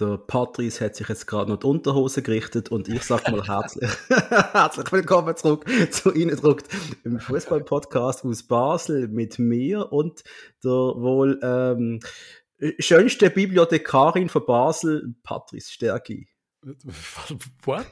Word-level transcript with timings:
Der 0.00 0.16
Patrice 0.16 0.82
hat 0.82 0.96
sich 0.96 1.08
jetzt 1.10 1.26
gerade 1.26 1.50
noch 1.50 1.58
die 1.58 1.66
Unterhose 1.66 2.22
gerichtet 2.22 2.70
und 2.70 2.88
ich 2.88 3.02
sag 3.02 3.30
mal 3.30 3.46
herzlich, 3.46 3.90
herzlich 4.08 4.90
willkommen 4.92 5.36
zurück 5.36 5.66
zu 5.90 6.14
Ihnen 6.14 6.34
druckt 6.36 6.68
im 7.04 7.20
Fußball-Podcast 7.20 8.24
aus 8.24 8.42
Basel 8.44 9.08
mit 9.08 9.38
mir 9.38 9.92
und 9.92 10.24
der 10.64 10.70
wohl 10.70 11.38
ähm, 11.42 12.00
schönste 12.78 13.28
Bibliothekarin 13.28 14.30
von 14.30 14.46
Basel, 14.46 15.14
Patrice 15.22 15.70
Stärki. 15.70 16.28
What? 17.64 17.84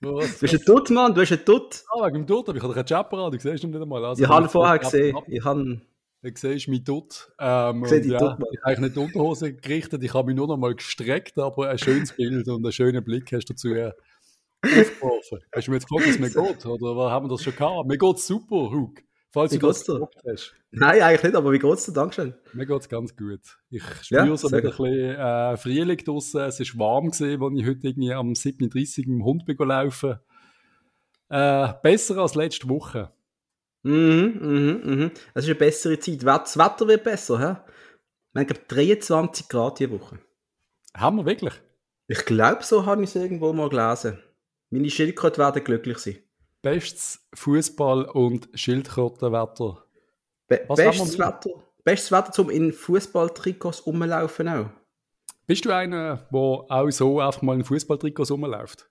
Was, 0.00 0.34
du 0.34 0.40
bist 0.40 0.54
ein 0.54 0.64
Dutt, 0.64 0.90
Mann, 0.90 1.12
du 1.12 1.20
bist 1.22 1.32
ein 1.32 1.44
Dutt. 1.44 1.82
Ah, 1.90 2.06
wegen 2.06 2.18
dem 2.18 2.26
Dutt, 2.26 2.48
aber 2.48 2.58
ich 2.58 2.62
habe 2.62 2.74
einen 2.74 2.86
Chapper 2.86 3.18
an, 3.18 3.32
du 3.32 3.38
siehst 3.40 3.64
ihn 3.64 3.70
nicht 3.70 3.82
einmal. 3.82 4.04
Also, 4.04 4.22
ich 4.22 4.28
habe 4.28 4.46
ihn 4.46 4.48
vorher 4.48 4.78
gesehen, 4.78 5.18
ich 5.26 5.44
habe 5.44 5.80
Du 6.22 6.30
siehst 6.34 6.68
mich 6.68 6.84
dort. 6.84 7.32
Ähm, 7.40 7.84
Sehe 7.84 8.00
ja, 8.06 8.18
dort 8.18 8.40
ich 8.52 8.60
habe 8.64 8.80
nicht 8.80 8.94
die 8.94 9.00
Unterhose 9.00 9.54
gerichtet, 9.54 10.04
ich 10.04 10.14
habe 10.14 10.28
mich 10.28 10.36
nur 10.36 10.46
noch 10.46 10.56
mal 10.56 10.74
gestreckt, 10.74 11.36
aber 11.38 11.70
ein 11.70 11.78
schönes 11.78 12.12
Bild 12.16 12.46
und 12.48 12.64
einen 12.64 12.72
schönen 12.72 13.02
Blick 13.02 13.32
hast 13.32 13.46
du 13.48 13.54
dazu 13.54 13.74
äh, 13.74 13.92
aufgeworfen. 14.64 15.40
Hast 15.52 15.66
du 15.66 15.70
mir 15.72 15.78
jetzt 15.78 15.88
gefragt, 15.88 16.06
wie 16.06 16.10
es 16.10 16.18
mir 16.20 16.30
geht? 16.48 16.64
Oder 16.66 16.96
was 16.96 17.10
haben 17.10 17.26
wir 17.26 17.30
das 17.30 17.42
schon 17.42 17.56
gehabt? 17.56 17.88
Mir 17.88 17.98
geht 17.98 18.16
es 18.16 18.26
super, 18.26 18.70
Hug. 18.70 19.02
Falls 19.32 19.52
Wie 19.52 19.58
du 19.58 19.66
das 19.66 19.84
geht's 19.84 19.86
dir? 19.86 20.08
hast. 20.30 20.54
Nein, 20.70 21.00
eigentlich 21.00 21.22
nicht, 21.22 21.34
aber 21.34 21.52
wie 21.52 21.58
geht's 21.58 21.86
dir? 21.86 21.92
Dankeschön. 21.92 22.34
Mir 22.52 22.66
geht 22.66 22.80
es 22.80 22.88
ganz 22.88 23.16
gut. 23.16 23.40
Ich 23.70 23.82
Ja, 24.10 24.20
spüre 24.24 24.36
so 24.36 24.48
sehr 24.48 24.58
wieder 24.58 24.70
ein 24.70 24.76
bisschen 24.76 25.16
äh, 25.16 25.56
Frühling 25.56 25.96
draussen. 26.04 26.40
Es 26.42 26.60
ist 26.60 26.78
warm 26.78 27.10
gewesen, 27.10 27.42
als 27.42 27.52
ich 27.58 27.66
heute 27.66 27.88
irgendwie 27.88 28.12
am 28.12 28.32
7.30 28.32 28.60
Uhr 28.60 28.68
mit 28.68 29.06
dem 29.06 29.24
Hund 29.24 29.44
laufen 29.58 30.18
äh, 31.30 31.72
Besser 31.82 32.18
als 32.18 32.34
letzte 32.34 32.68
Woche. 32.68 33.10
Mhm, 33.82 34.38
mhm, 34.40 34.80
mhm. 34.84 35.10
Es 35.34 35.44
ist 35.44 35.50
eine 35.50 35.58
bessere 35.58 35.98
Zeit. 35.98 36.22
Das 36.22 36.56
Wetter 36.56 36.86
wird 36.86 37.04
besser, 37.04 37.38
hä? 37.38 37.56
Ich 38.40 38.48
habe 38.48 38.60
23 38.68 39.48
Grad 39.48 39.78
diese 39.78 39.90
Woche. 39.90 40.18
Haben 40.94 41.18
wir 41.18 41.26
wirklich? 41.26 41.54
Ich 42.08 42.24
glaube, 42.24 42.62
so 42.62 42.86
habe 42.86 43.02
ich 43.02 43.10
es 43.10 43.16
irgendwo 43.16 43.52
mal 43.52 43.68
gelesen. 43.68 44.18
Meine 44.70 44.90
Schildkröte 44.90 45.38
werden 45.38 45.64
glücklich 45.64 45.98
sein. 45.98 46.18
Bestes 46.62 47.26
Fußball- 47.34 48.06
und 48.06 48.48
Schildkrötenwetter. 48.54 49.84
Be 50.46 50.64
Was 50.68 50.76
bestes 50.76 51.18
haben 51.18 51.18
wir 51.18 51.26
Wetter. 51.26 51.62
Bestes 51.84 52.12
Wetter, 52.12 52.42
um 52.42 52.50
in 52.50 52.72
Fußballtrikots 52.72 53.86
rumlaufen 53.86 54.48
auch. 54.48 54.70
Bist 55.46 55.64
du 55.64 55.74
einer, 55.74 56.26
der 56.32 56.66
auch 56.70 56.90
so 56.90 57.20
einfach 57.20 57.42
mal 57.42 57.56
in 57.56 57.64
Fußballtrikots 57.64 58.30
rumläuft? 58.30 58.88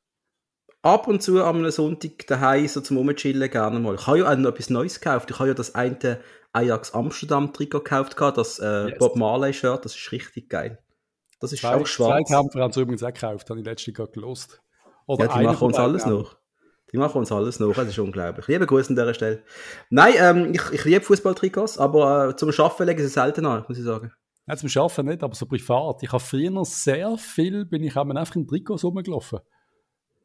Ab 0.84 1.08
und 1.08 1.22
zu 1.22 1.44
am 1.44 1.70
Sonntag 1.70 2.26
daheim 2.28 2.68
so 2.68 2.82
zum 2.82 2.98
Rumchillen 2.98 3.50
gerne 3.52 3.80
mal. 3.80 3.96
Ich 3.96 4.08
habe 4.08 4.20
ja 4.20 4.32
auch 4.32 4.36
noch 4.36 4.50
etwas 4.50 4.70
Neues 4.72 5.00
gekauft. 5.00 5.30
Ich 5.30 5.38
habe 5.38 5.50
ja 5.50 5.54
das 5.54 5.76
eine 5.76 6.20
Ajax 6.54 6.94
Amsterdam 6.94 7.54
Trikot 7.54 7.80
gekauft, 7.80 8.18
das 8.18 8.60
äh, 8.60 8.90
Yes. 8.90 8.98
Bob 8.98 9.16
Marley 9.16 9.54
Shirt. 9.54 9.86
Das 9.86 9.96
ist 9.96 10.12
richtig 10.12 10.50
geil. 10.50 10.80
Das 11.40 11.54
ist 11.54 11.62
Zwei, 11.62 11.76
auch 11.76 11.86
schwarz. 11.86 12.28
Zwei 12.28 12.36
Kämpfer 12.36 12.60
haben 12.62 12.72
es 12.72 12.78
übrigens 12.78 13.04
auch 13.04 13.14
gekauft, 13.14 13.50
habe 13.50 13.60
ich 13.60 13.66
letztens 13.66 13.96
gerade 13.96 14.12
gelost. 14.12 14.62
Oder 15.08 15.26
Ja, 15.26 15.38
die 15.38 15.46
machen 15.46 15.66
uns 15.66 15.78
alles 15.78 16.06
noch. 16.06 16.38
Die 16.92 16.98
machen 16.98 17.18
uns 17.20 17.32
alles 17.32 17.60
noch, 17.60 17.74
das 17.74 17.88
ist 17.88 18.00
unglaublich. 18.00 18.48
Liebe 18.48 18.66
Grüße 18.66 18.90
an 18.90 18.96
dieser 18.96 19.14
Stelle. 19.14 19.44
Nein, 19.90 20.14
ähm, 20.18 20.54
ich, 20.54 20.62
ich 20.72 20.84
liebe 20.84 21.02
Fußballtrikots, 21.02 21.78
aber 21.78 22.30
äh, 22.30 22.36
zum 22.36 22.50
Arbeiten 22.50 22.84
legen 22.84 23.02
sie 23.02 23.08
selten 23.08 23.46
an, 23.46 23.64
muss 23.68 23.78
ich 23.78 23.84
sagen. 23.84 24.12
Ja, 24.48 24.58
zum 24.58 24.70
Arbeiten 24.76 25.08
nicht, 25.08 25.24
aber 25.24 25.34
so 25.34 25.46
privat. 25.46 26.04
Ich 26.04 26.12
habe 26.12 26.22
früher 26.22 26.52
noch 26.52 26.66
sehr 26.66 27.18
viel, 27.18 27.66
bin 27.66 27.84
ich 27.84 27.96
einfach 27.96 28.36
in 28.36 28.48
Trikots 28.48 28.84
rumgelaufen. 28.84 29.40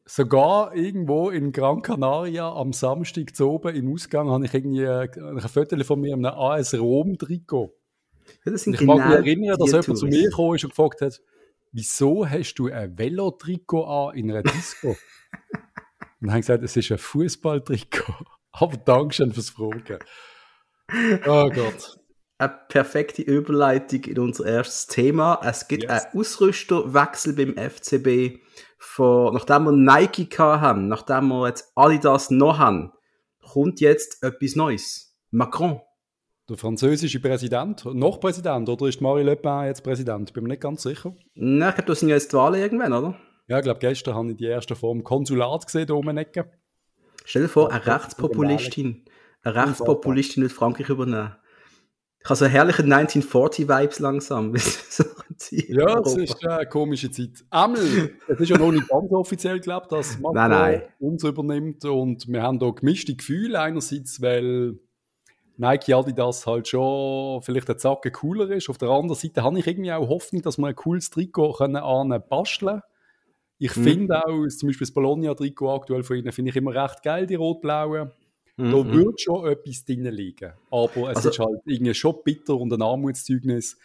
Sogar 0.09 0.73
irgendwo 0.73 1.29
in 1.29 1.51
Gran 1.51 1.81
Canaria 1.81 2.49
am 2.49 2.71
Samstag 2.71 3.35
zu 3.35 3.49
oben 3.49 3.75
im 3.75 3.93
Ausgang 3.93 4.29
habe 4.29 4.45
ich 4.45 4.53
irgendwie 4.53 4.83
äh, 4.83 5.09
ein 5.21 5.39
Foto 5.41 5.83
von 5.83 5.99
mir 5.99 6.13
in 6.13 6.25
einem 6.25 6.37
AS 6.39 6.73
Rom 6.73 7.17
Trikot. 7.17 7.75
Ja, 8.45 8.51
das 8.51 8.65
Und 8.67 8.73
sind 8.73 8.73
ich 8.75 8.81
mag 8.87 9.05
mich 9.05 9.15
erinnern, 9.17 9.57
dass 9.59 9.67
jemand 9.71 9.85
zu 9.85 9.93
Touristen. 9.93 10.09
mir 10.09 10.29
gekommen 10.29 10.55
ist 10.55 10.63
und 10.63 10.69
gefragt 10.69 11.01
hat, 11.01 11.21
wieso 11.73 12.27
hast 12.27 12.55
du 12.55 12.67
ein 12.71 12.97
Velotrikot 12.97 13.83
an 13.83 14.15
in 14.17 14.31
einer 14.31 14.43
Disco? 14.43 14.89
und 14.91 14.97
dann 16.21 16.29
habe 16.31 16.39
ich 16.39 16.45
gesagt, 16.47 16.63
es 16.63 16.77
ist 16.77 16.91
ein 16.91 16.97
Fußballtrikot. 16.97 18.13
Aber 18.53 18.77
Dankeschön 18.77 19.33
fürs 19.33 19.49
Fragen. 19.49 19.99
Oh 21.25 21.49
Gott. 21.49 21.99
Eine 22.39 22.59
perfekte 22.69 23.23
Überleitung 23.23 24.03
in 24.05 24.19
unser 24.19 24.45
erstes 24.45 24.87
Thema. 24.87 25.41
Es 25.43 25.67
gibt 25.67 25.83
Yes. 25.83 26.05
einen 26.05 26.19
Ausrüsterwechsel 26.21 27.33
beim 27.33 27.55
FCB. 27.57 28.39
Von, 28.77 29.33
nachdem 29.33 29.63
wir 29.63 29.71
Nike 29.71 30.27
haben, 30.37 30.87
nachdem 30.87 31.29
wir 31.29 31.47
jetzt 31.47 31.71
Adidas 31.75 32.29
noch 32.29 32.59
haben, 32.59 32.93
kommt 33.41 33.79
jetzt 33.79 34.23
etwas 34.23 34.55
Neues. 34.55 35.17
Macron. 35.31 35.81
Der 36.49 36.57
französische 36.57 37.19
Präsident, 37.19 37.83
noch 37.85 38.19
Präsident, 38.19 38.69
oder 38.69 38.87
ist 38.87 39.01
Marie 39.01 39.23
Le 39.23 39.35
Pen 39.35 39.65
jetzt 39.65 39.83
Präsident? 39.83 40.31
Bin 40.31 40.43
mir 40.43 40.49
nicht 40.49 40.61
ganz 40.61 40.83
sicher. 40.83 41.13
Na, 41.35 41.69
ich 41.69 41.75
glaube, 41.75 41.87
das 41.87 41.99
sind 41.99 42.09
ja 42.09 42.15
jetzt 42.15 42.31
die 42.31 42.37
Wahlen 42.37 42.61
irgendwann, 42.61 42.93
oder? 42.93 43.17
Ja, 43.47 43.57
ich 43.57 43.63
glaube, 43.63 43.79
gestern 43.79 44.15
habe 44.15 44.31
ich 44.31 44.37
die 44.37 44.45
erste 44.45 44.75
Form 44.75 45.03
Konsulat 45.03 45.65
gesehen, 45.65 45.87
da 45.87 45.93
oben. 45.95 46.25
Stell 47.25 47.41
dir 47.41 47.49
vor, 47.49 47.71
eine 47.71 47.85
Rechtspopulistin, 47.85 49.03
eine 49.43 49.55
Rechtspopulistin 49.55 50.43
wird 50.43 50.53
Frankreich 50.53 50.87
übernehmen. 50.87 51.35
Ich 52.27 52.29
habe 52.29 52.39
so 52.39 52.45
herrliche 52.45 52.81
1940-Vibes 52.83 54.01
langsam. 54.01 54.53
Ja, 55.51 55.99
es 55.99 56.17
ist 56.17 56.43
äh, 56.43 56.47
eine 56.47 56.65
komische 56.67 57.09
Zeit. 57.09 57.45
Emil, 57.51 58.15
es 58.27 58.39
ist 58.39 58.49
ja 58.49 58.57
noch 58.57 58.71
nicht 58.71 58.89
ganz 58.89 59.09
offiziell, 59.11 59.59
glaube 59.61 59.85
ich, 59.85 59.89
dass 59.95 60.19
Macron 60.19 60.33
Nein, 60.33 60.49
nein. 60.49 60.81
uns 60.99 61.23
übernimmt 61.23 61.85
und 61.85 62.27
wir 62.27 62.41
haben 62.41 62.59
da 62.59 62.69
gemischte 62.71 63.15
Gefühle 63.15 63.61
einerseits, 63.61 64.21
weil 64.21 64.77
Nike 65.55 65.93
Adidas 65.93 66.45
halt 66.47 66.67
schon 66.67 67.41
vielleicht 67.43 67.69
ein 67.69 67.77
Zacken 67.77 68.11
cooler 68.11 68.49
ist. 68.49 68.67
Auf 68.69 68.77
der 68.77 68.89
anderen 68.89 69.15
Seite 69.17 69.43
habe 69.43 69.57
ich 69.59 69.67
irgendwie 69.67 69.93
auch 69.93 70.09
Hoffnung, 70.09 70.41
dass 70.41 70.57
wir 70.57 70.67
ein 70.67 70.75
cooles 70.75 71.11
Trikot 71.11 71.53
können 71.53 71.77
an 71.77 72.21
basteln 72.27 72.81
Ich 73.57 73.73
Mhm. 73.77 73.83
finde 73.83 74.25
auch, 74.25 74.47
zum 74.47 74.67
Beispiel 74.67 74.85
das 74.87 74.93
Bologna-Trikot 74.93 75.69
aktuell 75.75 76.03
von 76.03 76.17
ihnen, 76.17 76.31
finde 76.33 76.49
ich 76.49 76.57
immer 76.57 76.73
recht 76.73 77.03
geil, 77.03 77.25
die 77.25 77.35
rot-blauen. 77.35 78.11
Mhm, 78.57 78.71
Da 78.71 78.77
mhm. 78.83 78.93
würde 78.93 79.17
schon 79.17 79.47
etwas 79.47 79.85
drin 79.85 80.03
liegen. 80.05 80.51
Aber 80.71 81.09
es 81.11 81.17
Also- 81.17 81.29
ist 81.29 81.39
halt 81.39 81.59
irgendwie 81.65 81.93
schon 81.93 82.15
bitter 82.23 82.55
und 82.55 82.73
ein 82.73 82.81
Armutszeugnis, 82.81 83.77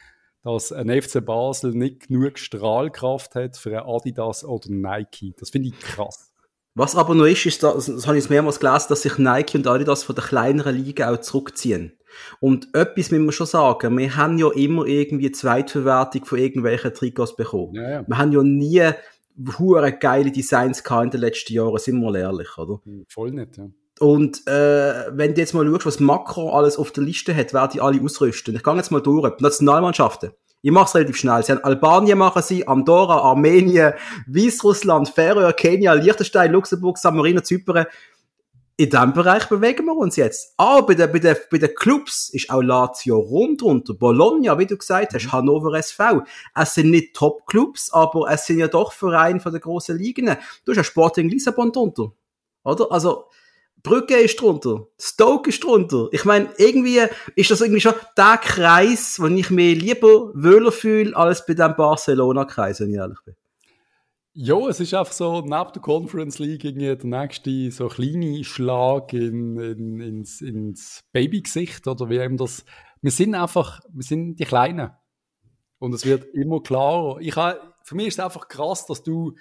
dass 0.42 0.72
ein 0.72 0.88
FC 0.90 1.20
Basel 1.24 1.72
nicht 1.72 2.08
genug 2.08 2.38
Strahlkraft 2.38 3.34
hat 3.34 3.56
für 3.56 3.78
ein 3.78 3.86
Adidas 3.88 4.44
oder 4.44 4.70
Nike. 4.70 5.34
Das 5.38 5.50
finde 5.50 5.68
ich 5.68 5.78
krass. 5.78 6.32
Was 6.74 6.96
aber 6.96 7.14
noch 7.14 7.26
ist, 7.26 7.44
ist, 7.44 7.62
das, 7.62 7.84
das 7.86 8.06
habe 8.06 8.16
ich 8.16 8.30
mehrmals 8.30 8.58
gelesen, 8.58 8.86
dass 8.88 9.02
sich 9.02 9.18
Nike 9.18 9.58
und 9.58 9.66
Adidas 9.66 10.04
von 10.04 10.14
der 10.16 10.24
kleineren 10.24 10.74
Liga 10.74 11.12
auch 11.12 11.20
zurückziehen. 11.20 11.92
Und 12.40 12.74
etwas 12.74 13.10
müssen 13.10 13.26
wir 13.26 13.32
schon 13.32 13.46
sagen, 13.46 13.96
wir 13.98 14.16
haben 14.16 14.38
ja 14.38 14.50
immer 14.52 14.86
irgendwie 14.86 15.30
Zweitverwertung 15.32 16.24
von 16.24 16.38
irgendwelchen 16.38 16.94
Trikots 16.94 17.36
bekommen. 17.36 17.74
Ja, 17.74 17.90
ja. 17.90 18.04
Wir 18.08 18.16
haben 18.18 18.32
ja 18.32 18.42
nie 18.42 18.90
hure 19.58 19.92
geile 19.92 20.32
Designs 20.32 20.82
gehabt 20.82 21.04
in 21.04 21.10
den 21.10 21.20
letzten 21.20 21.52
Jahren, 21.52 21.78
sind 21.78 22.00
wir 22.00 22.10
mal 22.10 22.16
ehrlich, 22.16 22.56
oder? 22.58 22.80
Hm, 22.84 23.04
Voll 23.08 23.32
nicht, 23.32 23.56
ja. 23.58 23.68
Und 24.02 24.48
äh, 24.48 25.16
wenn 25.16 25.32
du 25.32 25.40
jetzt 25.40 25.54
mal 25.54 25.64
schaust, 25.64 25.86
was 25.86 26.00
Macron 26.00 26.52
alles 26.52 26.76
auf 26.76 26.90
der 26.90 27.04
Liste 27.04 27.36
hat, 27.36 27.54
wer 27.54 27.68
die 27.68 27.80
alle 27.80 28.02
ausrüsten. 28.02 28.52
Ich 28.56 28.64
gehe 28.64 28.74
jetzt 28.74 28.90
mal 28.90 29.00
durch. 29.00 29.38
Nationalmannschaften. 29.38 30.32
Ich 30.60 30.72
mache 30.72 30.86
es 30.86 30.94
relativ 30.96 31.18
schnell. 31.18 31.40
Sie 31.44 31.52
haben 31.52 31.62
Albanien 31.62 32.18
machen 32.18 32.42
sie, 32.42 32.66
Andorra, 32.66 33.18
Armenien, 33.18 33.92
Weißrussland, 34.26 35.08
Färöer, 35.08 35.52
Kenia, 35.52 35.92
Liechtenstein, 35.92 36.50
Luxemburg, 36.50 36.98
San 36.98 37.14
Marino, 37.14 37.42
Zypern. 37.42 37.86
In 38.76 38.90
diesem 38.90 39.12
Bereich 39.12 39.48
bewegen 39.48 39.84
wir 39.84 39.96
uns 39.96 40.16
jetzt. 40.16 40.52
Aber 40.56 40.84
bei 40.84 40.94
den, 40.94 41.12
bei 41.12 41.20
den, 41.20 41.36
bei 41.48 41.58
den 41.58 41.72
Clubs 41.72 42.28
ist 42.30 42.50
auch 42.50 42.60
Lazio 42.60 43.20
Rom 43.20 43.56
drunter, 43.56 43.94
Bologna, 43.94 44.58
wie 44.58 44.66
du 44.66 44.76
gesagt 44.76 45.14
hast, 45.14 45.30
Hannover 45.30 45.74
SV. 45.74 46.22
Es 46.56 46.74
sind 46.74 46.90
nicht 46.90 47.14
Top-Clubs, 47.14 47.92
aber 47.92 48.28
es 48.32 48.46
sind 48.46 48.58
ja 48.58 48.66
doch 48.66 48.92
Vereine 48.92 49.38
von 49.38 49.52
den 49.52 49.60
grossen 49.60 49.96
Ligen. 49.96 50.26
Du 50.64 50.72
hast 50.72 50.76
ja 50.76 50.82
Sporting 50.82 51.28
Lissabon 51.28 51.70
drunter. 51.70 52.10
Oder? 52.64 52.90
Also, 52.90 53.26
Brücke 53.82 54.16
ist 54.16 54.40
drunter, 54.40 54.86
Stoke 54.98 55.50
ist 55.50 55.64
drunter. 55.64 56.08
Ich 56.12 56.24
meine, 56.24 56.50
irgendwie 56.56 57.00
ist 57.34 57.50
das 57.50 57.60
irgendwie 57.60 57.80
schon 57.80 57.94
der 58.16 58.38
Kreis, 58.38 59.18
wo 59.20 59.26
ich 59.26 59.50
mich 59.50 59.80
lieber 59.80 60.32
wohler 60.34 60.70
fühle, 60.70 61.16
als 61.16 61.44
bei 61.44 61.54
dem 61.54 61.74
Barcelona-Kreis, 61.74 62.80
wenn 62.80 62.90
ich 62.90 62.96
ehrlich 62.96 63.18
bin. 63.24 63.34
Ja, 64.34 64.56
es 64.68 64.80
ist 64.80 64.94
einfach 64.94 65.12
so, 65.12 65.40
neben 65.40 65.50
der 65.50 65.82
Conference 65.82 66.38
League 66.38 66.64
irgendwie 66.64 66.96
der 66.96 67.04
nächste 67.04 67.70
so 67.70 67.88
kleine 67.88 68.42
Schlag 68.44 69.12
in, 69.12 69.58
in, 69.58 70.00
ins, 70.00 70.40
ins 70.40 71.04
Babygesicht 71.12 71.86
oder 71.86 72.08
wie 72.08 72.18
eben 72.18 72.38
das. 72.38 72.64
Wir 73.02 73.10
sind 73.10 73.34
einfach, 73.34 73.80
wir 73.92 74.04
sind 74.04 74.36
die 74.36 74.44
Kleinen. 74.44 74.90
Und 75.78 75.92
es 75.92 76.06
wird 76.06 76.24
immer 76.34 76.62
klarer. 76.62 77.18
Ich 77.20 77.34
für 77.34 77.96
mich 77.96 78.06
ist 78.06 78.18
es 78.18 78.24
einfach 78.24 78.48
krass, 78.48 78.86
dass 78.86 79.02
du, 79.02 79.34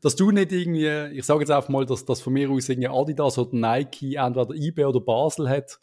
dass 0.00 0.16
du 0.16 0.30
nicht 0.30 0.52
irgendwie, 0.52 1.16
ich 1.18 1.24
sage 1.24 1.40
jetzt 1.40 1.50
einfach 1.50 1.68
mal, 1.68 1.86
dass 1.86 2.04
das 2.04 2.20
von 2.20 2.32
mir 2.32 2.50
aus 2.50 2.68
irgendwie 2.68 2.88
Adidas 2.88 3.38
oder 3.38 3.56
Nike 3.56 4.16
entweder 4.16 4.54
eBay 4.54 4.84
oder 4.84 5.00
Basel 5.00 5.48
hat 5.48 5.78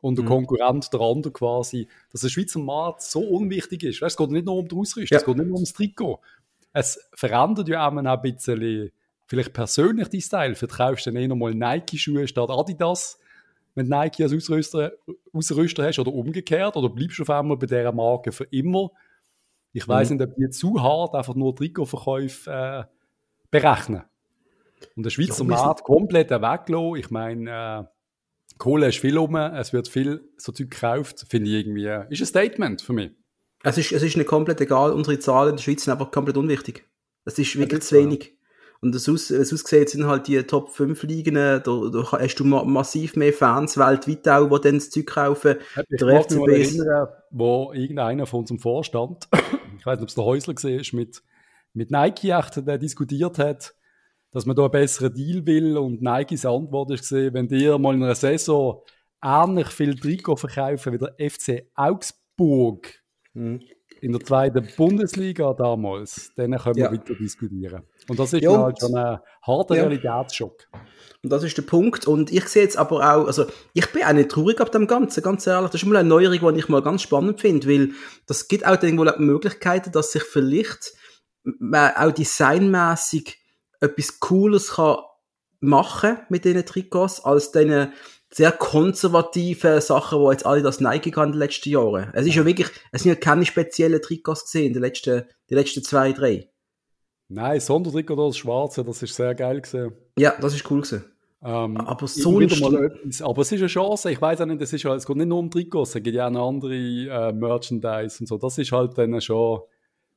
und 0.00 0.16
der 0.16 0.24
Mhm. 0.24 0.28
Konkurrent 0.28 0.92
der 0.92 1.00
andere 1.00 1.32
quasi, 1.32 1.88
dass 2.12 2.20
der 2.20 2.28
Schweizer 2.28 2.60
Markt 2.60 3.02
so 3.02 3.20
unwichtig 3.20 3.82
ist. 3.82 4.02
Weißt, 4.02 4.12
es 4.12 4.16
geht 4.16 4.30
nicht 4.30 4.46
nur 4.46 4.56
um 4.56 4.68
die 4.68 4.76
Ausrüstung, 4.76 5.16
Ja. 5.16 5.18
es 5.18 5.24
geht 5.24 5.36
nicht 5.36 5.46
nur 5.48 5.56
ums 5.56 5.72
Trikot. 5.72 6.20
Es 6.72 7.00
verändert 7.14 7.68
ja 7.68 7.88
auch 7.88 7.92
ein 7.92 8.20
bisschen 8.22 8.92
vielleicht 9.26 9.52
persönlich 9.52 10.08
dein 10.08 10.20
Style. 10.20 10.54
Vertraust 10.54 11.06
du 11.06 11.10
dann 11.10 11.22
eher 11.22 11.34
mal 11.34 11.54
Nike-Schuhe 11.54 12.28
statt 12.28 12.50
Adidas, 12.50 13.18
wenn 13.74 13.88
du 13.88 13.96
Nike 13.96 14.22
als 14.22 14.32
Ausrüster, 14.32 14.92
Ausrüster 15.32 15.86
hast 15.86 15.98
oder 15.98 16.12
umgekehrt 16.12 16.76
oder 16.76 16.88
bleibst 16.88 17.18
du 17.18 17.22
auf 17.22 17.30
einmal 17.30 17.56
bei 17.56 17.66
dieser 17.66 17.92
Marke 17.92 18.32
für 18.32 18.44
immer. 18.44 18.90
Ich 19.72 19.86
weiß 19.86 20.10
mhm. 20.10 20.16
nicht, 20.16 20.28
ob 20.28 20.36
die 20.36 20.50
zu 20.50 20.82
hart 20.82 21.14
einfach 21.14 21.34
nur 21.34 21.54
Trikotverkäufe 21.54 22.50
äh, 22.50 22.95
berechnen. 23.60 24.02
Und 24.94 25.02
der 25.04 25.10
Schweizer 25.10 25.44
ja, 25.44 25.50
Markt 25.50 25.84
komplett 25.84 26.30
weglassen. 26.30 26.96
Ich 26.96 27.10
meine, 27.10 27.50
äh, 27.50 27.84
Kohle 28.58 28.88
ist 28.88 28.98
viel 28.98 29.16
rum, 29.16 29.36
es 29.36 29.72
wird 29.72 29.88
viel 29.88 30.28
so 30.36 30.52
Zeug 30.52 30.70
gekauft, 30.70 31.26
finde 31.28 31.50
ich 31.50 31.56
irgendwie, 31.56 31.86
äh, 31.86 32.06
ist 32.10 32.20
ein 32.20 32.26
Statement 32.26 32.82
für 32.82 32.92
mich. 32.92 33.12
Es 33.62 33.78
ist, 33.78 33.92
es 33.92 34.02
ist 34.02 34.16
nicht 34.16 34.28
komplett 34.28 34.60
egal, 34.60 34.92
unsere 34.92 35.18
Zahlen 35.18 35.50
in 35.50 35.56
der 35.56 35.62
Schweiz 35.62 35.84
sind 35.84 35.92
einfach 35.92 36.10
komplett 36.10 36.36
unwichtig. 36.36 36.84
Es 37.24 37.38
ist 37.38 37.58
wirklich 37.58 37.82
zu 37.82 37.96
wenig. 37.96 38.36
Und 38.80 38.94
es 38.94 39.08
aussieht, 39.08 39.88
sind 39.88 40.06
halt 40.06 40.28
die 40.28 40.42
Top 40.42 40.70
5 40.70 41.02
Ligen, 41.04 41.34
da, 41.34 41.58
da 41.58 42.12
hast 42.12 42.36
du 42.36 42.44
ma 42.44 42.62
massiv 42.62 43.16
mehr 43.16 43.32
Fans 43.32 43.78
weltweit 43.78 44.28
auch, 44.28 44.48
die 44.48 44.68
dann 44.68 44.74
das 44.76 44.90
Zeug 44.90 45.06
kaufen. 45.06 45.56
Ich 45.90 45.98
der 45.98 46.22
FCB 46.22 46.46
mich 46.46 46.76
erinnern, 46.76 47.08
wo 47.30 47.72
irgendeiner 47.72 48.26
von 48.26 48.40
unserem 48.40 48.60
Vorstand, 48.60 49.28
ich 49.78 49.86
weiß 49.86 49.98
nicht, 49.98 50.02
ob 50.02 50.08
es 50.08 50.14
der 50.14 50.24
Häusler 50.24 50.54
gesehen 50.54 50.80
ist, 50.80 50.92
mit, 50.92 51.22
mit 51.76 51.90
Nike 51.90 52.30
echt, 52.30 52.66
der 52.66 52.78
diskutiert 52.78 53.38
hat, 53.38 53.74
dass 54.32 54.46
man 54.46 54.56
da 54.56 54.62
einen 54.62 54.70
besseren 54.72 55.14
Deal 55.14 55.46
will 55.46 55.76
und 55.76 56.02
Nikes 56.02 56.44
Antwort 56.44 56.90
ist 56.90 57.00
gesehen, 57.00 57.34
wenn 57.34 57.48
dir 57.48 57.78
mal 57.78 57.94
in 57.94 58.02
einer 58.02 58.14
Saison 58.14 58.82
ähnlich 59.22 59.68
viel 59.68 59.94
Trikot 59.94 60.36
verkaufen 60.36 60.92
wie 60.92 60.98
der 60.98 61.30
FC 61.30 61.68
Augsburg, 61.74 62.88
mhm 63.34 63.60
in 64.00 64.12
der 64.12 64.20
zweiten 64.20 64.68
Bundesliga 64.76 65.52
damals, 65.54 66.32
dann 66.36 66.56
können 66.56 66.76
wir 66.76 66.84
ja. 66.84 66.92
weiter 66.92 67.14
diskutieren. 67.14 67.82
Und 68.08 68.18
das 68.18 68.32
ist 68.32 68.42
ja, 68.42 68.56
halt 68.56 68.78
schon 68.80 68.94
ein 68.94 69.18
harter 69.42 69.74
ja. 69.74 69.82
Realitätsschock. 69.82 70.68
Und 71.22 71.30
das 71.30 71.42
ist 71.42 71.56
der 71.56 71.62
Punkt. 71.62 72.06
Und 72.06 72.30
ich 72.30 72.46
sehe 72.46 72.62
jetzt 72.62 72.76
aber 72.76 72.98
auch, 72.98 73.26
also 73.26 73.46
ich 73.72 73.90
bin 73.92 74.04
auch 74.04 74.12
nicht 74.12 74.30
traurig 74.30 74.60
ab 74.60 74.70
dem 74.70 74.86
Ganzen, 74.86 75.22
ganz 75.22 75.46
ehrlich. 75.46 75.70
Das 75.70 75.82
ist 75.82 75.88
mal 75.88 75.96
eine 75.96 76.08
Neuerung, 76.08 76.54
die 76.54 76.60
ich 76.60 76.68
mal 76.68 76.82
ganz 76.82 77.02
spannend 77.02 77.40
finde, 77.40 77.68
weil 77.68 77.90
das 78.26 78.48
gibt 78.48 78.66
auch 78.66 78.80
irgendwo 78.82 79.04
Möglichkeiten, 79.18 79.92
dass 79.92 80.12
sich 80.12 80.22
vielleicht 80.22 80.92
man 81.58 81.92
auch 81.96 82.12
designmäßig 82.12 83.38
etwas 83.80 84.20
Cooles 84.20 84.74
kann 84.74 84.98
machen 85.60 86.18
mit 86.28 86.44
diesen 86.44 86.66
Trikots, 86.66 87.24
als 87.24 87.52
diesen 87.52 87.92
sehr 88.30 88.52
konservative 88.52 89.80
Sachen, 89.80 90.18
wo 90.18 90.30
jetzt 90.30 90.44
alle 90.44 90.62
das 90.62 90.80
Nike 90.80 91.10
kann 91.10 91.28
in 91.28 91.32
den 91.32 91.38
letzten 91.38 91.70
Jahren. 91.70 92.10
Es 92.12 92.26
ist 92.26 92.34
ja 92.34 92.44
wirklich, 92.44 92.68
es 92.92 93.02
sind 93.02 93.10
ja 93.10 93.16
keine 93.16 93.46
speziellen 93.46 94.02
Trikots 94.02 94.44
gesehen 94.44 94.66
in 94.66 94.72
den 94.74 94.82
letzten, 94.82 95.24
die 95.48 95.54
letzten 95.54 95.82
zwei, 95.82 96.12
drei. 96.12 96.50
Nein, 97.28 97.60
Sondertrikot 97.60 98.14
oder 98.14 98.26
das 98.26 98.36
Schwarze, 98.36 98.84
das 98.84 99.02
ist 99.02 99.14
sehr 99.14 99.34
geil 99.34 99.60
gesehen. 99.60 99.92
Ja, 100.18 100.34
das 100.40 100.54
ist 100.54 100.70
cool 100.70 100.82
gesehen. 100.82 101.04
Ähm, 101.42 101.76
aber. 101.76 101.92
Etwas, 102.04 103.22
aber 103.22 103.42
es 103.42 103.52
ist 103.52 103.60
eine 103.60 103.68
Chance, 103.68 104.10
ich 104.10 104.20
weiß 104.20 104.40
auch 104.40 104.46
nicht, 104.46 104.60
das 104.60 104.72
ist 104.72 104.84
es 104.84 105.06
geht 105.06 105.16
nicht 105.16 105.26
nur 105.26 105.38
um 105.38 105.50
Trikots, 105.50 105.94
es 105.94 106.02
gibt 106.02 106.16
ja 106.16 106.26
auch 106.26 106.30
noch 106.30 106.48
andere 106.48 106.74
äh, 106.74 107.32
Merchandise 107.32 108.18
und 108.20 108.26
so. 108.26 108.38
Das 108.38 108.58
ist 108.58 108.72
halt 108.72 108.96
dann 108.98 109.20
schon, 109.20 109.60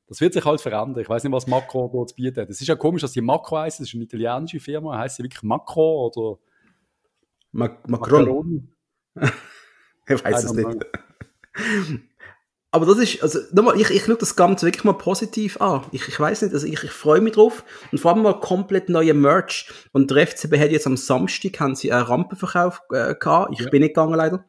das 0.10 0.20
wird 0.20 0.34
sich 0.34 0.44
halt 0.44 0.60
verändern. 0.60 1.02
Ich 1.02 1.08
weiß 1.08 1.24
nicht, 1.24 1.32
was 1.32 1.48
Macro 1.48 1.90
dort 1.94 2.10
zu 2.10 2.16
bieten 2.16 2.42
hat. 2.42 2.50
Es 2.50 2.60
ist 2.60 2.68
ja 2.68 2.76
komisch, 2.76 3.04
dass 3.04 3.12
die 3.12 3.22
Macro 3.22 3.60
heißt, 3.60 3.80
das 3.80 3.88
ist 3.88 3.94
eine 3.94 4.04
italienische 4.04 4.60
Firma, 4.60 4.98
heißt 4.98 5.18
sie 5.18 5.24
wirklich 5.24 5.44
Macro 5.44 6.08
oder 6.08 6.40
Mac 7.52 7.88
Macron. 7.88 8.70
ich 9.16 10.24
weiß 10.24 10.44
es 10.44 10.54
nicht. 10.54 10.86
Aber 12.72 12.86
das 12.86 13.00
ist, 13.00 13.24
also 13.24 13.40
nochmal, 13.52 13.80
ich, 13.80 13.90
ich 13.90 14.04
schaue 14.04 14.16
das 14.16 14.36
Ganze 14.36 14.68
wirklich 14.68 14.84
mal 14.84 14.94
positiv 14.94 15.60
an. 15.60 15.86
Ich, 15.92 16.08
ich 16.08 16.20
weiß 16.20 16.44
nicht, 16.44 16.54
also 16.54 16.68
ich, 16.68 16.84
ich 16.84 16.92
freue 16.92 17.20
mich 17.20 17.34
drauf. 17.34 17.64
Und 17.92 18.00
vor 18.00 18.14
allem 18.14 18.22
mal 18.22 18.40
komplett 18.40 18.90
neue 18.90 19.16
Merch. 19.16 19.72
Und 19.92 20.12
der 20.12 20.28
FCB 20.28 20.60
hat 20.60 20.70
jetzt 20.70 20.86
am 20.86 20.96
Samstag 20.96 21.60
haben 21.60 21.76
sie 21.76 21.92
einen 21.92 22.06
Rampenverkauf 22.06 22.84
äh, 22.92 23.16
gehabt. 23.16 23.54
Ich 23.54 23.62
ja. 23.62 23.70
bin 23.70 23.82
nicht 23.82 23.96
gegangen 23.96 24.14
leider. 24.14 24.46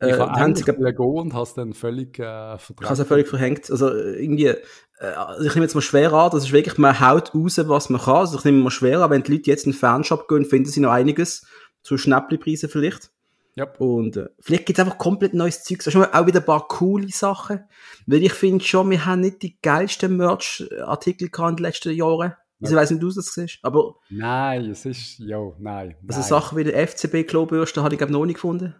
Ich 0.00 0.08
äh, 0.08 0.18
habe 0.18 0.54
sie 0.54 0.62
gehen 0.62 0.96
und 0.96 1.34
hast 1.34 1.56
dann 1.56 1.72
völlig 1.72 2.18
äh, 2.18 2.58
verdrängt. 2.58 2.82
Ich 2.82 2.98
habe 2.98 3.04
völlig 3.04 3.28
verhängt. 3.28 3.70
Also 3.70 3.92
irgendwie, 3.92 4.54
also 4.98 5.44
ich 5.44 5.54
nehme 5.54 5.64
jetzt 5.64 5.74
mal 5.74 5.80
schwer 5.80 6.12
an, 6.12 6.30
das 6.30 6.44
ist 6.44 6.52
wirklich, 6.52 6.78
man 6.78 7.00
haut 7.00 7.34
raus, 7.34 7.58
was 7.58 7.90
man 7.90 8.00
kann. 8.00 8.16
Also 8.16 8.38
ich 8.38 8.44
nehme 8.44 8.62
mal 8.62 8.70
schwer 8.70 9.00
an, 9.00 9.10
wenn 9.10 9.22
die 9.22 9.32
Leute 9.32 9.50
jetzt 9.50 9.66
in 9.66 9.72
den 9.72 9.78
Fanshop 9.78 10.28
gehen, 10.28 10.44
finden 10.44 10.70
sie 10.70 10.80
noch 10.80 10.90
einiges 10.90 11.46
zu 11.82 11.98
Schnäppli-Preisen 11.98 12.68
vielleicht. 12.68 13.10
Yep. 13.58 13.80
Und 13.80 14.16
äh, 14.16 14.28
vielleicht 14.40 14.66
gibt 14.66 14.78
es 14.78 14.84
einfach 14.84 14.98
komplett 14.98 15.32
neues 15.32 15.64
Zeug. 15.64 15.80
Also 15.86 16.04
auch 16.04 16.26
wieder 16.26 16.40
ein 16.40 16.46
paar 16.46 16.68
coole 16.68 17.08
Sachen. 17.08 17.64
Weil 18.06 18.22
ich 18.22 18.32
finde 18.32 18.64
schon, 18.64 18.90
wir 18.90 19.06
haben 19.06 19.20
nicht 19.20 19.42
die 19.42 19.58
geilsten 19.60 20.16
Merch-Artikel 20.16 21.30
in 21.34 21.56
den 21.56 21.62
letzten 21.62 21.92
Jahren. 21.92 22.34
Also, 22.60 22.74
ich 22.74 22.80
weiß 22.80 22.90
nicht, 22.90 23.02
wie 23.02 23.06
du 23.06 23.14
das 23.14 23.34
siehst, 23.34 23.58
aber... 23.62 23.96
Nein, 24.08 24.70
es 24.70 24.86
ist... 24.86 25.18
Ja, 25.18 25.40
nein. 25.58 25.94
Also 26.08 26.20
nein. 26.20 26.28
Sachen 26.28 26.56
wie 26.56 26.64
der 26.64 26.88
FCB-Klobürste 26.88 27.82
habe 27.82 27.94
ich 27.94 27.98
glaube 27.98 28.14
noch 28.14 28.24
nicht 28.24 28.36
gefunden. 28.36 28.74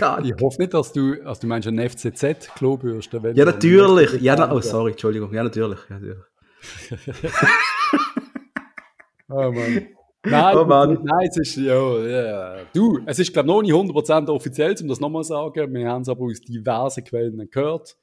Nicht. 0.00 0.34
Ich 0.36 0.42
hoffe 0.42 0.60
nicht, 0.60 0.74
dass 0.74 0.92
du, 0.92 1.16
also 1.24 1.42
du 1.42 1.46
meinst 1.46 1.68
eine 1.68 1.88
FCZ-Klobürste. 1.88 3.32
Ja, 3.34 3.44
natürlich. 3.44 4.20
Ja, 4.22 4.36
na, 4.36 4.52
oh, 4.52 4.60
sorry, 4.60 4.92
Entschuldigung. 4.92 5.32
Ja, 5.34 5.44
natürlich. 5.44 5.78
Ja, 5.88 5.98
natürlich. 5.98 6.24
oh 9.28 9.52
Mann. 9.52 9.86
Nein, 10.24 10.56
oh 10.56 10.64
nein, 10.64 11.28
es 11.28 11.36
ist, 11.36 11.56
ja, 11.56 11.96
yeah. 11.96 12.58
du, 12.72 13.00
es 13.06 13.18
ist, 13.18 13.32
glaube 13.32 13.48
ich, 13.48 13.72
noch 13.72 13.82
nicht 13.82 13.96
100% 13.96 14.28
offiziell, 14.28 14.74
um 14.80 14.88
das 14.88 15.00
nochmal 15.00 15.24
zu 15.24 15.30
sagen. 15.30 15.74
Wir 15.74 15.88
haben 15.88 16.02
es 16.02 16.08
aber 16.08 16.24
aus 16.26 16.40
diversen 16.40 17.02
Quellen 17.02 17.50
gehört. 17.50 17.96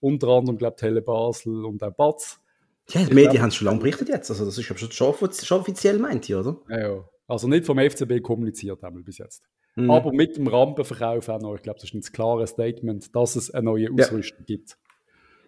Unter 0.00 0.28
anderem, 0.28 0.56
glaube 0.56 0.74
ich, 0.76 0.80
Tele 0.80 1.02
Basel 1.02 1.64
und 1.66 1.82
auch 1.82 1.92
Batz. 1.92 2.40
Ja, 2.88 3.04
die 3.04 3.12
Medien 3.12 3.42
haben 3.42 3.48
es 3.48 3.56
schon 3.56 3.66
lange 3.66 3.80
berichtet 3.80 4.08
jetzt. 4.08 4.30
Also, 4.30 4.46
das 4.46 4.56
ist 4.56 4.64
schon, 4.64 4.78
schon, 4.78 4.90
schon 4.90 5.58
offiziell 5.60 5.98
meint 5.98 6.24
hier, 6.24 6.40
oder? 6.40 6.56
Ja, 6.70 6.78
ja. 6.78 7.04
Also 7.28 7.48
nicht 7.48 7.66
vom 7.66 7.78
FCB 7.78 8.22
kommuniziert 8.22 8.82
haben 8.82 8.96
wir 8.96 9.04
bis 9.04 9.18
jetzt. 9.18 9.42
Mhm. 9.74 9.90
Aber 9.90 10.12
mit 10.12 10.36
dem 10.36 10.46
Rampenverkauf 10.46 11.28
auch 11.28 11.40
noch. 11.40 11.54
Ich 11.54 11.62
glaube, 11.62 11.78
das 11.80 11.92
ist 11.92 11.94
ein 11.94 12.12
klares 12.12 12.50
Statement, 12.50 13.14
dass 13.14 13.36
es 13.36 13.50
eine 13.50 13.64
neue 13.64 13.90
Ausrüstung 13.92 14.40
ja. 14.40 14.56
gibt. 14.56 14.78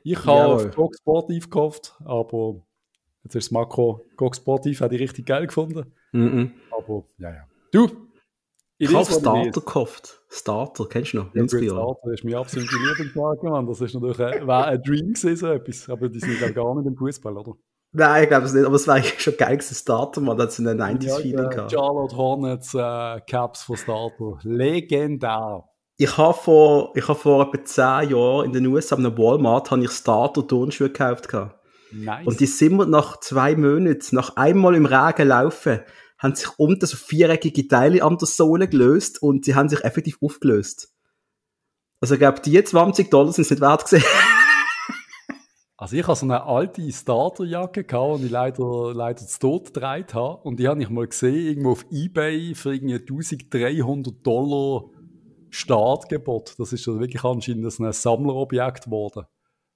Ich 0.04 0.25
habe 0.25 0.62
ja, 0.62 0.69
Gog 0.70 0.94
Sportiv 0.96 1.44
gekauft, 1.44 1.96
aber 2.04 2.62
jetzt 3.25 3.34
ist 3.34 3.46
das 3.46 3.50
Makro 3.50 4.06
Gog 4.16 4.36
Sportiv, 4.36 4.80
habe 4.80 4.94
ich 4.94 5.00
richtig 5.00 5.26
geil 5.26 5.46
gefunden. 5.46 5.92
Mhm. 6.12 6.52
Aber, 6.70 7.04
ja, 7.19 7.30
ja. 7.30 7.48
Du! 7.72 7.88
Ich 8.80 8.94
habe 8.94 9.04
Starter 9.04 9.50
gekauft. 9.50 10.22
Starter, 10.28 10.86
kennst 10.88 11.12
du 11.12 11.19
noch? 11.19 11.34
Ja, 11.34 11.48
Starter 11.48 12.12
ist 12.12 12.22
mein 12.22 12.34
absoluter 12.34 12.76
Lieblingsmarke, 12.76 13.46
Mann. 13.48 13.66
Das 13.66 13.80
ist 13.80 13.94
natürlich 13.94 14.20
ein, 14.20 14.48
ein 14.48 14.82
Dream 14.82 15.12
gewesen, 15.14 15.36
so 15.36 15.48
etwas. 15.48 15.88
Aber 15.88 16.08
die 16.08 16.20
sind 16.20 16.54
gar 16.54 16.75
nicht 16.76 16.86
im 16.86 16.96
Fußball, 16.96 17.36
oder? 17.36 17.54
Nein, 17.93 18.25
ich 18.25 18.29
glaube 18.29 18.46
es 18.46 18.52
nicht, 18.52 18.67
aber 18.67 18.76
es 18.76 18.87
war 18.87 18.96
eigentlich 18.96 19.20
schon 19.20 19.37
geil 19.37 19.56
gewesen, 19.56 19.75
Starter, 19.75 20.20
man, 20.20 20.38
hat 20.38 20.52
so 20.52 20.62
eine 20.62 20.73
90s-Feeling 20.73 21.45
ja, 21.45 21.49
gehabt. 21.49 21.73
Charlotte 21.73 22.16
Hornets 22.16 22.75
äh, 22.75 23.21
Caps 23.26 23.62
von 23.62 23.76
Starter. 23.76 24.38
Legendär. 24.42 25.64
Ich 25.97 26.16
habe 26.16 26.35
vor, 26.35 26.92
ich 26.95 27.09
habe 27.09 27.18
vor 27.18 27.42
etwa 27.42 27.64
10 27.64 28.11
Jahren 28.11 28.45
in 28.45 28.52
den 28.52 28.66
USA 28.66 28.97
an 28.97 29.07
einem 29.07 29.18
Walmart 29.18 29.71
habe 29.71 29.83
ich 29.83 29.90
Starter 29.90 30.47
Turnschuhe 30.47 30.88
gekauft 30.88 31.28
gehabt. 31.28 31.57
Nice. 31.90 32.26
Und 32.26 32.40
die 32.40 32.47
sind 32.47 32.76
wir 32.76 32.87
nach 32.87 33.18
zwei 33.21 33.57
Monaten, 33.57 34.14
nach 34.14 34.37
einmal 34.37 34.75
im 34.75 34.87
Regen 34.87 35.28
laufen, 35.28 35.80
haben 36.18 36.35
sich 36.35 36.49
unten 36.59 36.87
so 36.87 36.97
viereckige 36.97 37.66
Teile 37.68 38.02
an 38.02 38.18
der 38.18 38.28
Sohle 38.28 38.68
gelöst 38.68 39.23
und 39.23 39.45
sie 39.45 39.54
haben 39.54 39.68
sich 39.68 39.83
effektiv 39.85 40.18
aufgelöst. 40.21 40.92
Also 42.00 42.14
ich 42.14 42.21
glaube, 42.21 42.40
die 42.40 42.62
20 42.62 43.11
Dollar 43.11 43.33
sind 43.33 43.42
es 43.42 43.50
nicht 43.50 43.61
wert 43.61 43.87
gewesen. 43.87 44.04
Also 45.80 45.94
ich 45.94 46.02
habe 46.02 46.16
so 46.16 46.26
eine 46.26 46.42
alte 46.42 46.90
Starterjacke 46.90 47.85
gehabt, 47.85 48.18
die 48.18 48.26
ich 48.26 48.30
leider, 48.32 48.92
leider 48.92 49.25
zu 49.25 49.38
Tod 49.38 49.73
gedreht 49.73 50.12
habe. 50.12 50.42
Und 50.42 50.58
die 50.58 50.66
habe 50.66 50.82
ich 50.82 50.90
mal 50.90 51.06
gesehen, 51.06 51.47
irgendwo 51.47 51.70
auf 51.70 51.87
Ebay 51.92 52.56
für 52.56 52.75
irgendwie 52.75 52.97
1300 52.97 54.26
Dollar 54.26 54.90
Startgebot. 55.50 56.58
Das 56.58 56.73
ist 56.73 56.87
also 56.88 56.99
wirklich 56.99 57.23
anscheinend 57.23 57.64
ein 57.78 57.92
Sammlerobjekt 57.92 58.87
geworden. 58.87 59.26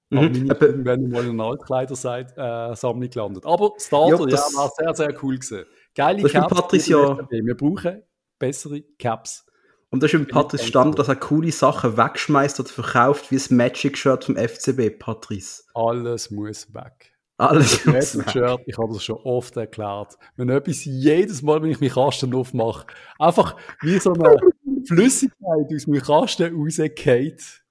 Mhm. 0.09 0.17
Aber 0.17 0.29
nicht 0.29 0.61
irgendwann 0.61 1.09
mal 1.09 1.23
in 1.23 1.39
einer 1.39 1.51
Altkleidersammlung 1.51 3.03
äh, 3.03 3.07
gelandet. 3.07 3.45
Aber 3.45 3.71
Starter, 3.77 4.27
ja, 4.27 4.35
ja, 4.35 4.57
war 4.57 4.71
sehr, 4.77 4.93
sehr 4.93 5.23
cool 5.23 5.35
gewesen. 5.35 5.63
Geile 5.95 6.23
Caps. 6.23 6.53
Patricia. 6.53 7.27
Wir 7.29 7.55
brauchen 7.55 8.03
bessere 8.39 8.81
Caps. 8.99 9.45
Und 9.93 10.01
das 10.01 10.11
ist 10.11 10.19
im 10.19 10.27
Patrice 10.27 10.65
Stand, 10.65 10.97
dass 10.97 11.07
er 11.07 11.15
coole 11.15 11.51
Sachen 11.51 11.95
wegschmeißt 11.95 12.59
oder 12.59 12.67
verkauft, 12.67 13.29
wie 13.29 13.35
das 13.35 13.51
Magic-Shirt 13.51 14.23
vom 14.23 14.35
FCB, 14.35 14.97
Patrice. 14.97 15.65
Alles 15.75 16.31
muss 16.31 16.73
weg. 16.73 17.15
Alles 17.37 17.85
muss 17.85 18.17
weg. 18.17 18.31
Shirt, 18.31 18.61
ich 18.65 18.75
habe 18.79 18.91
das 18.91 19.03
schon 19.03 19.17
oft 19.17 19.55
erklärt. 19.55 20.17
Wenn 20.35 20.49
etwas 20.49 20.83
jedes 20.85 21.43
Mal, 21.43 21.61
wenn 21.61 21.69
ich 21.69 21.79
meinen 21.79 21.91
Kasten 21.91 22.33
aufmache, 22.33 22.87
einfach 23.19 23.55
wie 23.81 23.99
so 23.99 24.13
eine 24.13 24.35
Flüssigkeit 24.87 25.67
aus 25.71 25.85
meinem 25.85 26.01
Kasten 26.01 26.55
rausgeht. 26.55 27.61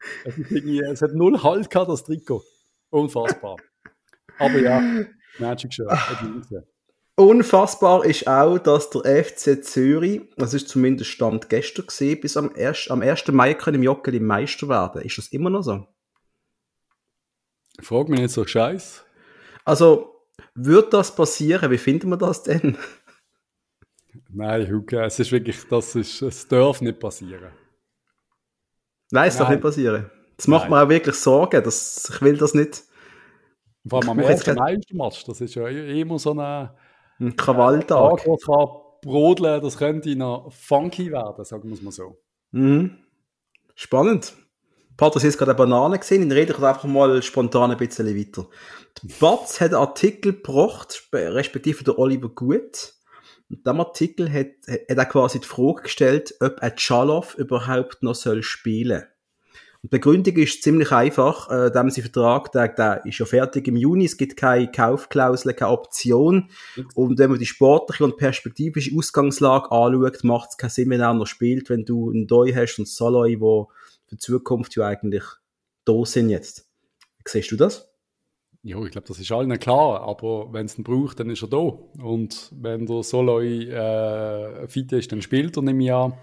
Es 0.92 1.02
hat 1.02 1.14
null 1.14 1.42
Halt 1.42 1.70
gehabt, 1.70 1.90
das 1.90 2.04
Trikot. 2.04 2.44
Unfassbar. 2.90 3.56
Aber 4.38 4.58
ja, 4.60 4.80
Magic 5.40 5.74
Shirt. 5.74 5.90
Unfassbar 7.16 8.06
ist 8.06 8.26
auch, 8.26 8.58
dass 8.58 8.88
der 8.88 9.24
FC 9.24 9.62
Zürich, 9.62 10.22
das 10.36 10.54
ist 10.54 10.68
zumindest 10.68 11.10
Stand 11.10 11.50
gestern 11.50 11.86
gesehen, 11.86 12.20
bis 12.20 12.38
am 12.38 12.54
1. 12.54 12.90
am 12.90 13.02
1. 13.02 13.28
Mai 13.28 13.54
können 13.54 13.76
im 13.76 13.82
Joggeli 13.82 14.18
Meister 14.18 14.68
werden. 14.68 15.02
Ist 15.02 15.18
das 15.18 15.28
immer 15.28 15.50
noch 15.50 15.62
so? 15.62 15.86
Frag 17.80 18.08
mich 18.08 18.20
nicht 18.20 18.32
so 18.32 18.46
scheiß. 18.46 19.04
Also, 19.64 20.26
wird 20.54 20.92
das 20.94 21.14
passieren? 21.14 21.70
Wie 21.70 21.78
finden 21.78 22.08
wir 22.08 22.16
das 22.16 22.44
denn? 22.44 22.78
Nein, 24.30 24.70
Hugo, 24.70 25.00
es 25.00 25.18
ist 25.18 25.32
wirklich, 25.32 25.58
das 25.68 25.94
ist, 25.94 26.22
es 26.22 26.48
darf 26.48 26.80
nicht 26.80 26.98
passieren. 26.98 27.52
Nein, 29.10 29.28
es 29.28 29.36
darf 29.36 29.50
nicht 29.50 29.62
passieren. 29.62 30.10
Das 30.38 30.48
macht 30.48 30.70
Nein. 30.70 30.70
mir 30.70 30.84
auch 30.84 30.88
wirklich 30.88 31.16
Sorgen, 31.16 31.62
dass, 31.62 32.10
ich 32.10 32.22
will 32.22 32.38
das 32.38 32.54
nicht, 32.54 32.84
Vor 33.86 34.00
allem 34.00 34.10
am 34.10 34.18
ersten 34.20 34.54
Meistermatch, 34.54 35.24
das 35.24 35.42
ist 35.42 35.54
ja 35.54 35.68
immer 35.68 36.18
so 36.18 36.32
eine 36.32 36.74
Ein 37.22 37.36
Krawalltag. 37.36 38.18
Tag, 38.18 38.26
was 38.28 38.42
kann 38.42 38.68
brodeln, 39.02 39.60
das 39.62 39.76
könnte 39.76 40.16
noch 40.16 40.52
funky 40.52 41.10
werden, 41.12 41.44
sagen 41.44 41.68
wir 41.68 41.74
es 41.74 41.82
mal 41.82 41.92
so. 41.92 42.18
Mhm. 42.50 42.98
Spannend. 43.74 44.34
Patrick 44.96 45.24
ist 45.24 45.38
gerade 45.38 45.52
eine 45.52 45.58
Banane 45.58 45.98
gesehen, 45.98 46.22
in 46.22 46.32
rede 46.32 46.52
ich 46.52 46.58
einfach 46.58 46.84
mal 46.84 47.22
spontan 47.22 47.70
ein 47.70 47.78
bisschen 47.78 48.06
weiter. 48.16 48.46
Die 49.02 49.08
Batz 49.20 49.60
hat 49.60 49.72
einen 49.72 49.80
Artikel 49.80 50.34
gebracht, 50.34 50.94
spe- 50.94 51.34
respektive 51.34 51.82
der 51.82 51.98
Oliver 51.98 52.28
Gut. 52.28 52.92
Und 53.48 53.56
in 53.58 53.62
diesem 53.64 53.80
Artikel 53.80 54.32
hat, 54.32 54.46
hat 54.68 54.80
er 54.88 55.04
quasi 55.06 55.40
die 55.40 55.46
Frage 55.46 55.82
gestellt, 55.82 56.34
ob 56.40 56.58
ein 56.58 56.76
Chaloff 56.76 57.36
überhaupt 57.36 58.02
noch 58.02 58.14
soll 58.14 58.42
spielen 58.42 59.02
Und 59.02 59.11
die 59.82 59.88
Begründung 59.88 60.36
ist 60.36 60.62
ziemlich 60.62 60.92
einfach. 60.92 61.50
Äh, 61.50 61.70
dem 61.70 61.90
sein 61.90 62.04
Vertrag, 62.04 62.52
der, 62.52 62.68
der 62.68 63.04
ist 63.04 63.18
ja 63.18 63.26
fertig 63.26 63.66
im 63.66 63.76
Juni. 63.76 64.04
Es 64.04 64.16
gibt 64.16 64.36
keine 64.36 64.70
Kaufklausel, 64.70 65.54
keine 65.54 65.72
Option. 65.72 66.50
Und 66.94 67.18
wenn 67.18 67.30
man 67.30 67.40
die 67.40 67.46
sportliche 67.46 68.04
und 68.04 68.16
perspektivische 68.16 68.96
Ausgangslage 68.96 69.72
anschaut, 69.72 70.22
macht 70.22 70.50
es 70.50 70.56
keinen 70.56 70.70
Sinn, 70.70 70.90
wenn 70.90 71.00
er 71.00 71.14
noch 71.14 71.26
spielt, 71.26 71.68
wenn 71.68 71.84
du 71.84 72.10
einen 72.10 72.28
Doi 72.28 72.52
hast 72.52 72.78
und 72.78 72.86
Saloi, 72.88 73.40
wo 73.40 73.70
für 74.06 74.14
die 74.14 74.18
Zukunft 74.18 74.76
ja 74.76 74.86
eigentlich 74.86 75.24
da 75.84 76.04
sind 76.04 76.30
jetzt. 76.30 76.68
Siehst 77.26 77.50
du 77.50 77.56
das? 77.56 77.88
Ja, 78.62 78.80
ich 78.84 78.92
glaube, 78.92 79.08
das 79.08 79.18
ist 79.18 79.32
allen 79.32 79.58
klar, 79.58 80.02
aber 80.02 80.52
wenn 80.52 80.66
es 80.66 80.78
ihn 80.78 80.84
braucht, 80.84 81.18
dann 81.18 81.30
ist 81.30 81.42
er 81.42 81.48
da. 81.48 81.56
Und 81.56 82.52
wenn 82.54 82.86
der 82.86 83.02
Soloi 83.02 83.64
äh, 83.64 84.68
fit 84.68 84.92
ist, 84.92 85.10
dann 85.10 85.22
spielt 85.22 85.56
er 85.56 85.62
nicht 85.64 85.74
mehr. 85.74 86.16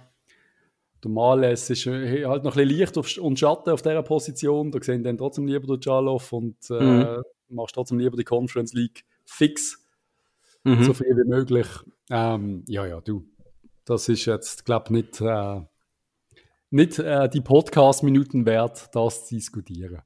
Der 1.03 1.11
Males 1.11 1.69
ist 1.69 1.85
äh, 1.87 2.25
halt 2.25 2.43
noch 2.43 2.55
ein 2.57 2.67
bisschen 2.67 2.77
Licht 2.77 2.97
auf, 2.97 3.17
und 3.17 3.39
Schatten 3.39 3.69
auf 3.69 3.81
dieser 3.81 4.03
Position. 4.03 4.71
Da 4.71 4.79
sehen 4.81 5.03
dann 5.03 5.17
trotzdem 5.17 5.47
lieber 5.47 5.65
der 5.67 5.79
Jalov 5.81 6.33
und 6.33 6.57
äh, 6.69 6.73
Mhm. 7.17 7.23
machst 7.49 7.75
trotzdem 7.75 7.99
lieber 7.99 8.17
die 8.17 8.23
Conference 8.25 8.73
League 8.73 9.05
fix, 9.25 9.85
Mhm. 10.63 10.83
so 10.83 10.93
viel 10.93 11.15
wie 11.15 11.27
möglich. 11.27 11.67
Ähm, 12.09 12.63
ja, 12.67 12.85
ja, 12.85 12.99
du. 13.01 13.25
Das 13.85 14.09
ist 14.09 14.25
jetzt, 14.25 14.65
glaube 14.65 14.85
ich, 14.87 14.91
nicht, 14.91 15.21
äh, 15.21 15.61
nicht 16.69 16.99
äh, 16.99 17.29
die 17.29 17.41
Podcast-Minuten 17.41 18.45
wert, 18.45 18.89
das 18.93 19.27
zu 19.27 19.35
diskutieren. 19.35 20.01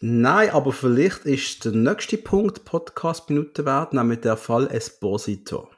Nein, 0.00 0.50
aber 0.50 0.72
vielleicht 0.72 1.26
ist 1.26 1.64
der 1.64 1.72
nächste 1.72 2.16
Punkt 2.18 2.64
Podcast-Minute 2.64 3.64
wert, 3.64 3.92
nämlich 3.92 4.20
der 4.20 4.36
Fall 4.36 4.66
Esposito. 4.68 5.68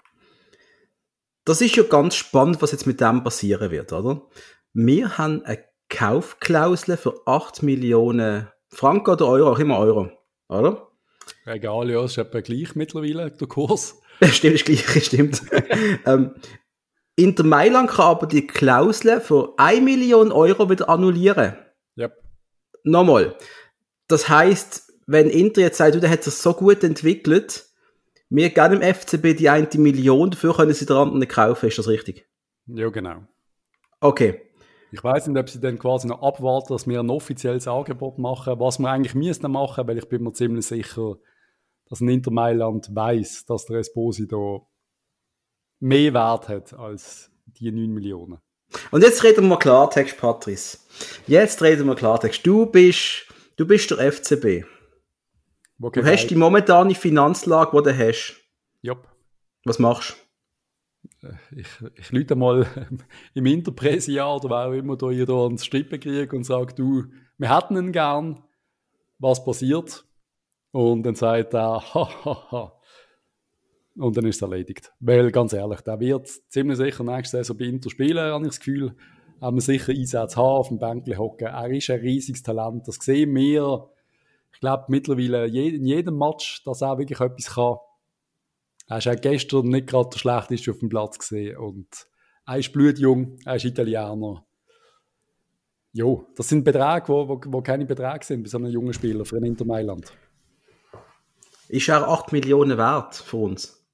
Das 1.45 1.61
ist 1.61 1.77
ja 1.77 1.83
ganz 1.83 2.15
spannend, 2.15 2.63
was 2.63 2.73
jetzt 2.73 2.87
mit 2.87 3.01
dem 3.01 3.23
passieren 3.23 3.71
wird, 3.71 3.93
oder? 3.93 4.23
Wir 4.73 5.19
haben 5.19 5.45
eine 5.45 5.63
Kaufklausel 5.91 6.97
für 6.97 7.27
8 7.27 7.63
Millionen 7.63 8.49
Franken 8.69 9.11
oder 9.11 9.27
Euro, 9.29 9.53
auch 9.53 9.59
immer 9.59 9.79
Euro, 9.79 10.11
oder? 10.49 10.89
Egal, 11.47 11.91
ja, 11.91 12.05
ist 12.05 12.19
etwa 12.19 12.41
gleich 12.41 12.75
mittlerweile, 12.75 13.31
der 13.31 13.47
Kurs. 13.47 14.01
Stimmt, 14.23 14.55
das 14.55 14.65
Gleiche, 14.65 15.01
stimmt. 15.03 15.43
ähm, 16.07 16.35
Inter 17.17 17.45
Mailand 17.45 17.91
kann 17.91 18.07
aber 18.07 18.27
die 18.27 18.47
Klausel 18.47 19.21
für 19.21 19.55
1 19.57 19.83
Million 19.83 20.33
Euro 20.33 20.69
wieder 20.69 20.89
annullieren. 20.89 21.57
Yep. 21.97 22.13
Nochmal. 22.83 23.37
Das 24.09 24.29
heißt, 24.29 24.93
wenn 25.07 25.31
Inter 25.31 25.61
jetzt 25.61 25.79
sagt, 25.79 25.95
du, 25.95 26.01
der 26.01 26.11
hat 26.11 26.25
sich 26.25 26.35
so 26.35 26.55
gut 26.55 26.83
entwickelt, 26.83 27.67
wir 28.35 28.51
geben 28.51 28.81
dem 28.81 28.95
FCB 28.95 29.37
die 29.39 29.49
eine 29.49 29.69
Million, 29.77 30.31
dafür 30.31 30.55
können 30.55 30.75
sie 30.75 30.87
den 30.87 30.97
anderen 30.97 31.21
nicht 31.21 31.33
kaufen, 31.33 31.69
ist 31.69 31.79
das 31.79 31.89
richtig? 31.89 32.29
Ja, 32.67 32.89
genau. 32.89 33.25
Okay. 34.01 34.41
Ich 34.91 35.03
weiß 35.03 35.27
nicht, 35.27 35.39
ob 35.39 35.49
sie 35.49 35.61
dann 35.61 35.79
quasi 35.79 36.07
noch 36.07 36.23
abwarten, 36.23 36.73
dass 36.73 36.87
wir 36.87 37.01
ein 37.01 37.11
offizielles 37.11 37.67
Angebot 37.67 38.19
machen, 38.19 38.61
was 38.61 38.79
wir 38.79 38.89
eigentlich 38.89 39.15
müssen 39.15 39.51
machen, 39.51 39.87
weil 39.89 39.99
ich 39.99 40.09
bin 40.09 40.23
mir 40.23 40.33
ziemlich 40.33 40.67
sicher, 40.67 41.17
dass 41.89 42.01
ein 42.01 42.09
Inter 42.09 42.31
Mailand 42.31 42.95
weiß, 42.95 43.45
dass 43.47 43.67
der 43.67 43.79
Esposito 43.79 44.69
mehr 45.81 46.15
Wert 46.15 46.49
hat 46.49 46.75
als 46.75 47.31
die 47.47 47.71
9 47.71 47.93
Millionen. 47.93 48.39
Und 48.91 49.03
jetzt 49.03 49.23
reden 49.25 49.49
wir 49.49 49.59
Klartext, 49.59 50.17
Patrice. 50.17 50.79
Jetzt 51.27 51.63
reden 51.63 51.87
wir 51.87 51.95
Klartext. 51.95 52.47
Du 52.47 52.67
bist, 52.67 53.27
du 53.57 53.67
bist 53.67 53.91
der 53.91 54.13
FCB. 54.13 54.65
Wo 55.79 55.91
Du 55.91 56.05
hast 56.05 56.29
die 56.29 56.37
momentane 56.37 56.95
Finanzlage, 56.95 57.77
die 57.77 57.91
du 57.91 57.99
hast. 57.99 58.37
Jupp. 58.83 59.09
Was 59.65 59.79
machst 59.79 60.17
Ich, 61.57 61.69
ich 61.97 62.13
lüte 62.13 62.37
mal 62.37 62.67
im 63.35 63.47
Interpressjahr 63.47 64.37
oder 64.37 64.51
wer 64.51 64.69
auch 64.69 64.73
immer 64.73 64.97
da 64.97 65.11
da 65.25 65.45
ans 65.45 65.65
Strippen 65.65 66.01
kriegt 66.01 66.33
und 66.33 66.45
sagt, 66.45 66.79
du, 66.79 67.05
wir 67.39 67.57
hätten 67.57 67.77
ihn 67.77 67.93
gern, 67.93 68.43
was 69.19 69.45
passiert? 69.45 70.05
Und 70.71 71.05
dann 71.05 71.15
sagt 71.15 71.55
er, 71.55 71.81
ha, 71.95 72.25
ha, 72.25 72.51
ha. 72.51 72.73
Und 73.97 74.17
dann 74.17 74.27
ist 74.27 74.37
es 74.37 74.43
erledigt. 74.43 74.93
Weil, 74.99 75.31
ganz 75.31 75.53
ehrlich, 75.53 75.81
der 75.83 76.01
wird 76.01 76.29
ziemlich 76.49 76.79
sicher 76.79 77.05
nächste 77.05 77.39
Saison 77.39 77.57
bei 77.57 77.67
Inter 77.67 77.91
spielen, 77.91 78.19
habe 78.19 78.45
ich 78.45 78.51
das 78.51 78.59
Gefühl. 78.59 78.97
Haben 79.41 79.57
wir 79.57 79.61
sicher 79.61 79.93
Einsätze 79.93 80.37
haben, 80.37 80.47
auf 80.47 80.69
dem 80.69 80.79
Bänkchen 80.79 81.19
hocken. 81.19 81.47
Er 81.47 81.71
ist 81.71 81.91
ein 81.91 82.01
riesiges 82.01 82.43
Talent. 82.43 82.89
Das 82.89 82.97
sehen 82.97 83.35
wir, 83.35 83.89
ich 84.55 84.61
glaube, 84.61 84.85
mittlerweile 84.89 85.47
in 85.47 85.87
jedem 85.87 86.17
Match, 86.17 86.63
dass 86.65 86.81
er 86.81 86.99
wirklich 86.99 87.21
etwas 87.21 87.55
kann. 87.55 87.77
Er 88.87 88.99
ist 88.99 89.09
auch 89.09 89.21
gestern 89.21 89.69
nicht 89.69 89.89
gerade 89.89 90.11
der 90.11 90.19
schlechteste 90.19 90.71
auf 90.71 90.79
dem 90.79 90.89
Platz 90.89 91.19
gesehen. 91.19 91.57
Und 91.57 91.89
er 92.47 92.59
ist 92.59 92.73
blutjung, 92.73 93.39
er 93.45 93.57
ist 93.57 93.65
Italiener. 93.65 94.45
Jo, 95.93 96.27
das 96.37 96.49
sind 96.49 96.65
Beträge, 96.65 97.09
wo, 97.09 97.29
wo, 97.29 97.41
wo 97.47 97.63
keine 97.63 97.87
Beträge 97.87 98.25
sind 98.25 98.43
bei 98.43 98.49
so 98.49 98.59
einem 98.59 98.71
jungen 98.71 98.93
Spieler 98.93 99.25
für 99.25 99.37
ein 99.37 99.45
Inter 99.45 99.65
Mailand. 99.65 100.13
Ist 101.69 101.89
er 101.89 102.09
8 102.09 102.33
Millionen 102.33 102.77
wert 102.77 103.15
für 103.15 103.39
uns? 103.39 103.85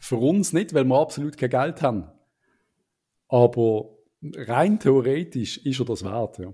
Für 0.00 0.16
uns 0.16 0.52
nicht, 0.52 0.74
weil 0.74 0.84
wir 0.84 0.98
absolut 0.98 1.36
kein 1.36 1.50
Geld 1.50 1.82
haben. 1.82 2.10
Aber 3.28 3.90
rein 4.34 4.78
theoretisch 4.78 5.58
ist 5.58 5.80
er 5.80 5.86
das 5.86 6.04
wert, 6.04 6.38
ja. 6.38 6.52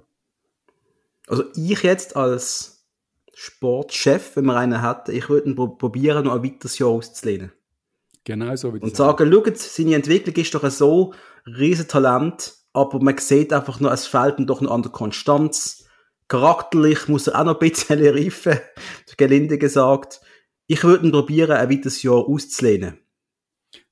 Also 1.27 1.45
ich 1.55 1.83
jetzt 1.83 2.17
als 2.17 2.82
Sportchef, 3.35 4.37
wenn 4.37 4.47
wir 4.47 4.57
einen 4.57 4.87
hätten, 4.87 5.15
ich 5.15 5.29
würde 5.29 5.49
ihn 5.49 5.57
pro- 5.57 5.69
probieren, 5.69 6.25
noch 6.25 6.35
ein 6.35 6.45
weiteres 6.45 6.79
Jahr 6.79 6.91
auszulehnen. 6.91 7.53
Genau 8.25 8.55
so 8.57 8.73
wie 8.73 8.79
Und 8.79 8.93
das 8.93 8.99
sagen, 8.99 9.33
schaut, 9.33 9.59
seine 9.59 9.95
Entwicklung 9.97 10.37
ist 10.37 10.55
doch 10.55 10.69
so 10.71 11.13
riesen 11.47 11.89
Talent, 11.89 12.55
aber 12.73 13.01
man 13.03 13.19
sieht 13.19 13.53
einfach 13.53 13.81
nur, 13.81 13.93
es 13.93 14.07
fehlt 14.07 14.39
ihm 14.39 14.47
doch 14.47 14.61
noch 14.61 14.71
an 14.71 14.83
der 14.83 14.93
Konstanz. 14.93 15.85
Charakterlich 16.29 17.09
muss 17.09 17.27
er 17.27 17.41
auch 17.41 17.45
noch 17.45 17.61
ein 17.61 17.69
bisschen 17.71 18.01
reifen, 18.07 18.59
gelinde 19.17 19.59
gesagt. 19.59 20.21
Ich 20.67 20.85
würde 20.85 21.07
ihn 21.07 21.13
probieren, 21.13 21.51
ein 21.51 21.69
weiteres 21.71 22.03
Jahr 22.03 22.27
auszulehnen. 22.29 22.99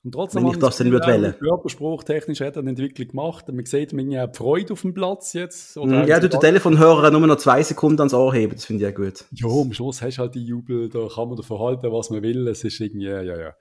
Und 0.03 0.13
trotzdem 0.13 0.43
Wenn 0.43 0.51
ich 0.51 0.57
das 0.57 0.77
dann 0.77 0.91
würde 0.91 1.05
auch, 1.05 1.09
wählen. 1.09 1.35
Körperspruch 1.37 2.03
technisch 2.03 2.41
hat 2.41 2.55
er 2.55 2.61
eine 2.61 2.71
Entwicklung 2.71 3.07
gemacht. 3.09 3.47
Man 3.49 3.65
sieht, 3.65 3.93
man 3.93 4.17
hat 4.17 4.35
Freude 4.35 4.73
auf 4.73 4.81
dem 4.81 4.95
Platz 4.95 5.33
jetzt. 5.33 5.77
Oder 5.77 6.01
Mhm, 6.03 6.07
Ja, 6.07 6.19
du, 6.19 6.27
der 6.27 6.39
Telefonhörer 6.39 7.11
nur 7.11 7.21
noch 7.27 7.35
zwei 7.35 7.61
Sekunden 7.61 7.99
ans 8.01 8.13
Ohr 8.15 8.33
heben, 8.33 8.53
das 8.55 8.65
finde 8.65 8.87
ich 8.87 8.91
auch 8.91 8.97
gut. 8.97 9.25
Ja, 9.31 9.47
am 9.47 9.71
Schluss 9.73 10.01
hast 10.01 10.17
du 10.17 10.21
halt 10.21 10.33
die 10.35 10.43
Jubel, 10.43 10.89
da 10.89 11.07
kann 11.07 11.27
man 11.27 11.37
davon 11.37 11.59
halten, 11.59 11.91
was 11.91 12.09
man 12.09 12.23
will. 12.23 12.47
Es 12.47 12.63
ist 12.63 12.79
irgendwie, 12.79 13.05
ja, 13.05 13.21
ja. 13.21 13.53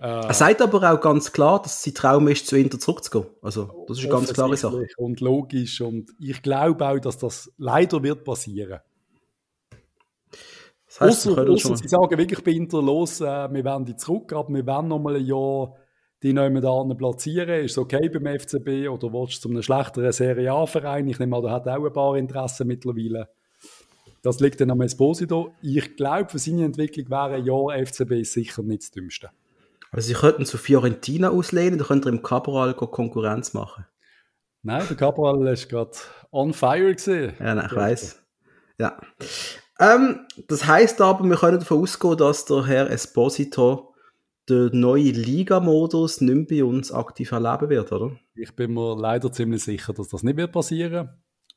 Äh, 0.00 0.26
Er 0.26 0.32
sagt 0.34 0.62
aber 0.62 0.90
auch 0.92 1.00
ganz 1.00 1.32
klar, 1.32 1.60
dass 1.62 1.82
sein 1.82 1.92
Traum 1.94 2.28
ist, 2.28 2.46
zu 2.46 2.56
Inter 2.56 2.78
zurückzugehen. 2.78 3.26
Also, 3.42 3.84
das 3.88 3.98
ist 3.98 4.04
eine 4.04 4.12
ganz 4.12 4.32
klare 4.32 4.56
Sache. 4.56 4.86
Und 4.96 5.20
logisch. 5.20 5.80
Und 5.82 6.12
ich 6.18 6.40
glaube 6.40 6.86
auch, 6.86 6.98
dass 6.98 7.18
das 7.18 7.52
leider 7.58 8.02
wird 8.02 8.24
passieren. 8.24 8.80
Das 10.98 11.08
heisst, 11.08 11.28
Ausser, 11.28 11.42
ausser 11.42 11.58
schon 11.58 11.76
sie 11.76 11.88
sagen 11.88 12.18
wirklich 12.18 12.42
bei 12.42 12.52
Inter 12.52 12.80
los, 12.80 13.20
äh, 13.20 13.24
wir 13.24 13.64
werden 13.64 13.84
die 13.84 13.96
zurück, 13.96 14.32
aber 14.32 14.48
wir 14.54 14.66
werden 14.66 14.88
noch 14.88 14.98
mal 14.98 15.16
ein 15.16 15.24
Jahr 15.24 15.74
die 16.22 16.32
neuen 16.32 16.60
da 16.60 16.82
platzieren. 16.94 17.64
Ist 17.64 17.72
es 17.72 17.78
okay 17.78 18.08
beim 18.08 18.38
FCB 18.38 18.88
oder 18.88 19.12
willst 19.12 19.36
du 19.36 19.40
zu 19.40 19.50
einem 19.50 19.62
schlechteren 19.62 20.12
Serie 20.12 20.52
A-Verein? 20.52 21.06
Ich 21.08 21.18
nehme 21.18 21.36
an, 21.36 21.42
der 21.42 21.52
hat 21.52 21.68
auch 21.68 21.84
ein 21.84 21.92
paar 21.92 22.16
Interessen 22.16 22.66
mittlerweile. 22.66 23.28
Das 24.22 24.40
liegt 24.40 24.60
dann 24.60 24.70
am 24.70 24.80
Esposito. 24.80 25.54
Ich 25.62 25.96
glaube, 25.96 26.30
für 26.30 26.38
seine 26.38 26.64
Entwicklung 26.64 27.10
wäre 27.10 27.34
ein 27.34 27.44
Jahr 27.44 27.86
FCB 27.86 28.24
sicher 28.24 28.62
nicht 28.62 28.82
das 28.82 28.90
Dümmste. 28.90 29.30
Also, 29.92 30.08
sie 30.08 30.14
könnten 30.14 30.44
zu 30.46 30.58
Fiorentina 30.58 31.30
auslehnen, 31.30 31.78
dann 31.78 31.86
könnt 31.86 32.06
ihr 32.06 32.10
im 32.10 32.22
Cabral 32.22 32.74
Konkurrenz 32.74 33.54
machen. 33.54 33.86
Nein, 34.62 34.84
der 34.88 34.96
Cabral 34.96 35.46
ist 35.46 35.68
gerade 35.68 35.92
on 36.32 36.52
fire 36.52 36.92
gesehen. 36.92 37.34
Ja, 37.38 37.54
nein, 37.54 37.66
ich 37.70 37.76
weiß. 37.76 38.22
Ja. 38.78 38.98
Ähm, 39.78 40.26
das 40.48 40.66
heißt 40.66 41.00
aber, 41.00 41.24
wir 41.28 41.36
können 41.36 41.58
davon 41.58 41.82
ausgehen, 41.82 42.16
dass 42.16 42.44
der 42.44 42.66
Herr 42.66 42.90
Esposito 42.90 43.94
den 44.48 44.80
neuen 44.80 45.14
Liga-Modus 45.14 46.20
nicht 46.20 46.50
mehr 46.50 46.64
bei 46.64 46.64
uns 46.64 46.92
aktiv 46.92 47.32
erleben 47.32 47.68
wird, 47.68 47.92
oder? 47.92 48.16
Ich 48.34 48.54
bin 48.54 48.74
mir 48.74 48.96
leider 48.96 49.32
ziemlich 49.32 49.64
sicher, 49.64 49.92
dass 49.92 50.08
das 50.08 50.22
nicht 50.22 50.36
wird 50.36 50.52
passieren. 50.52 51.10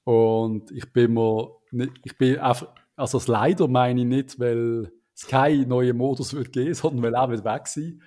Und 0.04 0.72
ich 0.72 0.92
bin 0.92 1.14
mir 1.14 1.52
nicht, 1.72 1.94
ich 2.04 2.18
bin 2.18 2.40
einfach, 2.40 2.68
also 2.96 3.20
das 3.20 3.28
leider 3.28 3.68
meine 3.68 4.02
ich 4.02 4.08
nicht, 4.08 4.40
weil 4.40 4.92
es 5.16 5.28
keinen 5.28 5.70
neuen 5.70 5.96
Modus 5.96 6.34
wird 6.34 6.52
geben, 6.52 6.74
sondern 6.76 7.04
weil 7.04 7.16
er 7.16 7.30
wird 7.30 7.46
weg 7.46 7.68
sein. 7.68 8.02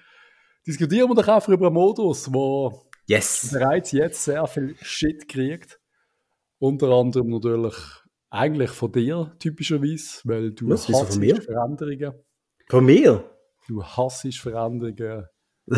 Diskutieren 0.67 1.09
wir 1.09 1.15
doch 1.15 1.29
einfach 1.29 1.49
über 1.49 1.67
einen 1.67 1.75
Modus, 1.75 2.25
der 2.25 2.73
Yes! 3.07 3.51
bereits 3.53 3.93
jetzt 3.93 4.25
sehr 4.25 4.47
viel 4.47 4.77
Shit 4.81 5.29
kriegt. 5.29 5.81
Unter 6.59 6.89
anderem 6.91 7.31
natürlich 7.31 7.75
Eigentlich 8.35 8.71
von 8.71 8.91
dir, 8.91 9.37
typischerweise, 9.39 10.21
weil 10.25 10.53
du 10.53 10.71
Was, 10.71 10.89
mir? 11.19 11.37
Veränderungen. 11.43 12.15
Von 12.67 12.87
mir? 12.87 13.31
Du 13.69 13.85
hassest 13.85 14.39
Veränderungen. 14.39 15.27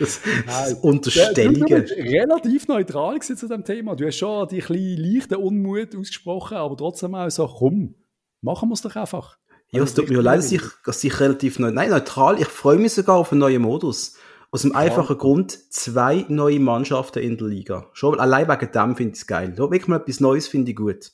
Das, 0.00 0.20
Nein. 0.26 0.46
das 0.46 0.80
Du 0.80 0.88
Unterstellungen. 0.88 1.82
bist 1.82 1.92
relativ 1.96 2.66
neutral 2.66 3.20
zu 3.20 3.46
dem 3.46 3.62
Thema. 3.64 3.94
Du 3.94 4.04
hast 4.06 4.16
schon 4.16 4.48
die 4.48 4.58
kleine 4.58 4.96
leichte 4.96 5.38
Unmut 5.38 5.94
ausgesprochen, 5.94 6.56
aber 6.56 6.76
trotzdem 6.76 7.14
auch 7.14 7.30
so, 7.30 7.46
komm, 7.46 7.94
machen 8.40 8.70
wir 8.70 8.74
es 8.74 8.82
doch 8.82 8.96
einfach. 8.96 9.38
Ja, 9.70 9.84
es 9.84 9.94
tut 9.94 10.08
mir 10.08 10.20
leid, 10.20 10.38
dass 10.38 10.50
ich, 10.50 10.62
dass 10.84 11.04
ich 11.04 11.20
relativ 11.20 11.60
neu, 11.60 11.70
nein, 11.70 11.90
neutral, 11.90 12.40
ich 12.40 12.48
freue 12.48 12.78
mich 12.78 12.92
sogar 12.92 13.18
auf 13.18 13.30
einen 13.30 13.40
neuen 13.40 13.62
Modus. 13.62 14.16
Aus 14.54 14.62
dem 14.62 14.76
einfachen 14.76 15.18
Grund, 15.18 15.50
zwei 15.72 16.26
neue 16.28 16.60
Mannschaften 16.60 17.18
in 17.18 17.36
der 17.36 17.48
Liga. 17.48 17.88
Schon 17.92 18.20
allein 18.20 18.46
wegen 18.46 18.70
dem 18.70 18.94
finde 18.94 19.14
ich 19.14 19.18
es 19.18 19.26
geil. 19.26 19.58
Wirklich 19.58 19.88
mal 19.88 19.96
etwas 19.96 20.20
Neues 20.20 20.46
finde 20.46 20.70
ich 20.70 20.76
gut. 20.76 21.10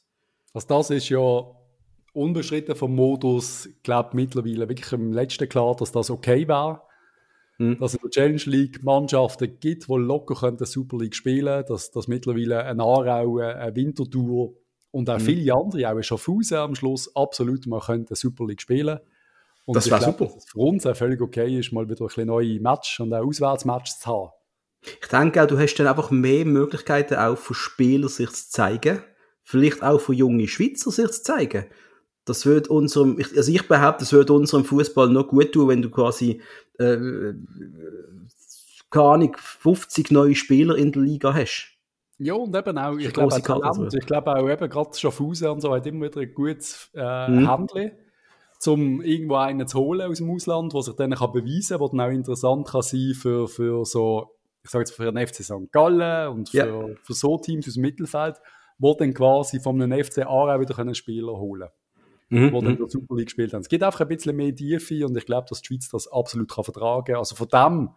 Also 0.52 0.68
das 0.68 0.90
ist 0.90 1.08
ja 1.08 1.44
unbestritten 2.12 2.76
vom 2.76 2.94
Modus, 2.94 3.64
ich 3.64 3.82
glaube 3.82 4.10
mittlerweile 4.12 4.68
wirklich 4.68 4.92
im 4.92 5.14
letzten 5.14 5.48
klar, 5.48 5.74
dass 5.74 5.90
das 5.90 6.10
okay 6.10 6.46
war. 6.48 6.86
Mhm. 7.56 7.78
Dass 7.78 7.94
es 7.94 7.94
in 7.94 8.02
der 8.02 8.10
Challenge 8.10 8.42
League 8.44 8.84
Mannschaften 8.84 9.56
gibt, 9.58 9.88
die 9.88 9.94
locker 9.94 10.34
könnten 10.34 10.66
Super 10.66 10.98
League 10.98 11.14
spielen, 11.14 11.64
dass, 11.66 11.90
dass 11.92 12.08
mittlerweile 12.08 12.62
ein 12.64 12.78
Aarau, 12.78 13.38
eine 13.38 13.74
Winterthur 13.74 14.52
und 14.90 15.08
auch 15.08 15.18
Mhm. 15.18 15.20
viele 15.22 15.54
andere, 15.54 15.90
auch 15.90 15.96
ein 15.96 16.02
Schaffhausen 16.02 16.58
am 16.58 16.74
Schluss, 16.74 17.16
absolut 17.16 17.66
mal 17.66 17.80
könnten 17.80 18.14
Super 18.14 18.44
League 18.46 18.60
spielen. 18.60 19.00
Und 19.66 19.76
Das 19.76 19.84
glaub, 19.84 20.02
super. 20.02 20.24
dass 20.26 20.36
es 20.36 20.50
für 20.50 20.58
uns 20.58 20.86
auch 20.86 20.96
völlig 20.96 21.20
okay 21.20 21.58
ist, 21.58 21.72
mal 21.72 21.88
wieder 21.88 22.02
ein 22.02 22.06
bisschen 22.06 22.26
neue 22.26 22.58
Match 22.60 23.00
und 23.00 23.12
auch 23.14 23.24
Auswärtsmatches 23.26 24.00
zu 24.00 24.06
haben. 24.10 24.30
Ich 25.02 25.08
denke 25.08 25.42
auch, 25.42 25.46
du 25.46 25.58
hast 25.58 25.74
dann 25.76 25.86
einfach 25.86 26.10
mehr 26.10 26.44
Möglichkeiten 26.44 27.16
auch 27.16 27.36
von 27.36 27.54
Spielern 27.54 28.08
sich 28.08 28.30
zu 28.30 28.50
zeigen. 28.50 29.02
Vielleicht 29.42 29.82
auch 29.82 30.00
von 30.00 30.14
jungen 30.14 30.48
Schweizer 30.48 30.90
sich 30.90 31.10
zu 31.10 31.22
zeigen. 31.22 31.66
Das 32.24 32.46
wird 32.46 32.68
unserem, 32.68 33.18
ich, 33.18 33.36
also 33.36 33.50
ich 33.52 33.66
behaupte, 33.68 34.00
das 34.04 34.12
würde 34.12 34.32
unserem 34.32 34.64
Fußball 34.64 35.08
noch 35.08 35.28
gut 35.28 35.52
tun, 35.52 35.68
wenn 35.68 35.82
du 35.82 35.90
quasi, 35.90 36.40
äh, 36.78 36.96
keine 38.90 39.04
Ahnung, 39.04 39.36
50 39.38 40.10
neue 40.10 40.34
Spieler 40.34 40.76
in 40.76 40.92
der 40.92 41.02
Liga 41.02 41.34
hast. 41.34 41.76
Ja, 42.18 42.34
und 42.34 42.54
eben 42.54 42.76
auch, 42.76 42.96
ich 42.98 43.12
glaube 43.12 43.34
auch 43.34 43.40
Talent, 43.40 43.94
ich 43.94 44.06
glaube 44.06 44.34
auch 44.36 44.48
eben 44.48 44.68
gerade 44.68 44.96
Schaffhausen 44.98 45.48
und 45.48 45.60
so 45.62 45.72
hat 45.74 45.86
immer 45.86 46.06
wieder 46.06 46.20
ein 46.20 46.34
gutes 46.34 46.90
äh, 46.94 47.28
Mhm. 47.30 47.48
Handel, 47.48 47.92
um 48.66 49.00
irgendwo 49.02 49.36
einen 49.36 49.66
zu 49.66 49.78
holen 49.78 50.10
aus 50.10 50.18
dem 50.18 50.30
Ausland, 50.30 50.72
der 50.74 50.82
sich 50.82 50.94
dann 50.96 51.12
kann 51.12 51.32
beweisen 51.32 51.78
kann, 51.78 51.80
der 51.80 51.88
dann 51.88 52.00
auch 52.00 52.14
interessant 52.14 52.68
kann 52.68 52.82
sein 52.82 53.14
für, 53.14 53.48
für 53.48 53.84
so, 53.84 54.36
ich 54.62 54.70
sage 54.70 54.82
jetzt 54.82 54.92
für 54.94 55.10
den 55.10 55.26
FC 55.26 55.36
St. 55.42 55.72
Gallen 55.72 56.28
und 56.28 56.50
für, 56.50 56.56
Ja. 56.66 56.94
für 57.02 57.14
so 57.14 57.38
Teams 57.38 57.66
aus 57.66 57.74
dem 57.74 57.82
Mittelfeld, 57.82 58.36
wo 58.78 58.94
dann 58.94 59.14
quasi 59.14 59.60
von 59.60 59.80
einem 59.80 60.04
FC 60.04 60.18
Aarau 60.26 60.60
wieder 60.60 60.78
einen 60.78 60.94
Spieler 60.94 61.32
holen 61.38 61.68
Mhm. 62.32 62.52
wo 62.52 62.60
dann 62.60 62.76
der 62.76 62.88
Super 62.88 63.16
League 63.16 63.26
gespielt 63.26 63.52
haben. 63.54 63.62
Es 63.62 63.68
gibt 63.68 63.82
einfach 63.82 64.02
ein 64.02 64.08
bisschen 64.08 64.36
mehr 64.36 64.54
Tiefe 64.54 65.04
und 65.04 65.16
ich 65.16 65.26
glaube, 65.26 65.46
dass 65.48 65.62
die 65.62 65.66
Schweiz 65.66 65.88
das 65.88 66.06
absolut 66.06 66.48
kann 66.48 66.62
vertragen 66.62 67.06
kann. 67.06 67.16
Also 67.16 67.34
von 67.34 67.48
dem, 67.48 67.90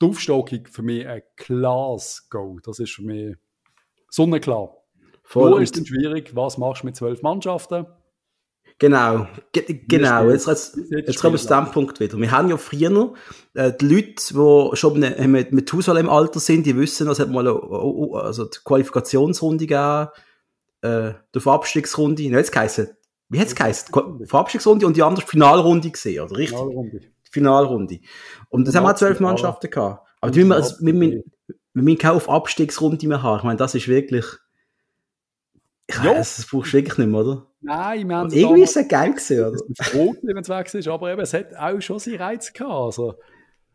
die 0.00 0.06
Aufstockung 0.06 0.64
für 0.70 0.80
mich 0.82 1.06
ein 1.06 1.20
klares 1.36 2.28
Go. 2.30 2.58
Das 2.64 2.78
ist 2.78 2.92
für 2.92 3.02
mich 3.02 3.36
sonnenklar. 4.08 4.74
Voll. 5.22 5.52
Wo 5.52 5.56
ist 5.58 5.76
denn 5.76 5.84
schwierig? 5.84 6.34
Was 6.34 6.56
machst 6.56 6.82
du 6.82 6.86
mit 6.86 6.96
zwölf 6.96 7.20
Mannschaften? 7.20 7.84
Genau, 8.82 9.28
Ge 9.52 9.80
genau. 9.86 10.28
Jetzt, 10.28 10.48
jetzt, 10.48 10.76
Jetzt 10.90 11.20
kommen 11.20 11.34
wir 11.34 11.38
zu 11.38 11.46
dem 11.46 11.70
Punkt 11.70 12.00
wieder. 12.00 12.18
Wir 12.18 12.30
haben 12.32 12.48
ja 12.48 12.56
früher 12.56 13.14
äh, 13.54 13.72
die 13.80 13.86
Leute, 13.86 14.14
die 14.16 14.76
schon 14.76 14.98
mit, 14.98 15.18
mit, 15.28 15.52
mit 15.52 15.72
Hauswahl 15.72 15.98
im 15.98 16.08
Alter 16.08 16.40
sind, 16.40 16.66
die 16.66 16.76
wissen, 16.76 17.08
es 17.08 17.20
hat 17.20 17.30
mal 17.30 17.46
eine, 17.46 17.60
also 18.20 18.46
die 18.46 18.58
Qualifikationsrunde 18.64 19.68
gegeben, 19.68 20.08
äh, 20.80 21.12
die 21.32 21.38
Verabstiegsrunde, 21.40 22.24
ne, 22.28 22.38
jetzt 22.38 22.50
geheißen, 22.50 22.88
wie 23.28 23.38
hat's 23.38 23.54
geheißen? 23.54 23.94
Verabstiegsrunde 24.26 24.84
und 24.84 24.96
die 24.96 25.04
andere 25.04 25.24
Finalrunde 25.24 25.88
gesehen, 25.92 26.24
oder? 26.24 26.36
Richtig? 26.36 26.58
Finalrunde. 26.58 27.00
Finalrunde. 27.30 28.00
Und 28.48 28.66
das 28.66 28.74
haben 28.74 28.82
wir 28.82 28.90
auch 28.90 28.96
zwölf. 28.96 29.20
Mannschaften 29.20 29.70
gehabt. 29.70 30.08
Aber 30.20 30.32
die 30.32 30.40
müssen 30.40 30.48
wir, 30.50 30.56
also, 30.56 30.84
wir, 30.84 30.92
müssen- 30.94 31.22
wir 31.72 31.82
müssen 31.84 31.98
keine 31.98 32.14
auf 32.14 32.28
Abstiegsrunde 32.28 33.06
mehr 33.06 33.22
haben. 33.22 33.38
Ich 33.38 33.44
meine, 33.44 33.58
das 33.58 33.76
ist 33.76 33.86
wirklich, 33.86 34.24
ich 35.86 36.02
weiß, 36.02 36.36
das 36.38 36.46
brauchst 36.46 36.72
du 36.72 36.78
wirklich 36.78 36.98
nicht 36.98 37.06
mehr, 37.08 37.20
oder? 37.20 37.46
Nein, 37.62 38.08
wir 38.08 38.16
haben 38.16 38.24
Und 38.26 38.34
irgendwie 38.34 38.62
ist 38.62 38.76
es 38.76 38.88
geil 38.88 39.10
gewesen, 39.10 39.44
oder? 39.46 39.58
es 39.78 39.94
rot, 39.94 40.16
wenn 40.22 40.36
es 40.36 40.48
weg 40.48 40.74
ist, 40.74 40.88
aber 40.88 41.12
eben, 41.12 41.20
es 41.20 41.32
hat 41.32 41.54
auch 41.56 41.80
schon 41.80 41.98
seinen 41.98 42.16
Reiz 42.16 42.52
gehabt. 42.52 42.70
Also, 42.72 43.14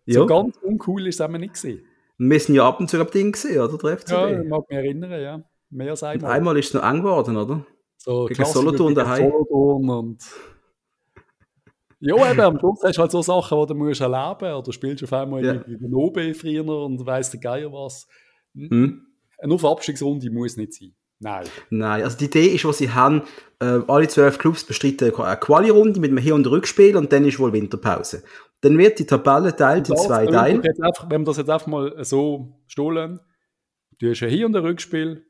Ja. 0.05 0.21
so 0.21 0.25
ganz 0.25 0.57
uncool 0.57 1.07
ist 1.07 1.19
es 1.19 1.25
eben 1.25 1.39
nicht 1.39 1.53
gewesen. 1.55 1.85
Wir 2.19 2.39
sind 2.39 2.55
ja 2.55 2.67
ab 2.67 2.79
und 2.79 2.89
zu 2.89 2.99
am 2.99 3.09
Ding 3.11 3.31
gesehen, 3.31 3.61
oder? 3.61 3.77
Der 3.77 3.97
FCB. 3.97 4.11
Ja, 4.11 4.41
ich 4.41 4.47
mag 4.49 4.69
mich 4.69 4.77
erinnern, 4.77 5.21
ja. 5.21 5.43
Mehr 5.69 5.91
als 5.91 6.01
und 6.01 6.09
einmal. 6.09 6.31
einmal 6.31 6.57
ist 6.57 6.67
es 6.69 6.73
noch 6.73 6.83
eng 6.89 6.97
geworden, 6.97 7.37
oder? 7.37 7.65
So 7.97 8.25
Gegen 8.25 8.45
Solothurn 8.45 8.95
daheim. 8.95 9.29
Solothurn 9.31 9.89
und 9.89 10.23
ja, 11.99 12.31
eben, 12.31 12.39
am 12.41 12.59
Schluss 12.59 12.79
hast 12.83 12.95
du 12.97 13.01
halt 13.01 13.11
so 13.11 13.21
Sachen, 13.23 13.59
die 13.59 13.65
du 13.67 13.73
musst 13.73 14.01
erleben 14.01 14.53
oder 14.53 14.71
spielst 14.71 15.03
auf 15.03 15.13
einmal 15.13 15.43
Ja. 15.43 15.53
irgendwie 15.53 15.77
den 15.77 15.93
OB 15.95 16.33
früher 16.35 16.67
und 16.67 17.03
weiss 17.05 17.31
der 17.31 17.39
Geier 17.39 17.71
was. 17.73 18.07
Hm? 18.55 19.03
Eine 19.39 19.53
auf 19.53 19.65
Abstiegsrunde 19.65 20.29
muss 20.29 20.57
nicht 20.57 20.73
sein. 20.73 20.93
Nein. 21.19 21.45
Nein, 21.69 22.03
also 22.03 22.17
die 22.17 22.25
Idee 22.25 22.47
ist, 22.47 22.65
was 22.65 22.77
sie 22.77 22.91
haben, 22.91 23.23
äh, 23.59 23.79
alle 23.87 24.07
zwölf 24.07 24.37
Clubs 24.37 24.63
bestreiten 24.63 25.13
eine 25.15 25.37
Quali-Runde 25.37 25.99
mit 25.99 26.11
einem 26.11 26.19
Hin- 26.19 26.33
und 26.33 26.47
Rückspiel 26.47 26.95
und 26.95 27.11
dann 27.11 27.25
ist 27.25 27.39
wohl 27.39 27.53
Winterpause. 27.53 28.23
Dann 28.61 28.77
wird 28.77 28.99
die 28.99 29.05
Tabelle 29.05 29.55
teilt 29.55 29.89
in 29.89 29.97
zwei 29.97 30.25
Teile. 30.25 30.61
einfach, 30.83 31.09
wenn 31.09 31.21
wir 31.21 31.25
das 31.25 31.37
jetzt 31.37 31.49
einfach 31.49 31.67
mal 31.67 32.03
so 32.03 32.59
stohlen, 32.67 33.19
du 33.99 34.09
hast 34.09 34.21
ein 34.23 34.29
Hin- 34.29 34.45
und 34.45 34.55
ein 34.55 34.63
Rückspiel 34.63 35.25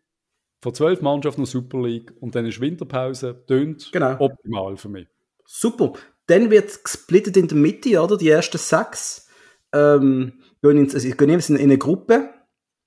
von 0.61 0.73
zwölf 0.73 1.01
Mannschaften 1.01 1.41
der 1.41 1.47
Super 1.47 1.81
League 1.81 2.13
und 2.19 2.35
dann 2.35 2.45
ist 2.45 2.59
Winterpause, 2.59 3.43
tönt 3.47 3.91
Genau. 3.91 4.19
optimal 4.19 4.75
für 4.75 4.89
mich. 4.89 5.07
Super. 5.45 5.93
Dann 6.27 6.49
wird 6.51 6.83
gesplittet 6.83 7.37
in 7.37 7.47
der 7.47 7.57
Mitte, 7.57 8.01
oder? 8.01 8.17
Die 8.17 8.29
ersten 8.29 8.57
sechs 8.57 9.29
ähm, 9.73 10.33
gehen, 10.61 10.77
ins, 10.77 10.95
also 10.95 11.09
gehen 11.09 11.29
in, 11.29 11.39
in 11.39 11.57
eine 11.57 11.77
Gruppe. 11.77 12.29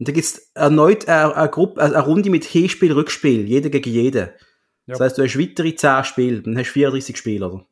Und 0.01 0.09
dann 0.09 0.15
gibt's 0.15 0.51
erneut 0.55 1.07
eine, 1.09 1.37
eine, 1.37 1.51
Gruppe, 1.51 1.83
eine 1.83 2.01
Runde 2.01 2.31
mit 2.31 2.45
Hinspiel, 2.45 2.93
Rückspiel, 2.93 3.47
jeder 3.47 3.69
gegen 3.69 3.91
jeden. 3.91 4.31
Ja. 4.87 4.95
Das 4.95 5.01
heißt, 5.01 5.19
du 5.19 5.23
hast 5.23 5.39
weitere 5.39 5.75
10 5.75 6.05
Spiele, 6.05 6.41
dann 6.41 6.57
hast 6.57 6.69
du 6.69 6.73
34 6.73 7.17
Spiele, 7.19 7.47
oder? 7.47 7.67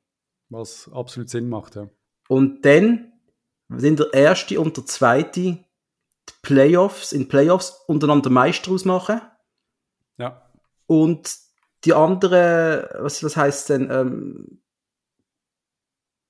Was 0.51 0.91
absolut 0.93 1.31
Sinn 1.31 1.49
macht, 1.49 1.77
ja. 1.77 1.88
Und 2.29 2.67
dann 2.67 3.14
sind 3.71 3.99
der 3.99 4.12
erste 4.12 4.61
und 4.61 4.77
der 4.77 4.85
zweite 4.85 5.41
die 5.41 5.64
Playoffs, 6.43 7.12
in 7.12 7.29
Playoffs 7.29 7.83
untereinander 7.87 8.29
Meister 8.29 8.73
ausmachen. 8.73 9.23
Ja. 10.19 10.51
Und 10.87 11.35
die 11.85 11.95
andere, 11.95 12.91
was, 13.01 13.25
was 13.25 13.38
heißt 13.38 13.71
denn, 13.71 13.91
ähm, 13.91 14.61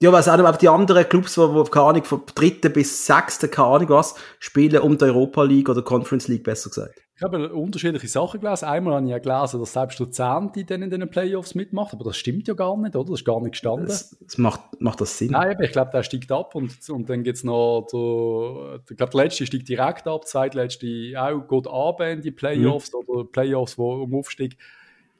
ja, 0.01 0.13
was 0.13 0.29
auch 0.29 0.37
nicht, 0.37 0.47
aber 0.47 0.59
die 0.59 0.69
anderen 0.69 1.09
Clubs, 1.09 1.37
wo, 1.39 1.55
wo, 1.55 1.65
keine 1.65 1.87
Ahnung, 1.87 2.05
von 2.05 2.23
dritten 2.35 2.73
bis 2.73 3.05
sechsten, 3.05 3.51
keine 3.51 3.69
Ahnung 3.69 3.89
was, 3.89 4.15
spielen 4.39 4.81
um 4.81 4.97
die 4.97 5.05
Europa 5.05 5.43
League 5.43 5.69
oder 5.69 5.83
Conference 5.83 6.29
League, 6.29 6.45
besser 6.45 6.71
gesagt. 6.71 7.01
Ich 7.17 7.23
habe 7.25 7.53
unterschiedliche 7.53 8.07
Sachen 8.07 8.39
gelesen. 8.39 8.67
Einmal 8.67 8.95
habe 8.95 9.07
ich 9.07 9.11
ja 9.11 9.19
gelesen, 9.19 9.59
dass 9.59 9.73
selbst 9.73 9.99
der 9.99 10.09
Zehnte 10.13 10.65
dann 10.65 10.83
in 10.83 10.91
den 10.91 11.11
Playoffs 11.11 11.57
mitmacht, 11.57 11.93
aber 11.93 12.05
das 12.05 12.17
stimmt 12.17 12.47
ja 12.47 12.55
gar 12.55 12.77
nicht, 12.77 12.95
oder? 12.95 13.11
Das 13.11 13.19
ist 13.19 13.25
gar 13.25 13.41
nicht 13.41 13.53
gestanden. 13.53 13.89
Das, 13.89 14.17
das 14.21 14.39
macht, 14.39 14.61
macht 14.81 15.01
das 15.01 15.19
Sinn? 15.19 15.33
Nein, 15.33 15.57
aber 15.57 15.65
ich 15.65 15.73
glaube, 15.73 15.91
der 15.91 16.05
steigt 16.05 16.31
ab 16.31 16.55
und, 16.55 16.89
und 16.89 17.11
dann 17.11 17.25
gibt 17.25 17.39
es 17.39 17.43
noch, 17.43 17.89
der, 17.93 18.81
ich 18.89 18.97
glaube, 18.97 19.11
der 19.11 19.25
letzte 19.25 19.47
steigt 19.47 19.69
direkt 19.69 20.07
ab, 20.07 20.21
der 20.21 20.29
zweitletzte 20.29 20.87
auch 21.17 21.49
geht 21.49 21.67
ab 21.67 22.01
in 22.03 22.23
die 22.23 22.31
Playoffs 22.31 22.95
oder 22.95 23.25
Playoffs, 23.25 23.77
wo 23.77 23.95
um 23.95 24.15
Aufstieg. 24.15 24.57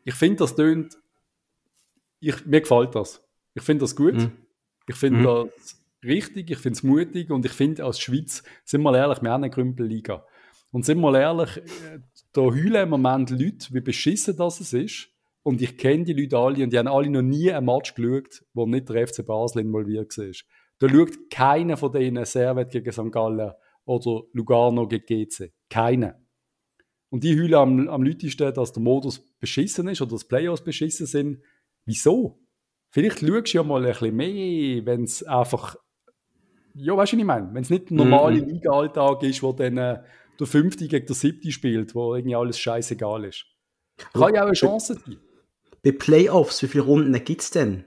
Ich 0.05 0.15
finde, 0.15 0.37
das 0.37 0.55
tönt, 0.55 0.97
ich, 2.21 2.47
mir 2.47 2.61
gefällt 2.61 2.95
das. 2.95 3.25
Ich 3.55 3.65
finde 3.65 3.83
das 3.83 3.97
gut. 3.97 4.15
Mhm. 4.15 4.33
Ich 4.89 4.97
finde 4.97 5.21
Mhm. 5.21 5.25
das 5.25 5.81
richtig, 6.05 6.51
ich 6.51 6.59
finde 6.59 6.77
es 6.77 6.83
mutig 6.83 7.31
und 7.31 7.45
ich 7.45 7.53
finde, 7.53 7.85
als 7.85 8.01
Schweiz, 8.01 8.43
sind 8.65 8.83
wir 8.83 8.97
ehrlich, 8.97 9.23
wir 9.23 9.31
haben 9.31 9.45
eine 9.45 9.51
Grümpelliga. 9.51 10.25
Und 10.71 10.85
sind 10.85 11.01
wir 11.01 11.19
ehrlich, 11.19 11.57
äh, 11.57 12.01
da 12.33 12.43
heulen 12.43 12.75
im 12.75 12.91
Moment 12.91 13.31
Leute, 13.31 13.73
wie 13.73 13.81
beschissen 13.81 14.37
das 14.37 14.61
es 14.61 14.73
ist. 14.73 15.09
Und 15.43 15.63
ich 15.63 15.79
kenne 15.79 16.05
die 16.05 16.13
Leute 16.13 16.37
alle 16.37 16.63
und 16.63 16.73
die 16.73 16.79
haben 16.79 16.89
alle 16.89 17.09
noch 17.09 17.23
nie 17.23 17.51
ein 17.51 17.65
Match 17.65 17.95
geschaut, 17.95 18.45
wo 18.53 18.67
nicht 18.67 18.89
der 18.89 19.07
FC 19.07 19.25
Basel 19.25 19.63
involviert 19.63 20.17
war. 20.19 20.33
Da 20.79 20.89
schaut 20.89 21.31
keiner 21.31 21.77
von 21.77 21.91
denen 21.93 22.25
Servet 22.25 22.71
gegen 22.71 22.93
St. 22.93 23.11
Gallen 23.11 23.53
oder 23.87 24.23
Lugano 24.33 24.87
gegen 24.87 25.07
GC. 25.07 25.53
Keiner. 25.71 26.21
Und 27.09 27.25
die 27.25 27.35
heulen 27.35 27.55
am, 27.55 27.89
am 27.89 28.03
lautesten, 28.03 28.53
dass 28.53 28.73
der 28.73 28.83
Modus 28.83 29.19
beschissen 29.39 29.89
ist 29.89 30.03
oder 30.03 30.11
dass 30.13 30.29
Playoffs 30.29 30.63
beschissen 30.63 31.07
sind. 31.07 31.43
Wieso? 31.87 32.39
Vielleicht 32.91 33.21
schaust 33.21 33.53
du 33.53 33.59
ja 33.59 33.63
mal 33.63 33.85
ein 33.85 33.93
bisschen 33.93 34.17
mehr, 34.17 34.87
wenn 34.87 35.05
es 35.05 35.23
einfach, 35.23 35.77
ja, 36.75 36.97
weißt 36.97 37.13
du, 37.13 37.17
was 37.17 37.21
ich 37.21 37.25
meine? 37.27 37.51
Wenn 37.53 37.63
es 37.63 37.71
nicht 37.71 37.91
der 37.91 37.97
normale 37.97 38.41
Mhm. 38.41 38.49
Liga-Alltag 38.49 39.23
ist, 39.25 39.43
wo 39.43 39.53
dann 39.53 39.77
äh, 39.77 40.03
der 40.39 40.47
Fünfte 40.47 40.87
gegen 40.89 41.07
der 41.07 41.15
Siebte 41.17 41.51
spielt, 41.53 41.95
wo 41.95 42.15
irgendwie 42.15 42.37
alles 42.37 42.59
scheißegal 42.59 43.25
ist. 43.25 43.45
Kann 44.13 44.35
ja 44.35 44.43
auch 44.43 44.47
eine 44.47 44.55
Chance 44.55 44.95
sein. 45.05 45.17
Bei 45.83 45.93
Playoffs, 45.93 46.63
wie 46.63 46.69
viele 46.69 46.85
Runden 46.85 47.25
gibt's 47.25 47.51
denn? 47.51 47.85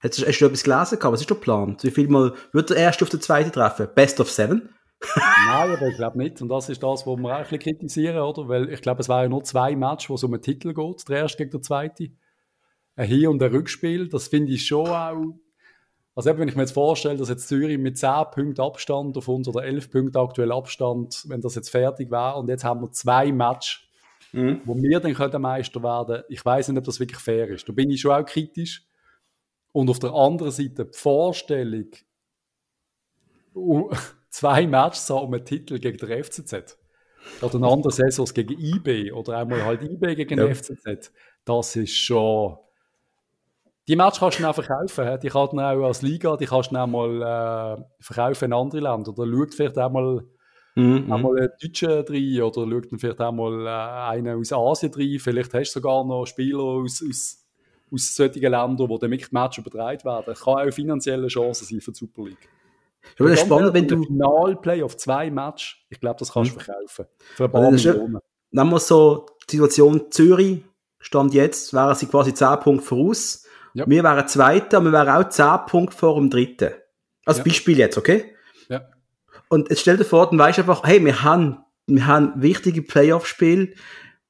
Hast 0.00 0.18
du, 0.18 0.26
hast 0.26 0.38
du 0.38 0.46
etwas 0.46 0.62
gelesen 0.64 0.98
gehabt? 0.98 1.12
Was 1.12 1.20
ist 1.20 1.30
der 1.30 1.34
Plan? 1.34 1.76
Wie 1.82 1.90
viel 1.90 2.08
Mal 2.08 2.34
wird 2.52 2.70
der 2.70 2.76
Erste 2.76 3.04
auf 3.04 3.08
den 3.10 3.20
Zweiten 3.20 3.52
treffen? 3.52 3.88
Best 3.94 4.20
of 4.20 4.30
Seven? 4.30 4.68
Nein, 5.16 5.70
aber 5.70 5.88
ich 5.88 5.96
glaube 5.96 6.18
nicht. 6.18 6.40
Und 6.42 6.48
das 6.48 6.68
ist 6.68 6.82
das, 6.82 7.06
was 7.06 7.18
wir 7.18 7.28
auch 7.28 7.36
ein 7.36 7.42
bisschen 7.42 7.58
kritisieren, 7.60 8.18
oder? 8.18 8.48
Weil 8.48 8.68
ich 8.72 8.80
glaube, 8.80 9.00
es 9.00 9.08
waren 9.08 9.22
ja 9.24 9.28
nur 9.28 9.44
zwei 9.44 9.74
Matches, 9.76 10.10
wo 10.10 10.14
es 10.14 10.24
um 10.24 10.32
einen 10.32 10.42
Titel 10.42 10.72
geht. 10.74 11.08
Der 11.08 11.18
erste 11.18 11.38
gegen 11.38 11.50
den 11.50 11.62
zweiten. 11.62 12.18
Ein 12.98 13.06
Hin- 13.06 13.28
und 13.28 13.42
ein 13.42 13.52
Rückspiel. 13.52 14.08
Das 14.08 14.26
finde 14.26 14.52
ich 14.52 14.66
schon 14.66 14.88
auch. 14.88 15.38
Also 16.16 16.30
eben, 16.30 16.40
wenn 16.40 16.48
ich 16.48 16.56
mir 16.56 16.62
jetzt 16.62 16.72
vorstelle, 16.72 17.16
dass 17.16 17.28
jetzt 17.28 17.46
Zürich 17.46 17.78
mit 17.78 17.96
10 17.96 18.10
Punkten 18.32 18.60
Abstand 18.60 19.16
auf 19.16 19.28
uns 19.28 19.46
oder 19.46 19.62
11 19.62 19.88
Punkten 19.88 20.18
aktuell 20.18 20.50
Abstand, 20.50 21.22
wenn 21.28 21.40
das 21.40 21.54
jetzt 21.54 21.70
fertig 21.70 22.10
wäre 22.10 22.34
und 22.34 22.48
jetzt 22.48 22.64
haben 22.64 22.80
wir 22.80 22.90
zwei 22.90 23.30
Matches, 23.30 23.82
mhm. 24.32 24.62
wo 24.64 24.74
wir 24.74 24.98
dann 24.98 25.14
können 25.14 25.40
Meister 25.40 25.80
werden 25.80 26.24
Ich 26.28 26.44
weiß 26.44 26.68
nicht, 26.68 26.78
ob 26.78 26.84
das 26.84 26.98
wirklich 26.98 27.20
fair 27.20 27.48
ist. 27.48 27.68
Da 27.68 27.72
bin 27.72 27.88
ich 27.88 28.00
schon 28.00 28.10
auch 28.10 28.26
kritisch. 28.26 28.84
Und 29.70 29.88
auf 29.90 30.00
der 30.00 30.12
anderen 30.12 30.50
Seite 30.50 30.86
die 30.86 30.98
Vorstellung, 30.98 31.90
zwei 34.30 34.66
Matches 34.66 35.08
um 35.08 35.32
einen 35.32 35.44
Titel 35.44 35.78
gegen 35.78 35.98
den 35.98 36.24
FCZ. 36.24 36.76
Oder 37.42 37.54
eine 37.54 37.68
andere 37.68 37.92
Saisons 37.92 38.34
gegen 38.34 38.58
IB 38.58 39.12
oder 39.12 39.38
einmal 39.38 39.64
halt 39.64 39.82
IB 39.82 40.16
gegen 40.16 40.36
den 40.36 40.52
FCZ. 40.52 41.12
Das 41.44 41.76
ist 41.76 41.94
schon. 41.94 42.56
Die 43.88 43.96
Match 43.96 44.20
kannst 44.20 44.38
du 44.38 44.44
auch 44.46 44.54
verkaufen. 44.54 45.18
Die 45.22 45.28
kannst 45.28 45.52
du 45.54 45.58
auch 45.58 45.86
als 45.86 46.02
Liga, 46.02 46.36
die 46.36 46.44
kannst 46.44 46.70
du 46.70 46.76
auch 46.76 46.86
mal 46.86 47.22
äh, 47.22 47.84
verkaufen 48.00 48.44
in 48.44 48.52
andere 48.52 48.80
Länder. 48.80 49.12
Oder 49.16 49.26
schaut 49.26 49.54
vielleicht 49.54 49.78
auch 49.78 49.90
mal, 49.90 50.24
mhm. 50.74 51.10
auch 51.10 51.18
mal 51.18 51.38
einen 51.38 51.48
Deutschen 51.60 51.90
rein 51.90 52.42
oder 52.42 52.70
schaut 52.70 53.00
vielleicht 53.00 53.20
auch 53.20 53.32
mal 53.32 53.66
äh, 53.66 54.10
einen 54.12 54.38
aus 54.38 54.52
Asien 54.52 54.92
rein. 54.94 55.18
Vielleicht 55.18 55.54
hast 55.54 55.74
du 55.74 55.80
sogar 55.80 56.04
noch 56.04 56.26
Spieler 56.26 56.62
aus, 56.62 57.02
aus, 57.02 57.46
aus 57.90 58.14
solchen 58.14 58.42
Ländern, 58.42 58.78
wo 58.78 58.98
dann 58.98 59.10
wirklich 59.10 59.32
Match 59.32 59.56
übertragen 59.56 60.04
werden. 60.04 60.24
Das 60.26 60.40
kann 60.40 60.68
auch 60.68 60.70
finanzielle 60.72 61.28
Chancen 61.28 61.64
sein 61.64 61.80
für 61.80 61.92
die 61.92 61.98
Super 61.98 62.24
League. 62.24 62.48
Ja, 63.18 63.24
das 63.24 63.40
ist 63.40 63.46
spannend, 63.46 63.72
wenn 63.72 63.88
du. 63.88 64.02
Finalplay 64.02 64.82
auf 64.82 64.98
zwei 64.98 65.30
Match, 65.30 65.86
ich 65.88 65.98
glaube, 65.98 66.18
das 66.18 66.30
kannst 66.30 66.50
du 66.50 66.56
mhm. 66.56 66.60
verkaufen. 66.60 67.06
Für 67.36 67.44
ein 67.44 67.50
paar 67.50 67.70
Millionen. 67.70 68.18
Nehmen 68.50 68.70
wir 68.70 68.80
so 68.80 69.24
die 69.48 69.56
Situation 69.56 70.10
Zürich, 70.10 70.62
Stand 71.00 71.32
jetzt, 71.32 71.72
wären 71.72 71.94
sie 71.94 72.06
quasi 72.06 72.34
10 72.34 72.60
Punkte 72.60 72.84
voraus. 72.84 73.47
Ja. 73.74 73.84
Wir 73.86 74.02
wären 74.02 74.28
Zweiter, 74.28 74.80
wir 74.80 74.92
wären 74.92 75.08
auch 75.08 75.28
10 75.28 75.66
Punkte 75.66 75.96
vor 75.96 76.16
dem 76.16 76.30
Dritten. 76.30 76.72
Als 77.24 77.38
ja. 77.38 77.44
Beispiel 77.44 77.78
jetzt, 77.78 77.98
okay? 77.98 78.34
Ja. 78.68 78.88
Und 79.48 79.70
jetzt 79.70 79.80
stell 79.80 79.96
dir 79.96 80.04
vor, 80.04 80.28
dann 80.28 80.38
weißt 80.38 80.58
du 80.58 80.62
einfach, 80.62 80.82
hey, 80.84 81.04
wir 81.04 81.22
haben, 81.22 81.58
wir 81.86 82.06
haben 82.06 82.32
wichtige 82.36 82.82
Playoff-Spiele, 82.82 83.74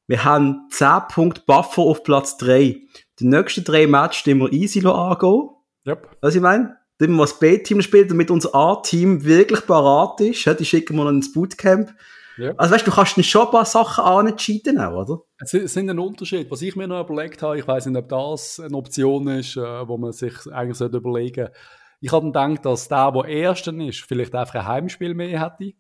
wir 0.07 0.25
haben 0.25 0.69
10 0.71 0.89
Punkte 1.13 1.43
Buffer 1.47 1.83
auf 1.83 2.03
Platz 2.03 2.39
3. 2.39 2.81
Die 3.21 3.27
nächsten 3.27 3.65
drei 3.65 3.87
Matches, 3.87 4.23
die 4.25 4.35
wir 4.35 4.53
easy 4.53 4.87
angehen. 4.87 5.51
Yep. 5.87 6.17
Was 6.21 6.35
ich 6.35 6.41
meine? 6.41 6.77
Dann 6.99 7.13
wir 7.13 7.23
das 7.23 7.39
B-Team 7.39 7.83
spielt, 7.83 8.11
damit 8.11 8.31
unser 8.31 8.55
A-Team 8.55 9.25
wirklich 9.25 9.67
parat 9.67 10.21
ist. 10.21 10.47
Die 10.59 10.65
schicken 10.65 10.97
wir 10.97 11.05
noch 11.05 11.11
ins 11.11 11.33
Bootcamp. 11.33 11.95
Ja. 12.39 12.55
Also 12.57 12.75
weißt 12.75 12.87
du, 12.87 12.91
du 12.91 12.97
kannst 12.97 13.17
dann 13.17 13.25
schon 13.25 13.47
ein 13.47 13.51
paar 13.51 13.65
Sachen 13.65 14.05
anentscheiden, 14.05 14.79
oder? 14.79 15.19
Es 15.39 15.51
sind 15.51 15.91
ein 15.91 15.99
Unterschied. 15.99 16.51
Was 16.51 16.63
ich 16.63 16.77
mir 16.77 16.87
noch 16.87 17.05
überlegt 17.05 17.43
habe, 17.43 17.59
ich 17.59 17.67
weiß 17.67 17.87
nicht, 17.87 17.97
ob 17.97 18.09
das 18.09 18.61
eine 18.61 18.77
Option 18.77 19.29
ist, 19.29 19.57
äh, 19.57 19.89
wo 19.89 19.99
man 19.99 20.13
sich 20.13 20.35
eigentlich 20.53 20.81
überlegen 20.81 21.47
sollte. 21.47 21.53
Ich 22.01 22.13
habe 22.13 22.27
gedacht, 22.27 22.65
dass 22.65 22.89
der, 22.89 23.11
der 23.11 23.25
Ersten 23.25 23.81
ist, 23.81 24.01
vielleicht 24.01 24.35
einfach 24.35 24.55
ein 24.55 24.67
Heimspiel 24.67 25.15
mehr 25.15 25.43
hätte. 25.43 25.73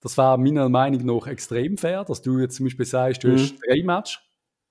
Das 0.00 0.18
wäre 0.18 0.38
meiner 0.38 0.68
Meinung 0.68 1.06
nach 1.06 1.26
extrem 1.28 1.76
fair, 1.76 2.04
dass 2.04 2.20
du 2.20 2.38
jetzt 2.38 2.56
zum 2.56 2.66
Beispiel 2.66 2.86
sagst, 2.86 3.22
du 3.22 3.28
mhm. 3.28 3.32
hast 3.34 3.54
drei 3.64 3.82
Matches 3.84 4.18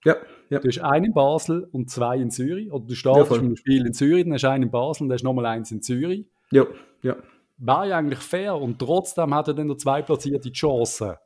ja, 0.05 0.15
ja. 0.49 0.59
Du 0.59 0.67
hast 0.67 0.79
einen 0.79 1.05
in 1.05 1.13
Basel 1.13 1.67
und 1.71 1.89
zwei 1.89 2.17
in 2.17 2.31
Zürich. 2.31 2.71
Oder 2.71 2.85
du 2.85 2.95
startest 2.95 3.31
ja, 3.31 3.37
mit 3.37 3.45
einem 3.45 3.55
Spiel 3.57 3.85
in 3.85 3.93
Zürich, 3.93 4.23
dann 4.23 4.33
hast 4.33 4.43
du 4.43 4.49
einen 4.49 4.63
in 4.63 4.71
Basel 4.71 5.03
und 5.03 5.09
dann 5.09 5.15
hast 5.15 5.21
du 5.21 5.27
nochmal 5.27 5.45
eins 5.45 5.71
in 5.71 5.81
Zürich. 5.81 6.25
Ja, 6.51 6.65
ja. 7.01 7.17
War 7.59 7.85
ja 7.85 7.97
eigentlich 7.97 8.19
fair 8.19 8.55
und 8.55 8.79
trotzdem 8.79 9.33
hat 9.33 9.49
er 9.49 9.53
dann 9.53 9.67
der 9.67 9.77
zwei 9.77 10.01
platzierte 10.01 10.51
Chance, 10.51 11.19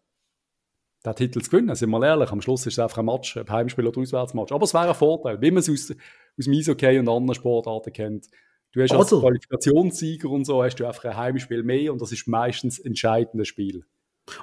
den 1.06 1.16
Titel 1.16 1.42
zu 1.42 1.52
gewinnen. 1.52 1.76
Sind 1.76 1.92
wir 1.92 2.04
ehrlich, 2.04 2.32
am 2.32 2.42
Schluss 2.42 2.66
ist 2.66 2.74
es 2.74 2.80
einfach 2.80 2.98
ein 2.98 3.06
Match, 3.06 3.38
ein 3.38 3.50
Heimspiel 3.50 3.88
oder 3.88 4.02
Auswärtsmatch. 4.02 4.52
Aber 4.52 4.64
es 4.64 4.74
wäre 4.74 4.90
ein 4.90 4.96
Vorteil, 4.96 5.40
wie 5.42 5.52
man 5.52 5.60
es 5.60 5.70
aus, 5.70 5.92
aus 5.92 6.46
dem 6.46 6.54
Eishockey 6.54 6.98
und 6.98 7.08
anderen 7.08 7.36
Sportarten 7.36 7.94
kennt. 7.94 8.28
Du 8.72 8.82
hast 8.82 8.92
als 8.92 9.02
also. 9.02 9.22
Qualifikationssieger 9.22 10.30
und 10.30 10.46
so 10.46 10.64
hast 10.64 10.76
du 10.76 10.88
einfach 10.88 11.06
ein 11.06 11.18
Heimspiel 11.18 11.62
mehr 11.62 11.94
und 11.94 12.02
das 12.02 12.12
ist 12.12 12.28
meistens 12.28 12.80
entscheidendes 12.80 13.48
Spiel. 13.48 13.86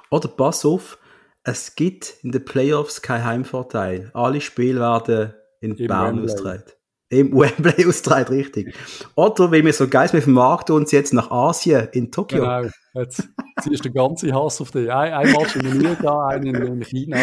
Oder 0.09 0.29
pass 0.29 0.63
auf, 0.63 0.97
es 1.43 1.75
gibt 1.75 2.15
in 2.23 2.31
den 2.31 2.45
Playoffs 2.45 3.01
keinen 3.01 3.25
Heimvorteil. 3.25 4.11
Alle 4.13 4.39
Spiele 4.39 4.79
werden 4.79 5.33
in 5.59 5.75
Bern 5.75 6.23
ausgetragen. 6.23 6.63
Im 7.11 7.33
Wembley 7.37 7.85
ausgetragen, 7.85 8.33
richtig. 8.33 8.73
Oder, 9.15 9.51
weil 9.51 9.65
wir 9.65 9.73
so 9.73 9.87
geil 9.87 10.09
mit 10.13 10.25
dem 10.25 10.33
Markt 10.33 10.69
uns 10.69 10.91
jetzt 10.93 11.13
nach 11.13 11.29
Asien, 11.29 11.89
in 11.91 12.09
Tokio. 12.09 12.39
Genau, 12.39 12.69
jetzt 12.93 13.27
ziehst 13.61 13.85
du 13.85 13.89
den 13.89 13.93
ganzen 13.93 14.33
Hass 14.33 14.61
auf 14.61 14.71
dich. 14.71 14.89
Ein, 14.89 15.13
ein 15.13 15.31
Match 15.33 15.57
in 15.57 15.63
den 15.63 15.85
USA, 15.85 16.27
einen 16.29 16.55
in 16.55 16.81
China. 16.83 17.17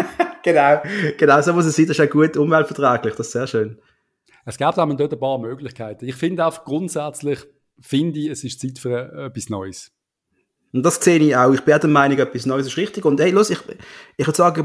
genau, 0.44 0.80
genau, 1.18 1.42
so 1.42 1.52
muss 1.52 1.66
es 1.66 1.74
sein. 1.74 1.86
Das 1.86 1.98
ist 1.98 2.06
auch 2.06 2.10
gut 2.10 2.36
umweltverträglich, 2.36 3.16
das 3.16 3.26
ist 3.26 3.32
sehr 3.32 3.48
schön. 3.48 3.78
Es 4.44 4.56
gibt 4.56 4.78
auch 4.78 4.96
dort 4.96 5.12
ein 5.12 5.18
paar 5.18 5.38
Möglichkeiten. 5.38 6.06
Ich 6.06 6.14
finde 6.14 6.46
auch 6.46 6.64
grundsätzlich, 6.64 7.40
finde 7.80 8.20
ich, 8.20 8.28
es 8.28 8.44
ist 8.44 8.60
Zeit 8.60 8.78
für 8.78 9.26
etwas 9.26 9.48
Neues. 9.48 9.90
Und 10.72 10.84
das 10.84 10.96
sehe 10.96 11.18
ich 11.18 11.36
auch. 11.36 11.52
Ich 11.52 11.62
bin 11.62 11.78
der 11.78 11.90
Meinung, 11.90 12.18
etwas 12.18 12.46
Neues 12.46 12.68
ist 12.68 12.76
richtig. 12.76 13.04
Und 13.04 13.20
hey, 13.20 13.32
los, 13.32 13.50
ich, 13.50 13.58
ich 14.16 14.26
würde 14.26 14.36
sagen, 14.36 14.64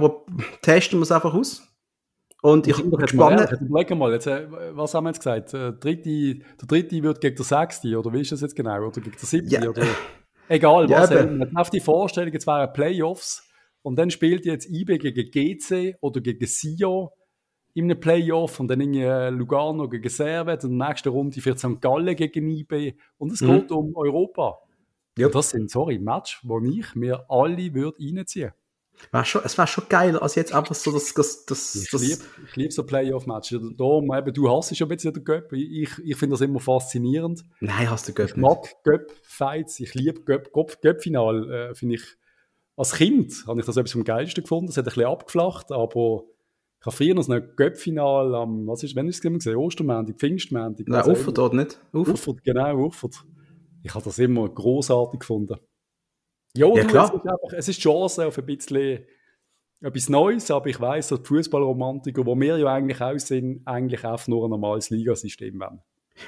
testen 0.62 1.00
wir 1.00 1.04
es 1.04 1.12
einfach 1.12 1.34
aus. 1.34 1.64
Und 2.42 2.68
ich 2.68 2.78
bin 2.78 2.92
gespannt. 2.92 3.52
Überleg 3.62 3.96
mal, 3.96 4.14
jetzt, 4.14 4.28
äh, 4.28 4.48
was 4.76 4.94
haben 4.94 5.06
wir 5.06 5.10
jetzt 5.10 5.20
gesagt? 5.20 5.54
Der 5.54 5.72
dritte, 5.72 6.36
der 6.36 6.68
dritte 6.68 7.04
wird 7.04 7.22
gegen 7.22 7.36
der 7.36 7.46
sechste, 7.46 7.98
oder 7.98 8.14
wie 8.14 8.22
ist 8.22 8.32
das 8.32 8.42
jetzt 8.42 8.56
genau? 8.56 8.80
Oder 8.80 9.02
gegen 9.02 9.16
der 9.20 9.28
siebte? 9.28 9.56
Ja. 9.56 9.70
Oder, 9.70 9.84
egal, 10.48 10.90
was. 10.90 11.10
Ja, 11.10 11.26
man 11.26 11.56
auf 11.56 11.70
die 11.70 11.80
Vorstellung, 11.80 12.32
jetzt 12.32 12.46
wären 12.46 12.72
Playoffs 12.74 13.44
und 13.82 13.98
dann 13.98 14.12
spielt 14.12 14.46
jetzt 14.46 14.70
IB 14.70 14.98
gegen 15.00 15.32
GC 15.32 15.98
oder 16.02 16.22
gegen 16.22 16.46
Sio 16.46 17.12
in 17.74 17.86
einem 17.86 18.00
Playoff 18.00 18.60
und 18.60 18.68
dann 18.70 18.82
in 18.82 18.94
äh, 18.96 19.30
Lugano 19.30 19.88
gegen 19.88 20.10
Servet 20.10 20.64
und 20.64 20.72
in 20.72 20.80
der 20.80 20.90
nächsten 20.90 21.10
Runde 21.10 21.42
für 21.42 21.58
St. 21.58 21.80
Gallen 21.82 22.16
gegen 22.16 22.50
IB 22.50 22.96
und 23.18 23.32
es 23.32 23.42
mhm. 23.42 23.54
geht 23.54 23.72
um 23.72 23.96
Europa. 23.96 24.60
Ja. 25.18 25.30
Das 25.30 25.50
sind, 25.50 25.72
sorry, 25.72 25.98
Match, 25.98 26.40
wo 26.44 26.60
ich 26.60 26.96
mir 26.96 27.26
alle 27.30 27.74
würde 27.74 27.98
reinziehen 28.00 28.52
war 29.12 29.26
schon, 29.26 29.42
es 29.46 29.58
war 29.58 29.68
schon 29.68 29.86
geil, 29.90 30.18
als 30.18 30.36
jetzt 30.36 30.54
einfach 30.54 30.76
so 30.76 30.92
das, 30.92 31.14
das, 31.14 31.46
das, 31.46 31.76
ich 31.76 31.92
liebe 31.92 32.24
lieb 32.56 32.74
so 32.74 32.84
Playoff-Matches. 32.84 33.62
Darum, 33.78 34.14
eben, 34.14 34.34
du 34.34 34.50
hast 34.50 34.76
schon 34.76 34.88
ein 34.88 34.96
bisschen 34.96 35.14
den 35.14 35.24
Göpp. 35.24 35.54
Ich, 35.54 35.92
ich 36.04 36.16
finde 36.16 36.34
das 36.34 36.42
immer 36.42 36.60
faszinierend. 36.60 37.44
Nein, 37.60 37.90
hast 37.90 38.08
du 38.08 38.14
Göpp 38.14 38.30
Ich 38.30 38.36
mag 38.36 38.66
Göpp-Fights. 38.84 39.80
Ich 39.80 39.94
liebe 39.94 40.22
Göpp-Final. 40.24 41.52
Äh, 41.52 41.76
finde 41.76 41.96
ich, 41.96 42.04
als 42.76 42.94
Kind 42.94 43.44
habe 43.48 43.60
ich 43.60 43.66
das 43.66 43.78
etwas 43.78 43.96
am 43.96 44.04
geilsten 44.04 44.44
gefunden. 44.44 44.70
Es 44.70 44.78
hat 44.78 44.86
ein 44.86 44.94
bisschen 44.94 45.06
abgeflacht, 45.06 45.72
aber 45.72 46.24
ich 46.80 46.86
habe 46.86 46.96
früher 46.96 47.16
noch 47.16 47.28
ein 47.28 47.56
Göpp-Final 47.56 48.36
am, 48.36 48.68
was 48.68 48.84
ist, 48.84 48.96
wenn 48.96 49.08
ich 49.08 49.16
es 49.16 49.22
gesehen 49.22 49.56
Ostermäntig, 49.56 50.18
Pfingstmäntig. 50.18 50.88
Nein, 50.88 51.10
Uffert 51.10 51.38
dort 51.38 51.54
nicht? 51.54 51.80
Uffert, 51.92 52.44
genau, 52.44 52.86
Uffert. 52.86 53.24
Ich 53.84 53.94
habe 53.94 54.04
das 54.04 54.20
immer 54.20 54.48
großartig 54.48 55.20
gefunden. 55.20 55.58
Ja, 56.58 56.68
ja 56.68 56.84
du, 56.84 56.88
klar. 56.88 57.06
Es 57.06 57.14
ist, 57.14 57.28
einfach, 57.28 57.58
es 57.58 57.68
ist 57.70 57.80
Chance 57.80 58.28
auf 58.28 58.38
ein 58.38 58.46
bisschen 58.46 59.00
etwas 59.82 60.10
Neues, 60.10 60.50
aber 60.52 60.68
ich 60.68 60.80
weiss, 60.80 61.10
dass 61.10 61.22
die 61.22 61.28
Fußballromantiker, 61.28 62.26
wo 62.26 62.36
wir 62.40 62.58
ja 62.58 62.74
eigentlich 62.74 63.02
auch 63.02 63.18
sind, 63.20 63.62
eigentlich 63.66 64.04
auch 64.04 64.28
nur 64.28 64.46
ein 64.46 64.50
normales 64.50 64.90
Ligasystem 64.90 65.60
wollen. 65.60 65.82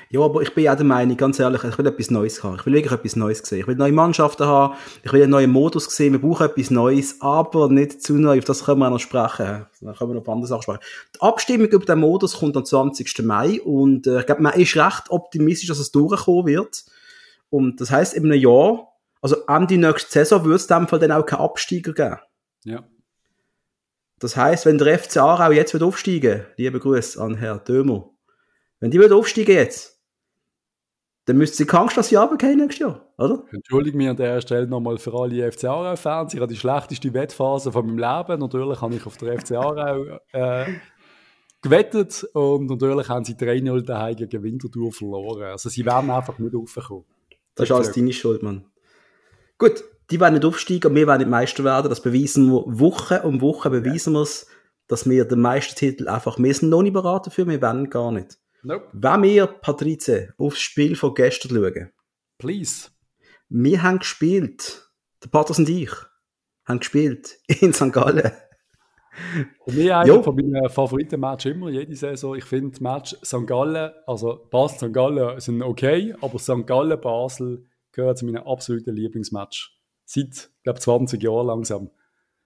Ja, 0.09 0.21
aber 0.21 0.41
ich 0.41 0.53
bin 0.53 0.67
auch 0.69 0.75
der 0.75 0.85
Meinung, 0.85 1.17
ganz 1.17 1.39
ehrlich, 1.39 1.63
ich 1.63 1.77
will 1.77 1.87
etwas 1.87 2.11
Neues 2.11 2.43
haben. 2.43 2.55
Ich 2.55 2.65
will 2.65 2.73
wirklich 2.73 2.93
etwas 2.93 3.15
Neues 3.15 3.39
sehen. 3.39 3.61
Ich 3.61 3.67
will 3.67 3.75
neue 3.75 3.91
Mannschaften 3.91 4.45
haben. 4.45 4.75
Ich 5.03 5.11
will 5.11 5.23
einen 5.23 5.31
neuen 5.31 5.51
Modus 5.51 5.85
sehen. 5.85 6.13
Wir 6.13 6.21
brauchen 6.21 6.45
etwas 6.45 6.69
Neues, 6.69 7.19
aber 7.21 7.69
nicht 7.69 8.03
zu 8.03 8.13
neu. 8.13 8.37
Auf 8.37 8.45
das 8.45 8.65
können 8.65 8.79
wir 8.79 8.89
noch 8.89 8.99
sprechen. 8.99 9.65
Dann 9.81 9.95
können 9.95 10.11
wir 10.11 10.15
noch 10.15 10.21
auf 10.21 10.29
andere 10.29 10.47
Sachen 10.47 10.61
sprechen. 10.61 10.79
Die 11.15 11.21
Abstimmung 11.21 11.67
über 11.67 11.85
den 11.85 11.99
Modus 11.99 12.37
kommt 12.37 12.55
am 12.55 12.65
20. 12.65 13.23
Mai 13.23 13.61
und 13.61 14.07
äh, 14.07 14.19
ich 14.19 14.25
glaube, 14.25 14.41
man 14.41 14.53
ist 14.53 14.75
recht 14.75 15.09
optimistisch, 15.09 15.69
dass 15.69 15.79
es 15.79 15.91
durchkommen 15.91 16.45
wird. 16.45 16.85
Und 17.49 17.81
das 17.81 17.89
heißt, 17.89 18.13
in 18.13 18.25
einem 18.25 18.39
Jahr, 18.39 18.88
also 19.21 19.38
Ende 19.47 19.77
nächste 19.77 20.12
Saison, 20.12 20.45
wird 20.45 20.55
es 20.55 20.67
dem 20.67 20.88
Fall 20.88 20.99
dann 20.99 21.12
auch 21.12 21.25
keinen 21.25 21.41
Absteiger 21.41 21.93
geben. 21.93 22.17
Ja. 22.63 22.84
Das 24.19 24.36
heißt, 24.36 24.65
wenn 24.65 24.77
der 24.77 24.99
FC 24.99 25.17
Aarau 25.17 25.51
jetzt 25.51 25.73
wird 25.73 25.84
aufsteigen, 25.84 26.45
liebe 26.58 26.79
Grüße 26.79 27.21
an 27.21 27.36
Herrn 27.36 27.62
Dömer, 27.65 28.10
wenn 28.79 28.91
die 28.91 28.99
wird 28.99 29.12
aufsteigen 29.12 29.55
jetzt, 29.55 29.99
dann 31.25 31.38
müsste 31.38 31.58
sie 31.58 31.69
Angst, 31.69 31.95
dass 31.95 32.10
sie 32.10 32.15
runtergehen 32.15 32.58
nächstes 32.58 32.79
Jahr, 32.79 33.13
oder? 33.17 33.43
Entschuldige 33.51 33.95
mich 33.95 34.10
an 34.10 34.17
der 34.17 34.41
Stelle 34.41 34.67
nochmal 34.67 34.97
für 34.97 35.13
alle 35.13 35.51
FC 35.51 35.65
Aarau-Fans. 35.65 36.34
Ich 36.34 36.39
habe 36.39 36.51
die 36.51 36.60
schlechteste 36.60 37.13
Wettphase 37.13 37.71
von 37.71 37.86
meinem 37.86 37.99
Leben. 37.99 38.39
Natürlich 38.39 38.82
habe 38.82 38.95
ich 38.95 39.05
auf 39.05 39.15
der 39.17 39.39
FC 39.39 39.51
Aarau 39.51 40.19
äh, 40.32 40.65
gewettet 41.62 42.23
und 42.34 42.67
natürlich 42.67 43.10
haben 43.10 43.25
sie 43.25 43.36
3-0 43.36 43.82
daheim 43.82 44.15
gegen 44.15 44.43
Winterthur 44.43 44.91
verloren. 44.91 45.43
Also 45.43 45.69
sie 45.69 45.86
werden 45.86 46.10
einfach 46.10 46.39
nicht 46.39 46.55
aufgekommen. 46.55 47.05
Das 47.55 47.69
ist 47.69 47.75
alles 47.75 47.91
deine 47.91 48.13
Schuld, 48.13 48.41
Mann. 48.41 48.65
Gut, 49.60 49.84
die 50.10 50.19
werden 50.19 50.36
nicht 50.36 50.45
aufsteigen, 50.45 50.95
wir 50.95 51.06
werden 51.06 51.19
nicht 51.19 51.30
Meister 51.30 51.63
werden. 51.63 51.89
Das 51.89 52.02
beweisen 52.02 52.50
wir 52.50 52.63
Woche 52.65 53.22
um 53.24 53.41
Woche, 53.41 53.69
beweisen 53.69 54.13
wir 54.13 54.22
es, 54.22 54.48
dass 54.88 55.08
wir 55.08 55.26
den 55.26 55.41
Meistertitel 55.41 56.08
einfach, 56.08 56.39
wir 56.39 56.54
sind 56.54 56.69
noch 56.69 56.82
nicht 56.82 56.93
beraten 56.93 57.30
für, 57.30 57.45
wir 57.45 57.62
werden 57.62 57.89
gar 57.89 58.12
nicht. 58.12 58.39
Nope. 58.63 58.88
Wenn 58.93 59.24
wir, 59.24 59.48
Patrice, 59.48 60.34
aufs 60.38 60.60
Spiel 60.60 60.95
von 60.95 61.13
gestern 61.13 61.52
schauen. 61.52 61.91
Please. 62.38 62.89
Wir 63.50 63.84
haben 63.84 64.00
gespielt 64.00 64.89
Der 65.24 65.30
Patrick 65.30 65.60
und 65.60 65.69
ich 65.69 65.91
haben 66.65 66.80
gespielt 66.80 67.38
in 67.62 67.74
St. 67.74 67.91
Gallen. 67.91 68.32
Für 69.65 69.74
mich 69.74 69.93
einer 69.93 70.24
von 70.24 70.36
meinen 70.36 70.69
Favoriten-Match 70.69 71.48
immer, 71.48 71.69
jede 71.69 71.95
Saison. 71.95 72.36
Ich 72.36 72.45
finde 72.45 72.82
Match 72.82 73.15
St. 73.24 73.45
Gallen, 73.45 73.91
also 74.08 74.48
Basel-St. 74.50 74.93
Gallen 74.93 75.39
sind 75.39 75.62
okay, 75.62 76.15
aber 76.22 76.39
St. 76.39 76.65
Gallen-Basel 76.65 77.68
gehört 77.91 78.17
zu 78.17 78.25
meinen 78.25 78.38
absoluten 78.38 78.93
Lieblingsmatch. 78.95 79.78
Seit, 80.06 80.52
ich 80.58 80.63
glaube, 80.63 80.80
20 80.80 81.21
Jahren 81.21 81.47
langsam. 81.47 81.89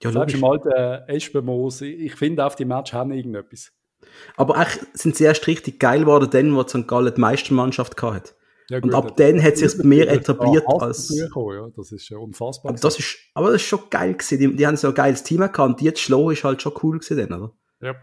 Ja, 0.02 0.12
Selbst 0.12 0.36
im 0.36 0.44
alten 0.44 0.70
Espenmoos, 1.08 1.82
ich 1.82 2.16
finde 2.16 2.46
auf 2.46 2.56
die 2.56 2.66
Match 2.66 2.92
haben 2.92 3.12
irgendetwas. 3.12 3.72
Aber 4.36 4.58
eigentlich 4.58 4.86
sind 4.94 5.16
sie 5.16 5.24
erst 5.24 5.48
richtig 5.48 5.80
geil 5.80 6.02
geworden, 6.02 6.30
dann, 6.30 6.56
wo 6.56 6.64
St. 6.64 6.88
Gallen 6.88 7.14
die 7.16 7.22
Meistermannschaft 7.22 8.02
hatte. 8.02 8.34
Ja, 8.70 8.80
gut, 8.80 8.92
und 8.92 8.96
ab 8.96 9.18
dann 9.18 9.42
hat 9.42 9.58
sich 9.58 9.78
mir 9.84 10.10
etabliert 10.10 10.64
als. 10.68 11.10
Gekommen, 11.10 11.56
ja. 11.56 11.70
Das 11.76 11.92
ist 11.92 12.10
ja 12.10 12.18
unfassbar. 12.18 12.72
Aber 12.72 12.80
das 12.80 12.98
ist, 12.98 13.18
aber 13.34 13.52
das 13.52 13.62
ist 13.62 13.68
schon 13.68 13.82
geil 13.90 14.14
gewesen. 14.14 14.40
Die, 14.40 14.56
die 14.56 14.68
haben 14.68 14.78
so 14.78 14.90
ein 14.90 14.94
geiles 14.94 15.24
Team 15.24 15.40
gehabt 15.40 15.60
und 15.60 15.82
die 15.82 15.94
zu 15.94 16.02
schlagen 16.02 16.32
ist 16.32 16.44
halt 16.44 16.62
schon 16.62 16.74
cool 16.82 17.00
gewesen, 17.00 17.18
dann, 17.18 17.42
oder? 17.42 17.54
Ja. 17.82 17.96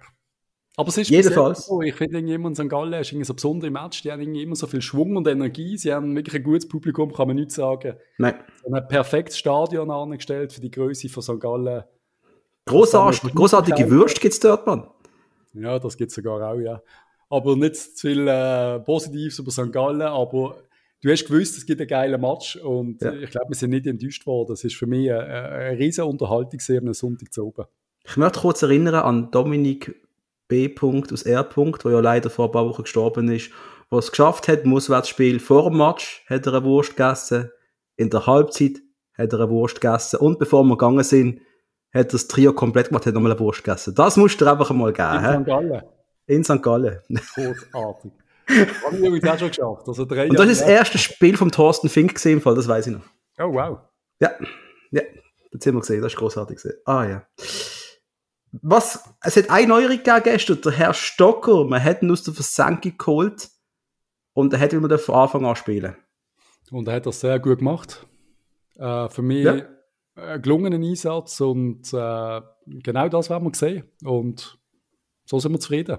Aber 0.80 0.88
es 0.88 0.96
ist 0.96 1.10
Jedenfalls. 1.10 1.66
so, 1.66 1.82
ich 1.82 1.94
finde 1.94 2.16
irgendwie 2.16 2.32
immer 2.32 2.48
in 2.48 2.54
St. 2.54 2.66
Gallen 2.66 2.94
ist 2.94 3.10
so 3.26 3.34
besondere 3.34 3.70
Match, 3.70 4.00
die 4.00 4.10
haben 4.10 4.22
irgendwie 4.22 4.42
immer 4.42 4.56
so 4.56 4.66
viel 4.66 4.80
Schwung 4.80 5.14
und 5.14 5.28
Energie, 5.28 5.76
sie 5.76 5.92
haben 5.92 6.16
wirklich 6.16 6.36
ein 6.36 6.42
gutes 6.42 6.66
Publikum, 6.66 7.12
kann 7.12 7.26
man 7.26 7.36
nicht 7.36 7.50
sagen. 7.50 7.96
Nein. 8.16 8.36
Sie 8.56 8.64
haben 8.64 8.74
ein 8.82 8.88
perfektes 8.88 9.36
Stadion 9.36 9.90
angestellt 9.90 10.54
für 10.54 10.62
die 10.62 10.70
Größe 10.70 11.10
von 11.10 11.22
St. 11.22 11.38
Gallen. 11.38 11.84
Großartig, 12.64 13.34
großartige 13.34 13.90
Würste 13.90 14.22
gibt 14.22 14.32
es 14.32 14.40
dort, 14.40 14.66
Mann. 14.66 14.88
Ja, 15.52 15.78
das 15.78 15.98
gibt 15.98 16.12
es 16.12 16.14
sogar 16.14 16.50
auch, 16.50 16.58
ja. 16.58 16.80
Aber 17.28 17.56
nicht 17.56 17.76
zu 17.76 18.08
viel 18.08 18.26
äh, 18.26 18.80
Positives 18.80 19.38
über 19.38 19.50
St. 19.50 19.70
Gallen, 19.70 20.00
aber 20.00 20.62
du 21.02 21.10
hast 21.10 21.26
gewusst, 21.26 21.58
es 21.58 21.66
gibt 21.66 21.82
einen 21.82 21.88
geilen 21.88 22.22
Match 22.22 22.56
und 22.56 23.02
ja. 23.02 23.12
ich 23.12 23.28
glaube, 23.28 23.50
wir 23.50 23.56
sind 23.56 23.68
nicht 23.68 23.86
enttäuscht 23.86 24.24
worden. 24.24 24.48
Das 24.48 24.64
ist 24.64 24.76
für 24.76 24.86
mich 24.86 25.12
eine, 25.12 25.26
eine 25.26 25.78
riesige 25.78 26.06
Unterhaltung 26.06 26.58
am 26.88 26.94
Sonntag 26.94 27.34
zu 27.34 27.48
oben. 27.48 27.66
Ich 28.06 28.16
möchte 28.16 28.40
kurz 28.40 28.62
erinnern 28.62 28.94
an 28.94 29.30
Dominik 29.30 29.94
B. 30.50 30.74
aus 30.82 31.22
R. 31.22 31.44
der 31.44 31.92
ja 31.92 32.00
leider 32.00 32.28
vor 32.28 32.46
ein 32.46 32.52
paar 32.52 32.66
Wochen 32.66 32.82
gestorben 32.82 33.32
ist, 33.32 33.50
was 33.88 34.06
es 34.06 34.10
geschafft 34.12 34.48
hat, 34.48 34.64
im 34.64 34.74
Auswärtsspiel 34.74 35.40
vor 35.40 35.70
dem 35.70 35.78
Match 35.78 36.24
hat 36.28 36.46
er 36.46 36.54
eine 36.54 36.64
Wurst 36.64 36.96
gegessen, 36.96 37.50
in 37.96 38.10
der 38.10 38.26
Halbzeit 38.26 38.82
hat 39.16 39.32
er 39.32 39.40
eine 39.40 39.50
Wurst 39.50 39.80
gegessen 39.80 40.18
und 40.20 40.38
bevor 40.38 40.62
wir 40.64 40.76
gegangen 40.76 41.04
sind, 41.04 41.40
hat 41.92 42.12
das 42.12 42.28
Trio 42.28 42.52
komplett 42.52 42.88
gemacht, 42.88 43.06
hat 43.06 43.14
nochmal 43.14 43.32
eine 43.32 43.40
Wurst 43.40 43.64
gegessen. 43.64 43.94
Das 43.94 44.16
musst 44.16 44.40
du 44.40 44.46
einfach 44.46 44.70
mal 44.70 44.92
geben. 44.92 45.24
In 45.24 45.40
St. 45.40 45.46
Gallen. 45.46 45.82
In 46.26 46.44
St. 46.44 46.62
Gallen. 46.62 47.00
Großartig. 47.34 48.12
Haben 48.48 49.00
wir 49.00 49.08
übrigens 49.08 49.28
auch 49.28 49.38
schon 49.38 49.48
geschafft. 49.48 49.88
Also 49.88 50.04
drei 50.04 50.28
Und 50.28 50.38
das 50.38 50.48
ist 50.48 50.60
das 50.60 50.68
erste 50.68 50.98
Spiel 50.98 51.36
vom 51.36 51.50
Thorsten 51.50 51.88
Fink 51.88 52.14
gesehen, 52.14 52.40
das 52.44 52.68
weiß 52.68 52.86
ich 52.88 52.92
noch. 52.92 53.02
Oh, 53.38 53.52
wow. 53.52 53.78
Ja, 54.20 54.30
ja, 54.90 55.02
das 55.52 55.66
haben 55.66 55.74
wir 55.74 55.80
gesehen, 55.80 56.02
das 56.02 56.12
ist 56.12 56.18
großartig 56.18 56.56
gesehen. 56.56 56.76
Ah, 56.84 57.04
ja. 57.04 57.22
Was, 58.52 59.04
es 59.22 59.36
hat 59.36 59.50
eine 59.50 59.68
Neuerung 59.68 59.98
gegeben 59.98 60.22
gestern, 60.24 60.60
der 60.60 60.72
Herr 60.72 60.94
Stocker, 60.94 61.64
man 61.64 61.82
hat 61.82 62.02
ihn 62.02 62.10
aus 62.10 62.24
der 62.24 62.34
Versenkung 62.34 62.98
geholt 62.98 63.48
und 64.32 64.52
er 64.52 64.60
hat 64.60 64.72
immer 64.72 64.98
von 64.98 65.14
Anfang 65.14 65.46
an 65.46 65.56
spielen. 65.56 65.96
Und 66.70 66.88
er 66.88 66.94
hat 66.94 67.06
das 67.06 67.20
sehr 67.20 67.38
gut 67.38 67.58
gemacht. 67.58 68.06
Äh, 68.76 69.08
für 69.08 69.22
mich 69.22 69.44
ja. 69.44 69.60
ein 70.16 70.42
gelungener 70.42 70.76
Einsatz 70.76 71.40
und 71.40 71.92
äh, 71.92 72.40
genau 72.66 73.08
das 73.08 73.30
werden 73.30 73.44
wir 73.44 73.54
sehen. 73.54 73.84
Und 74.04 74.58
so 75.24 75.38
sind 75.38 75.52
wir 75.52 75.60
zufrieden. 75.60 75.98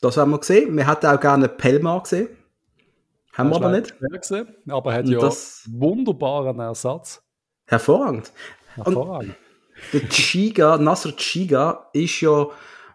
Das 0.00 0.16
haben 0.16 0.30
wir 0.30 0.38
gesehen. 0.38 0.76
Wir 0.76 0.86
hätten 0.86 1.06
auch 1.06 1.20
gerne 1.20 1.48
Pelmar 1.48 2.02
gesehen. 2.02 2.28
Haben 3.32 3.50
wir 3.50 3.56
aber 3.56 3.70
nicht. 3.70 3.94
Gesehen, 3.98 4.48
aber 4.68 4.92
er 4.92 4.98
hat 4.98 5.06
ja 5.08 5.18
das 5.20 5.68
wunderbaren 5.70 6.58
Ersatz. 6.58 7.22
Hervorragend. 7.66 8.32
Hervorragend. 8.74 9.30
Und 9.30 9.47
der 9.92 10.08
Chiga, 10.08 10.78
Nasser 10.78 11.14
Chiga, 11.16 11.90
ist 11.92 12.20
ja, 12.20 12.46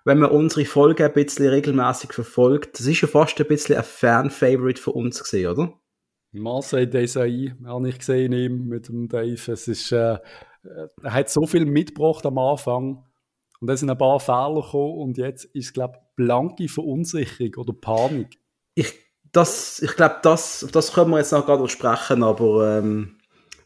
wenn 0.06 0.20
man 0.20 0.32
unsere 0.32 0.66
Folge 0.66 1.06
ein 1.06 1.14
bisschen 1.14 1.48
regelmäßig 1.48 2.14
verfolgt, 2.14 2.80
das 2.80 2.88
ist 2.88 3.02
ja 3.02 3.08
fast 3.08 3.40
ein 3.40 3.48
bisschen 3.48 3.78
ein 3.78 3.84
Fan-Favorite 3.84 4.82
von 4.82 4.94
uns 4.94 5.22
gesehen, 5.22 5.52
oder? 5.52 5.74
Marseille 6.34 6.88
Desai 6.88 7.56
habe 7.66 7.90
ich 7.90 8.00
gesehen 8.00 8.34
ihm 8.34 8.68
mit 8.68 8.88
dem 8.88 9.08
Dave. 9.08 9.52
Es 9.52 9.68
ist, 9.68 9.92
äh, 9.92 10.18
er 11.04 11.14
hat 11.14 11.30
so 11.30 11.46
viel 11.46 11.66
mitgebracht 11.66 12.26
am 12.26 12.38
Anfang 12.38 13.06
und 13.60 13.68
da 13.68 13.78
sind 13.78 13.90
ein 13.90 13.98
paar 13.98 14.20
Fehler 14.20 14.62
gekommen 14.62 14.98
und 14.98 15.18
jetzt 15.18 15.46
ist, 15.46 15.74
glaube 15.74 15.96
ich, 15.96 16.16
blanke 16.16 16.68
Verunsicherung 16.68 17.56
oder 17.56 17.74
Panik. 17.74 18.40
Ich, 18.76 18.92
ich 18.92 19.96
glaube, 19.96 20.18
das, 20.24 20.68
das 20.72 20.94
können 20.94 21.12
wir 21.12 21.20
jetzt 21.20 21.32
noch 21.32 21.46
gerade 21.46 21.68
sprechen, 21.70 22.24
aber 22.24 22.80
ähm, 22.80 23.18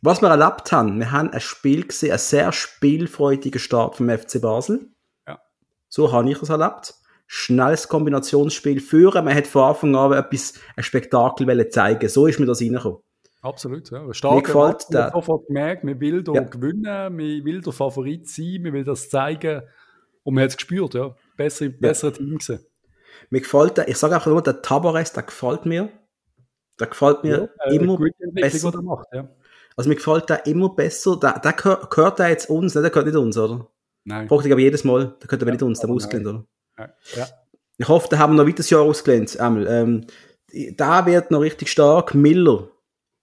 was 0.02 0.22
wir 0.22 0.30
erlebt 0.30 0.72
haben, 0.72 1.00
wir 1.00 1.12
haben 1.12 1.32
ein 1.32 1.42
Spiel 1.42 1.86
gesehen, 1.86 2.12
einen 2.12 2.20
sehr 2.20 2.52
spielfreudigen 2.52 3.60
Start 3.60 3.96
vom 3.96 4.10
FC 4.10 4.42
Basel. 4.42 4.90
Ja. 5.28 5.40
So 5.90 6.12
habe 6.12 6.30
ich 6.30 6.42
es 6.42 6.50
erlebt. 6.50 6.94
Schnelles 7.26 7.90
Kombinationsspiel 7.90 8.80
führen. 8.80 9.26
Man 9.26 9.36
hat 9.36 9.48
von 9.48 9.64
Anfang 9.64 9.96
an 9.96 10.14
etwas, 10.14 10.54
ein 10.76 10.84
Spektakel 10.84 11.70
zeigen. 11.70 12.08
So 12.08 12.28
ist 12.28 12.40
mir 12.40 12.46
das 12.46 12.62
reingekommen. 12.62 13.00
Absolut, 13.42 13.92
ja. 13.92 14.14
Stark 14.14 14.36
mir 14.36 14.42
gefällt 14.42 14.86
der. 14.92 15.12
sofort 15.12 15.48
gemerkt, 15.48 15.86
wir 15.86 16.00
will 16.00 16.24
ja. 16.34 16.42
gewinnen, 16.42 17.18
wir 17.18 17.46
will 17.46 17.62
der 17.62 17.74
Favorit 17.74 18.28
sein, 18.28 18.60
wir 18.62 18.74
will 18.74 18.84
das 18.84 19.10
zeigen. 19.10 19.62
Und 20.24 20.34
man 20.34 20.44
hat 20.44 20.52
es 20.52 20.58
gespürt, 20.58 20.94
ja. 20.96 21.16
Bessere, 21.38 21.70
bessere 21.70 22.12
ja. 22.12 22.18
Team 22.18 22.38
gesehen. 22.38 22.60
Mir 23.30 23.42
gefällt 23.42 23.78
der, 23.78 23.88
ich 23.88 23.98
sage 23.98 24.16
einfach 24.16 24.32
nur, 24.32 24.42
der 24.42 24.62
Tabares, 24.62 25.14
der 25.14 25.24
gefällt 25.24 25.66
mir. 25.66 25.90
Der 26.80 26.88
gefällt 26.88 27.24
mir 27.24 27.50
ja, 27.60 27.72
äh, 27.72 27.76
immer 27.76 27.98
besser. 28.34 28.82
Macht, 28.82 29.08
ja. 29.12 29.30
Also 29.78 29.90
mir 29.90 29.96
gefällt 29.96 30.30
der 30.30 30.46
immer 30.46 30.70
besser. 30.70 31.18
Der, 31.18 31.40
der 31.40 31.54
gehört 31.54 32.20
der 32.20 32.30
jetzt 32.30 32.50
uns, 32.50 32.76
ne? 32.76 32.82
der 32.82 32.90
gehört 32.90 33.08
nicht 33.08 33.18
uns, 33.18 33.38
oder? 33.38 33.68
Nein. 34.04 34.28
Fragt 34.28 34.46
ich 34.46 34.52
aber 34.52 34.62
jedes 34.62 34.84
Mal, 34.84 35.16
der 35.22 35.28
gehört 35.28 35.42
aber 35.42 35.52
ja, 35.52 35.54
nicht 35.54 35.64
uns, 35.64 35.80
der 35.80 35.90
muss 35.90 36.04
ausgelehnt, 36.04 36.28
oder? 36.28 36.46
Ja. 37.16 37.28
Ich 37.78 37.88
hoffe, 37.88 38.08
da 38.10 38.18
haben 38.18 38.34
wir 38.34 38.44
noch 38.44 38.50
weiteres 38.50 38.70
Jahr 38.70 38.82
ausgelehnt, 38.82 39.40
einmal. 39.40 39.68
Ähm, 39.68 40.08
da 40.76 41.06
wird 41.06 41.32
noch 41.32 41.42
richtig 41.42 41.70
stark. 41.70 42.16
Miller, 42.16 42.70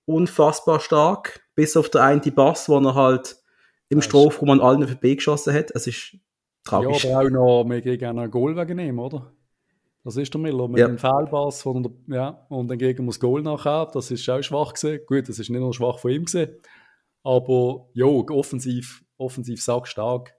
unfassbar 0.07 0.81
stark. 0.81 1.41
Bis 1.55 1.77
auf 1.77 1.91
der 1.91 2.05
eine 2.05 2.21
Bass, 2.21 2.69
wo 2.69 2.79
er 2.79 2.95
halt 2.95 3.37
im 3.89 4.01
Strafraum 4.01 4.51
an 4.51 4.61
allen 4.61 4.87
vorbeigeschossen 4.87 5.53
hat. 5.53 5.71
Es 5.73 5.87
ist 5.87 6.17
Tragisch. 6.65 7.05
Ja, 7.05 7.19
aber 7.19 7.27
auch 7.27 7.31
noch, 7.31 7.65
wir 7.69 7.81
gegen 7.83 8.05
einen 8.07 8.31
Goal 8.31 8.57
wegnehmen, 8.57 8.99
oder? 8.99 9.31
Das 10.05 10.19
ist 10.19 10.33
der 10.35 10.41
Miller 10.41 10.69
mit 10.69 10.79
ja. 10.79 10.87
dem 10.87 10.99
Fehlpass 10.99 11.63
von 11.63 11.83
der, 11.83 11.93
ja, 12.09 12.47
und 12.51 12.69
dann 12.69 12.77
gegen 12.77 13.07
das 13.07 13.19
Goal 13.19 13.41
nachher. 13.41 13.91
Das 13.93 14.11
ist 14.11 14.29
auch 14.29 14.43
schwach 14.43 14.75
gewesen. 14.75 15.01
Gut, 15.07 15.29
das 15.29 15.39
ist 15.39 15.49
nicht 15.49 15.61
nur 15.61 15.73
schwach 15.73 15.99
von 15.99 16.11
ihm 16.11 16.27
gewesen. 16.27 16.57
Aber, 17.23 17.89
jo, 17.95 18.25
offensiv, 18.29 19.03
offensiv 19.17 19.63
sackstark. 19.63 20.35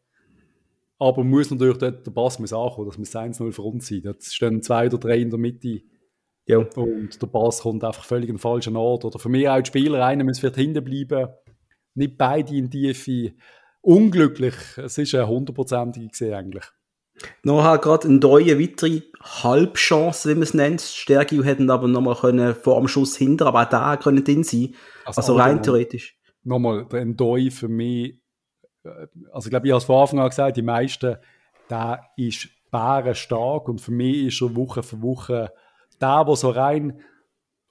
Aber 0.99 1.23
muss 1.23 1.49
natürlich 1.49 1.79
dort 1.79 2.05
der 2.05 2.11
Pass 2.11 2.37
muss 2.39 2.53
ankommen, 2.53 2.87
das 2.87 2.97
muss 2.99 3.15
1-0 3.15 3.51
für 3.51 3.61
uns 3.63 3.87
sein. 3.87 4.01
Da 4.03 4.13
stehen 4.19 4.61
zwei 4.61 4.85
oder 4.85 4.99
drei 4.99 5.17
in 5.17 5.31
der 5.31 5.39
Mitte. 5.39 5.81
Ja. 6.45 6.59
Und 6.59 7.19
der 7.19 7.27
Pass 7.27 7.61
kommt 7.61 7.83
einfach 7.83 8.05
völlig 8.05 8.29
in 8.29 8.35
den 8.35 8.41
falschen 8.41 8.75
Ort. 8.75 9.03
Oder 9.03 9.17
für 9.17 9.29
mich 9.29 9.49
auch 9.49 9.59
die 9.59 9.67
Spieler, 9.67 10.05
einer 10.05 10.23
muss 10.23 10.39
vielleicht 10.39 10.57
hinten 10.57 10.83
bleiben. 10.83 11.27
Nicht 11.95 12.17
beide 12.17 12.55
in 12.55 12.69
Tiefe 12.69 13.33
unglücklich. 13.81 14.55
Es 14.77 14.97
ist 14.99 15.15
eine 15.15 15.27
hundertprozentige 15.27 16.07
gesehen 16.07 16.33
eigentlich. 16.35 16.65
Noch 17.43 17.63
hat 17.63 17.81
gerade 17.81 18.07
eine 18.07 18.17
neue 18.17 18.59
weitere 18.59 19.01
Halbchance, 19.21 20.29
wie 20.29 20.33
man 20.33 20.43
es 20.43 20.53
nennt. 20.53 20.81
Stärke 20.81 21.43
hätten 21.43 21.69
aber 21.69 21.87
nochmal 21.87 22.15
können 22.15 22.53
vor 22.53 22.79
dem 22.79 22.87
Schuss 22.87 23.15
hinter, 23.15 23.47
aber 23.47 23.63
auch 23.63 23.69
da 23.69 23.97
können 23.97 24.23
drin 24.23 24.43
sein. 24.43 24.75
Also, 25.05 25.21
also 25.21 25.35
rein 25.37 25.63
theoretisch. 25.63 26.17
Nochmal, 26.43 26.85
der 26.85 27.01
Endoi 27.01 27.49
für 27.49 27.67
mich, 27.67 28.19
äh, 28.83 29.07
also 29.31 29.47
ich 29.47 29.49
glaube, 29.49 29.67
ich 29.67 29.71
habe 29.71 29.79
es 29.79 29.85
von 29.85 30.01
Anfang 30.01 30.19
an 30.19 30.29
gesagt, 30.29 30.57
die 30.57 30.61
meisten, 30.61 31.17
der 31.69 32.01
ist 32.17 32.49
stark 33.13 33.69
und 33.69 33.79
für 33.79 33.91
mich 33.91 34.25
ist 34.25 34.41
er 34.41 34.55
Woche 34.55 34.83
für 34.83 35.01
Woche 35.01 35.51
der, 36.01 36.25
der 36.25 36.35
so 36.35 36.49
rein 36.49 37.01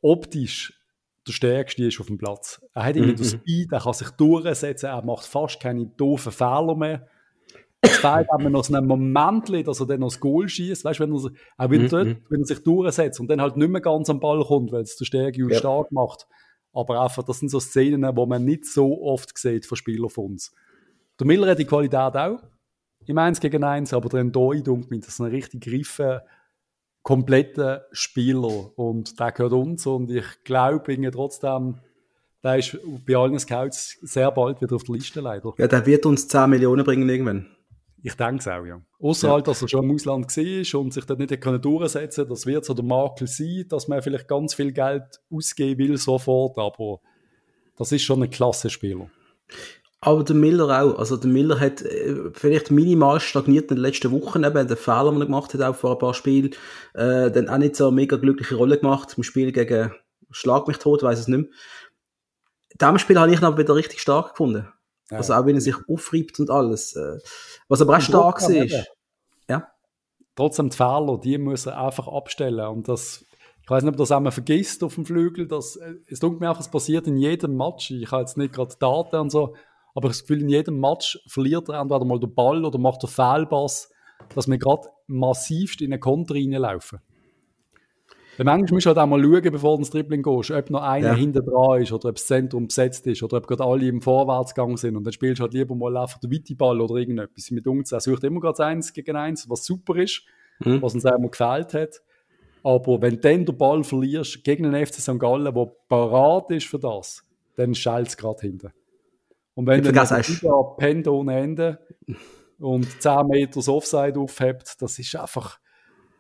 optisch 0.01 0.81
der 1.27 1.33
Stärkste 1.33 1.85
ist 1.85 2.01
auf 2.01 2.07
dem 2.07 2.19
Platz. 2.19 2.61
Er 2.75 2.85
hat 2.85 2.97
irgendwie 2.97 3.13
mhm. 3.13 3.17
den 3.17 3.41
Speed, 3.41 3.73
er 3.73 3.81
kann 3.81 3.95
sich 3.95 4.11
durchsetzen, 4.11 4.87
er 4.87 5.05
macht 5.05 5.25
fast 5.25 5.61
keine 5.61 5.87
doofen 5.87 6.33
Fehler 6.33 6.77
mehr. 6.77 7.09
Es 7.85 7.99
fehlt 7.99 8.31
aber 8.31 8.51
noch 8.51 8.65
so 8.65 8.75
ein 8.75 8.87
Moment, 8.87 9.49
dass 9.67 9.81
er 9.81 9.87
dann 9.87 10.01
noch 10.01 10.09
das 10.09 10.21
Goal 10.21 10.49
schießt. 10.49 10.85
Weißt 10.85 11.01
wenn 11.01 11.13
er, 11.13 11.17
auch 11.17 11.71
wenn, 11.71 11.83
mhm. 11.83 11.89
dort, 11.89 12.17
wenn 12.29 12.41
er 12.41 12.47
sich 12.47 12.63
durchsetzt 12.63 13.21
und 13.21 13.29
dann 13.29 13.41
halt 13.41 13.57
nicht 13.57 13.71
mehr 13.71 13.81
ganz 13.81 14.11
am 14.11 14.21
Ball 14.21 14.45
kommt, 14.45 14.73
weil 14.73 14.83
es 14.83 14.97
der 14.97 15.05
Stärke 15.05 15.45
und 15.45 15.53
ja. 15.53 15.59
stark 15.59 15.93
macht. 15.93 16.27
Aber 16.73 17.01
einfach, 17.01 17.23
das 17.23 17.39
sind 17.39 17.51
so 17.51 17.61
Szenen, 17.61 18.17
wo 18.17 18.27
man 18.27 18.45
nicht 18.45 18.67
so 18.67 19.03
oft 19.03 19.37
sieht 19.39 19.67
von 19.67 19.77
Spielern 19.77 20.11
von 20.11 20.27
uns. 20.27 20.53
Der 21.21 21.27
Miller 21.27 21.51
hat 21.51 21.59
die 21.59 21.65
Qualität 21.65 22.17
auch. 22.17 22.41
Im 23.07 23.19
1 23.19 23.41
gegen 23.41 23.63
1, 23.63 23.93
aber 23.93 24.09
der 24.09 24.25
mir, 24.25 25.01
das 25.01 25.09
ist 25.09 25.21
ein 25.21 25.27
richtig 25.27 25.63
Griffe 25.63 26.23
kompletten 27.05 27.81
Spieler 27.93 28.77
und 28.79 29.21
der 29.21 29.31
gehört 29.31 29.53
uns 29.53 29.87
und 29.87 30.11
ich 30.11 30.25
glaube 30.43 31.11
trotzdem, 31.13 31.79
der 32.43 32.59
ist 32.59 32.79
bei 33.07 33.15
allen 33.15 33.39
Scouts 33.39 33.99
sehr 34.03 34.31
bald 34.31 34.61
wieder 34.61 34.75
auf 34.75 34.85
der 34.85 34.95
Liste 34.95 35.21
leider. 35.21 35.53
Ja, 35.59 35.69
der 35.69 35.85
wird 35.87 36.07
uns 36.07 36.27
10 36.27 36.51
Millionen 36.51 36.85
bringen 36.85 37.09
irgendwann. 37.09 37.47
Ich 38.07 38.17
denke 38.17 38.37
es 38.37 38.49
auch, 38.49 38.67
ja. 38.67 38.83
Außer 39.01 39.29
ja. 39.29 39.33
halt, 39.33 39.49
dass 39.49 39.63
er 39.63 39.69
schon 39.69 39.85
im 39.85 39.95
Ausland 39.95 40.27
war 40.37 40.81
und 40.81 40.93
sich 40.93 41.07
dort 41.07 41.19
nicht 41.19 41.41
können 41.41 41.63
durchsetzen 41.63 42.29
Das 42.29 42.45
wird 42.45 42.67
so 42.67 42.75
der 42.75 42.85
Makel 42.85 43.27
sein, 43.27 43.65
dass 43.71 43.89
man 43.89 44.03
vielleicht 44.03 44.29
ganz 44.29 44.53
viel 44.53 44.73
Geld 44.73 45.23
ausgeben 45.31 45.79
will 45.79 45.97
sofort, 45.97 46.59
aber 46.59 47.01
das 47.79 47.93
ist 47.93 48.03
schon 48.03 48.23
ein 48.23 48.29
klasse 48.29 48.69
Spieler. 48.69 49.09
Aber 50.03 50.23
der 50.23 50.37
Miller 50.37 50.83
auch. 50.83 50.99
Also 50.99 51.17
der 51.17 51.31
Miller 51.31 51.59
hat 51.59 51.81
äh, 51.81 52.31
vielleicht 52.35 52.71
minimal 52.71 53.21
stagniert 53.21 53.71
in 53.71 53.77
den 53.77 53.83
letzten 53.83 54.13
Wochen, 54.13 54.45
eben 54.45 54.69
den 54.69 54.77
Fehler, 54.77 55.11
den 55.11 55.23
er 55.23 55.27
gemacht 55.27 55.55
hat, 55.55 55.63
auch 55.63 55.75
vor 55.75 55.93
ein 55.93 55.99
paar 55.99 56.13
Spielen, 56.13 56.51
äh, 56.93 57.31
dann 57.31 57.49
auch 57.49 57.57
nicht 57.57 57.75
so 57.75 57.87
eine 57.87 57.97
mega 57.97 58.19
glückliche 58.19 58.57
Rolle 58.57 58.77
gemacht 58.77 59.15
im 59.17 59.23
Spiel 59.23 59.51
gegen 59.51 59.95
Schlag 60.31 60.69
mich 60.69 60.77
tot, 60.77 61.03
weiß 61.03 61.21
es 61.21 61.29
nicht 61.29 61.39
mehr. 61.39 61.49
In 62.69 62.79
diesem 62.79 62.99
Spiel 62.99 63.19
habe 63.19 63.33
ich 63.33 63.39
ihn 63.39 63.45
aber 63.45 63.57
wieder 63.57 63.75
richtig 63.75 64.03
stark 64.03 64.33
gefunden. 64.33 64.69
Ja. 65.11 65.19
Also 65.19 65.35
auch 65.35 65.47
wenn 65.47 65.55
er 65.55 65.61
sich 65.61 65.77
aufreibt 65.89 66.41
und 66.41 66.51
alles. 66.51 66.97
Äh, 66.97 67.19
was 67.69 67.83
aber 67.83 67.97
auch 67.97 68.01
stark 68.01 68.49
ist. 68.49 68.89
Ja. 69.49 69.69
Trotzdem 70.35 70.71
die 70.71 70.77
Fehler, 70.77 71.19
die 71.23 71.39
muss 71.39 71.67
er 71.67 71.79
einfach 71.81 72.09
abstellen. 72.09 72.67
Und 72.67 72.89
das, 72.89 73.25
ich 73.63 73.71
weiß 73.71 73.83
nicht, 73.83 73.93
ob 73.93 73.99
das 73.99 74.13
einmal 74.13 74.33
vergisst 74.33 74.83
auf 74.83 74.95
dem 74.95 75.07
Flügel. 75.07 75.47
Das, 75.47 75.77
äh, 75.77 75.95
es 76.09 76.21
tut 76.21 76.41
mir 76.41 76.49
einfach, 76.49 76.63
es 76.63 76.71
passiert 76.71 77.07
in 77.07 77.17
jedem 77.17 77.57
Match. 77.57 77.91
Ich 77.91 78.11
habe 78.11 78.23
jetzt 78.23 78.37
nicht 78.37 78.55
gerade 78.55 78.75
Daten 78.79 79.17
und 79.17 79.31
so, 79.31 79.45
aber 79.45 79.55
ich 79.55 79.97
habe 79.97 80.09
das 80.09 80.21
Gefühl, 80.23 80.43
in 80.43 80.49
jedem 80.49 80.81
Match 80.81 81.23
verliert 81.29 81.69
er 81.69 81.81
entweder 81.81 82.05
mal 82.05 82.19
den 82.19 82.35
Ball 82.35 82.65
oder 82.65 82.79
macht 82.79 83.03
den 83.03 83.11
Fehlpass, 83.11 83.91
dass 84.35 84.49
wir 84.49 84.59
gerade 84.59 84.89
massivst 85.07 85.81
in 85.81 85.93
eine 85.93 86.01
Konter 86.01 86.35
reinlaufen. 86.35 87.01
Weil 88.37 88.45
manchmal 88.45 88.77
musst 88.77 88.87
du 88.87 88.89
halt 88.89 88.99
auch 88.99 89.07
mal 89.07 89.23
schauen, 89.23 89.53
bevor 89.53 89.77
du 89.77 89.81
ins 89.81 89.91
Dribbling 89.91 90.23
gehst, 90.23 90.51
ob 90.51 90.71
noch 90.71 90.83
einer 90.83 91.09
ja. 91.09 91.15
hinten 91.15 91.45
dran 91.45 91.83
ist 91.83 91.93
oder 91.93 92.09
ob 92.09 92.17
das 92.17 92.27
Zentrum 92.27 92.67
besetzt 92.67 93.07
ist 93.07 93.23
oder 93.23 93.37
ob 93.37 93.47
gerade 93.47 93.65
alle 93.65 93.87
im 93.87 94.01
Vorwärtsgang 94.01 94.77
sind 94.77 94.97
und 94.97 95.05
dann 95.05 95.13
spielst 95.13 95.41
du 95.41 95.45
halt 95.45 95.55
lieber 95.55 95.75
mal 95.75 95.97
einfach 95.97 96.19
den 96.19 96.33
weiten 96.33 96.57
Ball 96.57 96.81
oder 96.81 96.97
irgendetwas. 96.97 97.51
Mit 97.51 97.67
uns 97.67 97.93
er 97.93 98.01
sucht 98.01 98.25
immer 98.25 98.41
gerade 98.41 98.65
eins 98.65 98.93
gegen 98.93 99.17
eins, 99.17 99.49
was 99.49 99.65
super 99.65 99.97
ist, 99.97 100.23
mhm. 100.61 100.83
was 100.83 100.95
uns 100.95 101.05
einmal 101.07 101.31
gefällt 101.31 101.75
hat. 101.75 102.03
Aber 102.63 103.03
wenn 103.03 103.17
du 103.17 103.21
dann 103.21 103.45
den 103.45 103.57
Ball 103.57 103.85
verlierst 103.85 104.43
gegen 104.43 104.71
den 104.71 104.87
FC 104.87 104.95
St. 104.95 105.19
Gallen, 105.19 105.45
der 105.45 105.73
parat 105.89 106.51
ist 106.51 106.67
für 106.67 106.79
das, 106.79 107.25
dann 107.57 107.75
schallt 107.75 108.09
es 108.09 108.17
gerade 108.17 108.41
hinten. 108.41 108.73
Und 109.55 109.67
wenn 109.67 109.83
du 109.83 109.93
dann 109.93 110.77
pennt 110.79 111.07
ohne 111.07 111.39
Ende 111.39 111.79
und 112.59 113.01
10 113.01 113.27
Meter 113.27 113.73
Offside 113.73 114.19
aufhebt, 114.19 114.81
das 114.81 114.99
ist 114.99 115.15
einfach 115.15 115.59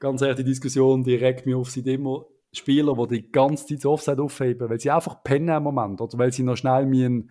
ganz 0.00 0.22
ehrlich, 0.22 0.36
die 0.36 0.44
Diskussion, 0.44 1.02
die 1.02 1.14
regt 1.14 1.46
mich 1.46 1.54
auf, 1.54 1.70
sind 1.70 1.86
immer 1.86 2.26
Spieler, 2.52 2.94
die 3.06 3.22
die 3.22 3.32
ganze 3.32 3.66
Zeit 3.66 3.84
Offside 3.84 4.22
aufheben, 4.22 4.68
weil 4.68 4.80
sie 4.80 4.90
einfach 4.90 5.22
pennen 5.24 5.56
im 5.56 5.62
Moment 5.62 6.00
oder 6.00 6.18
weil 6.18 6.32
sie 6.32 6.42
noch 6.42 6.56
schnell 6.56 6.86
müssen 6.86 7.30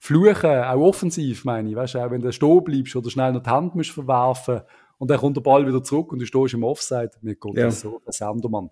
fluchen, 0.00 0.50
auch 0.50 0.80
offensiv, 0.80 1.44
meine 1.44 1.68
ich. 1.68 1.76
Weißt 1.76 1.94
du, 1.94 1.98
auch 1.98 2.10
wenn 2.10 2.22
du 2.22 2.32
stehen 2.32 2.64
bleibst 2.64 2.96
oder 2.96 3.10
schnell 3.10 3.32
noch 3.32 3.42
die 3.42 3.50
Hand 3.50 3.74
musst 3.74 3.90
verwerfen 3.90 4.62
und 4.98 5.10
dann 5.10 5.18
kommt 5.18 5.36
der 5.36 5.42
Ball 5.42 5.66
wieder 5.66 5.84
zurück 5.84 6.12
und 6.12 6.20
du 6.20 6.26
stehst 6.26 6.54
im 6.54 6.64
Offside. 6.64 7.10
Mir 7.20 7.36
geht 7.36 7.56
ja. 7.56 7.66
das 7.66 7.80
so 7.80 8.00
ein 8.04 8.12
Sendermann. 8.12 8.70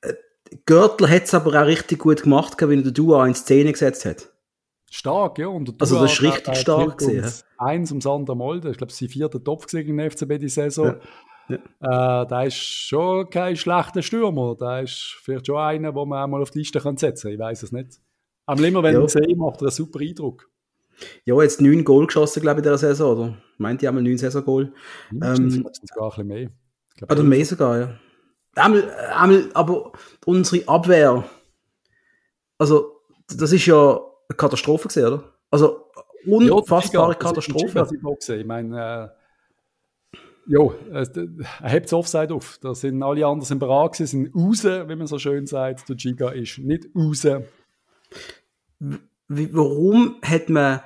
Äh, 0.00 0.14
Görtler 0.66 1.08
hat 1.08 1.24
es 1.24 1.34
aber 1.34 1.62
auch 1.62 1.66
richtig 1.66 2.00
gut 2.00 2.22
gemacht, 2.22 2.56
wenn 2.60 2.78
er 2.78 2.84
den 2.84 2.94
Dua 2.94 3.26
in 3.26 3.34
Szene 3.34 3.72
gesetzt 3.72 4.04
hat. 4.04 4.30
Stark, 4.90 5.38
ja. 5.38 5.46
Und 5.46 5.80
also 5.80 6.00
das 6.00 6.12
ist 6.12 6.22
richtig 6.22 6.56
stark 6.56 6.98
gesehen. 6.98 7.30
Eins 7.56 7.90
ums 7.90 8.06
andere 8.06 8.36
Mal. 8.36 8.66
Ich 8.66 8.76
glaube, 8.76 8.92
sie 8.92 9.08
vierter 9.08 9.42
Topf 9.42 9.66
gegen 9.66 9.96
den 9.96 10.10
FCB 10.10 10.38
die 10.38 10.50
Saison. 10.50 10.86
Ja. 10.86 11.00
Ja. 11.48 12.22
Äh, 12.22 12.26
der 12.26 12.46
ist 12.46 12.56
schon 12.56 13.28
kein 13.30 13.56
schlechter 13.56 14.02
Stürmer. 14.02 14.56
Der 14.56 14.82
ist 14.82 15.16
vielleicht 15.22 15.46
schon 15.46 15.56
einer, 15.56 15.92
den 15.92 16.08
man 16.08 16.22
auch 16.22 16.28
mal 16.28 16.42
auf 16.42 16.50
die 16.50 16.60
Liste 16.60 16.80
setzen 16.80 17.22
kann. 17.22 17.32
Ich 17.32 17.38
weiß 17.38 17.62
es 17.62 17.72
nicht. 17.72 18.00
Aber 18.46 18.62
immer 18.62 18.82
wenn 18.82 18.94
ja. 18.94 19.04
ich 19.04 19.10
sehe, 19.10 19.36
macht 19.36 19.60
er 19.60 19.62
einen 19.62 19.70
super 19.70 20.00
Eindruck. 20.00 20.48
Ja, 21.24 21.40
jetzt 21.42 21.60
neun 21.60 21.84
Goal 21.84 22.06
geschossen, 22.06 22.42
glaube 22.42 22.60
ich, 22.60 22.66
in 22.66 22.72
dieser 22.72 22.78
Saison, 22.78 23.16
oder? 23.16 23.36
Meint 23.58 23.82
ihr 23.82 23.88
einmal 23.88 24.04
neun 24.04 24.18
Saison-Goal? 24.18 24.72
Ja, 25.12 25.34
ähm, 25.34 25.50
sogar 25.50 25.72
ein 25.72 26.08
bisschen 26.10 26.26
mehr. 26.26 26.50
Glaub, 26.96 27.10
oder 27.10 27.22
mehr 27.22 27.44
sogar, 27.44 27.78
ja. 27.78 27.94
Einmal, 28.54 28.90
einmal, 29.16 29.50
aber 29.54 29.92
unsere 30.26 30.68
Abwehr, 30.68 31.24
also, 32.58 33.00
das 33.26 33.52
ist 33.52 33.66
ja 33.66 33.94
eine 33.94 34.36
Katastrophe 34.36 34.88
gesehen, 34.88 35.06
oder? 35.06 35.24
Also, 35.50 35.86
unfassbare 36.26 37.12
ja, 37.12 37.18
Katastrophe. 37.18 37.88
Ich, 38.20 38.28
ich 38.28 38.46
meine, 38.46 39.12
äh, 39.14 39.21
ja, 40.46 40.60
er 40.90 41.70
hebt 41.70 41.86
das 41.86 41.92
Offside 41.92 42.34
auf. 42.34 42.58
Da 42.60 42.74
sind 42.74 43.02
alle 43.02 43.26
anderen 43.26 43.58
bereit 43.58 43.92
gewesen, 43.92 44.30
sind 44.32 44.34
raus, 44.34 44.64
wie 44.64 44.96
man 44.96 45.06
so 45.06 45.18
schön 45.18 45.46
sagt. 45.46 45.88
Der 45.88 45.96
Giga 45.96 46.30
ist 46.30 46.58
nicht 46.58 46.88
raus. 46.94 47.26
Warum 49.28 50.16
hat 50.22 50.48
man 50.48 50.80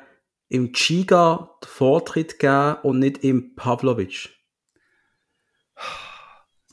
im 0.49 0.73
Giga 0.73 1.51
den 1.63 1.69
Vortritt 1.69 2.39
gegeben 2.39 2.77
und 2.83 2.99
nicht 2.99 3.25
im 3.25 3.55
Pavlovic? 3.55 4.31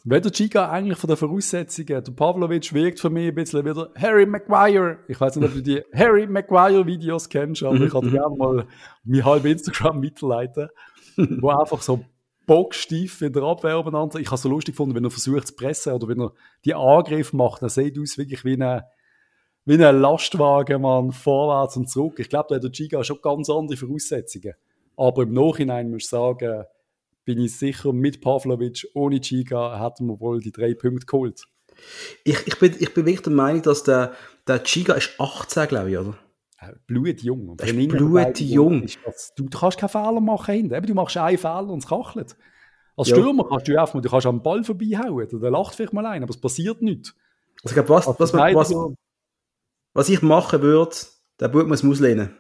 Weil 0.06 0.19
der 0.19 0.32
Giga 0.32 0.69
eigentlich 0.69 0.98
von 0.98 1.08
den 1.08 1.15
Voraussetzungen, 1.15 2.04
der 2.04 2.12
Pavlovic 2.12 2.74
wirkt 2.74 3.00
für 3.00 3.10
mich 3.10 3.30
ein 3.30 3.36
bisschen 3.36 3.63
wieder 3.63 3.89
Harry 3.96 4.26
Maguire. 4.26 5.00
Ich 5.08 5.19
weiß 5.19 5.38
nicht, 5.38 5.48
ob 5.48 5.54
du 5.54 5.62
die 5.62 5.82
Harry 5.96 6.28
Maguire 6.28 6.86
Videos 6.86 7.30
kennst, 7.30 7.63
aber 7.63 7.80
ich 7.80 7.91
kann 7.91 8.02
dir 8.02 8.12
gerne 8.12 8.36
mal 8.36 8.67
mein 9.06 9.24
halb 9.24 9.46
Instagram 9.46 10.00
mitleiten, 10.02 10.67
wo 11.15 11.50
einfach 11.52 11.82
so 11.82 12.04
bocksteif 12.45 13.21
in 13.21 13.34
der 13.34 13.43
Abwehr 13.43 13.79
umeinander. 13.79 14.19
Ich 14.19 14.27
habe 14.27 14.36
es 14.36 14.41
so 14.41 14.49
lustig 14.49 14.73
gefunden, 14.73 14.95
wenn 14.95 15.03
er 15.03 15.12
versucht 15.12 15.47
zu 15.47 15.56
pressen 15.56 15.93
oder 15.93 16.08
wenn 16.08 16.21
er 16.21 16.34
die 16.65 16.73
Angriff 16.73 17.34
macht, 17.34 17.62
dann 17.62 17.69
sieht 17.69 17.97
aus 17.99 18.17
wirklich 18.17 18.43
wie 18.43 18.62
ein, 18.62 18.82
wie 19.65 19.84
ein 19.84 19.99
Lastwagen, 19.99 20.82
man, 20.82 21.12
vorwärts 21.12 21.77
und 21.77 21.89
zurück. 21.89 22.19
Ich 22.19 22.29
glaube, 22.29 22.47
da 22.49 22.56
hat 22.56 22.63
der 22.63 22.71
Giga 22.71 23.03
schon 23.03 23.19
ganz 23.21 23.49
andere 23.49 23.77
Voraussetzungen. 23.77 24.53
Aber 24.97 25.23
im 25.23 25.34
Nachhinein 25.34 25.89
muss 25.89 26.03
ich 26.03 26.10
sagen, 26.10 26.65
bin 27.25 27.39
ich 27.39 27.58
sicher, 27.58 27.93
mit 27.93 28.21
Pavlovic, 28.21 28.88
ohne 28.93 29.19
Giga, 29.19 29.82
hätten 29.84 30.08
wir 30.08 30.19
wohl 30.19 30.41
die 30.41 30.51
drei 30.51 30.73
Punkte 30.73 31.06
geholt. 31.06 31.43
Ich, 32.23 32.45
ich, 32.45 32.60
bin, 32.60 32.75
ich 32.77 32.93
bin 32.93 33.06
wirklich 33.06 33.21
der 33.21 33.34
Meinung, 33.34 33.62
dass 33.62 33.84
der, 33.84 34.13
der 34.47 34.60
Giga 34.60 34.93
ist 34.93 35.12
18, 35.19 35.67
glaube 35.67 35.91
ich, 35.91 35.97
oder? 35.97 36.17
Blutjung. 36.88 37.49
Und 37.49 37.62
das 37.62 37.69
ist 37.69 37.88
blutjung. 37.89 38.86
Du, 39.36 39.49
kannst 39.49 39.78
keinen 39.78 39.89
Fehler 39.89 40.21
machen 40.21 40.54
hinten. 40.56 40.73
Eben, 40.73 40.88
du 40.88 40.93
machst 40.93 41.17
einen 41.17 41.38
Fehler 41.38 41.69
und 41.69 41.80
es 41.80 41.88
kachelt. 41.88 42.36
Als 42.95 43.10
ja. 43.10 43.15
Stürmer 43.15 43.47
kannst 43.49 43.67
du 43.67 43.80
einfach, 43.80 44.02
du 44.02 44.10
kannst 44.10 44.28
am 44.28 44.43
Ball 44.43 44.63
vorbeihauen. 44.63 45.28
Der 45.32 45.52
lacht 45.52 45.76
vielleicht 45.76 45.93
mal 45.93 46.06
ein, 46.06 46.23
aber 46.23 46.30
es 46.30 46.39
passiert 46.39 46.82
nichts. 46.82 47.15
Also, 47.63 47.69
ich 47.69 47.73
glaube, 47.73 47.89
was, 47.89 48.08
was, 48.08 48.34
was, 48.34 48.73
was, 49.93 50.10
ich 50.10 50.21
machen 50.21 50.62
würde, 50.62 50.95
der 51.39 51.47
Bub 51.47 51.67
muss 51.67 51.84
auslehnen. 51.84 52.38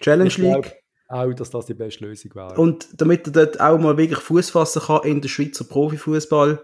Challenge 0.00 0.28
ich 0.28 0.38
League. 0.38 0.76
Auch, 1.08 1.32
dass 1.34 1.50
das 1.50 1.66
die 1.66 1.74
beste 1.74 2.04
Lösung 2.04 2.34
wäre. 2.36 2.54
Und 2.54 2.88
damit 3.00 3.26
er 3.26 3.32
dort 3.32 3.60
auch 3.60 3.78
mal 3.78 3.96
wirklich 3.96 4.20
Fuß 4.20 4.50
fassen 4.50 4.82
kann 4.82 5.02
in 5.02 5.20
den 5.20 5.28
Schweizer 5.28 5.64
Profifußball, 5.64 6.62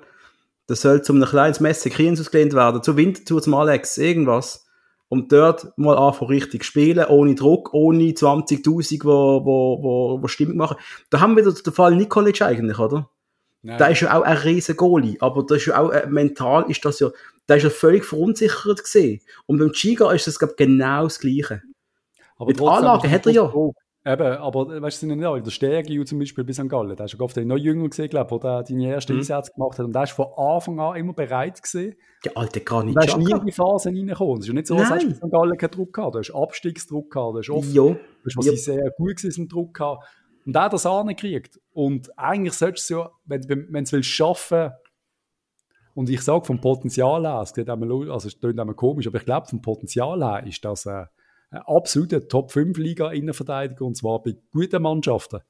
das 0.68 0.82
soll 0.82 1.02
zu 1.02 1.12
einem 1.12 1.24
kleinen 1.24 1.56
Messer 1.60 1.90
Kriens 1.90 2.20
ausgelehnt 2.20 2.54
werden. 2.54 2.82
Zu 2.82 2.96
Winterthur, 2.96 3.42
zum 3.42 3.54
Alex, 3.54 3.98
irgendwas 3.98 4.65
und 5.08 5.32
dort 5.32 5.76
mal 5.76 5.96
anfangen 5.96 6.30
richtig 6.30 6.64
spielen, 6.64 7.06
ohne 7.06 7.34
Druck, 7.34 7.72
ohne 7.72 8.04
20.000, 8.04 9.04
wo, 9.04 9.44
wo, 9.44 9.82
wo, 9.82 10.22
wo 10.22 10.28
Stimmung 10.28 10.56
machen. 10.56 10.76
Da 11.10 11.20
haben 11.20 11.36
wir 11.36 11.44
wieder 11.44 11.54
den 11.54 11.72
Fall 11.72 11.94
Nikolic 11.94 12.42
eigentlich, 12.42 12.78
oder? 12.78 13.08
Nein. 13.62 13.78
Der 13.78 13.90
ist 13.90 14.00
ja 14.00 14.16
auch 14.16 14.22
ein 14.22 14.36
riesen 14.36 14.76
Goalie, 14.76 15.16
aber 15.20 15.44
das 15.44 15.58
ist 15.58 15.66
ja 15.66 15.80
auch, 15.80 15.90
äh, 15.90 16.06
mental 16.08 16.64
ist 16.68 16.84
das 16.84 17.00
ja, 17.00 17.10
der 17.48 17.56
ist 17.56 17.64
ja 17.64 17.70
völlig 17.70 18.04
verunsichert 18.04 18.82
gesehen. 18.82 19.20
Und 19.46 19.58
beim 19.58 19.72
Chiga 19.72 20.12
ist 20.12 20.26
das, 20.26 20.38
glaube 20.38 20.54
genau 20.56 21.04
das 21.04 21.18
Gleiche. 21.18 21.62
Aber 22.36 22.48
Mit 22.48 22.60
Anlage 22.60 23.10
hat 23.10 23.26
er 23.26 23.32
ja. 23.32 23.52
Eben, 24.06 24.36
aber 24.36 24.80
weißt 24.82 25.02
du, 25.02 25.08
sind 25.08 25.20
ja 25.20 25.34
nicht 25.34 25.46
Der 25.46 25.50
Stergiu 25.50 26.04
zum 26.04 26.20
Beispiel 26.20 26.44
bis 26.44 26.60
an 26.60 26.68
Gallen, 26.68 26.94
der 26.94 27.06
ist 27.06 27.14
ja 27.14 27.20
oft 27.20 27.36
noch 27.36 27.56
jünger 27.56 27.88
gesehen, 27.88 28.08
glaube 28.08 28.36
ich, 28.36 28.40
der 28.40 28.62
deine 28.62 28.88
ersten 28.88 29.14
mhm. 29.14 29.18
Einsätze 29.18 29.50
gemacht 29.52 29.80
hat. 29.80 29.86
Und 29.86 29.92
der 29.92 30.04
ist 30.04 30.12
von 30.12 30.26
Anfang 30.36 30.78
an 30.78 30.96
immer 30.96 31.12
bereit 31.12 31.60
gesehen. 31.60 31.96
Der 32.24 32.36
alte 32.36 32.60
gar 32.60 32.84
nicht. 32.84 32.96
Da 32.96 33.02
ist 33.02 33.16
nie 33.16 33.28
in 33.28 33.44
die 33.44 33.50
Phase 33.50 33.88
reingekommen. 33.88 34.38
Es 34.38 34.44
ist 34.44 34.48
ja 34.48 34.54
nicht 34.54 34.68
so, 34.68 34.78
hättest 34.78 35.10
du 35.10 35.14
St. 35.26 35.32
Gallen 35.32 35.58
keinen 35.58 35.70
Druck 35.72 35.92
gehabt. 35.92 36.14
Du 36.14 36.18
hast 36.20 36.30
Abstiegsdruck 36.30 37.10
gehabt. 37.10 37.34
Du 37.34 37.38
hast 37.38 37.50
oft, 37.50 37.74
jo. 37.74 37.94
du 37.94 37.98
hast, 38.26 38.36
was 38.36 38.46
jo. 38.46 38.54
sehr 38.54 38.90
gut 38.96 39.16
gewesen, 39.16 39.48
Druck 39.48 39.74
gehabt. 39.74 40.04
Und 40.44 40.54
der 40.54 40.62
hat 40.62 40.72
das 40.72 40.86
angekriegt. 40.86 41.58
Und 41.72 42.16
eigentlich 42.16 42.54
solltest 42.54 42.88
du 42.88 42.94
ja, 42.94 43.10
wenn, 43.24 43.66
wenn 43.72 43.84
du 43.84 43.98
es 43.98 44.06
schaffen 44.06 44.70
und 45.94 46.08
ich 46.10 46.20
sage 46.20 46.44
vom 46.44 46.60
Potenzial 46.60 47.22
her, 47.26 47.40
es 47.42 47.52
klingt 47.52 47.70
einmal, 47.70 48.08
also 48.12 48.28
es 48.28 48.38
klingt 48.38 48.60
einmal 48.60 48.76
komisch, 48.76 49.08
aber 49.08 49.18
ich 49.18 49.24
glaube, 49.24 49.48
vom 49.48 49.60
Potenzial 49.60 50.22
her 50.22 50.46
ist 50.46 50.64
das 50.64 50.86
äh, 50.86 51.06
ein 51.50 51.62
absoluter 51.62 52.26
Top-5-Liga-Innenverteidiger 52.26 53.84
und 53.84 53.96
zwar 53.96 54.22
bei 54.22 54.36
guten 54.50 54.82
Mannschaften. 54.82 55.40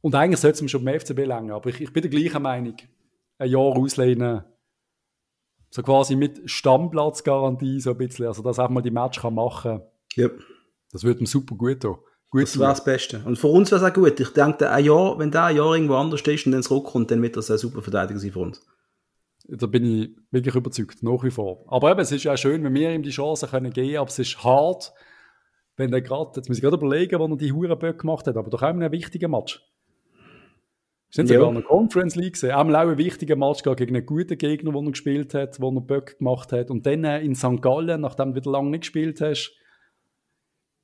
Und 0.00 0.14
eigentlich 0.14 0.40
sollte 0.40 0.56
es 0.56 0.62
mir 0.62 0.68
schon 0.68 0.84
beim 0.84 0.98
FCB 0.98 1.26
länger, 1.26 1.56
aber 1.56 1.68
ich, 1.70 1.80
ich 1.80 1.92
bin 1.92 2.02
der 2.02 2.10
gleichen 2.10 2.42
Meinung. 2.42 2.76
Ein 3.38 3.50
Jahr 3.50 3.76
auslehnen, 3.76 4.44
so 5.70 5.82
quasi 5.82 6.16
mit 6.16 6.50
Stammplatzgarantie, 6.50 7.80
so 7.80 7.90
ein 7.90 7.98
bisschen, 7.98 8.26
also 8.26 8.42
dass 8.42 8.58
auch 8.58 8.68
mal 8.68 8.82
die 8.82 8.90
Match 8.90 9.20
kann 9.20 9.34
machen 9.34 9.78
kann. 9.78 9.82
Yep. 10.16 10.42
Das 10.92 11.04
würde 11.04 11.20
ihm 11.20 11.26
super 11.26 11.54
gut 11.54 11.80
tun. 11.80 11.98
Gut 12.30 12.42
das 12.42 12.58
wäre 12.58 12.70
das 12.70 12.84
Beste. 12.84 13.22
Und 13.24 13.38
für 13.38 13.48
uns 13.48 13.70
wäre 13.70 13.84
es 13.84 13.90
auch 13.90 13.94
gut. 13.94 14.18
Ich 14.18 14.32
denke, 14.32 14.70
ein 14.70 14.84
Jahr, 14.84 15.18
wenn 15.18 15.30
der 15.30 15.44
ein 15.44 15.56
Jahr 15.56 15.74
irgendwo 15.74 15.94
anders 15.94 16.22
ist 16.22 16.46
und 16.46 16.52
dann 16.52 16.62
zurückkommt, 16.62 17.10
dann 17.10 17.22
wird 17.22 17.36
das 17.36 17.50
ein 17.50 17.58
super 17.58 17.82
Verteidiger 17.82 18.18
sein 18.18 18.32
für 18.32 18.40
uns. 18.40 18.60
Da 19.52 19.66
bin 19.66 19.84
ich 19.84 20.10
wirklich 20.30 20.54
überzeugt, 20.54 21.02
nach 21.02 21.24
wie 21.24 21.30
vor. 21.30 21.64
Aber 21.66 21.90
eben, 21.90 22.00
es 22.00 22.12
ist 22.12 22.24
ja 22.24 22.36
schön, 22.36 22.62
wenn 22.62 22.74
wir 22.74 22.92
ihm 22.92 23.02
die 23.02 23.10
Chance 23.10 23.48
können 23.48 23.72
geben, 23.72 23.96
aber 23.96 24.08
es 24.08 24.18
ist 24.18 24.44
hart, 24.44 24.92
wenn 25.76 25.92
er 25.92 26.00
gerade, 26.00 26.32
jetzt 26.36 26.48
muss 26.48 26.58
ich 26.58 26.62
gerade 26.62 26.76
überlegen, 26.76 27.18
wann 27.18 27.32
er 27.32 27.36
die 27.36 27.52
Hurenböcke 27.52 27.98
gemacht 27.98 28.26
hat, 28.26 28.36
aber 28.36 28.50
doch 28.50 28.62
auch 28.62 28.68
einen 28.68 28.92
wichtigen 28.92 29.30
Match. 29.30 29.60
Wir 31.08 31.14
sind 31.14 31.26
sogar 31.26 31.48
in 31.48 31.54
der 31.54 31.64
Conference 31.64 32.14
League 32.14 32.34
gesehen. 32.34 32.52
Auch 32.52 32.64
ein 32.64 32.98
wichtiger 32.98 33.34
Match 33.34 33.64
gegen 33.64 33.96
einen 33.96 34.06
guten 34.06 34.38
Gegner, 34.38 34.70
den 34.70 34.84
er 34.84 34.90
gespielt 34.92 35.34
hat, 35.34 35.60
wo 35.60 35.74
er 35.74 35.80
Böcke 35.80 36.16
gemacht 36.16 36.52
hat. 36.52 36.70
Und 36.70 36.86
dann 36.86 37.04
in 37.04 37.34
St. 37.34 37.60
Gallen, 37.60 38.02
nachdem 38.02 38.30
du 38.30 38.36
wieder 38.36 38.52
lange 38.52 38.70
nicht 38.70 38.82
gespielt 38.82 39.20
hast, 39.20 39.52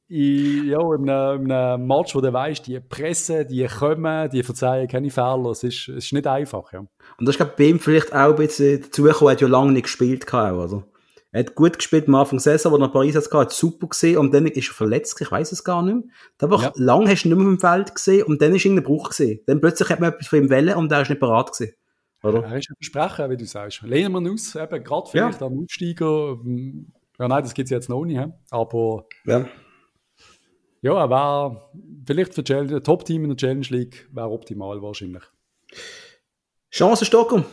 in, 0.08 0.68
ja, 0.68 0.80
in, 0.94 1.10
einem, 1.10 1.44
in 1.44 1.52
einem 1.52 1.86
Match, 1.86 2.14
wo 2.14 2.20
du 2.20 2.32
weißt, 2.32 2.66
die 2.66 2.80
pressen, 2.80 3.48
die 3.48 3.66
kommen, 3.66 4.30
die 4.30 4.42
verzeihen 4.42 4.88
keine 4.88 5.10
Fehler. 5.10 5.50
Es 5.50 5.64
ist, 5.64 5.88
es 5.88 6.06
ist 6.06 6.12
nicht 6.12 6.26
einfach. 6.26 6.72
Ja. 6.72 6.80
Und 6.80 7.26
das 7.26 7.36
ist, 7.36 7.56
bei 7.56 7.64
ihm 7.64 7.80
vielleicht 7.80 8.12
auch 8.12 8.30
ein 8.30 8.36
bisschen 8.36 8.82
dazugekommen, 8.82 9.30
er 9.30 9.32
hat 9.32 9.40
ja 9.40 9.48
lange 9.48 9.72
nicht 9.72 9.84
gespielt, 9.84 10.26
gehabt, 10.26 10.56
oder? 10.56 10.84
Er 11.32 11.40
hat 11.40 11.54
gut 11.54 11.76
gespielt 11.76 12.08
am 12.08 12.14
Anfang 12.14 12.38
der 12.38 12.58
Saison, 12.58 12.72
wo 12.72 12.76
er 12.76 12.86
nach 12.86 12.92
Paris 12.92 13.14
hat, 13.14 13.30
hat 13.30 13.52
super 13.52 13.88
gesehen 13.88 14.16
und 14.16 14.32
dann 14.32 14.46
ist 14.46 14.68
er 14.68 14.74
verletzt, 14.74 15.20
ich 15.20 15.30
weiß 15.30 15.52
es 15.52 15.64
gar 15.64 15.82
nicht 15.82 15.94
mehr. 15.94 16.04
Einfach 16.40 16.62
ja. 16.62 16.72
lang 16.76 17.06
hast 17.08 17.24
du 17.24 17.28
nicht 17.28 17.36
mehr 17.36 17.46
dem 17.46 17.60
Feld 17.60 17.94
gesehen 17.94 18.22
und 18.22 18.40
dann 18.40 18.54
ist 18.54 18.64
irgendein 18.64 18.84
Bruch 18.84 19.10
gesehen. 19.10 19.40
Dann 19.46 19.60
plötzlich 19.60 19.90
hat 19.90 20.00
man 20.00 20.12
etwas 20.12 20.28
von 20.28 20.38
ihm 20.38 20.48
wählen 20.48 20.76
und 20.76 20.90
er 20.90 21.02
ist 21.02 21.10
nicht 21.10 21.20
bereit 21.20 21.52
gewesen. 21.52 21.74
Oder? 22.22 22.42
Er 22.44 22.56
ist 22.56 22.70
ein 22.70 22.76
Versprechen, 22.76 23.30
wie 23.30 23.36
du 23.36 23.44
sagst. 23.44 23.82
Lehnen 23.82 24.12
wir 24.12 24.20
ihn 24.20 24.32
aus, 24.32 24.54
eben, 24.54 24.82
gerade 24.82 25.10
vielleicht 25.10 25.40
ja. 25.40 25.46
am 25.46 25.58
Aufsteiger. 25.58 26.38
Ja, 27.18 27.28
nein, 27.28 27.42
das 27.42 27.54
gibt 27.54 27.66
es 27.66 27.70
jetzt 27.70 27.88
noch 27.90 28.04
nicht, 28.04 28.20
aber 28.50 29.06
ja. 29.26 29.46
Ja, 30.82 31.00
er 31.00 31.10
war 31.10 31.70
vielleicht 32.06 32.34
für 32.34 32.56
ein 32.56 32.82
Top-Team 32.82 33.24
in 33.24 33.30
der 33.30 33.36
Challenge 33.36 33.66
League 33.70 34.08
wäre 34.12 34.30
optimal 34.30 34.80
wahrscheinlich. 34.82 35.22
Chance 36.70 37.04
Stocker. 37.04 37.44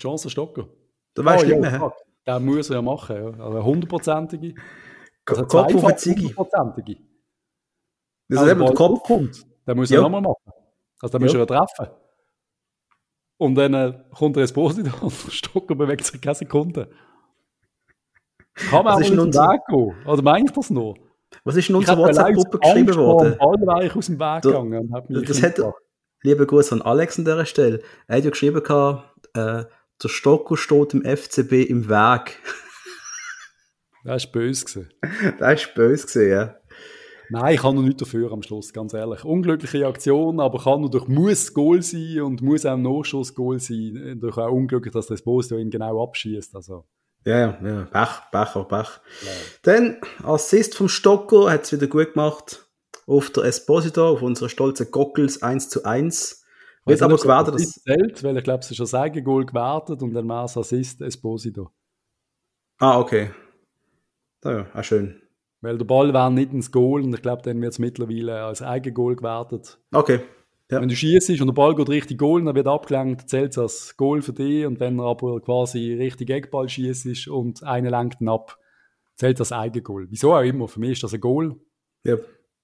Chance 0.00 0.30
Stocker. 0.30 0.68
Da 1.14 1.24
weißt 1.24 1.44
du 1.44 1.54
oh, 1.54 1.60
nicht 1.60 1.70
mehr. 1.70 1.92
Der 2.26 2.40
muss 2.40 2.70
er 2.70 2.76
ja 2.76 2.82
machen, 2.82 3.16
ja. 3.16 3.44
Also 3.44 3.64
hundertprozentige. 3.64 4.54
Also 5.26 5.46
Kopf 5.46 5.74
auf 5.74 5.96
Ziege. 5.96 6.22
Hundertprozentige. 6.22 6.96
Das 8.28 8.42
ist 8.42 8.48
eben 8.48 8.60
der 8.60 8.74
Kopf. 8.74 9.02
Kommt, 9.02 9.46
den 9.66 9.76
muss 9.76 9.90
er 9.90 9.96
ja. 9.96 10.02
nochmal 10.02 10.20
machen. 10.20 10.52
Also 11.00 11.18
den 11.18 11.24
muss 11.24 11.32
ja. 11.32 11.40
er 11.40 11.46
treffen. 11.46 11.86
Und 13.38 13.54
dann 13.54 13.74
äh, 13.74 14.04
kommt 14.14 14.36
er 14.36 14.42
ins 14.42 14.50
Esposito 14.50 14.90
und 15.04 15.12
Stocker 15.12 15.74
bewegt 15.74 16.04
sich 16.04 16.20
keine 16.20 16.34
Sekunde. 16.34 16.90
Kann 18.70 18.84
man 18.84 18.94
auch 18.94 18.98
nicht 18.98 19.10
gehen? 19.10 19.94
Oder 20.06 20.22
meine 20.22 20.46
ich 20.46 20.52
das 20.52 20.70
noch? 20.70 20.96
Was 21.44 21.56
ist 21.56 21.68
in 21.68 21.76
unserer 21.76 21.98
WhatsApp-Gruppe 21.98 22.58
geschrieben 22.58 22.96
worden? 22.96 23.36
Alle 23.38 23.66
war 23.66 23.82
ich 23.82 23.94
aus 23.94 24.06
dem 24.06 24.18
Weg 24.18 24.42
gegangen. 24.42 24.88
Und 24.88 24.92
hat 24.92 25.08
mich 25.10 25.26
das 25.26 25.42
hat, 25.42 25.60
liebe 26.22 26.46
Grüße 26.46 26.74
an 26.74 26.82
Alex 26.82 27.18
an 27.18 27.24
dieser 27.24 27.46
Stelle. 27.46 27.82
Er 28.06 28.16
hat 28.16 28.24
ja 28.24 28.30
geschrieben, 28.30 28.62
äh, 29.34 29.64
der 30.02 30.08
Stocko 30.08 30.56
steht 30.56 30.94
im 30.94 31.04
FCB 31.04 31.68
im 31.68 31.88
Weg. 31.88 32.40
das 34.04 34.24
war 34.24 34.32
böse. 34.32 34.64
Gewesen. 34.64 34.88
Das 35.38 35.66
war 35.66 35.74
böse, 35.74 36.06
gewesen, 36.06 36.30
ja. 36.30 36.54
Nein, 37.30 37.54
ich 37.54 37.60
kann 37.60 37.74
noch 37.74 37.82
nicht 37.82 38.00
dafür 38.00 38.32
am 38.32 38.42
Schluss, 38.42 38.72
ganz 38.72 38.94
ehrlich. 38.94 39.22
Unglückliche 39.22 39.86
Aktion, 39.86 40.40
aber 40.40 40.62
kann 40.62 40.80
natürlich 40.80 41.08
muss 41.08 41.52
Goal 41.52 41.82
sein 41.82 42.22
und 42.22 42.40
muss 42.40 42.64
auch 42.64 42.72
ein 42.72 42.82
Nachschuss 42.82 43.34
Goal 43.34 43.60
sein. 43.60 43.92
Natürlich 43.92 44.38
auch 44.38 44.50
unglücklich, 44.50 44.94
dass 44.94 45.08
das 45.08 45.20
Boss 45.20 45.50
ihn 45.50 45.68
genau 45.68 46.02
abschießt. 46.02 46.54
Also. 46.54 46.86
Ja, 47.28 47.38
ja, 47.38 47.58
ja, 47.62 47.84
Pech, 47.84 48.30
Pech, 48.32 48.56
auch 48.56 48.68
Pech. 48.68 48.88
Ja. 49.22 49.30
Dann, 49.62 49.98
Assist 50.22 50.74
vom 50.74 50.88
Stocker 50.88 51.50
hat 51.50 51.64
es 51.64 51.72
wieder 51.72 51.86
gut 51.86 52.14
gemacht. 52.14 52.66
Auf 53.06 53.28
der 53.30 53.44
Esposito, 53.44 54.08
auf 54.08 54.22
unserer 54.22 54.48
stolzen 54.48 54.90
Gockels 54.90 55.42
1 55.42 55.68
zu 55.68 55.84
1. 55.84 56.42
Wird 56.86 57.02
aber 57.02 57.18
gewertet, 57.18 57.56
dass... 57.56 57.82
Zählt, 57.82 58.24
weil 58.24 58.38
ich 58.38 58.44
glaube, 58.44 58.60
es 58.60 58.70
ist 58.70 58.94
ein 58.94 59.02
Eigengoal 59.02 59.44
gewertet 59.44 60.02
und 60.02 60.14
dann 60.14 60.26
war 60.26 60.46
es 60.46 60.56
Assist 60.56 61.02
Esposito. 61.02 61.70
Ah, 62.78 62.98
okay. 62.98 63.30
Ja, 64.42 64.66
auch 64.72 64.84
schön. 64.84 65.20
Weil 65.60 65.76
der 65.76 65.84
Ball 65.84 66.14
war 66.14 66.30
nicht 66.30 66.54
ins 66.54 66.72
Goal 66.72 67.02
und 67.02 67.12
ich 67.12 67.20
glaube, 67.20 67.42
dann 67.42 67.60
wird 67.60 67.72
es 67.72 67.78
mittlerweile 67.78 68.44
als 68.44 68.62
Eigengoal 68.62 69.16
gewertet. 69.16 69.78
Okay. 69.92 70.20
Ja. 70.70 70.82
Wenn 70.82 70.88
du 70.88 70.96
schießt 70.96 71.30
und 71.40 71.46
der 71.46 71.54
Ball 71.54 71.74
geht 71.74 71.88
richtig 71.88 72.18
Goal, 72.18 72.44
dann 72.44 72.54
wird 72.54 72.66
abgelenkt, 72.66 73.30
zählt 73.30 73.52
es 73.52 73.58
als 73.58 73.96
Goal 73.96 74.20
für 74.20 74.34
dich. 74.34 74.66
Und 74.66 74.80
wenn 74.80 74.98
er 74.98 75.06
aber 75.06 75.40
quasi 75.40 75.94
richtig 75.94 76.28
Eckball 76.28 76.68
schießt 76.68 77.28
und 77.28 77.62
einer 77.62 77.90
lenkt 77.90 78.20
ihn 78.20 78.28
ab, 78.28 78.58
zählt 79.16 79.40
das 79.40 79.50
Eigengoal. 79.50 80.06
Wieso 80.10 80.34
auch 80.34 80.42
immer, 80.42 80.68
für 80.68 80.80
mich 80.80 80.92
ist 80.92 81.02
das 81.04 81.14
ein 81.14 81.20
Goal. 81.20 81.56
Ja. 82.04 82.16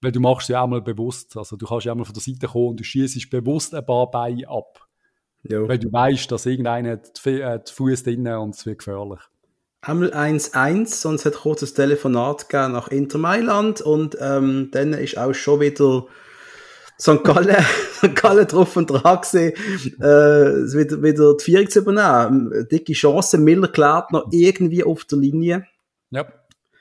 Weil 0.03 0.13
du 0.13 0.21
machst 0.21 0.51
ja 0.51 0.63
einmal 0.63 0.83
bewusst. 0.83 1.35
Also 1.37 1.57
du 1.57 1.67
kannst 1.67 1.87
ja 1.87 1.93
einmal 1.93 2.05
von 2.05 2.15
der 2.15 2.23
Seite 2.23 2.47
kommen 2.47 2.69
und 2.71 2.81
du 2.81 2.85
schießt 2.85 3.31
bewusst 3.31 3.75
ein 3.75 3.87
paar 3.87 4.11
Beine 4.11 4.49
ab. 4.49 4.87
Ja. 5.43 5.67
Weil 5.67 5.79
du 5.79 5.91
weißt, 5.91 6.31
dass 6.31 6.45
irgendeiner 6.45 6.99
die, 6.99 7.41
äh, 7.41 7.59
die 7.67 7.73
Fuß 7.73 8.03
drin 8.03 8.27
und 8.27 8.55
es 8.55 8.67
wird 8.67 8.79
gefährlich. 8.79 9.21
Einmal 9.81 10.15
1-1, 10.15 10.87
sonst 10.87 11.27
hat 11.27 11.35
kurz 11.35 11.63
ein 11.63 11.75
Telefonat 11.75 12.49
gegeben 12.49 12.73
nach 12.73 12.89
Inter 12.89 13.19
Mailand 13.19 13.83
und 13.83 14.17
ähm, 14.19 14.71
dann 14.73 14.95
ist 14.95 15.19
auch 15.19 15.35
schon 15.35 15.61
wieder 15.61 16.07
St. 17.05 17.23
Gallen, 17.23 17.57
St. 17.93 18.17
Gallen 18.17 18.47
drauf 18.47 18.77
und 18.79 18.87
dran 18.87 19.21
gesehen, 19.21 19.53
äh, 20.01 20.73
wieder, 20.73 21.03
wieder 21.03 21.37
die 21.37 21.45
Führung 21.45 21.69
zu 21.69 21.81
übernehmen. 21.81 22.67
Dicke 22.71 22.95
Chance, 22.95 23.37
Miller 23.37 23.69
klärt 23.69 24.11
noch 24.11 24.27
irgendwie 24.31 24.83
auf 24.83 25.05
der 25.05 25.19
Linie. 25.19 25.67
Ja. 26.09 26.27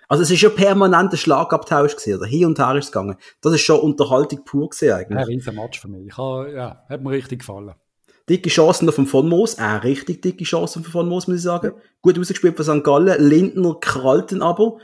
Also 0.07 0.23
es 0.23 0.31
ist 0.31 0.39
schon 0.39 0.55
permanent 0.55 1.11
ein 1.11 1.17
Schlagabtausch 1.17 1.97
gewesen, 1.97 2.19
oder 2.19 2.25
hin 2.25 2.45
und 2.45 2.57
her 2.57 2.73
ist 2.75 2.85
es 2.85 2.91
gegangen. 2.93 3.17
Das 3.41 3.53
ist 3.53 3.61
schon 3.61 3.81
Unterhaltung 3.81 4.45
pur 4.45 4.69
gewesen 4.69 4.93
eigentlich. 4.93 5.19
Ein 5.19 5.25
riesen 5.25 5.55
Match 5.55 5.81
für 5.81 5.89
mich. 5.89 6.07
Ich 6.07 6.17
habe, 6.17 6.53
ja, 6.53 6.85
hat 6.87 7.01
mir 7.01 7.11
richtig 7.11 7.39
gefallen. 7.39 7.73
Dicke 8.29 8.49
Chancen 8.49 8.89
von 8.93 9.05
von 9.05 9.27
Moos, 9.27 9.59
auch 9.59 9.83
richtig 9.83 10.21
dicke 10.21 10.45
Chancen 10.45 10.83
von 10.83 10.91
von 10.93 11.09
Moos, 11.09 11.27
muss 11.27 11.37
ich 11.37 11.43
sagen. 11.43 11.73
Ja. 11.75 11.81
Gut 12.01 12.17
ausgespielt 12.17 12.55
von 12.55 12.63
St. 12.63 12.83
Gallen, 12.85 13.21
Lindner 13.21 13.75
krallten 13.81 14.41
aber. 14.41 14.77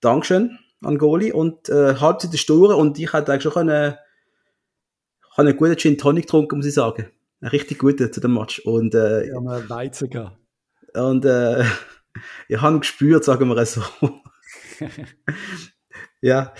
Dankeschön 0.00 0.58
an 0.82 0.96
Goli 0.96 1.32
und 1.32 1.68
äh, 1.68 1.96
Halbzeit 1.96 2.32
ist 2.32 2.48
durch 2.48 2.74
und 2.74 2.98
ich 2.98 3.12
hätte 3.12 3.32
eigentlich 3.32 3.42
schon 3.42 3.52
können, 3.52 3.96
habe 5.36 5.48
einen 5.48 5.56
guten 5.56 5.76
Gin 5.76 5.98
Tonic 5.98 6.24
getrunken, 6.24 6.56
muss 6.56 6.66
ich 6.66 6.74
sagen. 6.74 7.10
Einen 7.40 7.50
richtig 7.50 7.78
guten 7.78 8.12
zu 8.12 8.20
dem 8.20 8.34
Match. 8.34 8.60
Und, 8.60 8.94
äh, 8.94 9.28
ja, 9.28 9.68
Weizen 9.68 10.10
gehabt. 10.10 10.38
Und 10.94 11.24
äh, 11.24 11.64
ich 12.48 12.60
habe 12.60 12.78
gespürt, 12.78 13.24
sagen 13.24 13.48
wir 13.48 13.56
es 13.58 13.74
so. 13.74 13.82
ja. 16.20 16.52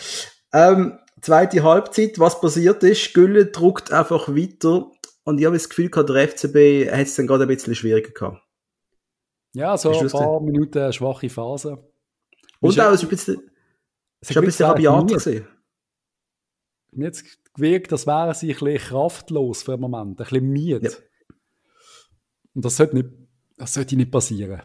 Ähm, 0.53 0.99
zweite 1.21 1.63
Halbzeit, 1.63 2.19
was 2.19 2.41
passiert 2.41 2.83
ist, 2.83 3.15
Gülle 3.15 3.47
druckt 3.47 3.93
einfach 3.93 4.29
weiter 4.29 4.91
und 5.25 5.39
ich 5.39 5.45
habe 5.45 5.57
das 5.57 5.69
Gefühl 5.69 5.91
gehabt, 5.91 6.09
der 6.09 6.29
FCB 6.29 6.91
hat 6.91 7.07
es 7.07 7.17
dann 7.17 7.27
gerade 7.27 7.45
ein 7.45 7.49
bisschen 7.49 7.75
schwieriger 7.75 8.13
gehabt. 8.13 8.43
Ja, 9.55 9.77
so 9.77 9.91
ein 9.91 10.09
paar 10.09 10.41
Minuten 10.41 10.93
schwache 10.93 11.29
Phase. 11.29 11.79
Und 12.61 12.79
auch, 12.81 12.93
es 12.93 13.03
ist 13.03 13.03
ein 13.03 13.09
bisschen, 13.09 13.51
es 14.21 14.31
ist 14.31 14.37
ein 14.37 14.45
bisschen 14.45 14.67
rabiat 14.67 15.09
gesehen. 15.09 15.47
Hat 17.03 17.23
gewirkt, 17.57 17.93
das 17.93 18.07
wären 18.07 18.35
sie 18.35 18.53
ein 18.53 18.59
bisschen 18.59 18.79
kraftlos 18.79 19.63
für 19.63 19.73
einen 19.73 19.83
Moment, 19.83 20.21
ein 20.21 20.27
bisschen 20.27 20.49
müde. 20.49 20.89
Ja. 20.89 20.91
Und 22.55 22.65
das 22.65 22.77
sollte, 22.77 22.97
nicht, 22.97 23.09
das 23.57 23.75
sollte 23.75 23.97
nicht 23.97 24.11
passieren 24.11 24.63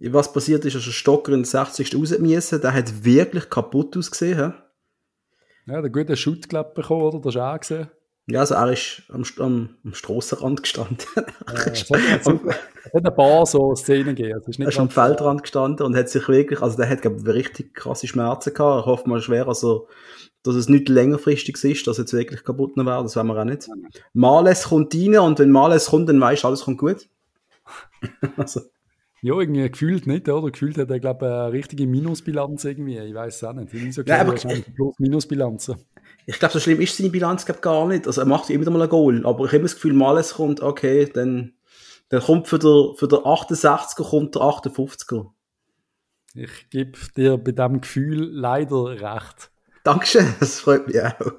was 0.00 0.32
passiert 0.32 0.64
ist, 0.64 0.76
dass 0.76 0.84
der 0.84 0.92
Stocker 0.92 1.32
in 1.32 1.44
60. 1.44 1.94
rausgemessen 1.94 2.60
der 2.60 2.72
hat 2.72 3.04
wirklich 3.04 3.50
kaputt 3.50 3.96
ausgesehen. 3.96 4.52
He? 5.66 5.72
Ja, 5.72 5.82
der 5.82 5.90
gute 5.90 6.16
Shoot, 6.16 6.48
glaube 6.48 6.72
bekommen, 6.74 7.02
oder? 7.02 7.18
Das 7.18 7.34
hast 7.34 7.36
du 7.36 7.40
auch 7.40 7.60
gesehen. 7.60 7.90
Ja, 8.26 8.40
also 8.40 8.54
er 8.54 8.72
ist 8.72 9.02
am, 9.08 9.24
am, 9.38 9.76
am 9.84 9.94
Strassenrand 9.94 10.62
gestanden. 10.62 10.98
Ja, 11.16 11.72
es, 11.72 11.90
hat, 11.90 12.00
es, 12.20 12.26
hat, 12.94 13.06
ein 13.06 13.14
paar 13.14 13.44
so 13.44 13.74
Szenen 13.74 14.14
gegeben. 14.14 14.40
Er 14.58 14.68
ist 14.68 14.78
am 14.78 14.88
Feldrand 14.88 15.42
gestanden 15.42 15.84
und 15.84 15.96
hat 15.96 16.08
sich 16.08 16.26
wirklich, 16.28 16.62
also 16.62 16.76
der 16.76 16.88
hat 16.88 17.02
glaube 17.02 17.16
ich 17.18 17.26
richtig 17.26 17.74
krasse 17.74 18.06
Schmerzen 18.06 18.54
gehabt. 18.54 18.82
Ich 18.82 18.86
hoffe 18.86 19.08
mal 19.08 19.20
schwer, 19.20 19.48
also, 19.48 19.88
dass 20.42 20.54
es 20.54 20.68
nicht 20.68 20.88
längerfristig 20.88 21.62
ist, 21.64 21.86
dass 21.86 21.98
jetzt 21.98 22.12
wirklich 22.12 22.44
kaputt 22.44 22.76
wäre. 22.76 23.02
Das 23.02 23.16
wollen 23.16 23.26
wir 23.26 23.40
auch 23.40 23.44
nicht. 23.44 23.68
Males 24.12 24.64
kommt 24.64 24.94
rein 24.94 25.18
und 25.18 25.38
wenn 25.38 25.50
Males 25.50 25.86
kommt, 25.86 26.08
dann 26.08 26.20
weißt 26.20 26.44
du, 26.44 26.48
alles 26.48 26.62
kommt 26.62 26.78
gut. 26.78 27.08
also. 28.36 28.60
Ja, 29.22 29.38
irgendwie 29.38 29.68
gefühlt 29.68 30.06
nicht, 30.06 30.28
oder? 30.28 30.50
Gefühlt 30.50 30.78
hat 30.78 30.90
er, 30.90 30.98
glaube 30.98 31.26
ich, 31.26 31.32
eine 31.32 31.52
richtige 31.52 31.86
Minusbilanz 31.86 32.64
irgendwie. 32.64 32.98
Ich 32.98 33.14
weiß 33.14 33.36
es 33.36 33.44
auch 33.44 33.52
nicht. 33.52 33.74
Ich 33.74 33.94
so 33.94 34.02
ja, 34.02 34.20
aber 34.20 34.34
Minusbilanzen. 34.98 35.76
Ich 36.26 36.38
glaube, 36.38 36.52
so 36.52 36.60
schlimm 36.60 36.80
ist 36.80 36.96
seine 36.96 37.10
Bilanz 37.10 37.44
glaub, 37.44 37.62
gar 37.62 37.86
nicht. 37.86 38.06
Also 38.06 38.20
er 38.20 38.26
macht 38.26 38.50
immer 38.50 38.62
wieder 38.62 38.70
mal 38.70 38.82
ein 38.82 38.88
Goal. 38.88 39.24
Aber 39.24 39.44
ich 39.44 39.52
habe 39.52 39.62
das 39.62 39.74
Gefühl, 39.74 39.92
mal 39.92 40.18
es 40.18 40.34
kommt, 40.34 40.60
okay, 40.60 41.10
dann, 41.12 41.54
dann 42.08 42.22
kommt 42.22 42.48
für 42.48 42.58
der, 42.58 42.94
für 42.96 43.08
der 43.08 43.20
68er 43.20 44.08
kommt 44.08 44.34
der 44.34 44.42
58er. 44.42 45.26
Ich 46.34 46.70
gebe 46.70 46.98
dir 47.16 47.36
bei 47.38 47.52
diesem 47.52 47.80
Gefühl 47.80 48.30
leider 48.32 49.00
recht. 49.00 49.50
Dankeschön, 49.82 50.34
das 50.40 50.60
freut 50.60 50.86
mich 50.86 51.00
auch. 51.02 51.32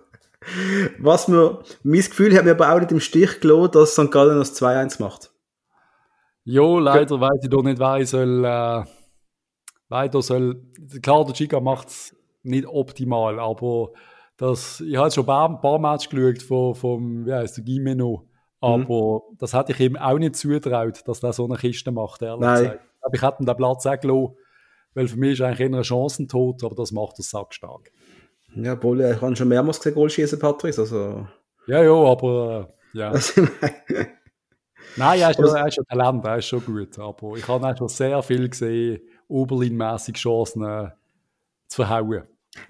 Was 1.00 1.28
mir, 1.28 1.64
mein 1.84 2.02
Gefühl 2.02 2.36
hat 2.36 2.46
mir 2.46 2.52
aber 2.52 2.74
auch 2.74 2.80
nicht 2.80 2.92
im 2.92 3.00
Stich 3.00 3.40
gelassen, 3.40 3.72
dass 3.74 3.94
St. 3.94 4.12
Gallen 4.12 4.40
das 4.40 4.60
2-1 4.60 5.02
macht. 5.02 5.32
Jo, 6.44 6.80
leider 6.80 7.16
ja. 7.16 7.22
weiß 7.22 7.44
ich 7.44 7.50
doch 7.50 7.62
nicht, 7.62 7.80
wer 7.80 7.98
ich 7.98 8.10
soll, 8.10 8.44
äh, 8.44 8.84
weiter 9.90 10.22
soll. 10.22 10.64
Klar, 11.02 11.26
der 11.26 11.36
Chica 11.36 11.60
macht 11.60 11.90
es 11.90 12.16
nicht 12.42 12.66
optimal, 12.66 13.40
aber 13.40 13.92
das, 14.38 14.82
ich 14.82 14.98
habe 14.98 15.12
schon 15.12 15.24
ein 15.24 15.28
paar, 15.28 15.62
paar 15.62 15.80
Matches 15.80 16.10
geschaut 16.10 16.42
von, 16.42 16.76
vom, 16.76 17.26
wie 17.26 17.34
heißt 17.34 17.58
der, 17.58 17.64
Gimeno. 17.64 18.28
Aber 18.60 19.24
mhm. 19.30 19.38
das 19.40 19.54
hätte 19.54 19.72
ich 19.72 19.80
ihm 19.80 19.96
auch 19.98 20.18
nicht 20.18 20.36
zutraut, 20.36 21.08
dass 21.08 21.24
er 21.24 21.34
so 21.34 21.46
eine 21.46 21.58
Kiste 21.58 21.92
macht, 21.92 22.22
ehrlich 22.22 22.42
Nein. 22.42 22.64
gesagt. 22.64 22.80
Aber 23.02 23.16
ich 23.16 23.22
hätte 23.22 23.44
ihm 23.44 23.46
den 23.46 23.58
Platz 23.58 23.86
auch 23.86 24.00
gelassen, 24.00 24.36
weil 24.94 25.08
für 25.08 25.18
mich 25.18 25.34
ist 25.34 25.42
eigentlich 25.42 25.60
eher 25.60 25.78
ein 25.78 25.84
Chancentod, 25.84 26.64
aber 26.64 26.76
das 26.76 26.92
macht 26.92 27.20
er 27.20 27.24
sackstark. 27.24 27.92
Ja, 28.56 28.76
Bolle, 28.76 29.16
ich 29.16 29.22
habe 29.22 29.36
schon 29.36 29.48
mehrmals 29.48 29.80
gesehen, 29.80 29.96
Goal 29.96 30.10
schießen, 30.10 30.38
Patrick, 30.38 30.78
also... 30.78 31.28
Ja, 31.68 31.84
ja, 31.84 31.94
aber, 31.94 32.70
äh, 32.94 32.98
ja. 32.98 33.14
Nein, 34.98 35.22
er 35.22 35.30
ist, 35.30 35.38
schon, 35.38 35.56
er 35.56 35.68
ist 35.68 35.76
schon 35.76 35.86
Talent, 35.86 36.26
er 36.26 36.38
ist 36.38 36.46
schon 36.46 36.66
gut. 36.66 37.00
Aber 37.00 37.36
ich 37.38 37.48
habe 37.48 37.66
auch 37.66 37.78
schon 37.78 37.88
sehr 37.88 38.22
viel 38.24 38.50
gesehen, 38.50 39.02
Oberlin-mässig 39.28 40.18
Chancen 40.18 40.92
zu 41.68 41.76
verhauen. 41.84 42.24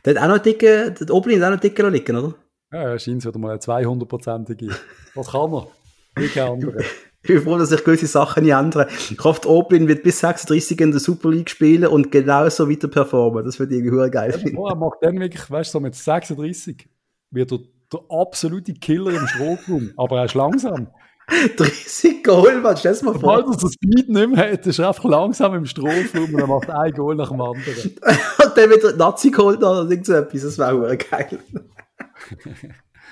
Der 0.06 0.16
hat 0.16 0.24
auch 0.24 0.36
noch 0.36 0.44
dicke, 0.44 0.92
der 0.92 1.14
Oblin 1.14 1.42
hat 1.42 1.48
auch 1.50 1.56
noch 1.56 1.60
dicke 1.60 1.88
liegen, 1.90 2.16
oder? 2.16 2.36
Ja, 2.72 2.84
er 2.84 3.00
scheint 3.00 3.26
wieder 3.26 3.40
mal 3.40 3.52
eine 3.52 3.60
200-prozentige. 3.60 4.72
Was 5.16 5.32
kann 5.32 5.54
er? 5.54 5.68
Wie 6.16 6.28
kein 6.28 6.52
anderer. 6.52 6.80
Ich 7.24 7.28
bin 7.28 7.42
froh, 7.42 7.58
dass 7.58 7.70
sich 7.70 7.84
gewisse 7.84 8.08
Sachen 8.08 8.44
nicht 8.44 8.54
ändern. 8.54 8.88
Ich 8.90 9.24
hoffe, 9.24 9.48
Oblin 9.48 9.88
wird 9.88 10.02
bis 10.02 10.20
36 10.20 10.82
in 10.82 10.92
der 10.92 11.00
Super 11.00 11.30
League 11.30 11.50
spielen 11.50 11.86
und 11.86 12.12
genauso 12.12 12.70
weiter 12.70 12.88
performen. 12.88 13.46
Das 13.46 13.60
würde 13.60 13.76
ich 13.76 13.84
irgendwie 13.84 14.10
geil 14.10 14.34
finden. 14.34 14.58
Ja, 14.58 14.70
er 14.70 14.76
macht 14.76 14.98
dann 15.02 15.20
wirklich, 15.20 15.50
weißt 15.50 15.72
du, 15.74 15.78
so 15.78 15.80
mit 15.82 15.94
36 15.94 16.90
wird 17.30 17.52
er 17.52 17.60
der 17.94 18.00
absolute 18.10 18.74
Killer 18.74 19.12
im 19.12 19.28
Strafraum. 19.28 19.92
Aber 19.98 20.18
er 20.18 20.26
ist 20.26 20.34
langsam. 20.34 20.88
30 21.58 22.24
Goal, 22.24 22.62
man, 22.62 22.78
stell 22.78 22.94
dir 22.96 23.06
mal 23.06 23.14
vor. 23.14 23.38
Sobald 23.38 23.48
er 23.48 23.58
den 23.58 23.72
Speed 23.72 24.10
nicht 24.10 24.30
mehr 24.30 24.52
hat, 24.52 24.68
ist 24.68 24.80
er 24.80 24.90
einfach 24.90 25.06
langsam 25.06 25.56
im 25.56 25.66
Strafraum 25.66 26.34
und 26.34 26.40
er 26.40 26.48
macht 26.48 26.70
ein 26.70 26.92
Goal 26.92 27.16
nach 27.16 27.30
dem 27.30 27.42
anderen. 27.42 27.96
und 28.46 28.58
dann 28.58 28.70
wieder 28.70 28.96
Nazi 28.96 29.32
geholt 29.32 29.60
oder 29.60 29.90
irgend 29.90 30.06
so 30.06 30.14
etwas. 30.14 30.42
Das 30.42 30.58
wäre 30.58 30.98
geil. 30.98 31.40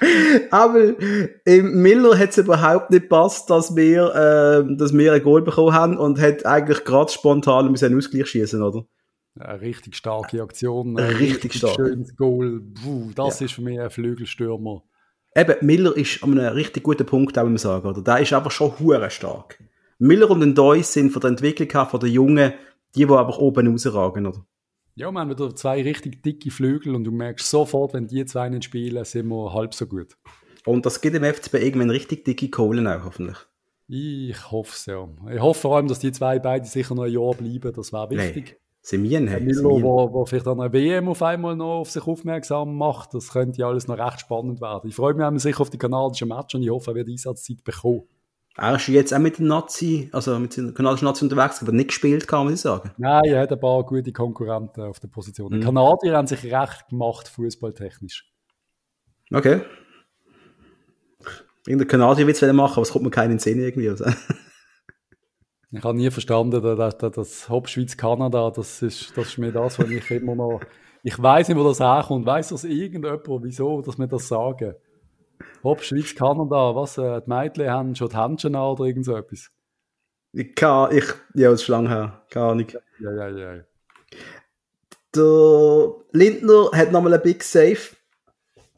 Aber 0.51 0.93
im 1.45 1.81
Miller 1.81 2.17
hat 2.17 2.29
es 2.29 2.37
überhaupt 2.37 2.89
nicht 2.89 3.03
gepasst, 3.03 3.49
dass 3.49 3.75
wir, 3.75 4.15
äh, 4.15 4.75
dass 4.77 4.93
wir 4.93 5.13
ein 5.13 5.23
Goal 5.23 5.41
bekommen 5.41 5.73
haben 5.73 5.97
und 5.97 6.19
hat 6.19 6.45
eigentlich 6.45 6.85
gerade 6.85 7.11
spontan 7.11 7.69
müssen 7.69 7.95
Ausgleich 7.95 8.27
schießen, 8.27 8.61
oder? 8.61 8.85
Eine 9.37 9.61
richtig 9.61 9.95
starke 9.95 10.41
Aktion. 10.41 10.97
Ein 10.97 11.15
richtig 11.15 11.53
stark. 11.53 11.75
Schönes 11.75 12.15
Goal. 12.15 12.61
Puh, 12.81 13.11
das 13.15 13.39
ja. 13.39 13.45
ist 13.45 13.53
für 13.53 13.61
mich 13.61 13.79
ein 13.79 13.89
Flügelstürmer. 13.89 14.83
Eben, 15.39 15.65
Miller 15.65 15.95
ist 15.95 16.21
an 16.21 16.37
einem 16.37 16.53
richtig 16.53 16.83
guten 16.83 17.05
Punkt, 17.05 17.37
auch 17.37 17.47
muss 17.47 17.61
sagen, 17.61 17.87
oder? 17.87 18.01
Der 18.01 18.19
ist 18.19 18.33
einfach 18.33 18.51
schon 18.51 18.77
hure 18.79 19.09
stark. 19.09 19.57
Miller 19.97 20.29
und 20.29 20.55
Deus 20.55 20.91
sind 20.91 21.11
von 21.11 21.21
der 21.21 21.29
Entwicklung 21.29 21.69
her, 21.69 21.85
von 21.85 21.99
der 21.99 22.09
Jungen, 22.09 22.53
die, 22.95 23.05
die 23.05 23.13
einfach 23.13 23.37
oben 23.37 23.67
rausragen, 23.67 24.25
oder? 24.25 24.45
Ja, 24.95 25.11
wir 25.11 25.19
haben 25.19 25.29
wieder 25.29 25.55
zwei 25.55 25.81
richtig 25.81 26.23
dicke 26.23 26.51
Flügel 26.51 26.93
und 26.93 27.05
du 27.05 27.11
merkst 27.11 27.49
sofort, 27.49 27.93
wenn 27.93 28.07
die 28.07 28.25
zwei 28.25 28.49
nicht 28.49 28.65
spielen, 28.65 29.05
sind 29.05 29.29
wir 29.29 29.53
halb 29.53 29.73
so 29.73 29.85
gut. 29.85 30.17
Und 30.65 30.85
das 30.85 30.99
gibt 30.99 31.15
dem 31.15 31.23
FCB 31.23 31.53
irgendwann 31.53 31.89
richtig 31.89 32.25
dicke 32.25 32.49
Kohlen 32.49 32.85
auch, 32.85 33.05
hoffentlich. 33.05 33.37
Ich 33.87 34.51
hoffe 34.51 34.73
es 34.73 34.85
ja. 34.87 35.07
Ich 35.33 35.39
hoffe 35.39 35.61
vor 35.61 35.77
allem, 35.77 35.87
dass 35.87 35.99
die 35.99 36.11
zwei 36.11 36.39
beide 36.39 36.65
sicher 36.65 36.95
noch 36.95 37.03
ein 37.03 37.13
Jahr 37.13 37.33
bleiben, 37.33 37.71
das 37.73 37.93
wäre 37.93 38.09
wichtig. 38.09 38.45
Nee. 38.45 38.68
Semien, 38.81 39.27
hey, 39.27 39.41
Milo, 39.41 39.81
wo, 39.81 40.13
wo 40.13 40.25
vielleicht 40.25 40.47
an 40.47 40.59
einer 40.59 40.71
WM 40.71 41.09
auf 41.09 41.21
einmal 41.21 41.55
noch 41.55 41.79
auf 41.79 41.91
sich 41.91 42.05
aufmerksam 42.07 42.75
macht, 42.75 43.13
das 43.13 43.33
könnte 43.33 43.59
ja 43.59 43.67
alles 43.67 43.87
noch 43.87 43.97
recht 43.97 44.21
spannend 44.21 44.61
werden. 44.61 44.89
Ich 44.89 44.95
freue 44.95 45.13
mich 45.13 45.41
sicher 45.43 45.61
auf 45.61 45.69
die 45.69 45.77
kanadischen 45.77 46.29
Match 46.29 46.55
und 46.55 46.63
ich 46.63 46.69
hoffe, 46.69 46.91
er 46.91 46.95
wird 46.95 47.09
Einsatzzeit 47.09 47.63
bekommen. 47.63 48.03
Er 48.55 48.75
ist 48.75 48.87
jetzt 48.87 49.13
auch 49.13 49.19
mit 49.19 49.37
dem 49.37 49.47
Nazi, 49.47 50.09
also 50.11 50.37
mit 50.39 50.55
dem 50.57 50.73
kanadischen 50.73 51.05
Nazi 51.05 51.23
unterwegs, 51.23 51.61
aber 51.61 51.71
nicht 51.71 51.89
gespielt, 51.89 52.27
kann 52.27 52.45
man 52.45 52.55
sagen. 52.55 52.91
Nein, 52.97 53.23
er 53.25 53.41
hat 53.41 53.51
ein 53.51 53.59
paar 53.59 53.85
gute 53.85 54.11
Konkurrenten 54.11 54.81
auf 54.81 54.99
der 54.99 55.07
Position. 55.07 55.51
Mhm. 55.51 55.59
Die 55.59 55.65
Kanadier 55.65 56.17
haben 56.17 56.27
sich 56.27 56.43
recht 56.43 56.89
gemacht, 56.89 57.27
fußballtechnisch. 57.27 58.31
Okay. 59.31 59.61
Irgendein 61.67 61.87
Kanadier 61.87 62.25
will 62.25 62.33
es 62.33 62.41
machen, 62.53 62.73
aber 62.73 62.81
es 62.81 62.91
kommt 62.91 63.05
mir 63.05 63.11
keinen 63.11 63.31
in 63.31 63.37
den 63.37 63.39
Sinn 63.39 63.59
irgendwie. 63.59 63.89
Also. 63.89 64.05
Ich 65.71 65.83
habe 65.83 65.97
nie 65.97 66.09
verstanden, 66.09 66.61
dass, 66.61 66.97
dass, 66.97 67.11
dass 67.11 67.49
Hauptschweiz-Kanada, 67.49 68.49
das 68.51 68.81
ist, 68.81 69.15
das 69.15 69.27
ist 69.27 69.37
mir 69.37 69.51
das, 69.51 69.77
was 69.77 69.89
ich 69.89 70.09
immer 70.11 70.35
noch. 70.35 70.61
Ich 71.03 71.21
weiß 71.21 71.47
nicht, 71.47 71.57
wo 71.57 71.63
das 71.63 71.79
herkommt. 71.79 72.25
Weiß 72.25 72.49
das 72.49 72.63
irgendjemand, 72.63 73.23
wieso, 73.43 73.81
dass 73.81 73.97
wir 73.97 74.07
das 74.07 74.27
sagen? 74.27 74.75
Hopp, 75.63 75.83
Schweiz, 75.83 76.15
Kanada, 76.15 76.75
was, 76.75 76.97
äh, 76.97 77.21
die 77.21 77.29
Mädchen 77.29 77.69
haben 77.69 77.95
schon 77.95 78.09
die 78.09 78.17
Händchen 78.17 78.55
an 78.55 78.71
oder 78.71 78.85
irgend 78.85 79.05
so 79.05 79.15
etwas? 79.15 79.51
Ich 80.33 80.55
kann, 80.55 80.95
ich, 80.95 81.05
ja, 81.35 81.51
das 81.51 81.61
ist 81.61 81.67
lang 81.67 81.87
her, 81.87 82.23
keine 82.29 82.45
Ahnung. 82.45 82.67
Ja, 82.99 83.11
ja, 83.11 83.29
ja. 83.29 83.63
Der 85.15 85.93
Lindner 86.11 86.69
hat 86.71 86.91
nochmal 86.91 87.13
ein 87.13 87.21
Big 87.21 87.43
Safe. 87.43 87.95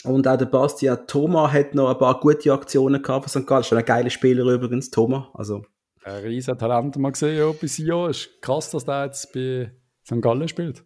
Und 0.03 0.27
auch 0.27 0.37
der 0.37 0.45
Bastian 0.45 1.05
Thomas 1.05 1.51
hat 1.51 1.75
noch 1.75 1.89
ein 1.89 1.97
paar 1.97 2.19
gute 2.19 2.51
Aktionen 2.51 3.01
gehabt 3.01 3.29
von 3.29 3.41
St. 3.41 3.47
Gallen. 3.47 3.61
Ist 3.61 3.73
ein 3.73 3.85
geiler 3.85 4.09
Spieler 4.09 4.45
übrigens, 4.45 4.89
Thomas. 4.89 5.25
Also. 5.33 5.63
Ein 6.03 6.23
riesen 6.23 6.57
Talent 6.57 6.97
mal 6.97 7.11
gesehen, 7.11 7.37
ja, 7.37 7.51
bis 7.51 7.75
hier. 7.75 8.07
Ist 8.09 8.41
krass, 8.41 8.71
dass 8.71 8.85
der 8.85 9.05
jetzt 9.05 9.31
bei 9.33 9.71
St. 10.05 10.21
Gallen 10.21 10.47
spielt. 10.47 10.83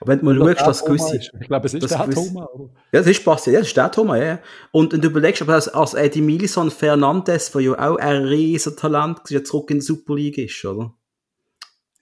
Aber 0.00 0.12
wenn 0.12 0.18
du 0.18 0.24
mal 0.24 0.56
schaust, 0.56 0.66
dass 0.66 0.84
gewisse... 0.84 1.16
Ich 1.16 1.46
glaube, 1.46 1.66
es 1.66 1.74
ist 1.74 1.90
der 1.90 1.98
gewisse, 1.98 2.28
Thomas. 2.28 2.48
Oder? 2.54 2.70
Ja, 2.92 2.98
das 3.00 3.06
ist 3.06 3.24
passiert. 3.24 3.54
Ja, 3.54 3.60
das 3.60 3.68
ist 3.68 3.76
der 3.76 3.90
Thomas, 3.92 4.20
ja. 4.20 4.38
Und, 4.72 4.94
und 4.94 5.04
du 5.04 5.08
überlegst, 5.08 5.42
aber 5.42 5.54
als, 5.54 5.68
als 5.68 5.94
Eddie 5.94 6.22
Milison 6.22 6.70
Fernandes, 6.70 7.52
der 7.52 7.60
ja 7.60 7.72
auch 7.72 7.96
ein 7.96 8.24
riesen 8.24 8.76
Talent 8.76 9.20
ja 9.28 9.44
zurück 9.44 9.70
in 9.70 9.78
die 9.78 9.84
Super 9.84 10.16
League 10.16 10.38
ist, 10.38 10.64
oder? 10.64 10.92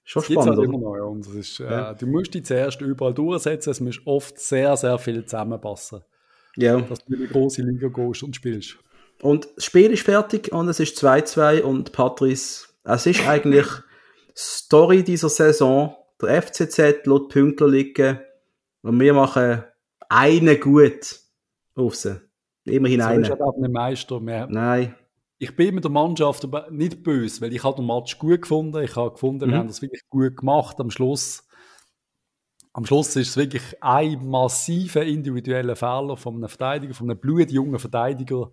Schon 0.05 0.23
das 0.23 0.33
spannend, 0.33 0.57
halt 0.57 0.69
immer 0.69 0.79
noch, 0.79 0.97
ja. 0.97 1.03
Und 1.03 1.27
das 1.27 1.35
ist, 1.35 1.61
äh, 1.61 1.65
ja. 1.65 1.91
äh, 1.91 1.97
du 1.97 2.07
musst 2.07 2.35
dich 2.35 2.45
zuerst 2.45 2.81
überall 2.81 3.15
durchsetzen, 3.15 3.71
es 3.71 3.81
muss 3.81 4.01
oft 4.05 4.39
sehr, 4.39 4.77
sehr 4.77 4.99
viel 4.99 5.25
zusammenpassen. 5.25 6.03
Ja. 6.57 6.81
Dass 6.81 7.05
du 7.05 7.15
in 7.15 7.21
die 7.21 7.27
große 7.27 7.63
Liga 7.63 7.89
gehst 7.89 8.23
und 8.23 8.37
spielst. 8.37 8.79
Und 9.25 9.49
das 9.57 9.65
Spiel 9.65 9.91
ist 9.91 10.03
fertig 10.03 10.53
und 10.53 10.69
es 10.69 10.81
ist 10.81 11.03
2-2 11.03 11.63
und 11.63 11.93
Patrice, 11.93 12.67
es 12.85 13.07
ist 13.07 13.27
eigentlich 13.27 13.67
Story 14.37 15.03
dieser 15.03 15.31
Saison, 15.31 15.97
der 16.21 16.43
FCZ 16.43 17.07
lässt 17.07 17.29
Pünktler 17.31 17.67
liegen 17.67 18.21
und 18.83 19.01
wir 19.01 19.15
machen 19.15 19.65
einen 20.11 20.61
gut 20.61 21.21
auf 21.75 21.95
sie. 21.95 22.21
Immerhin 22.67 23.01
so 23.01 23.07
einen. 23.07 23.41
auch 23.41 23.57
nicht 23.57 23.73
Meister 23.73 24.21
mehr. 24.21 24.47
Nein. 24.47 24.95
Ich 25.39 25.57
bin 25.57 25.75
mit 25.75 25.85
der 25.85 25.91
Mannschaft 25.91 26.45
aber 26.45 26.71
nicht 26.71 27.03
böse, 27.03 27.41
weil 27.41 27.55
ich 27.55 27.65
habe 27.65 27.77
den 27.77 27.87
Match 27.87 28.19
gut 28.19 28.43
gefunden. 28.43 28.83
Ich 28.83 28.95
habe 28.95 29.13
gefunden, 29.13 29.47
mhm. 29.47 29.53
wir 29.53 29.59
haben 29.59 29.69
das 29.69 29.81
wirklich 29.81 30.07
gut 30.11 30.37
gemacht. 30.37 30.79
Am 30.81 30.91
Schluss, 30.91 31.49
am 32.75 32.85
Schluss 32.85 33.17
ist 33.17 33.31
es 33.31 33.37
wirklich 33.39 33.63
ein 33.81 34.29
massiver 34.29 35.03
individueller 35.03 35.77
Fehler 35.77 36.19
von 36.19 36.35
einem 36.35 36.51
Verteidiger, 36.51 36.93
von 36.93 37.11
einem 37.11 37.19
blutjungen 37.19 37.79
Verteidiger, 37.79 38.53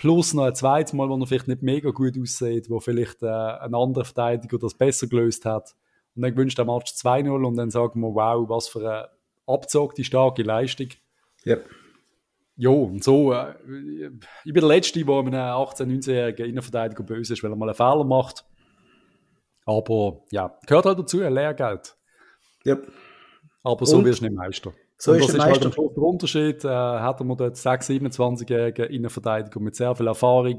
plus 0.00 0.32
noch 0.32 0.44
ein 0.44 0.54
zweites 0.54 0.94
Mal, 0.94 1.10
wo 1.10 1.16
er 1.16 1.26
vielleicht 1.26 1.46
nicht 1.46 1.60
mega 1.60 1.90
gut 1.90 2.18
aussieht, 2.18 2.70
wo 2.70 2.80
vielleicht 2.80 3.22
äh, 3.22 3.26
ein 3.26 3.74
anderer 3.74 4.06
Verteidiger 4.06 4.58
das 4.58 4.72
besser 4.72 5.06
gelöst 5.06 5.44
hat. 5.44 5.74
Und 6.16 6.22
dann 6.22 6.32
gewünscht 6.32 6.56
der 6.56 6.64
Match 6.64 6.92
2-0 6.92 7.46
und 7.46 7.56
dann 7.56 7.70
sagen 7.70 8.00
wir, 8.00 8.14
wow, 8.14 8.48
was 8.48 8.68
für 8.68 8.78
eine 8.78 9.08
abzogte, 9.46 10.02
starke 10.02 10.42
Leistung. 10.42 10.88
Ja. 11.44 11.58
Jo, 12.56 12.84
und 12.84 13.04
so, 13.04 13.34
äh, 13.34 13.54
ich 14.44 14.52
bin 14.54 14.60
der 14.62 14.68
Letzte, 14.68 15.04
der 15.04 15.14
einem 15.14 15.34
18-, 15.34 15.82
19-jährigen 15.84 16.46
Innenverteidiger 16.46 17.02
böse 17.02 17.34
ist, 17.34 17.42
weil 17.42 17.50
er 17.50 17.56
mal 17.56 17.68
einen 17.68 17.74
Fehler 17.74 18.04
macht. 18.04 18.46
Aber 19.66 20.22
ja, 20.30 20.58
gehört 20.66 20.86
halt 20.86 20.98
dazu, 20.98 21.20
ein 21.20 21.34
Lehrgeld. 21.34 21.94
Ja. 22.64 22.78
Aber 23.62 23.84
so 23.84 23.98
und? 23.98 24.06
wirst 24.06 24.22
du 24.22 24.24
nicht 24.24 24.34
Meister. 24.34 24.72
So 25.00 25.12
und 25.12 25.20
das 25.22 25.30
ist, 25.30 25.34
ist 25.34 25.42
halt 25.42 25.64
der 25.64 26.02
Unterschied. 26.02 26.62
Äh, 26.62 26.68
hat 26.68 27.20
man 27.20 27.36
dort 27.36 27.56
6-, 27.56 28.00
27-jährigen 28.02 28.90
Innenverteidiger 28.90 29.58
mit 29.58 29.74
sehr 29.74 29.94
viel 29.96 30.06
Erfahrung, 30.06 30.58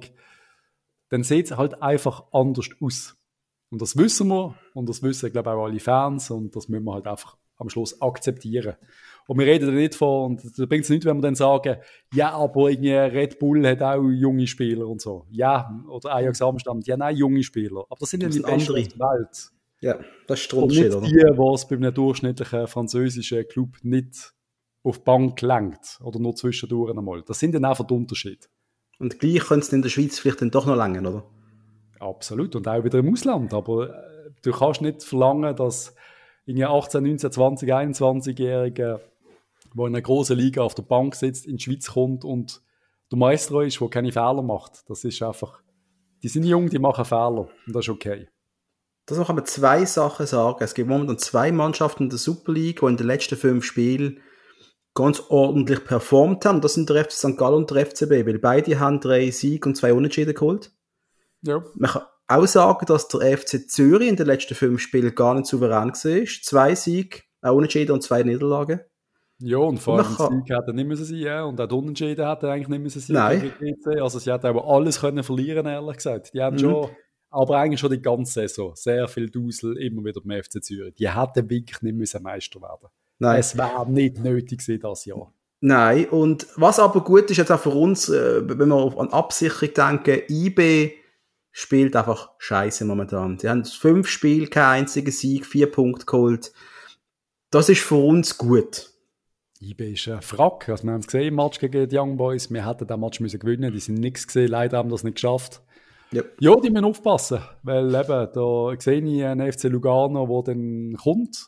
dann 1.09 1.23
sieht 1.23 1.51
es 1.51 1.57
halt 1.57 1.81
einfach 1.81 2.23
anders 2.31 2.69
aus. 2.81 3.15
Und 3.69 3.81
das 3.83 3.95
wissen 3.95 4.29
wir 4.29 4.55
und 4.73 4.89
das 4.89 5.03
wissen, 5.03 5.31
glaube 5.31 5.51
ich, 5.51 5.55
auch 5.55 5.65
alle 5.65 5.79
Fans 5.79 6.31
und 6.31 6.55
das 6.55 6.69
müssen 6.69 6.85
wir 6.85 6.93
halt 6.93 7.05
einfach 7.05 7.37
am 7.57 7.69
Schluss 7.69 8.01
akzeptieren. 8.01 8.75
Und 9.27 9.37
wir 9.37 9.45
reden 9.45 9.67
da 9.67 9.71
nicht 9.73 9.93
von, 9.93 10.31
und 10.31 10.59
da 10.59 10.65
bringt 10.65 10.85
es 10.85 10.89
nicht, 10.89 11.05
wenn 11.05 11.17
wir 11.17 11.21
dann 11.21 11.35
sagen, 11.35 11.77
ja, 12.11 12.33
aber 12.33 12.71
irgendwie 12.71 12.93
Red 12.93 13.37
Bull 13.37 13.65
hat 13.67 13.83
auch 13.83 14.01
junge 14.09 14.47
Spieler 14.47 14.87
und 14.87 15.01
so. 15.01 15.27
Ja, 15.29 15.71
oder 15.87 16.15
Ajax 16.15 16.41
Amsterdam, 16.41 16.81
ja, 16.83 16.97
nein, 16.97 17.15
junge 17.15 17.43
Spieler. 17.43 17.85
Aber 17.87 17.99
das 17.99 18.09
sind 18.09 18.23
ja 18.23 18.29
die 18.29 18.39
besten 18.39 18.73
der 18.73 18.83
Welt. 18.83 19.51
Ja, 19.81 19.99
das 20.27 20.41
ist 20.41 20.51
der 20.51 20.59
Unterschied, 20.59 20.93
oder? 20.93 21.07
die, 21.07 21.13
die 21.13 21.53
es 21.53 21.67
bei 21.67 21.75
einem 21.75 21.93
durchschnittlichen 21.93 22.67
französischen 22.67 23.47
Club 23.47 23.77
nicht 23.81 24.33
auf 24.83 24.99
die 24.99 25.03
Bank 25.03 25.41
lenkt 25.41 25.99
oder 26.03 26.19
nur 26.19 26.35
zwischendurch 26.35 26.95
einmal. 26.95 27.23
Das 27.23 27.39
sind 27.39 27.53
dann 27.53 27.65
einfach 27.65 27.85
die 27.85 27.93
Unterschiede. 27.93 28.47
Und 28.99 29.19
gleich 29.19 29.39
könnte 29.39 29.65
es 29.65 29.73
in 29.73 29.81
der 29.81 29.89
Schweiz 29.89 30.19
vielleicht 30.19 30.41
dann 30.41 30.51
doch 30.51 30.67
noch 30.67 30.75
länger, 30.75 31.09
oder? 31.09 31.23
Absolut. 31.99 32.55
Und 32.55 32.67
auch 32.67 32.83
wieder 32.83 32.99
im 32.99 33.11
Ausland. 33.11 33.53
Aber 33.53 33.89
äh, 33.89 34.29
du 34.43 34.51
kannst 34.51 34.81
nicht 34.81 35.03
verlangen, 35.03 35.55
dass 35.55 35.95
in 36.45 36.63
18, 36.63 37.03
19, 37.03 37.31
20, 37.31 37.69
21-Jährige, 37.69 39.01
der 39.75 39.85
in 39.85 39.95
einer 39.95 40.01
großen 40.01 40.37
Liga 40.37 40.61
auf 40.61 40.75
der 40.75 40.83
Bank 40.83 41.15
sitzt, 41.15 41.47
in 41.47 41.57
die 41.57 41.63
Schweiz 41.63 41.91
kommt 41.91 42.23
und 42.23 42.61
der 43.11 43.17
Maestro 43.17 43.61
ist, 43.61 43.79
der 43.79 43.89
keine 43.89 44.11
Fehler 44.11 44.41
macht. 44.41 44.89
Das 44.89 45.03
ist 45.03 45.21
einfach, 45.21 45.61
die 46.21 46.27
sind 46.27 46.43
jung, 46.43 46.69
die 46.69 46.79
machen 46.79 47.05
Fehler. 47.05 47.47
Und 47.65 47.75
das 47.75 47.85
ist 47.85 47.89
okay. 47.89 48.27
Das 49.17 49.27
kann 49.27 49.35
man 49.35 49.45
zwei 49.45 49.85
Sachen 49.85 50.25
sagen. 50.25 50.63
Es 50.63 50.73
gibt 50.73 50.87
momentan 50.87 51.17
zwei 51.17 51.51
Mannschaften 51.51 52.03
in 52.03 52.09
der 52.09 52.17
Super 52.17 52.53
League, 52.53 52.79
die 52.79 52.85
in 52.85 52.97
den 52.97 53.07
letzten 53.07 53.35
fünf 53.35 53.65
Spielen 53.65 54.21
ganz 54.93 55.23
ordentlich 55.29 55.83
performt 55.83 56.45
haben. 56.45 56.61
Das 56.61 56.75
sind 56.75 56.89
der 56.89 57.03
FC 57.05 57.11
St. 57.11 57.37
Gallen 57.37 57.55
und 57.55 57.71
der 57.71 57.85
FCB, 57.85 58.25
weil 58.25 58.39
beide 58.39 58.79
haben 58.79 58.99
drei 58.99 59.29
Siege 59.29 59.67
und 59.67 59.75
zwei 59.75 59.93
Unentschieden 59.93 60.33
geholt. 60.33 60.71
Ja. 61.41 61.63
Man 61.75 61.91
kann 61.91 62.03
auch 62.27 62.47
sagen, 62.47 62.85
dass 62.85 63.07
der 63.09 63.37
FC 63.37 63.69
Zürich 63.69 64.07
in 64.07 64.15
den 64.15 64.27
letzten 64.27 64.55
fünf 64.55 64.79
Spielen 64.81 65.13
gar 65.13 65.33
nicht 65.35 65.47
souverän 65.47 65.89
war. 65.89 66.25
Zwei 66.43 66.75
Siege, 66.75 67.19
ein 67.41 67.51
Unentschieden 67.51 67.91
und 67.91 68.03
zwei 68.03 68.23
Niederlagen. 68.23 68.81
Ja, 69.39 69.57
und 69.57 69.79
vor 69.79 69.97
allem 69.97 70.15
kann... 70.15 70.43
Sieg 70.45 70.55
hätte 70.55 70.73
nicht 70.73 70.87
müssen 70.87 71.05
sein, 71.05 71.17
ja. 71.17 71.43
und 71.43 71.59
auch 71.59 71.67
die 71.67 71.75
Unentschieden 71.75 72.27
hätte 72.27 72.49
eigentlich 72.49 72.67
nicht 72.67 72.81
müssen 72.81 72.99
sein. 73.01 73.53
Nein. 73.59 73.75
Also 73.99 74.19
sie 74.19 74.31
hätten 74.31 74.45
aber 74.45 74.65
alles 74.67 75.01
können 75.01 75.23
verlieren, 75.23 75.65
ehrlich 75.65 75.97
gesagt. 75.97 76.33
Die 76.33 76.41
haben 76.41 76.55
mhm. 76.55 76.59
schon, 76.59 76.89
aber 77.31 77.57
eigentlich 77.57 77.79
schon 77.79 77.91
die 77.91 78.01
ganze 78.01 78.33
Saison, 78.33 78.75
sehr 78.75 79.07
viel 79.07 79.29
Dusel 79.29 79.77
immer 79.77 80.03
wieder 80.03 80.21
beim 80.21 80.43
FC 80.43 80.63
Zürich. 80.63 80.93
Die 80.95 81.09
hätten 81.09 81.49
wirklich 81.49 81.81
nicht 81.81 81.95
müssen 81.95 82.21
Meister 82.21 82.61
werden. 82.61 82.89
Nein. 83.19 83.39
Es 83.39 83.57
wäre 83.57 83.89
nicht 83.89 84.19
nötig 84.19 84.59
gewesen, 84.59 84.81
das 84.81 85.05
Jahr. 85.05 85.33
Nein, 85.61 86.09
und 86.09 86.47
was 86.55 86.79
aber 86.79 87.03
gut 87.03 87.29
ist 87.29 87.37
jetzt 87.37 87.51
auch 87.51 87.59
für 87.59 87.69
uns, 87.69 88.09
äh, 88.09 88.41
wenn 88.47 88.69
wir 88.69 88.97
an 88.99 89.09
Absicherung 89.09 89.73
denken, 89.73 90.23
IB 90.27 90.93
spielt 91.51 91.95
einfach 91.95 92.31
scheiße 92.39 92.83
momentan. 92.83 93.37
Sie 93.37 93.47
haben 93.47 93.63
fünf 93.63 94.07
Spiele, 94.07 94.47
kein 94.47 94.81
einziger 94.81 95.11
Sieg, 95.11 95.45
vier 95.45 95.71
Punkte 95.71 96.05
geholt. 96.05 96.51
Das 97.51 97.69
ist 97.69 97.81
für 97.81 97.95
uns 97.95 98.37
gut. 98.37 98.89
IB 99.59 99.93
ist 99.93 100.07
ein 100.07 100.21
Frack. 100.21 100.67
Also 100.69 100.85
wir 100.85 100.93
haben 100.93 101.01
es 101.01 101.05
gesehen 101.05 101.27
im 101.27 101.35
Match 101.35 101.59
gegen 101.59 101.87
die 101.87 101.97
Young 101.97 102.17
Boys. 102.17 102.49
Wir 102.49 102.67
hätten 102.67 102.87
den 102.87 102.99
Match 102.99 103.19
müssen 103.19 103.39
gewinnen. 103.39 103.71
Die 103.71 103.79
sind 103.79 103.99
nichts 103.99 104.25
gesehen. 104.25 104.47
Leider 104.47 104.77
haben 104.77 104.89
das 104.89 105.03
nicht 105.03 105.15
geschafft. 105.15 105.61
Yep. 106.13 106.37
Ja, 106.39 106.55
die 106.57 106.69
müssen 106.69 106.85
aufpassen. 106.85 107.39
Weil 107.63 107.87
eben, 107.87 108.27
da 108.33 108.73
sehe 108.79 109.01
ich 109.01 109.23
einen 109.23 109.51
FC 109.51 109.63
Lugano, 109.65 110.25
der 110.25 110.53
dann 110.53 110.97
kommt. 111.01 111.47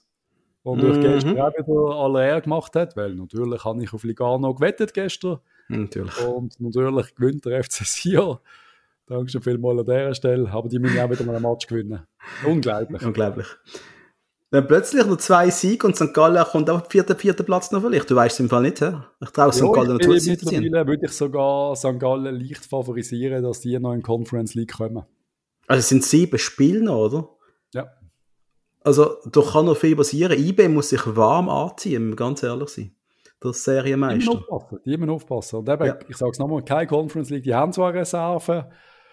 Und 0.64 0.82
mhm. 0.82 1.02
gestern 1.02 1.40
auch 1.40 1.52
wieder 1.54 1.96
alle 1.98 2.26
Ehre 2.26 2.42
gemacht 2.42 2.74
hat. 2.76 2.96
Weil 2.96 3.16
natürlich 3.16 3.64
habe 3.66 3.84
ich 3.84 3.94
auf 3.94 4.04
Lugano 4.04 4.54
gewettet 4.54 4.94
gestern. 4.94 5.40
Natürlich. 5.68 6.26
Und 6.26 6.60
natürlich 6.60 7.16
gewinnt 7.16 7.46
der 7.46 7.64
FC 7.64 7.86
Sion. 7.86 8.38
Dankeschön 9.06 9.42
vielmals 9.42 9.80
an 9.80 9.86
dieser 9.86 10.16
Stelle. 10.16 10.50
Aber 10.50 10.70
die 10.70 10.80
müssen 10.80 11.00
auch 11.00 11.10
wieder 11.10 11.26
mal 11.26 11.36
ein 11.36 11.42
Match 11.42 11.68
gewinnen. 11.68 12.08
Unglaublich. 12.46 13.02
Unglaublich. 13.06 13.48
Dann 14.54 14.68
plötzlich 14.68 15.04
noch 15.04 15.18
zwei 15.18 15.50
Siege 15.50 15.88
und 15.88 15.96
St. 15.96 16.14
Gallen 16.14 16.46
kommt 16.46 16.70
auf 16.70 16.84
den 16.84 16.92
vierten, 16.92 17.18
vierten 17.18 17.44
Platz 17.44 17.72
noch 17.72 17.82
vielleicht. 17.82 18.08
Du 18.12 18.16
weißt 18.16 18.36
es 18.36 18.40
im 18.40 18.50
Fall 18.50 18.62
nicht, 18.62 18.82
hä? 18.82 18.98
Ich 19.20 19.32
traue 19.32 19.52
St. 19.52 19.74
Gallen 19.74 19.94
natürlich 19.94 20.28
nicht 20.28 20.48
ziehen. 20.48 20.72
würde 20.72 21.08
ich 21.08 21.12
sogar 21.12 21.76
St. 21.76 22.00
Gallen 22.00 22.40
leicht 22.40 22.64
favorisieren, 22.64 23.42
dass 23.42 23.62
die 23.62 23.80
noch 23.80 23.94
in 23.94 24.04
Conference 24.04 24.54
League 24.54 24.78
kommen. 24.78 25.06
Also 25.66 25.80
es 25.80 25.90
sind 25.90 26.04
sieben 26.04 26.38
Spiele 26.38 26.84
noch, 26.84 26.98
oder? 26.98 27.30
Ja. 27.74 27.88
Also 28.82 29.16
da 29.26 29.42
kann 29.42 29.66
noch 29.66 29.76
viel 29.76 29.96
passieren. 29.96 30.38
IB 30.38 30.68
muss 30.68 30.90
sich 30.90 31.02
warm 31.04 31.50
anziehen, 31.50 32.16
ganz 32.16 32.44
ehrlich 32.44 32.70
sein. 32.70 32.92
Der 33.44 33.54
Serienmeister. 33.54 34.20
Die 34.20 34.28
müssen 34.28 34.50
aufpassen. 34.52 34.80
Die 34.86 34.98
müssen 34.98 35.10
aufpassen. 35.10 35.56
Und 35.56 35.70
eben, 35.70 35.86
ja. 35.88 35.98
ich 36.08 36.16
sage 36.16 36.32
es 36.32 36.38
nochmal, 36.38 36.64
keine 36.64 36.86
Conference 36.86 37.32
League, 37.32 37.44
die 37.44 37.56
haben 37.56 37.74
zwar 37.74 37.92
Reserven, 37.92 38.66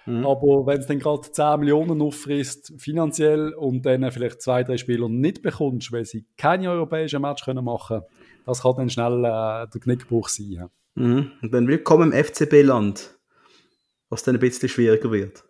Mhm. 0.07 0.26
Aber 0.26 0.66
wenn 0.66 0.80
es 0.80 0.86
dann 0.86 0.98
gerade 0.98 1.30
10 1.30 1.61
Millionen 1.61 2.01
auffrisst, 2.01 2.72
finanziell, 2.78 3.53
und 3.55 3.84
dann 3.84 4.11
vielleicht 4.11 4.42
zwei, 4.42 4.64
drei 4.64 4.76
Spieler 4.76 5.09
nicht 5.09 5.42
bekommst, 5.42 5.92
weil 5.92 6.05
sie 6.05 6.26
keine 6.36 6.70
europäischen 6.70 7.22
Match 7.22 7.44
können 7.44 7.64
machen 7.64 8.01
können, 8.01 8.07
das 8.46 8.62
kann 8.62 8.76
dann 8.76 8.90
schnell 8.90 9.18
äh, 9.24 9.68
der 9.68 9.80
Knickbruch 9.80 10.28
sein. 10.28 10.51
Ja. 10.51 10.70
Mhm. 10.94 11.32
Und 11.42 11.55
dann 11.55 11.68
willkommen 11.68 12.12
im 12.12 12.24
FCB-Land, 12.24 13.18
was 14.09 14.22
dann 14.22 14.36
ein 14.36 14.40
bisschen 14.40 14.68
schwieriger 14.68 15.12
wird. 15.12 15.44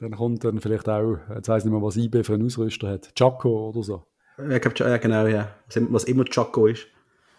Dann 0.00 0.12
kommt 0.12 0.44
dann 0.44 0.60
vielleicht 0.60 0.88
auch, 0.88 1.16
jetzt 1.34 1.48
weiß 1.48 1.62
ich 1.62 1.70
nicht 1.70 1.72
mehr, 1.72 1.82
was 1.82 1.96
IB 1.96 2.24
für 2.24 2.34
einen 2.34 2.46
Ausrüster 2.46 2.88
hat, 2.88 3.14
Chaco 3.14 3.70
oder 3.70 3.82
so. 3.82 4.02
Ja, 4.38 4.58
ja 4.58 4.96
genau, 4.98 5.26
ja. 5.26 5.48
Was 5.90 6.04
immer 6.04 6.24
Chaco 6.24 6.66
ist. 6.66 6.86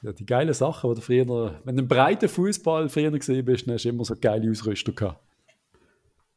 Ja, 0.02 0.14
die 0.14 0.26
geile 0.26 0.54
Sachen, 0.54 0.90
die 0.92 0.96
du 0.96 1.02
früher, 1.02 1.60
wenn 1.64 1.76
du 1.76 1.82
einen 1.82 1.88
breiten 1.88 2.30
Fußball 2.30 2.90
früher 2.90 3.12
gesehen 3.12 3.44
bist, 3.44 3.68
dann 3.68 3.74
hast 3.74 3.86
du 3.86 3.90
immer 3.90 4.06
so 4.06 4.16
geile 4.20 4.50
Ausrüster 4.50 4.92
gehabt. 4.92 5.25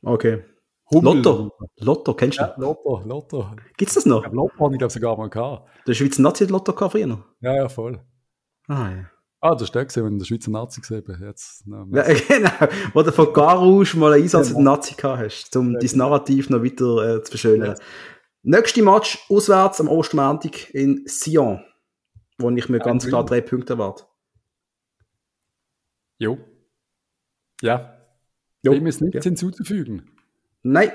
Okay. 0.03 0.45
Hummel. 0.91 1.17
Lotto. 1.17 1.53
Lotto, 1.81 2.15
kennst 2.15 2.39
du? 2.39 2.43
Ja, 2.43 2.55
Lotto, 2.57 3.03
Lotto. 3.05 3.51
Gibt's 3.77 3.95
das 3.95 4.07
noch? 4.07 4.25
Ja, 4.25 4.31
Lotto 4.31 4.59
habe 4.59 4.75
ich 4.75 4.79
glaube 4.79 4.93
sogar 4.93 5.17
mal 5.17 5.29
gehabt. 5.29 5.69
Der 5.87 5.95
Schweizer 5.95 6.23
Nazi 6.23 6.45
hat 6.45 6.51
Lotto 6.51 6.73
gehabt 6.73 6.93
früher? 6.93 7.25
Ja, 7.41 7.55
ja, 7.55 7.69
voll. 7.69 8.01
Ah, 8.69 8.91
ja. 8.91 9.11
Ah, 9.41 9.53
das 9.53 9.65
ist 9.65 9.75
der 9.75 9.85
gesehen, 9.85 10.05
wenn 10.05 10.19
der 10.19 10.25
Schweizer 10.25 10.51
Nazi 10.51 10.81
gesehen 10.81 11.05
hast. 11.07 11.65
ja, 11.67 12.03
genau. 12.29 12.73
Wo 12.95 13.03
du 13.03 13.13
von 13.13 13.33
Garouche 13.33 13.99
mal 13.99 14.15
einen 14.15 14.23
Einsatz 14.25 14.49
ja, 14.49 14.55
den 14.55 14.65
Nazi 14.65 14.95
gehabt 14.95 15.21
hast, 15.21 15.57
um 15.57 15.75
ja, 15.75 15.79
dein 15.79 15.99
Narrativ 15.99 16.49
noch 16.51 16.65
weiter 16.65 17.17
äh, 17.17 17.23
zu 17.23 17.31
verschönern. 17.33 17.77
Ja. 17.77 17.85
Nächste 18.43 18.83
Match 18.83 19.27
auswärts 19.29 19.81
am 19.81 19.89
Ostermontag 19.89 20.73
in 20.75 21.05
Sion, 21.07 21.63
wo 22.39 22.51
ich 22.51 22.69
mir 22.69 22.79
ganz 22.79 23.07
klar 23.07 23.25
drei 23.25 23.41
Punkte 23.43 23.75
erwarte. 23.75 24.05
Jo. 26.19 26.39
Ja, 27.61 27.98
Jo. 28.63 28.73
Dem 28.73 28.87
ist 28.87 29.01
nichts 29.01 29.17
ja. 29.17 29.23
hinzuzufügen. 29.23 30.11
Nein. 30.63 30.91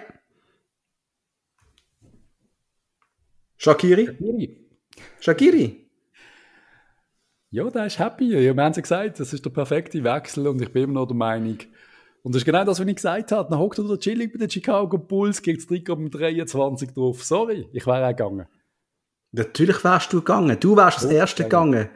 Shakiri? 3.58 4.08
Shakiri. 4.08 4.68
Shakiri. 5.20 5.90
Ja, 7.52 7.70
der 7.70 7.86
ist 7.86 8.00
happy. 8.00 8.34
Ja, 8.34 8.56
wir 8.56 8.64
haben 8.64 8.72
es 8.72 8.82
gesagt, 8.82 9.20
das 9.20 9.32
ist 9.32 9.46
der 9.46 9.52
perfekte 9.52 10.04
Wechsel 10.04 10.48
und 10.48 10.62
ich 10.62 10.72
bin 10.72 10.84
immer 10.84 10.94
noch 10.94 11.06
der 11.06 11.16
Meinung. 11.16 11.60
Und 12.24 12.34
das 12.34 12.42
ist 12.42 12.46
genau 12.46 12.64
das, 12.64 12.80
was 12.80 12.88
ich 12.88 12.96
gesagt 12.96 13.32
habe. 13.32 13.50
Dann 13.50 13.60
hockt 13.60 13.78
er 13.78 13.84
da 13.84 13.98
chillig 13.98 14.34
bei 14.34 14.40
den 14.40 14.50
Chicago 14.50 14.98
Bulls, 14.98 15.42
geht 15.42 15.58
das 15.58 15.68
Trick 15.68 15.88
um 15.90 16.10
23 16.10 16.94
drauf. 16.94 17.24
Sorry, 17.24 17.68
ich 17.72 17.86
wäre 17.86 18.06
auch 18.06 18.10
gegangen. 18.10 18.48
Natürlich 19.34 19.84
wärst 19.84 20.12
du 20.14 20.20
gegangen. 20.20 20.58
Du 20.60 20.76
wärst 20.76 21.04
das 21.04 21.12
Erste 21.12 21.44
gegangen. 21.44 21.90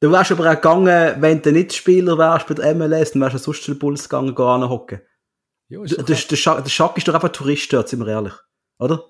Du 0.00 0.12
wärst 0.12 0.32
aber 0.32 0.50
auch 0.50 0.54
gegangen, 0.54 1.22
wenn 1.22 1.40
du 1.40 1.52
nicht 1.52 1.72
Spieler 1.72 2.18
wärst 2.18 2.46
bei 2.46 2.54
der 2.54 2.74
MLS, 2.74 3.12
dann 3.12 3.22
wärst 3.22 3.34
du 3.34 3.38
sonst 3.38 3.62
zu 3.62 3.72
den 3.72 3.78
Bulls 3.78 4.08
gegangen, 4.08 4.34
gehen 4.34 4.44
anhocken. 4.44 5.00
Ja, 5.68 5.82
der, 5.82 6.04
der, 6.04 6.16
der, 6.16 6.36
Schack, 6.36 6.96
ist 6.96 7.08
doch 7.08 7.14
einfach 7.14 7.30
Tourist 7.30 7.72
dort, 7.72 7.88
sind 7.88 8.00
wir 8.00 8.08
ehrlich. 8.08 8.34
Oder? 8.78 9.04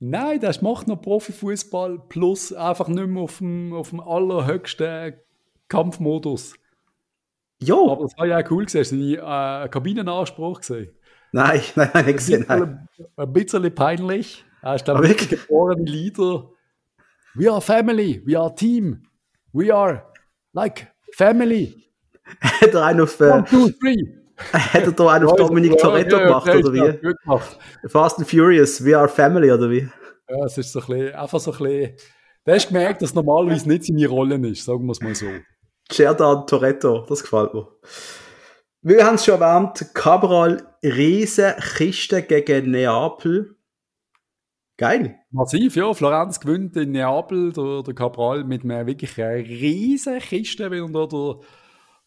Nein, 0.00 0.40
der 0.40 0.54
macht 0.62 0.88
noch 0.88 1.00
Profifußball 1.00 2.00
plus 2.08 2.52
einfach 2.52 2.88
nicht 2.88 3.06
mehr 3.06 3.22
auf 3.22 3.38
dem, 3.38 3.72
auf 3.72 3.90
dem 3.90 4.00
allerhöchsten 4.00 5.14
Kampfmodus. 5.68 6.54
Ja. 7.62 7.76
Aber 7.76 8.02
das 8.04 8.16
war 8.18 8.26
ja 8.26 8.38
auch 8.38 8.50
cool 8.50 8.64
gesehen. 8.64 8.80
Hast 8.80 8.92
du 8.92 8.96
die 8.96 9.16
äh, 9.16 9.68
Kabinenanspruch 9.68 10.60
gesehen? 10.60 10.90
Nein, 11.32 11.60
nein, 11.76 11.90
nein, 11.94 12.06
nicht 12.06 12.16
gesehen. 12.16 12.44
Nein. 12.48 12.88
Ein 13.16 13.32
bisschen 13.32 13.74
peinlich. 13.74 14.44
Er 14.62 14.74
ist, 14.74 14.84
glaube 14.84 15.06
ich, 15.06 15.28
geborene 15.28 15.84
Leader. 15.84 16.50
We 17.34 17.50
are 17.50 17.60
family, 17.60 18.22
we 18.26 18.38
are 18.38 18.54
team. 18.54 19.02
We 19.52 19.74
are 19.74 20.04
like 20.52 20.88
family. 21.14 21.74
Hat 22.40 22.74
er 22.74 22.84
einen 22.84 23.00
auf. 23.00 23.20
Äh, 23.20 23.30
One, 23.30 23.44
two, 23.44 23.70
three. 23.70 24.20
Hat 24.52 24.84
er 24.84 24.92
da 24.92 25.08
einen 25.08 25.26
auf 25.26 25.36
Dominic 25.36 25.76
Toretto 25.78 26.16
ja, 26.16 26.26
gemacht, 26.26 26.48
oder 26.48 26.72
wie? 26.72 26.98
Gemacht. 27.24 27.58
Fast 27.88 28.18
and 28.18 28.28
Furious, 28.28 28.82
we 28.82 28.96
are 28.96 29.08
family, 29.08 29.50
oder 29.50 29.68
wie? 29.70 29.88
Ja, 30.28 30.44
es 30.46 30.56
ist 30.56 30.72
so 30.72 30.80
ein 30.80 30.86
bisschen, 30.86 31.14
einfach 31.14 31.40
so 31.40 31.52
ein 31.52 31.58
bisschen. 31.58 31.96
Du 32.44 32.52
hast 32.52 32.68
gemerkt, 32.68 33.02
dass 33.02 33.14
normalerweise 33.14 33.68
nicht 33.68 33.84
seine 33.84 34.06
Rolle 34.08 34.36
ist, 34.48 34.64
sagen 34.64 34.86
wir 34.86 34.92
es 34.92 35.00
mal 35.00 35.14
so. 35.14 35.26
Cerdan 35.92 36.46
Toretto, 36.46 37.04
das 37.06 37.22
gefällt 37.22 37.52
mir. 37.52 37.68
Wir 38.82 39.04
haben 39.04 39.16
es 39.16 39.26
schon 39.26 39.40
erwähnt, 39.40 39.84
Cabral, 39.92 40.66
Riesenkiste 40.82 42.22
gegen 42.22 42.70
Neapel. 42.70 43.56
Geil. 44.80 45.16
Massiv, 45.30 45.76
ja. 45.76 45.92
Florenz 45.92 46.40
gewinnt 46.40 46.74
in 46.74 46.92
Neapel, 46.92 47.52
der, 47.52 47.82
der 47.82 47.94
Cabral 47.94 48.44
mit 48.44 48.64
einer 48.64 48.86
wirklich 48.86 49.18
riesen 49.18 50.18
Kiste, 50.20 50.70
wenn 50.70 50.94
er 50.94 51.06
da 51.06 51.06
der, 51.06 51.34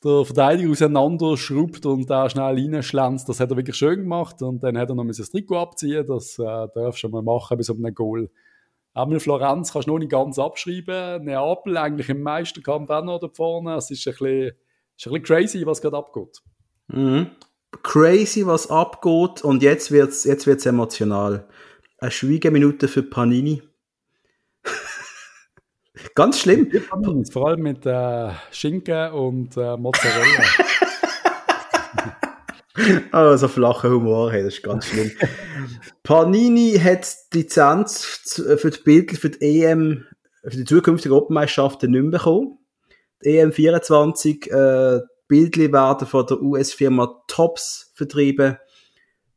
der 0.03 0.25
Verteidiger 0.25 0.71
auseinander 0.71 1.37
schraubt 1.37 1.85
und 1.85 2.09
da 2.09 2.27
schnell 2.31 2.55
reinschlänzt. 2.55 3.29
Das 3.29 3.39
hat 3.39 3.51
er 3.51 3.57
wirklich 3.57 3.75
schön 3.75 3.99
gemacht. 3.99 4.41
Und 4.41 4.63
dann 4.63 4.75
hat 4.75 4.89
er 4.89 4.95
noch 4.95 5.05
das 5.05 5.29
Trikot 5.29 5.55
abziehen. 5.55 6.03
Das 6.07 6.39
äh, 6.39 6.67
darfst 6.73 7.03
du 7.03 7.09
mal 7.09 7.21
machen 7.21 7.57
bis 7.57 7.69
auf 7.69 7.77
einen 7.77 7.93
Goal. 7.93 8.31
Einmal 8.95 9.19
Florenz 9.19 9.71
kannst 9.71 9.87
du 9.87 9.91
noch 9.91 9.99
nicht 9.99 10.11
ganz 10.11 10.39
abschreiben. 10.39 11.25
Neapel 11.25 11.77
eigentlich 11.77 12.09
im 12.09 12.23
Meisterkampf 12.23 12.89
auch 12.89 13.03
noch 13.03 13.19
da 13.19 13.27
vorne. 13.31 13.75
Es 13.75 13.91
ist 13.91 14.07
ein 14.07 14.13
bisschen, 14.13 14.47
ist 14.97 15.05
ein 15.05 15.13
bisschen 15.13 15.23
crazy, 15.23 15.63
was 15.67 15.79
gerade 15.79 15.97
abgeht. 15.97 16.41
Mhm. 16.87 17.27
Crazy, 17.83 18.47
was 18.47 18.71
abgeht. 18.71 19.43
Und 19.43 19.61
jetzt 19.61 19.91
wird's, 19.91 20.23
jetzt 20.23 20.47
wird's 20.47 20.65
emotional 20.65 21.47
eine 22.03 22.11
Schwiegeminute 22.11 22.89
für 22.89 23.01
Panini. 23.01 23.63
Ganz 26.15 26.41
schlimm. 26.41 26.69
Vor 27.31 27.47
allem 27.47 27.61
mit 27.61 27.85
äh, 27.85 28.29
Schinken 28.51 29.11
und 29.13 29.55
äh, 29.55 29.77
Mozzarella. 29.77 30.43
oh, 33.13 33.37
so 33.37 33.47
flacher 33.47 33.89
Humor, 33.89 34.33
hey, 34.33 34.43
das 34.43 34.55
ist 34.55 34.63
ganz 34.63 34.87
schlimm. 34.87 35.11
Panini 36.03 36.77
hat 36.77 37.07
die 37.31 37.37
Lizenz 37.37 38.03
für 38.57 38.69
die 38.69 38.81
Bilder 38.83 39.15
für 39.15 39.29
die 39.29 39.63
EM, 39.63 40.05
für 40.43 40.57
die 40.57 40.65
zukünftige 40.65 41.13
Europameisterschaften 41.15 41.91
nicht 41.91 42.01
mehr 42.01 42.19
bekommen. 42.19 42.57
Die 43.23 43.37
EM 43.37 43.53
24 43.53 44.51
äh, 44.51 44.99
Bildli 45.29 45.71
werden 45.71 46.05
von 46.05 46.25
der 46.25 46.41
US-Firma 46.41 47.23
Tops 47.27 47.93
vertrieben. 47.95 48.57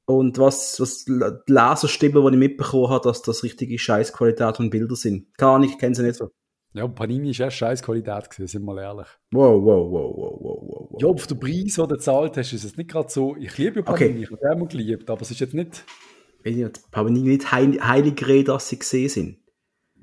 Und 0.07 0.39
was, 0.39 0.81
was 0.81 1.05
die 1.05 1.53
Laserstimme, 1.53 2.21
die 2.23 2.37
ich 2.37 2.39
mitbekommen 2.39 2.91
habe, 2.91 3.09
dass 3.09 3.23
das 3.23 3.43
richtige 3.43 3.79
Scheißqualität 3.79 4.61
und 4.61 4.71
Bilder 4.71 4.95
sind. 4.95 5.37
Keine 5.37 5.53
Ahnung, 5.53 5.69
ich 5.69 5.79
kenne 5.79 5.95
sie 5.97 6.03
nicht 6.05 6.17
so. 6.17 6.31
Ja, 6.75 6.87
Panini 6.87 7.31
ist 7.31 7.41
echt 7.41 7.57
Scheißqualität 7.57 8.31
gewesen, 8.31 8.47
sind 8.47 8.63
wir 8.63 8.75
mal 8.75 8.83
ehrlich. 8.83 9.07
Wow, 9.33 9.63
wow, 9.65 9.91
wow, 9.91 10.17
wow, 10.17 10.39
wow, 10.41 10.91
wow. 10.91 11.01
Ja, 11.01 11.09
auf 11.09 11.27
den 11.27 11.41
Preis, 11.41 11.75
den 11.75 11.89
du 11.89 11.97
zahlt 11.97 12.37
hast, 12.37 12.53
ist 12.53 12.65
es 12.65 12.77
nicht 12.77 12.91
gerade 12.91 13.09
so. 13.09 13.35
Ich 13.37 13.57
liebe 13.59 13.77
ja 13.77 13.83
Panini, 13.83 14.11
okay. 14.11 14.23
ich 14.23 14.31
habe 14.31 14.55
immer 14.55 14.67
geliebt, 14.67 15.11
aber 15.11 15.23
es 15.23 15.31
ist 15.31 15.41
jetzt 15.41 15.55
nicht. 15.55 15.85
Ich 16.45 16.63
habe 16.63 16.73
Panini 16.91 17.21
nicht 17.21 17.51
heil, 17.51 17.81
heilig 17.83 18.17
geredet, 18.17 18.49
dass 18.49 18.69
sie 18.69 18.79
gesehen 18.79 19.09
sind. 19.09 19.39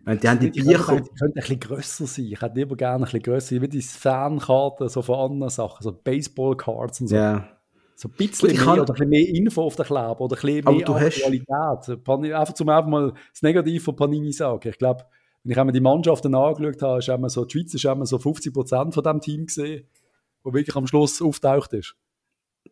Wenn 0.03 0.19
die 0.19 0.27
haben 0.27 0.39
die 0.39 0.49
Bücher. 0.49 0.71
Die 0.71 0.75
könnten 0.75 1.05
ein 1.21 1.33
bisschen 1.33 1.59
grösser 1.59 2.07
sein. 2.07 2.25
Ich 2.25 2.41
hätte 2.41 2.55
lieber 2.55 2.75
gerne 2.75 2.97
ein 2.97 3.03
bisschen 3.03 3.21
grösser, 3.21 3.61
wie 3.61 3.69
die 3.69 3.81
Fankarten, 3.81 4.89
so 4.89 5.01
von 5.01 5.31
anderen 5.31 5.49
Sachen, 5.49 5.81
so 5.81 5.93
Baseball-Cards 5.93 7.01
und 7.01 7.07
so. 7.07 7.15
Ja. 7.15 7.31
Yeah. 7.31 7.52
So 7.95 8.09
ein 8.09 8.15
bisschen 8.17 8.49
mehr 8.49 8.57
kann... 8.57 8.79
oder 8.79 8.93
ein 8.93 8.95
bisschen 8.95 9.09
mehr 9.09 9.29
Info 9.29 9.63
auf 9.63 9.75
den 9.75 9.85
Kleber 9.85 10.21
oder 10.21 10.35
ein 10.35 10.41
bisschen 10.41 10.63
mehr 10.65 10.87
Aktualität. 10.87 11.47
Hast... 11.49 11.89
Einfach 11.89 12.53
zum 12.53 12.69
einfach 12.69 12.89
mal 12.89 13.13
das 13.31 13.41
Negative 13.41 13.83
von 13.83 13.95
Panini 13.95 14.31
sagen. 14.31 14.67
Ich 14.67 14.77
glaube, 14.77 15.05
wenn 15.43 15.51
ich 15.51 15.59
einmal 15.59 15.73
die 15.73 15.81
Mannschaften 15.81 16.33
angeschaut 16.35 16.81
habe, 16.81 16.99
ist 16.99 17.09
einmal 17.09 17.29
so, 17.29 17.45
die 17.45 17.51
Schweiz 17.51 17.73
ist 17.73 17.85
einmal 17.85 18.05
so 18.05 18.17
50 18.17 18.53
Prozent 18.53 18.93
von 18.93 19.03
dem 19.03 19.19
Team 19.19 19.45
gesehen, 19.45 19.87
wo 20.43 20.53
wirklich 20.53 20.75
am 20.75 20.87
Schluss 20.87 21.21
auftaucht 21.21 21.73
ist. 21.73 21.95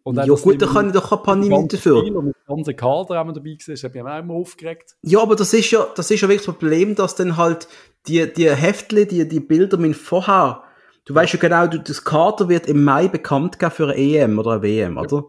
Und 0.04 0.16
ja 0.16 0.26
gut, 0.26 0.62
da 0.62 0.68
kann 0.68 0.88
ich 0.88 0.94
doch 0.94 1.36
Minuten 1.36 1.68
dafür. 1.68 1.98
Und 1.98 2.26
mit 2.26 2.36
dem 2.36 2.56
ganzen 2.56 2.76
Kader 2.76 3.16
haben 3.16 3.30
wir 3.30 3.34
dabei 3.34 3.54
gesehen, 3.54 3.76
das 3.76 3.84
hat 3.84 3.94
mich 3.94 4.04
auch 4.04 4.20
immer 4.20 4.34
aufgeregt. 4.34 4.96
Ja, 5.04 5.22
aber 5.22 5.36
das 5.36 5.54
ist 5.54 5.70
ja, 5.72 5.86
das 5.96 6.10
ist 6.10 6.22
ja 6.22 6.28
wirklich 6.28 6.46
das 6.46 6.56
Problem, 6.56 6.96
dass 6.96 7.16
dann 7.16 7.38
halt 7.38 7.68
die, 8.08 8.32
die 8.32 8.50
Heftchen, 8.50 9.08
die, 9.08 9.28
die 9.28 9.40
Bilder 9.40 9.78
mit 9.78 9.96
vorher, 9.96 10.64
du 11.06 11.16
weißt 11.16 11.34
ja 11.34 11.40
genau, 11.40 11.68
du, 11.68 11.80
das 11.80 12.04
Kader 12.04 12.50
wird 12.50 12.68
im 12.68 12.84
Mai 12.84 13.08
bekannt 13.08 13.60
geben 13.60 13.72
für 13.72 13.86
eine 13.86 13.96
EM 13.96 14.40
oder 14.40 14.52
eine 14.52 14.62
WM, 14.62 14.96
ja. 14.96 15.02
oder? 15.02 15.24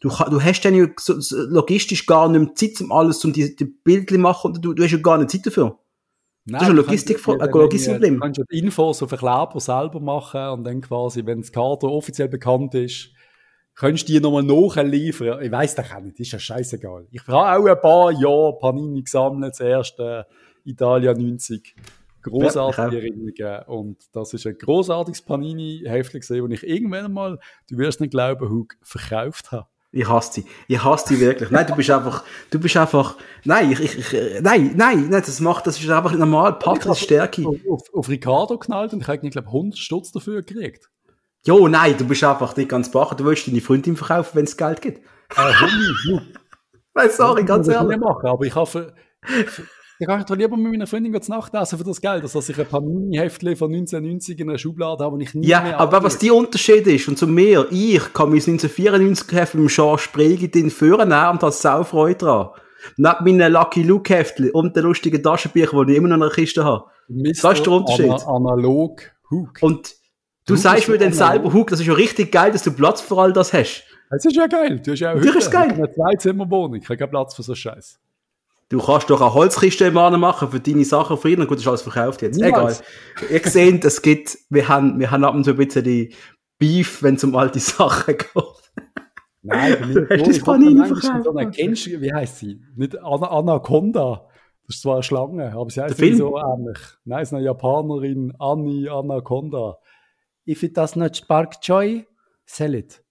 Du, 0.00 0.10
du 0.10 0.42
hast 0.42 0.62
dann 0.62 0.74
ja 0.74 0.86
so, 0.98 1.18
so, 1.20 1.36
logistisch 1.48 2.04
gar 2.06 2.28
nicht 2.28 2.40
mehr 2.40 2.54
Zeit, 2.54 2.80
um 2.82 2.92
alles, 2.92 3.24
um 3.24 3.32
die, 3.32 3.56
die 3.56 3.64
Bilder 3.64 4.18
machen, 4.18 4.52
und 4.52 4.64
du, 4.64 4.74
du 4.74 4.82
hast 4.82 4.92
ja 4.92 4.98
gar 4.98 5.16
nicht 5.18 5.30
Zeit 5.30 5.46
dafür. 5.46 5.78
Nein, 6.46 6.60
das 6.60 6.62
ist 6.62 6.68
ein 6.68 6.76
Logistik 6.76 7.28
ein 7.28 7.50
Logistikproblem. 7.50 8.14
Du 8.14 8.20
kannst 8.20 8.38
ja 8.38 8.44
die 8.50 8.58
Infos 8.58 9.02
auf 9.02 9.08
den 9.08 9.18
Kleber 9.18 9.60
selber 9.60 10.00
machen 10.00 10.46
und 10.48 10.64
dann 10.64 10.82
quasi, 10.82 11.24
wenn 11.24 11.40
das 11.40 11.50
Kader 11.50 11.90
offiziell 11.90 12.28
bekannt 12.28 12.74
ist, 12.74 13.08
könntest 13.74 14.08
du 14.08 14.12
die 14.12 14.20
nochmal 14.20 14.42
nachliefern. 14.42 15.42
Ich 15.42 15.50
weiss 15.50 15.74
das 15.74 15.90
auch 15.90 16.00
nicht, 16.00 16.20
ist 16.20 16.32
ja 16.32 16.38
scheißegal. 16.38 17.06
Ich 17.10 17.26
habe 17.26 17.36
auch 17.38 17.66
ein 17.66 17.80
paar 17.80 18.12
Jahre 18.12 18.58
Panini 18.58 19.02
gesammelt, 19.02 19.52
das 19.52 19.60
erste 19.60 20.26
Italia 20.64 21.14
90. 21.14 21.74
Großartige 22.24 22.98
Erinnerungen. 22.98 23.62
Und 23.66 23.98
das 24.12 24.32
ist 24.34 24.46
ein 24.46 24.56
großartiges 24.58 25.22
Panini-Heftchen 25.22 26.20
gesehen, 26.20 26.50
das 26.50 26.62
ich 26.62 26.68
irgendwann 26.68 27.12
mal, 27.12 27.38
du 27.70 27.78
wirst 27.78 28.00
nicht 28.00 28.10
glauben, 28.10 28.48
Hug, 28.50 28.74
verkauft 28.82 29.52
habe. 29.52 29.66
Ich 29.92 30.08
hasse 30.08 30.40
dich. 30.40 30.50
Ich 30.66 30.82
hasse 30.82 31.08
dich 31.08 31.20
wirklich. 31.20 31.50
Nein, 31.50 31.68
du 31.68 31.76
bist 31.76 31.88
einfach, 31.88 32.24
du 32.50 32.58
bist 32.58 32.76
einfach, 32.76 33.16
nein, 33.44 33.70
ich, 33.70 33.80
ich, 33.80 33.96
ich 33.96 34.40
nein, 34.40 34.72
nein, 34.74 35.08
nein, 35.08 35.22
das 35.24 35.38
macht, 35.38 35.68
das 35.68 35.78
ist 35.78 35.88
einfach 35.88 36.12
normal, 36.12 36.58
Patrick 36.58 36.96
Stärke. 36.96 37.46
Auf, 37.46 37.56
auf, 37.70 37.94
auf 37.94 38.08
Ricardo 38.08 38.58
knallt 38.58 38.92
und 38.92 39.02
ich 39.02 39.08
habe, 39.08 39.30
glaube 39.30 39.46
100 39.46 39.78
Stutz 39.78 40.10
dafür 40.10 40.42
gekriegt. 40.42 40.90
Jo, 41.46 41.68
nein, 41.68 41.96
du 41.96 42.06
bist 42.06 42.24
einfach 42.24 42.56
nicht 42.56 42.70
ganz 42.70 42.90
bacher. 42.90 43.14
Du 43.14 43.24
willst 43.24 43.46
deine 43.46 43.60
Freundin 43.60 43.96
verkaufen, 43.96 44.30
wenn 44.34 44.44
es 44.44 44.56
Geld 44.56 44.80
gibt. 44.80 44.98
Äh, 45.36 45.52
nein, 46.94 47.10
sorry, 47.10 47.44
ganz 47.44 47.68
ehrlich. 47.68 47.98
Machen, 47.98 48.26
aber 48.26 48.44
ich 48.44 48.54
hoffe, 48.54 48.94
ich 49.98 50.06
kann 50.06 50.24
doch 50.26 50.36
lieber 50.36 50.56
mit 50.56 50.72
meiner 50.72 50.86
Freundin 50.86 51.20
zu 51.20 51.30
Nacht 51.30 51.54
essen 51.54 51.78
für 51.78 51.84
das 51.84 52.00
Geld, 52.00 52.24
dass 52.24 52.48
ich 52.48 52.58
ein 52.58 52.66
paar 52.66 52.80
Mini-Heftchen 52.80 53.56
von 53.56 53.72
1990 53.72 54.38
in 54.40 54.48
einer 54.48 54.58
Schublade 54.58 55.04
habe, 55.04 55.14
und 55.14 55.20
ich 55.20 55.34
nie 55.34 55.46
Ja, 55.46 55.60
mehr 55.60 55.78
aber 55.78 56.02
was 56.02 56.18
die 56.18 56.30
Unterschied 56.30 56.86
ist, 56.86 57.08
und 57.08 57.18
zu 57.18 57.26
mir, 57.26 57.66
ich 57.70 58.12
kann 58.12 58.30
mein 58.30 58.40
1994 58.40 59.32
Heft 59.32 59.54
mit 59.54 59.64
dem 59.64 59.68
Jean 59.68 59.98
Spregi 59.98 60.50
den 60.50 60.70
führen 60.70 61.12
und 61.12 61.14
habe 61.14 61.52
Saufreude 61.52 62.16
dran. 62.16 62.48
Neben 62.96 63.24
meinen 63.24 63.52
Lucky 63.52 63.82
Luke 63.82 64.12
Heftchen 64.12 64.50
und 64.50 64.76
den 64.76 64.84
lustigen 64.84 65.22
Taschenbüchern, 65.22 65.86
die 65.86 65.92
ich 65.92 65.98
immer 65.98 66.08
noch 66.08 66.16
in 66.16 66.20
der 66.20 66.30
Kiste 66.30 66.64
habe. 66.64 66.84
Mister 67.08 67.48
das 67.48 67.58
ist 67.58 67.66
der 67.66 67.72
Unterschied. 67.72 68.10
Ana 68.10 68.52
analog 68.52 69.02
Hook. 69.30 69.58
Und 69.60 69.94
du 70.46 70.54
Hook 70.54 70.60
sagst 70.60 70.88
mir 70.88 70.98
dann 70.98 71.12
selber, 71.12 71.52
Hook, 71.52 71.70
das 71.70 71.80
ist 71.80 71.86
ja 71.86 71.94
richtig 71.94 72.32
geil, 72.32 72.52
dass 72.52 72.62
du 72.62 72.72
Platz 72.72 73.00
für 73.00 73.16
all 73.16 73.32
das 73.32 73.52
hast. 73.52 73.84
Das 74.10 74.24
ist 74.24 74.36
ja 74.36 74.46
geil. 74.46 74.80
Du 74.84 74.92
hast 74.92 75.00
ja 75.00 75.12
auch 75.12 75.16
Hütte. 75.16 75.38
ist 75.38 75.50
geil. 75.50 75.72
eine 75.72 75.90
Zwei-Zimmer-Wohnung. 75.90 76.76
Ich 76.76 76.84
habe 76.84 76.96
keinen 76.96 77.10
Platz 77.10 77.34
für 77.34 77.42
so 77.42 77.54
Scheiß. 77.54 77.98
Du 78.68 78.78
kannst 78.78 79.10
doch 79.10 79.20
eine 79.20 79.34
Holzkiste 79.34 79.86
im 79.86 79.94
machen 79.94 80.50
für 80.50 80.60
deine 80.60 80.84
Sachen 80.84 81.16
früher. 81.16 81.36
Gut, 81.46 81.52
das 81.52 81.60
ist 81.60 81.68
alles 81.68 81.82
verkauft 81.82 82.22
jetzt. 82.22 82.40
Niemals. 82.40 82.82
Egal. 83.16 83.30
Ihr 83.30 83.50
seht, 83.50 83.84
es 83.84 84.02
gibt, 84.02 84.38
wir 84.48 84.68
haben, 84.68 84.98
wir 84.98 85.10
haben 85.10 85.24
ab 85.24 85.34
und 85.34 85.44
zu 85.44 85.50
ein 85.50 85.56
bisschen 85.56 85.84
die 85.84 86.14
Beef, 86.58 87.02
wenn 87.02 87.16
es 87.16 87.24
um 87.24 87.36
alte 87.36 87.60
Sachen 87.60 88.16
geht. 88.18 88.34
Nein, 89.42 89.76
du 90.08 90.08
hast 90.08 90.26
das 90.26 90.40
Panini 90.40 90.86
verkauft. 90.86 91.24
So 91.24 91.32
kennst 91.52 91.86
wie 91.86 92.12
heißt 92.12 92.38
sie? 92.38 92.60
Nicht 92.76 92.98
Anaconda. 92.98 94.26
Das 94.66 94.76
ist 94.76 94.82
zwar 94.82 94.94
eine 94.94 95.02
Schlange, 95.02 95.52
aber 95.52 95.68
sie 95.68 95.82
heißt 95.82 96.00
nicht 96.00 96.16
so 96.16 96.38
ähnlich. 96.38 96.78
Nein, 97.04 97.22
es 97.22 97.28
ist 97.28 97.34
eine 97.34 97.44
Japanerin, 97.44 98.32
Annie 98.38 98.88
Anaconda. 98.90 99.76
If 100.46 100.62
it 100.62 100.76
does 100.76 100.96
not 100.96 101.14
spark 101.14 101.56
joy, 101.62 102.06
sell 102.46 102.74
it. 102.74 103.04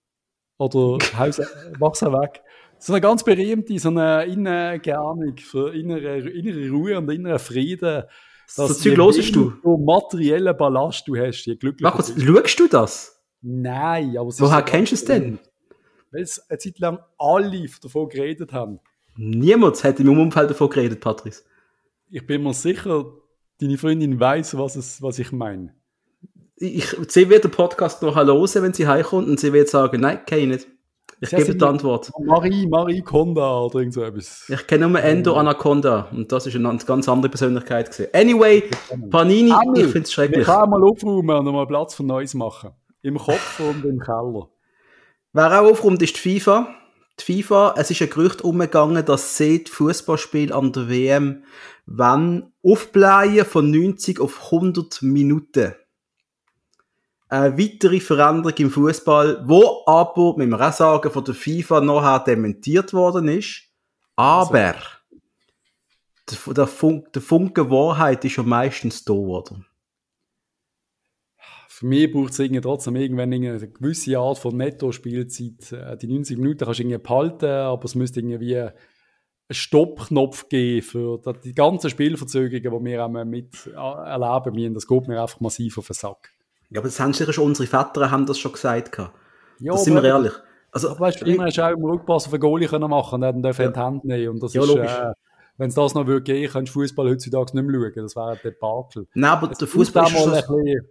Oder 0.58 0.98
mach's 1.80 2.02
weg 2.02 2.42
so 2.84 2.92
eine 2.92 3.00
ganz 3.02 3.24
berühmte, 3.24 3.80
so 3.80 3.90
eine 3.90 4.26
innere 4.26 4.98
Ahnung 4.98 5.38
für 5.38 5.74
innere, 5.74 6.20
innere 6.30 6.70
Ruhe 6.70 6.98
und 6.98 7.10
inneren 7.10 7.40
Frieden. 7.40 8.04
So 8.46 8.68
Zeug 8.68 8.98
hörst 8.98 9.36
du? 9.36 9.54
So 9.64 9.78
materiellen 9.78 10.56
Ballast 10.58 11.08
du 11.08 11.16
hast, 11.16 11.46
je 11.46 11.56
glücklicher 11.56 11.96
Mach, 11.96 12.06
schaust 12.06 12.60
du 12.60 12.68
das? 12.68 13.24
Nein, 13.42 14.18
aber 14.18 14.32
Woher 14.38 14.62
kennst 14.64 14.92
du 14.92 14.96
es 14.96 15.06
denn? 15.06 15.40
Weil 16.12 16.24
es 16.24 16.40
eine 16.50 16.60
Zeit 16.60 16.78
lang 16.80 17.00
alle 17.18 17.66
davon 17.82 18.10
geredet 18.10 18.52
haben. 18.52 18.80
Niemand 19.16 19.82
hat 19.84 20.00
im 20.02 20.10
Umfeld 20.10 20.50
davon 20.50 20.70
geredet, 20.70 21.00
Patrice. 21.00 21.44
Ich 22.10 22.28
bin 22.28 22.44
mir 22.44 22.54
sicher, 22.54 23.06
deine 23.62 23.78
Freundin 23.78 24.20
weiß, 24.20 24.58
was, 24.58 24.76
es, 24.76 25.02
was 25.02 25.20
ich 25.20 25.32
meine. 25.32 25.74
Ich, 26.58 26.96
sie 27.08 27.30
wird 27.30 27.46
den 27.46 27.52
Podcast 27.52 28.02
noch 28.02 28.16
hören, 28.16 28.28
wenn 28.28 28.74
sie 28.74 28.88
heimkommt 28.88 29.28
und 29.30 29.40
sie 29.40 29.54
wird 29.54 29.70
sagen, 29.70 30.02
nein, 30.02 30.26
kenne 30.26 30.42
ich 30.42 30.48
nicht. 30.48 30.73
Ich 31.24 31.32
ja, 31.32 31.38
gebe 31.38 31.56
die 31.56 31.64
Antwort. 31.64 32.12
Marie, 32.20 32.68
Marie 32.68 33.02
Konda 33.02 33.62
oder 33.62 33.80
irgend 33.80 33.94
so 33.94 34.04
etwas. 34.04 34.44
Ich 34.50 34.68
kenne 34.68 34.90
nur 34.90 35.02
Endo 35.02 35.36
Anaconda 35.36 36.10
und 36.12 36.30
das 36.30 36.48
ist 36.48 36.56
eine 36.58 36.78
ganz 36.86 37.08
andere 37.08 37.30
Persönlichkeit 37.30 37.92
gewesen. 37.92 38.10
Anyway, 38.14 38.70
Panini, 39.10 39.54
Amel, 39.54 39.86
ich 39.86 39.92
finde 39.92 40.02
es 40.02 40.12
schrecklich. 40.12 40.42
Ich 40.42 40.46
kann 40.48 40.70
mal 40.70 40.84
aufräumen 40.84 41.48
und 41.48 41.54
mal 41.54 41.66
Platz 41.66 41.96
für 41.96 42.04
Neues 42.04 42.34
machen. 42.34 42.72
Im 43.04 43.18
Kopf 43.18 43.62
und 43.62 43.86
im 43.86 44.00
Keller. 44.00 44.50
Wer 45.32 45.62
auch 45.62 45.72
aufräumt, 45.72 46.02
ist 46.02 46.22
die 46.24 46.40
FIFA. 46.40 46.68
Die 47.22 47.42
FIFA, 47.42 47.76
es 47.78 47.90
ist 47.90 48.02
ein 48.02 48.10
Gerücht 48.10 48.42
umgegangen, 48.42 49.06
dass 49.06 49.38
sie 49.38 49.64
das 49.64 49.74
Fußballspiel 49.74 50.52
an 50.52 50.74
der 50.74 50.90
WM 50.90 51.44
wenn 51.86 52.52
aufblähen 52.64 53.46
von 53.46 53.70
90 53.70 54.20
auf 54.20 54.52
100 54.52 55.02
Minuten 55.02 55.74
eine 57.34 57.58
weitere 57.58 58.00
Veränderung 58.00 58.56
im 58.58 58.70
Fußball, 58.70 59.44
wo 59.48 59.82
aber, 59.88 60.38
mit 60.38 60.50
man 60.50 60.62
auch 60.62 60.72
sagen, 60.72 61.10
von 61.12 61.24
der 61.24 61.34
FIFA 61.34 61.82
nachher 61.82 62.24
dementiert 62.24 62.94
worden 62.94 63.28
ist. 63.28 63.64
Aber 64.16 64.76
also. 66.30 66.54
der, 66.54 66.68
Funk, 66.68 67.12
der 67.12 67.24
Funke 67.24 67.72
Wahrheit 67.72 68.24
ist 68.24 68.36
ja 68.36 68.44
meistens 68.44 69.04
da, 69.04 69.14
oder? 69.14 69.66
Für 71.70 71.88
mich 71.88 72.12
braucht 72.12 72.40
es 72.40 72.62
trotzdem 72.62 72.98
irgendwann 72.98 73.34
eine 73.34 73.68
gewisse 73.68 74.20
Art 74.20 74.38
von 74.38 74.56
Netto-Spielzeit. 74.56 75.72
Äh, 75.72 75.98
die 75.98 76.08
90 76.08 76.38
Minuten 76.38 76.66
kannst 76.66 76.80
du 76.80 76.84
irgendwie 76.84 77.00
behalten, 77.00 77.46
aber 77.46 77.86
es 77.86 77.96
müsste 77.96 78.20
irgendwie 78.20 78.60
einen 78.60 78.74
Stoppknopf 79.50 80.50
geben 80.50 80.84
für 80.84 81.20
die 81.44 81.56
ganzen 81.56 81.90
Spielverzögerungen, 81.90 82.86
die 82.86 82.92
wir 82.92 83.04
auch 83.04 83.26
mit 83.26 83.66
äh, 83.66 83.72
erleben 83.72 84.54
müssen. 84.54 84.74
Das 84.76 84.88
geht 84.88 85.08
mir 85.08 85.20
einfach 85.20 85.40
massiv 85.40 85.80
auf 85.80 85.88
den 85.88 85.96
Sack. 85.96 86.33
Ja, 86.74 86.80
aber 86.80 86.88
das 86.88 87.00
haben 87.00 87.14
sicher 87.14 87.32
schon 87.32 87.46
unsere 87.46 87.68
Väter 87.68 88.10
haben 88.10 88.26
das 88.26 88.40
schon 88.40 88.52
gesagt. 88.52 88.98
Ja, 89.60 89.74
das 89.74 89.84
sind 89.84 89.94
wir 89.94 90.04
ehrlich. 90.04 90.34
Also, 90.72 90.90
aber 90.90 91.02
weißt, 91.02 91.22
immer 91.22 91.46
hast 91.46 91.58
du 91.58 91.66
auch 91.66 91.72
im 91.72 91.84
Rückpass 91.84 92.26
auf 92.26 92.34
einen 92.34 92.42
Goalie 92.42 92.68
können 92.68 92.90
machen 92.90 93.16
und 93.16 93.22
dann 93.22 93.44
dürfen 93.44 93.62
ja. 93.62 93.72
die 93.72 93.80
Hand 93.80 94.06
nehmen. 94.06 94.30
Und 94.30 94.44
das 94.44 94.54
ja, 94.54 94.64
ist, 94.64 94.68
logisch. 94.68 94.92
Äh, 94.92 95.14
wenn 95.58 95.70
es 95.70 95.76
das 95.76 95.94
noch 95.94 96.08
würde 96.08 96.24
gehen, 96.24 96.50
könntest 96.50 96.76
du 96.76 96.80
Fußball 96.80 97.10
heutzutage 97.10 97.56
nicht 97.56 97.72
mehr 97.72 97.80
schauen. 97.80 98.04
Das 98.04 98.16
wäre 98.16 98.32
ein 98.32 98.40
Debakel. 98.44 99.08
Nein, 99.14 99.32
aber 99.32 99.52
es 99.52 99.60
der 99.60 99.68
Fußball 99.68 100.06
ist 100.06 100.12
schon, 100.18 100.32
bisschen, 100.32 100.90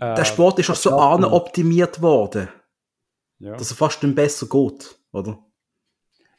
äh, 0.00 0.14
Der 0.16 0.24
Sport 0.24 0.58
ist 0.58 0.70
auch 0.70 0.74
so 0.74 0.92
optimiert 0.96 2.02
worden. 2.02 2.48
Ja. 3.38 3.56
Dass 3.56 3.70
er 3.70 3.76
fast 3.76 4.02
nicht 4.02 4.16
besser 4.16 4.46
geht, 4.48 4.98
oder? 5.12 5.38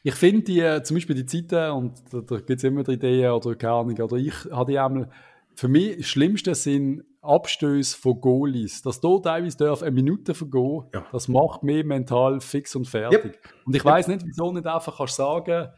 Ich 0.02 0.14
finde 0.14 0.42
die, 0.42 0.60
äh, 0.60 0.82
zum 0.82 0.96
Beispiel 0.96 1.16
die 1.16 1.26
Zeiten, 1.26 1.70
und 1.72 1.94
da, 2.12 2.20
da 2.20 2.36
gibt 2.36 2.58
es 2.58 2.64
immer 2.64 2.82
die 2.82 2.92
Ideen 2.92 3.30
oder 3.32 3.54
keine 3.54 3.72
Ahnung, 3.72 3.98
oder 3.98 4.16
ich 4.16 4.34
habe 4.50 4.70
die 4.70 4.78
einmal, 4.78 5.10
für 5.54 5.68
mich 5.68 5.96
das 5.96 6.06
Schlimmste 6.06 6.54
sind 6.54 7.04
Abstöße 7.26 7.96
von 7.96 8.20
Goalies. 8.20 8.82
Dass 8.82 9.00
da 9.00 9.18
teilweise 9.18 9.56
darf 9.56 9.82
eine 9.82 9.90
Minute 9.90 10.34
vergehen, 10.34 10.84
ja. 10.94 11.04
das 11.12 11.28
macht 11.28 11.62
mich 11.62 11.84
mental 11.84 12.40
fix 12.40 12.74
und 12.76 12.86
fertig. 12.86 13.24
Yep. 13.24 13.38
Und 13.66 13.76
ich 13.76 13.84
weiß 13.84 14.08
nicht, 14.08 14.24
wieso 14.24 14.52
nicht 14.52 14.66
einfach 14.66 14.96
kannst 14.96 15.16
sagen, 15.16 15.68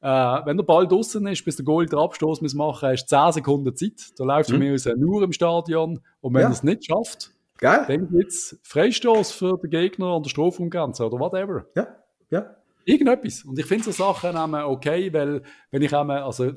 äh, 0.00 0.06
wenn 0.06 0.56
der 0.56 0.64
Ball 0.64 0.86
draußen 0.86 1.26
ist, 1.26 1.44
bis 1.44 1.56
der 1.56 1.64
Goalie 1.64 1.88
den 1.88 1.98
Abstoß 1.98 2.40
muss 2.40 2.54
machen, 2.54 2.90
hast 2.90 3.06
du 3.10 3.16
10 3.16 3.32
Sekunden 3.32 3.74
Zeit. 3.74 4.12
Da 4.16 4.24
läuft 4.24 4.50
mhm. 4.50 4.58
mir 4.58 4.74
aus 4.74 4.86
nur 4.96 5.22
im 5.22 5.32
Stadion. 5.32 6.00
Und 6.20 6.34
wenn 6.34 6.42
ja. 6.42 6.48
er 6.48 6.52
es 6.52 6.62
nicht 6.62 6.86
schafft, 6.86 7.32
Geil. 7.58 7.84
dann 7.88 8.08
gibt 8.08 8.30
es 8.30 8.58
Freistoß 8.62 9.32
für 9.32 9.58
den 9.58 9.70
Gegner 9.70 10.14
an 10.14 10.22
der 10.22 10.30
Strafraumgrenze 10.30 11.04
oder 11.04 11.18
whatever. 11.18 11.66
Ja, 11.74 11.88
ja. 12.30 12.54
Irgendetwas. 12.84 13.44
Und 13.44 13.58
ich 13.58 13.66
finde 13.66 13.84
so 13.84 13.90
Sachen 13.90 14.36
okay, 14.54 15.12
weil 15.12 15.42
wenn 15.70 15.82
ich 15.82 15.94
einmal, 15.94 16.22
also 16.22 16.52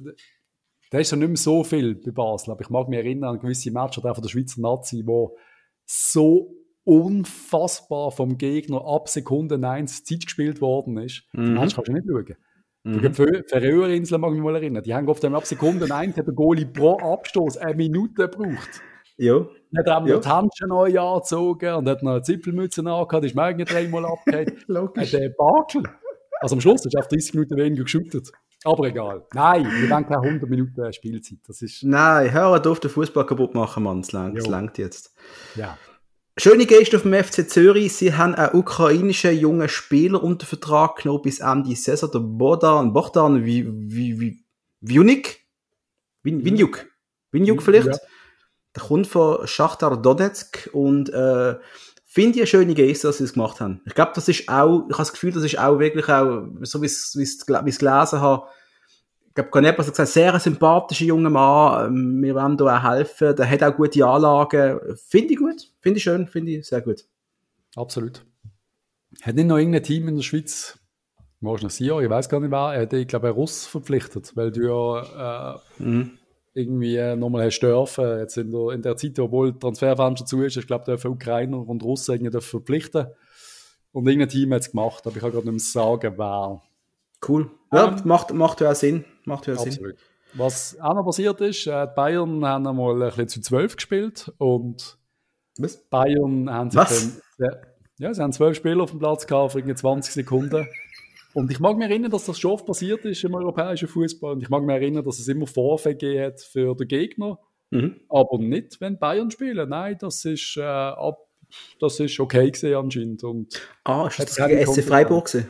da 0.91 0.99
ist 0.99 1.11
ja 1.11 1.17
nicht 1.17 1.27
mehr 1.29 1.37
so 1.37 1.63
viel 1.63 1.95
bei 1.95 2.11
Basel, 2.11 2.51
aber 2.51 2.61
ich 2.61 2.69
mag 2.69 2.87
mich 2.89 2.99
erinnern 2.99 3.31
an 3.31 3.39
gewisse 3.39 3.71
Matches 3.71 4.05
auch 4.05 4.13
von 4.13 4.21
der 4.21 4.29
Schweizer 4.29 4.61
Nazi, 4.61 5.03
wo 5.05 5.37
so 5.85 6.53
unfassbar 6.83 8.11
vom 8.11 8.37
Gegner 8.37 8.85
ab 8.85 9.07
Sekunde 9.07 9.55
1 9.67 10.03
Zeit 10.03 10.25
gespielt 10.25 10.59
worden 10.59 10.97
ist. 10.97 11.23
Mhm. 11.31 11.45
Die 11.45 11.51
Match 11.51 11.75
kannst 11.75 11.87
du 11.87 11.93
nicht 11.93 12.07
schauen. 12.07 12.35
Mhm. 12.83 13.01
Die 13.01 13.13
Färöerinseln 13.47 14.19
mag 14.19 14.31
ich 14.31 14.35
mich 14.35 14.43
mal 14.43 14.55
erinnern. 14.55 14.83
Die 14.83 14.93
haben 14.93 15.07
oft 15.07 15.23
ab 15.23 15.45
Sekunde 15.45 15.93
1 15.93 16.17
hat 16.17 16.27
der 16.27 16.33
Goalie 16.33 16.65
pro 16.65 16.97
Abstoß 16.97 17.57
eine 17.57 17.75
Minute 17.75 18.27
gebraucht. 18.27 18.81
Ja. 19.17 19.47
Dann 19.71 19.85
hat 19.85 19.87
er 19.87 20.07
ja. 20.07 20.15
noch 20.15 20.21
die 20.21 20.29
Handschuhe 20.29 20.67
neu 20.67 20.99
angezogen 20.99 21.73
und 21.75 21.87
hat 21.87 22.03
noch 22.03 22.11
eine 22.11 22.21
Zipfelmütze 22.23 22.81
angehabt, 22.81 23.25
ist 23.25 23.35
mir 23.35 23.65
dreimal 23.65 24.05
abgehängt. 24.05 24.63
Logisch. 24.67 25.15
Ein 25.15 25.33
Bakel. 25.37 25.83
Also 26.41 26.55
am 26.55 26.61
Schluss 26.61 26.85
ist 26.85 26.95
er 26.95 27.01
auf 27.01 27.07
30 27.07 27.35
Minuten 27.35 27.55
weniger 27.55 27.83
geschüttet. 27.83 28.31
Aber 28.63 28.87
egal. 28.87 29.25
Nein, 29.33 29.65
wir 29.65 29.89
wollen 29.89 30.05
keine 30.05 30.21
100 30.21 30.49
Minuten 30.49 30.93
Spielzeit. 30.93 31.39
Das 31.47 31.61
ist 31.61 31.83
Nein, 31.83 32.31
hör 32.31 32.65
auf, 32.65 32.79
den 32.79 32.91
Fußball 32.91 33.25
kaputt 33.25 33.55
machen, 33.55 33.83
Mann. 33.83 34.01
Es 34.01 34.11
langt, 34.11 34.37
es 34.37 34.47
langt 34.47 34.77
jetzt. 34.77 35.13
ja. 35.55 35.77
Schöne 36.37 36.65
Geste 36.65 36.95
auf 36.95 37.03
dem 37.03 37.13
FC 37.13 37.47
Zürich. 37.49 37.93
Sie 37.93 38.13
haben 38.13 38.33
einen 38.35 38.55
ukrainischen 38.55 39.37
jungen 39.37 39.67
Spieler 39.67 40.23
unter 40.23 40.47
Vertrag 40.47 40.95
genommen 40.95 41.21
bis 41.23 41.39
Ende 41.39 41.75
Saison. 41.75 42.09
Der 42.09 42.19
Bodan, 42.19 42.93
Bohdan 42.93 43.45
wie, 43.45 43.67
wie, 43.67 44.19
wie, 44.19 44.45
Viunik? 44.79 45.45
Vin, 46.23 46.43
Vinjuk. 46.45 46.85
Vinjuk 47.31 47.61
vielleicht? 47.61 47.87
Ja. 47.87 47.97
Der 48.75 48.83
kommt 48.83 49.07
von 49.07 49.45
Schachtar 49.45 50.01
Donetsk 50.01 50.69
und 50.71 51.09
äh, 51.09 51.55
finde 52.11 52.31
ich 52.31 52.41
eine 52.41 52.47
schöne 52.47 52.73
Geste, 52.73 53.07
dass 53.07 53.19
sie 53.19 53.23
es 53.23 53.33
gemacht 53.33 53.61
haben. 53.61 53.79
Ich 53.85 53.95
glaube, 53.95 54.11
das 54.13 54.27
ist 54.27 54.49
auch, 54.49 54.85
ich 54.89 54.93
habe 54.93 55.01
das 55.01 55.13
Gefühl, 55.13 55.31
das 55.31 55.45
ist 55.45 55.57
auch 55.57 55.79
wirklich 55.79 56.09
auch, 56.09 56.45
so 56.59 56.81
wie 56.81 56.85
ich 56.85 56.91
es 56.91 57.45
gelesen 57.45 58.19
habe, 58.19 58.47
ich 59.29 59.35
glaube, 59.35 59.49
Canepa 59.49 59.81
hat 59.81 59.87
gesagt, 59.87 60.09
sehr 60.09 60.33
ein 60.33 60.39
sympathischer 60.41 61.05
junger 61.05 61.29
Mann, 61.29 61.85
ähm, 61.87 62.21
wir 62.21 62.35
wollen 62.35 62.57
da 62.57 62.77
auch 62.77 62.83
helfen, 62.83 63.33
der 63.33 63.49
hat 63.49 63.63
auch 63.63 63.77
gute 63.77 64.05
Anlagen. 64.05 64.81
Finde 65.07 65.33
ich 65.33 65.39
gut, 65.39 65.71
finde 65.79 65.97
ich 65.99 66.03
schön, 66.03 66.27
finde 66.27 66.51
ich 66.51 66.67
sehr 66.67 66.81
gut. 66.81 67.05
Absolut. 67.77 68.25
Hat 69.21 69.35
nicht 69.35 69.47
noch 69.47 69.57
irgendein 69.57 69.83
Team 69.83 70.09
in 70.09 70.17
der 70.17 70.23
Schweiz, 70.23 70.77
ich 71.39 71.47
weiß 71.47 72.27
gar 72.27 72.41
nicht 72.41 72.51
wer, 72.51 72.73
er 72.73 72.81
hat, 72.81 72.91
ich 72.91 73.07
glaube, 73.07 73.27
einen 73.27 73.37
Russ 73.37 73.65
verpflichtet, 73.65 74.35
weil 74.35 74.51
du 74.51 74.67
ja 74.67 75.55
äh, 75.55 75.59
Mhm. 75.81 76.17
Irgendwie 76.53 76.97
äh, 76.97 77.15
nochmal 77.15 77.45
hast 77.45 77.59
dürfen, 77.59 78.19
jetzt 78.19 78.37
in 78.37 78.51
der, 78.51 78.71
in 78.71 78.81
der 78.81 78.97
Zeit, 78.97 79.17
obwohl 79.19 79.57
Transferfenster 79.57 80.25
zu 80.25 80.41
ist, 80.41 80.57
ich 80.57 80.67
glaube, 80.67 80.85
dürfen 80.85 81.11
Ukrainer 81.11 81.67
und 81.67 81.83
Russen 81.83 82.15
irgendwie 82.15 82.31
dürfen 82.31 82.49
verpflichten. 82.49 83.07
Und 83.93 84.07
irgendein 84.07 84.29
Team 84.29 84.53
hat 84.53 84.61
es 84.61 84.71
gemacht, 84.71 85.05
aber 85.05 85.15
ich 85.15 85.21
kann 85.21 85.31
gerade 85.31 85.51
nicht 85.51 85.73
mehr 85.73 85.83
sagen, 85.83 86.13
wer. 86.17 86.61
Cool. 87.27 87.51
Ja, 87.71 87.89
Ähm, 87.89 88.01
macht, 88.05 88.33
macht 88.33 88.61
ja 88.61 88.71
auch 88.71 88.75
Sinn. 88.75 89.05
Macht 89.25 89.47
ja 89.47 89.53
auch 89.53 89.59
Sinn. 89.59 89.73
Absolut. 89.73 89.95
Was 90.33 90.79
auch 90.79 90.93
noch 90.93 91.03
passiert 91.03 91.41
ist, 91.41 91.67
äh, 91.67 91.87
die 91.87 91.93
Bayern 91.95 92.45
haben 92.45 92.67
einmal 92.67 93.01
ein 93.01 93.09
bisschen 93.09 93.27
zu 93.27 93.41
12 93.41 93.75
gespielt 93.75 94.31
und 94.37 94.97
Was? 95.57 95.77
Bayern 95.89 96.49
haben 96.49 96.71
sich 96.71 96.79
Was? 96.79 97.19
dann, 97.37 97.55
ja, 97.97 98.13
sie 98.13 98.21
haben 98.21 98.31
zwölf 98.31 98.55
Spieler 98.57 98.83
auf 98.83 98.91
dem 98.91 98.99
Platz 98.99 99.27
gehabt 99.27 99.51
für 99.51 99.59
irgendwie 99.59 99.75
20 99.75 100.13
Sekunden. 100.13 100.67
Und 101.33 101.51
ich 101.51 101.59
mag 101.59 101.77
mich 101.77 101.87
erinnern, 101.89 102.11
dass 102.11 102.25
das 102.25 102.39
schon 102.39 102.51
oft 102.51 102.65
passiert 102.65 103.05
ist 103.05 103.23
im 103.23 103.33
europäischen 103.35 103.87
Fußball. 103.87 104.33
Und 104.33 104.41
ich 104.43 104.49
mag 104.49 104.63
mich 104.63 104.75
erinnern, 104.75 105.03
dass 105.05 105.19
es 105.19 105.27
immer 105.27 105.47
Vorfälle 105.47 105.95
gegeben 105.95 106.25
hat 106.25 106.41
für 106.41 106.75
den 106.75 106.87
Gegner, 106.87 107.39
Mhm. 107.69 108.01
aber 108.09 108.37
nicht, 108.37 108.81
wenn 108.81 108.99
Bayern 108.99 109.31
spielen. 109.31 109.69
Nein, 109.69 109.97
das 109.99 110.25
ist, 110.25 110.57
äh, 110.57 110.61
ab, 110.61 111.19
das 111.79 111.99
ist 112.01 112.19
okay 112.19 112.51
gesehen 112.51 112.75
anscheinend. 112.75 113.23
Und 113.23 113.61
Ah, 113.85 114.07
ist 114.07 114.19
das 114.19 114.35
gegen 114.35 114.65
SC 114.65 114.81
Freiburg 114.83 115.25
gewesen? 115.31 115.49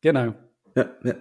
genau. 0.00 0.34
Ja, 0.74 0.90
ja. 1.04 1.14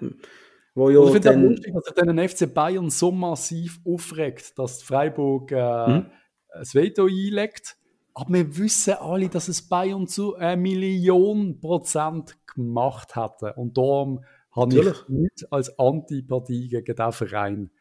Wo 0.75 0.89
ja 0.91 1.03
ich 1.03 1.11
finde 1.11 1.29
es 1.29 1.35
lustig, 1.35 1.73
dass 1.73 1.83
sich 1.85 2.07
ein 2.07 2.29
FC 2.29 2.53
Bayern 2.53 2.89
so 2.89 3.11
massiv 3.11 3.79
aufregt, 3.85 4.57
dass 4.57 4.81
Freiburg 4.81 5.51
äh, 5.51 5.87
Mhm. 5.89 6.05
das 6.53 6.73
Veto 6.75 7.05
einlegt. 7.07 7.75
Aber 8.13 8.33
wir 8.33 8.57
wissen 8.57 8.93
alle, 8.93 9.27
dass 9.29 9.47
es 9.49 9.61
Bayern 9.67 10.07
zu 10.07 10.35
einer 10.35 10.55
Million 10.55 11.59
Prozent 11.59 12.37
gemacht 12.65 13.15
hätte. 13.15 13.53
Und 13.53 13.77
darum 13.77 14.23
habe 14.51 14.75
ich 14.75 15.07
nicht 15.09 15.51
als 15.51 15.77
Antipathie 15.79 16.67
gegen 16.69 16.95
diesen 16.95 17.11
Verein. 17.11 17.71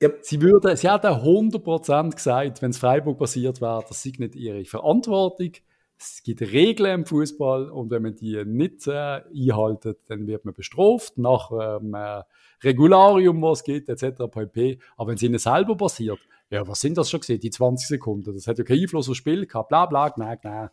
Ja. 0.00 0.10
Sie, 0.20 0.42
würde, 0.42 0.76
sie 0.76 0.90
hätten 0.90 1.06
100% 1.06 2.14
gesagt, 2.14 2.60
wenn 2.62 2.70
es 2.70 2.78
Freiburg 2.78 3.18
passiert 3.18 3.60
wäre, 3.60 3.82
das 3.88 4.02
sei 4.02 4.12
nicht 4.18 4.36
ihre 4.36 4.64
Verantwortung. 4.64 5.52
Es 5.98 6.22
gibt 6.22 6.42
Regeln 6.42 7.00
im 7.00 7.06
Fußball 7.06 7.70
und 7.70 7.90
wenn 7.90 8.02
man 8.02 8.14
die 8.14 8.44
nicht 8.44 8.86
äh, 8.86 9.22
einhaltet, 9.34 10.00
dann 10.08 10.26
wird 10.26 10.44
man 10.44 10.52
bestraft 10.52 11.16
nach 11.16 11.50
ähm, 11.50 11.94
äh, 11.94 12.22
Regularium, 12.62 13.40
was 13.40 13.64
geht, 13.64 13.88
etc. 13.88 14.24
pp. 14.30 14.78
Aber 14.98 15.08
wenn 15.08 15.14
es 15.16 15.22
ihnen 15.22 15.38
selber 15.38 15.74
passiert, 15.74 16.18
ja, 16.50 16.68
was 16.68 16.80
sind 16.80 16.98
das 16.98 17.08
schon 17.08 17.20
gesehen, 17.20 17.40
die 17.40 17.48
20 17.50 17.88
Sekunden? 17.88 18.34
Das 18.34 18.46
hat 18.46 18.58
ja 18.58 18.64
keinen 18.64 18.82
Einfluss 18.82 19.08
aufs 19.08 19.16
Spiel 19.16 19.46
gehabt, 19.46 19.70
bla 19.70 19.86
bla, 19.86 20.12
nein, 20.18 20.38
nein. 20.42 20.68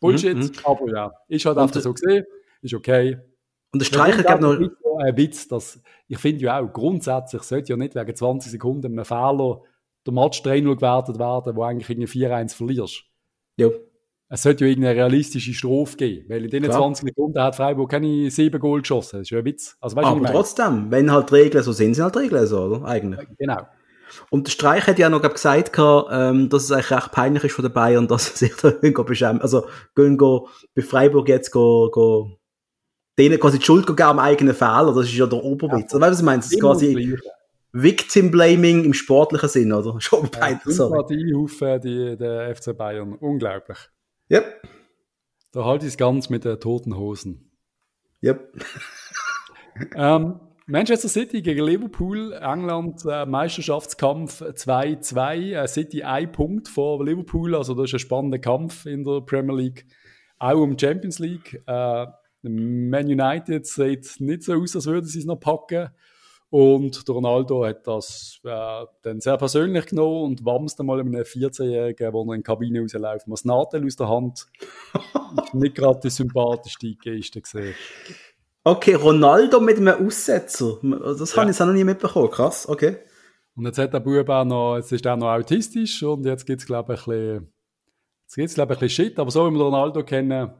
Bullshit, 0.00 0.36
Mhm, 0.36 0.42
mhm. 0.42 0.50
aber 0.64 0.88
ja, 0.92 1.12
halt 1.28 1.46
Und- 1.46 1.58
einfach 1.58 1.80
so 1.80 1.92
gesehen, 1.92 2.24
ist 2.62 2.74
okay. 2.74 3.18
und 3.72 3.80
der 3.80 3.86
Streicher 3.86 4.22
gab 4.22 4.40
noch, 4.40 4.58
ein 4.98 5.16
Witz, 5.16 5.48
dass 5.48 5.80
ich 6.08 6.18
finde 6.18 6.44
ja 6.44 6.60
auch 6.60 6.72
grundsätzlich 6.72 7.42
sollte 7.42 7.70
ja 7.72 7.76
nicht 7.76 7.94
wegen 7.94 8.16
20 8.16 8.50
Sekunden 8.50 8.92
einem 8.92 9.04
Fehler 9.04 9.62
der 10.06 10.14
Match 10.14 10.40
3-0 10.42 10.74
gewertet 10.74 11.18
werden, 11.18 11.56
wo 11.56 11.62
eigentlich 11.62 11.88
irgendwie 11.88 12.26
4-1 12.26 12.54
verlierst. 12.54 13.04
ja, 13.58 13.68
Es 14.28 14.42
sollte 14.42 14.64
ja 14.64 14.70
irgendeine 14.70 14.96
realistische 14.96 15.52
Strophe 15.52 15.96
geben, 15.96 16.28
weil 16.28 16.44
in 16.44 16.50
diesen 16.50 16.64
Klar. 16.64 16.78
20 16.78 17.08
Sekunden 17.08 17.40
hat 17.40 17.56
Freiburg 17.56 17.90
keine 17.90 18.30
7 18.30 18.58
Goal 18.58 18.80
geschossen. 18.80 19.18
Das 19.18 19.26
ist 19.26 19.30
ja 19.30 19.38
ein 19.38 19.44
Witz. 19.44 19.76
Also, 19.80 19.96
weißt 19.96 20.06
aber 20.06 20.32
trotzdem, 20.32 20.90
wenn 20.90 21.12
halt 21.12 21.32
Regeln 21.32 21.62
so 21.62 21.72
sind, 21.72 21.94
sind 21.94 22.04
halt 22.04 22.16
Regeln 22.16 22.46
so, 22.46 22.60
oder? 22.62 22.84
Eigentlich. 22.86 23.28
Genau. 23.38 23.66
Und 24.30 24.46
der 24.46 24.52
Streich 24.52 24.86
hat 24.86 24.98
ja 24.98 25.10
noch 25.10 25.20
glaub, 25.20 25.34
gesagt, 25.34 25.78
ähm, 25.78 26.48
dass 26.48 26.64
es 26.64 26.72
eigentlich 26.72 26.90
recht 26.90 27.12
peinlich 27.12 27.44
ist 27.44 27.54
von 27.54 27.64
den 27.64 27.74
Bayern, 27.74 28.08
dass 28.08 28.38
sie 28.38 28.46
sich 28.46 28.56
da 28.56 28.70
gehen 28.82 28.94
beschämen. 28.94 29.42
Also, 29.42 29.66
gehen 29.94 30.16
go, 30.16 30.48
bei 30.74 30.80
Freiburg 30.80 31.28
jetzt 31.28 31.50
go, 31.50 31.90
go, 31.90 32.37
denen 33.18 33.38
quasi 33.40 33.58
die 33.58 33.64
Schuld 33.64 33.86
geben 33.86 34.02
am 34.02 34.18
eigenen 34.18 34.54
Fehler. 34.54 34.92
Das 34.94 35.06
ist 35.06 35.14
ja 35.16 35.26
der 35.26 35.42
Oberwitz. 35.42 35.92
Weißt 35.92 35.94
du, 35.94 36.00
was 36.00 36.22
meine? 36.22 36.38
Das 36.42 36.52
ist 36.52 36.60
quasi. 36.60 37.16
Victim 37.72 38.30
Blaming 38.30 38.84
im 38.84 38.94
sportlichen 38.94 39.48
Sinn, 39.48 39.72
oder? 39.72 40.00
Schon 40.00 40.30
peinlich, 40.30 40.62
sorry. 40.64 40.96
Sympathiehaufen, 41.06 41.80
die, 41.82 42.16
der 42.16 42.54
FC 42.56 42.76
Bayern. 42.76 43.14
Unglaublich. 43.14 43.78
Ja, 44.28 44.42
Da 45.52 45.64
halte 45.64 45.86
ich 45.86 45.92
es 45.92 45.96
ganz 45.98 46.30
mit 46.30 46.44
den 46.44 46.58
toten 46.60 46.96
Hosen. 46.96 47.50
ja. 48.20 48.34
Ähm, 49.94 50.40
Manchester 50.66 51.08
City 51.08 51.40
gegen 51.40 51.64
Liverpool, 51.64 52.32
England, 52.32 53.02
äh, 53.08 53.24
Meisterschaftskampf 53.24 54.42
2-2. 54.42 55.54
Äh, 55.54 55.68
City 55.68 56.02
ein 56.02 56.32
Punkt 56.32 56.66
vor 56.68 57.04
Liverpool, 57.04 57.54
also 57.54 57.74
das 57.74 57.84
ist 57.86 57.94
ein 57.94 57.98
spannender 58.00 58.40
Kampf 58.40 58.86
in 58.86 59.04
der 59.04 59.20
Premier 59.20 59.54
League. 59.56 59.86
Auch 60.40 60.56
um 60.60 60.76
die 60.76 60.84
Champions 60.84 61.20
League. 61.20 61.62
Äh, 61.66 62.06
Man 62.42 63.06
United 63.06 63.66
sieht 63.66 64.20
nicht 64.20 64.42
so 64.44 64.54
aus, 64.54 64.76
als 64.76 64.86
würden 64.86 65.06
sie 65.06 65.18
es 65.20 65.24
noch 65.24 65.40
packen. 65.40 65.88
Und 66.50 67.06
der 67.06 67.14
Ronaldo 67.14 67.66
hat 67.66 67.86
das 67.86 68.40
äh, 68.42 68.84
dann 69.02 69.20
sehr 69.20 69.36
persönlich 69.36 69.84
genommen 69.86 70.22
und 70.24 70.44
wamst 70.46 70.80
einmal 70.80 70.98
einem 71.00 71.12
14-Jährigen, 71.14 72.10
der 72.10 72.20
in 72.22 72.30
die 72.40 72.42
Kabine 72.42 72.80
rausläuft, 72.80 73.26
mal 73.28 73.34
das 73.34 73.44
Nadel 73.44 73.84
aus 73.84 73.96
der 73.96 74.08
Hand. 74.08 74.46
Ist 75.44 75.54
nicht 75.54 75.74
gerade 75.74 76.00
die 76.02 76.08
sympathischste 76.10 76.94
Geste 76.94 77.42
gesehen. 77.42 77.74
Okay, 78.64 78.94
Ronaldo 78.94 79.60
mit 79.60 79.76
einem 79.76 80.06
Aussetzer. 80.06 80.78
Das 80.82 81.34
Ja. 81.34 81.42
habe 81.42 81.50
ich 81.50 81.60
auch 81.60 81.66
noch 81.66 81.74
nie 81.74 81.84
mitbekommen. 81.84 82.30
Krass, 82.30 82.66
okay. 82.66 82.96
Und 83.54 83.66
jetzt 83.66 83.78
hat 83.78 83.92
der 83.92 84.00
Bub 84.00 84.28
auch 84.30 84.44
noch, 84.44 84.76
jetzt 84.76 84.92
ist 84.92 85.04
er 85.04 85.16
noch 85.16 85.28
autistisch 85.28 86.02
und 86.02 86.24
jetzt 86.24 86.46
gibt 86.46 86.60
es, 86.62 86.66
glaube 86.66 86.94
ich, 86.94 87.00
ein 87.00 87.04
bisschen, 87.10 87.52
jetzt 88.24 88.34
gibt's, 88.36 88.54
glaube 88.54 88.72
ich, 88.72 88.78
ein 88.78 88.86
bisschen 88.86 89.04
Shit. 89.06 89.18
Aber 89.18 89.30
so 89.30 89.46
wie 89.50 89.54
wir 89.54 89.62
Ronaldo 89.64 90.02
kennen, 90.02 90.50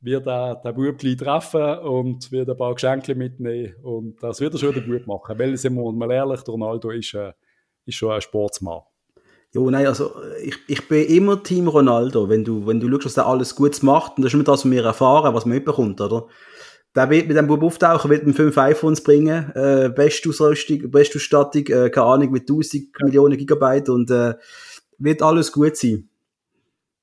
wird 0.00 0.26
er 0.26 0.56
der 0.56 0.72
Bub 0.72 0.98
gleich 0.98 1.16
treffen 1.16 1.78
und 1.78 2.32
wird 2.32 2.48
ein 2.48 2.56
paar 2.56 2.74
Geschenke 2.74 3.14
mitnehmen. 3.14 3.74
Und 3.82 4.22
das 4.22 4.40
wird 4.40 4.54
er 4.54 4.58
schon 4.58 4.74
der 4.74 4.80
Bub 4.80 5.06
machen. 5.06 5.38
Weil, 5.38 5.56
sind 5.56 5.74
wir 5.74 5.92
mal 5.92 6.10
ehrlich, 6.10 6.46
Ronaldo 6.46 6.90
ist, 6.90 7.14
äh, 7.14 7.32
ist 7.84 7.96
schon 7.96 8.12
ein 8.12 8.20
Sportsmann. 8.20 8.80
Jo, 9.52 9.68
nein, 9.68 9.86
also 9.86 10.12
ich, 10.42 10.56
ich 10.68 10.86
bin 10.86 11.06
immer 11.06 11.42
Team 11.42 11.66
Ronaldo, 11.66 12.28
wenn 12.28 12.44
du, 12.44 12.66
wenn 12.66 12.78
du 12.78 12.88
schaust, 12.88 13.06
dass 13.06 13.16
er 13.16 13.26
alles 13.26 13.56
Gutes 13.56 13.82
macht, 13.82 14.16
und 14.16 14.22
das 14.22 14.30
ist 14.30 14.34
immer 14.34 14.44
das, 14.44 14.64
was 14.64 14.70
wir 14.70 14.84
erfahren, 14.84 15.34
was 15.34 15.44
man 15.44 15.56
mitbekommt, 15.56 16.00
oder? 16.00 16.28
Der 16.94 17.10
wird 17.10 17.26
mit 17.28 17.36
dem 17.36 17.48
Bub 17.48 17.62
auftauchen, 17.62 18.10
wird 18.10 18.26
mit 18.26 18.36
fünf 18.36 18.56
iPhones 18.56 19.02
bringen, 19.02 19.50
äh, 19.54 19.90
beste 19.94 20.28
Ausrüstung, 20.28 20.90
beste 20.90 21.18
Ausstattung, 21.18 21.66
äh, 21.66 21.90
keine 21.90 22.06
Ahnung, 22.06 22.30
mit 22.30 22.48
1000 22.48 22.90
Millionen 23.02 23.36
Gigabyte 23.36 23.88
und 23.88 24.10
äh, 24.10 24.34
wird 24.98 25.22
alles 25.22 25.50
gut 25.50 25.76
sein. 25.76 26.08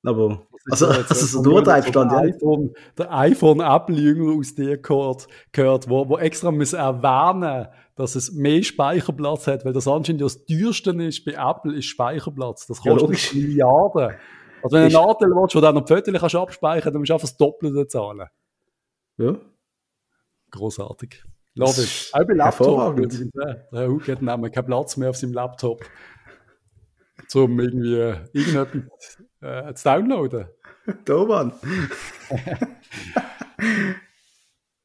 Aber, 0.02 0.46
also, 0.70 0.86
also 0.86 1.00
äh, 1.00 1.14
so 1.14 1.42
von 1.42 1.52
mir 1.52 1.54
durchtreibst 1.62 1.86
so 1.86 1.90
stand, 1.92 2.12
der 2.12 2.18
ja. 2.18 2.24
iPhone, 2.34 2.74
der 2.96 3.14
iPhone-Apple-Jünger 3.14 4.38
aus 4.38 4.54
dir 4.54 4.78
gehört, 4.78 5.28
gehört 5.52 5.88
wo, 5.88 6.08
wo 6.08 6.18
extra 6.18 6.50
muss 6.50 6.72
erwähnen 6.72 7.68
dass 7.98 8.14
es 8.14 8.30
mehr 8.32 8.62
Speicherplatz 8.62 9.48
hat, 9.48 9.64
weil 9.64 9.72
das 9.72 9.88
anscheinend 9.88 10.20
ja 10.20 10.26
das 10.26 10.44
teuerste 10.46 10.90
ist 11.02 11.24
bei 11.24 11.32
Apple, 11.32 11.74
ist 11.74 11.86
Speicherplatz. 11.86 12.64
Das 12.68 12.78
Ja, 12.84 12.92
kostet 12.92 13.08
logisch. 13.08 13.34
Milliarden. 13.34 14.14
Also 14.62 14.76
wenn 14.76 14.82
du 14.82 14.86
Ist- 14.86 14.94
einen 14.96 15.06
Nadel 15.06 15.30
willst, 15.30 15.56
wo 15.56 15.60
du 15.60 15.66
auch 15.66 15.72
noch 15.72 15.88
Fotos 15.88 16.14
kannst 16.20 16.34
abspeichern, 16.36 16.92
dann 16.92 17.00
musst 17.00 17.10
du 17.10 17.14
einfach 17.14 17.28
das 17.28 17.36
Doppelte 17.36 17.86
zahlen. 17.88 18.28
ja. 19.18 19.36
Großartig. 20.50 21.24
Love 21.56 21.82
it. 21.82 22.10
Auch 22.12 22.24
bei 22.24 22.34
Laptop. 22.34 22.96
Der 23.72 23.88
Hug 23.88 24.08
hat 24.08 24.22
nämlich 24.22 24.52
keinen 24.52 24.66
Platz 24.66 24.96
mehr 24.96 25.10
auf 25.10 25.16
seinem 25.16 25.32
Laptop, 25.34 25.84
um 27.34 27.60
irgendwie 27.60 28.14
irgendetwas 28.32 29.18
äh, 29.40 29.74
zu 29.74 29.84
downloaden. 29.84 30.46
Da, 31.04 31.24
Mann. 31.24 31.52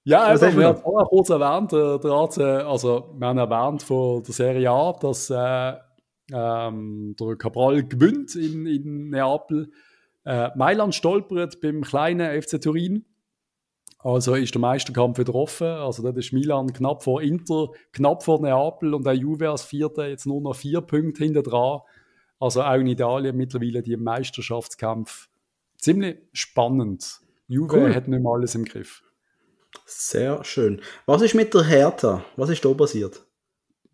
Ja, 0.05 0.25
also, 0.25 0.47
wir 0.57 0.67
haben 0.67 0.81
vorher 0.81 1.07
kurz 1.07 1.29
erwähnt, 1.29 1.71
der, 1.71 1.97
der 1.97 2.11
AC, 2.11 2.37
also 2.67 3.15
wir 3.17 3.25
haben 3.25 3.37
erwähnt 3.37 3.83
von 3.83 4.21
der 4.21 4.33
Serie 4.33 4.69
A, 4.69 4.91
dass 4.91 5.29
äh, 5.29 5.75
ähm, 6.33 7.15
der 7.17 7.37
Cabral 7.37 7.83
gewinnt 7.87 8.35
in, 8.35 8.65
in 8.65 9.11
Neapel. 9.11 9.71
Äh, 10.25 10.49
Mailand 10.55 10.93
stolpert 10.93 11.61
beim 11.61 11.83
kleinen 11.83 12.41
FC 12.41 12.59
Turin. 12.61 13.05
Also 13.99 14.35
ist 14.35 14.53
der 14.53 14.59
Meisterkampf 14.59 15.19
wieder 15.19 15.35
offen. 15.35 15.67
Also 15.67 16.03
dort 16.03 16.17
ist 16.17 16.33
Milan 16.33 16.73
knapp 16.73 17.03
vor 17.03 17.21
Inter, 17.21 17.69
knapp 17.93 18.23
vor 18.23 18.41
Neapel 18.41 18.93
und 18.93 19.07
auch 19.07 19.13
Juve 19.13 19.49
als 19.49 19.63
Vierter 19.63 20.09
jetzt 20.09 20.25
nur 20.25 20.41
noch 20.41 20.55
vier 20.55 20.81
Punkte 20.81 21.23
hinter 21.23 21.43
dran. 21.43 21.79
Also 22.39 22.61
auch 22.61 22.75
in 22.75 22.87
Italien 22.87 23.37
mittlerweile 23.37 23.81
die 23.81 23.95
Meisterschaftskampf 23.95 25.29
ziemlich 25.83 26.17
spannend. 26.31 27.19
Juve 27.47 27.77
Cool. 27.77 27.95
hat 27.95 28.07
nicht 28.07 28.21
mehr 28.21 28.31
alles 28.31 28.55
im 28.55 28.65
Griff. 28.65 29.03
Sehr 29.85 30.43
schön. 30.43 30.81
Was 31.05 31.21
ist 31.21 31.35
mit 31.35 31.53
der 31.53 31.63
Hertha? 31.63 32.23
Was 32.35 32.49
ist 32.49 32.63
da 32.63 32.73
passiert? 32.73 33.21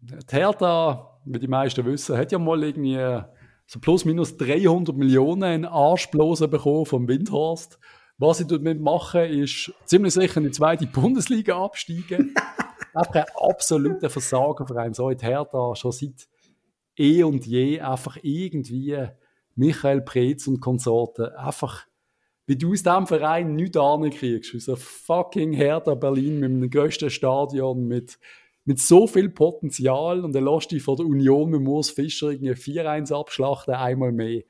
Die 0.02 0.36
Hertha, 0.36 1.20
wie 1.26 1.40
die 1.40 1.48
meisten 1.48 1.86
wissen, 1.86 2.18
hat 2.18 2.32
ja 2.32 2.40
mal 2.40 2.64
irgendwie 2.64 3.22
so 3.66 3.80
plus 3.80 4.06
minus 4.06 4.38
300 4.38 4.96
Millionen 4.96 5.54
in 5.54 5.66
Arschblosen 5.66 6.50
bekommen 6.50 6.86
vom 6.86 7.08
Windhorst. 7.08 7.80
Was 8.18 8.40
sie 8.40 8.48
damit 8.48 8.82
machen, 8.82 9.22
ist 9.22 9.72
ziemlich 9.86 10.14
sicher 10.14 10.38
in 10.38 10.44
die 10.44 10.52
zweite 10.52 10.86
Bundesliga 10.88 11.64
absteigen. 11.64 12.34
einfach 12.94 13.16
ein 13.16 13.26
absoluter 13.36 14.10
Versagerverein. 14.10 14.94
So 14.94 15.10
hat 15.10 15.24
Hertha 15.24 15.76
schon 15.76 15.92
seit 15.92 16.28
eh 16.98 17.24
und 17.24 17.46
je 17.46 17.80
einfach 17.80 18.18
irgendwie 18.22 19.08
Michael 19.60 20.02
Preetz 20.02 20.48
und 20.48 20.60
Konsorten 20.60 21.26
einfach 21.36 21.86
wie 22.50 22.58
du 22.58 22.72
aus 22.72 22.82
diesem 22.82 23.06
Verein 23.06 23.56
nichts 23.56 23.78
kriegst. 24.18 24.56
Wie 24.56 24.60
so 24.60 24.76
fucking 24.76 25.54
Hertha 25.54 25.94
Berlin 25.94 26.40
mit 26.40 26.50
dem 26.50 26.70
grössten 26.72 27.12
Stadion, 27.12 27.88
mit, 27.88 28.18
mit 28.66 28.80
so 28.80 29.06
viel 29.06 29.30
Potenzial 29.30 30.26
und 30.26 30.34
dann 30.34 30.46
lässt 30.46 30.72
dich 30.72 30.82
von 30.82 30.98
der 30.98 31.06
Union 31.06 31.52
mit 31.52 31.68
Urs 31.68 31.92
Fischer 31.92 32.32
irgendwie 32.32 32.54
4-1 32.54 33.14
abschlachten, 33.14 33.76
einmal 33.76 34.12
mehr. 34.12 34.42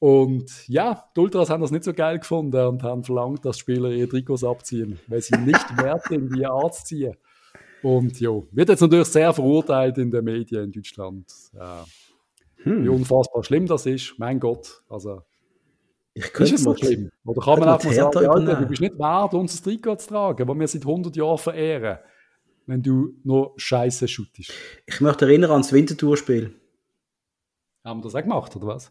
Und 0.00 0.68
ja, 0.68 1.02
die 1.16 1.20
Ultras 1.20 1.48
haben 1.48 1.62
das 1.62 1.70
nicht 1.70 1.84
so 1.84 1.94
geil 1.94 2.18
gefunden 2.18 2.60
und 2.66 2.82
haben 2.82 3.04
verlangt, 3.04 3.42
dass 3.46 3.56
Spieler 3.56 3.88
ihre 3.88 4.06
Trikots 4.06 4.44
abziehen, 4.44 5.00
weil 5.06 5.22
sie 5.22 5.38
nicht 5.38 5.78
wert 5.78 6.02
sind, 6.06 6.36
die 6.36 6.44
anzuziehen. 6.44 7.14
Und 7.82 8.20
ja, 8.20 8.32
wird 8.50 8.68
jetzt 8.68 8.82
natürlich 8.82 9.08
sehr 9.08 9.32
verurteilt 9.32 9.96
in 9.96 10.10
den 10.10 10.24
Medien 10.24 10.64
in 10.64 10.72
Deutschland. 10.72 11.24
Ja. 11.54 11.86
Wie 12.64 12.88
unfassbar 12.88 13.44
schlimm 13.44 13.66
das 13.66 13.86
ist, 13.86 14.14
mein 14.18 14.40
Gott. 14.40 14.82
Also, 14.88 15.22
Ich 16.14 16.24
ist 16.24 16.32
könnte 16.34 16.54
es 16.54 16.62
so 16.62 16.74
schlimm? 16.76 17.10
Oder 17.24 17.42
kann 17.42 17.58
man 17.60 17.68
einfach 17.68 17.92
sagen, 17.92 18.16
Alter, 18.26 18.54
du 18.56 18.66
bist 18.66 18.80
nicht 18.80 18.98
wert, 18.98 19.34
unser 19.34 19.62
Trikot 19.62 19.96
zu 19.96 20.08
tragen, 20.08 20.46
das 20.46 20.56
wir 20.58 20.68
seit 20.68 20.82
100 20.82 21.16
Jahren 21.16 21.38
verehren, 21.38 21.98
wenn 22.66 22.82
du 22.82 23.14
nur 23.24 23.52
Scheiße 23.56 24.08
shootest. 24.08 24.52
Ich 24.86 25.00
möchte 25.00 25.26
erinnern 25.26 25.50
ans 25.50 25.72
Wintertourspiel. 25.72 26.54
Haben 27.84 28.00
wir 28.00 28.04
das 28.04 28.14
auch 28.14 28.22
gemacht, 28.22 28.56
oder 28.56 28.66
was? 28.68 28.90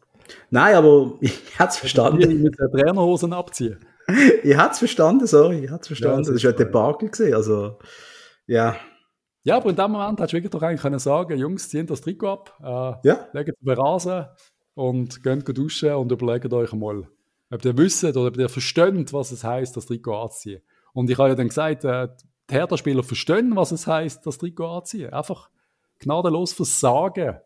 Nein, 0.51 0.75
aber 0.75 1.17
ich 1.21 1.57
hat's 1.57 1.75
Die 1.75 1.79
verstanden. 1.81 2.43
mit 2.43 2.59
den 2.59 2.71
Trainerhosen 2.71 3.33
abziehen. 3.33 3.79
Ich 4.43 4.57
hat's 4.57 4.79
verstanden, 4.79 5.25
sorry. 5.27 5.63
Ich 5.63 5.71
hat's 5.71 5.87
verstanden. 5.87 6.17
das 6.19 6.27
das 6.27 6.35
ist 6.35 6.39
ist 6.41 6.43
ja 6.43 6.49
ein. 6.49 6.57
Debakel 6.57 7.09
gesehen. 7.09 7.33
Also, 7.35 7.79
ja. 8.47 8.75
Ja, 9.43 9.57
aber 9.57 9.71
in 9.71 9.75
dem 9.75 9.91
Moment 9.91 10.19
hättest 10.19 10.33
du 10.33 10.37
wirklich 10.37 10.51
doch 10.51 10.61
eigentlich 10.61 10.81
können 10.81 10.99
sagen, 10.99 11.37
Jungs, 11.37 11.69
zieht 11.69 11.89
das 11.89 12.01
Trikot 12.01 12.27
ab, 12.31 12.53
äh, 13.03 13.07
Ja. 13.07 13.27
legt 13.33 13.49
es 13.49 13.55
den 13.59 13.69
Rasen 13.77 14.25
und 14.73 15.21
geht 15.23 15.57
duschen 15.57 15.93
und 15.95 16.11
überlegt 16.11 16.51
euch 16.53 16.71
einmal, 16.71 17.07
ob 17.51 17.65
ihr 17.65 17.77
wisst 17.77 18.03
oder 18.05 18.27
ob 18.27 18.37
ihr 18.37 18.47
versteht, 18.49 19.11
was 19.11 19.31
es 19.31 19.43
heisst, 19.43 19.75
das 19.75 19.85
Trikot 19.85 20.15
anzuziehen. 20.23 20.61
Und 20.93 21.09
ich 21.09 21.17
habe 21.17 21.29
ja 21.29 21.35
dann 21.35 21.49
gesagt, 21.49 21.83
äh, 21.83 22.07
die 22.49 22.53
Hertha-Spieler 22.55 23.03
verstehen, 23.03 23.55
was 23.55 23.71
es 23.71 23.85
heisst, 23.87 24.25
das 24.25 24.37
Trikot 24.37 24.77
anzuziehen. 24.77 25.11
Einfach 25.11 25.49
gnadenlos 25.99 26.53
versagen. 26.53 27.37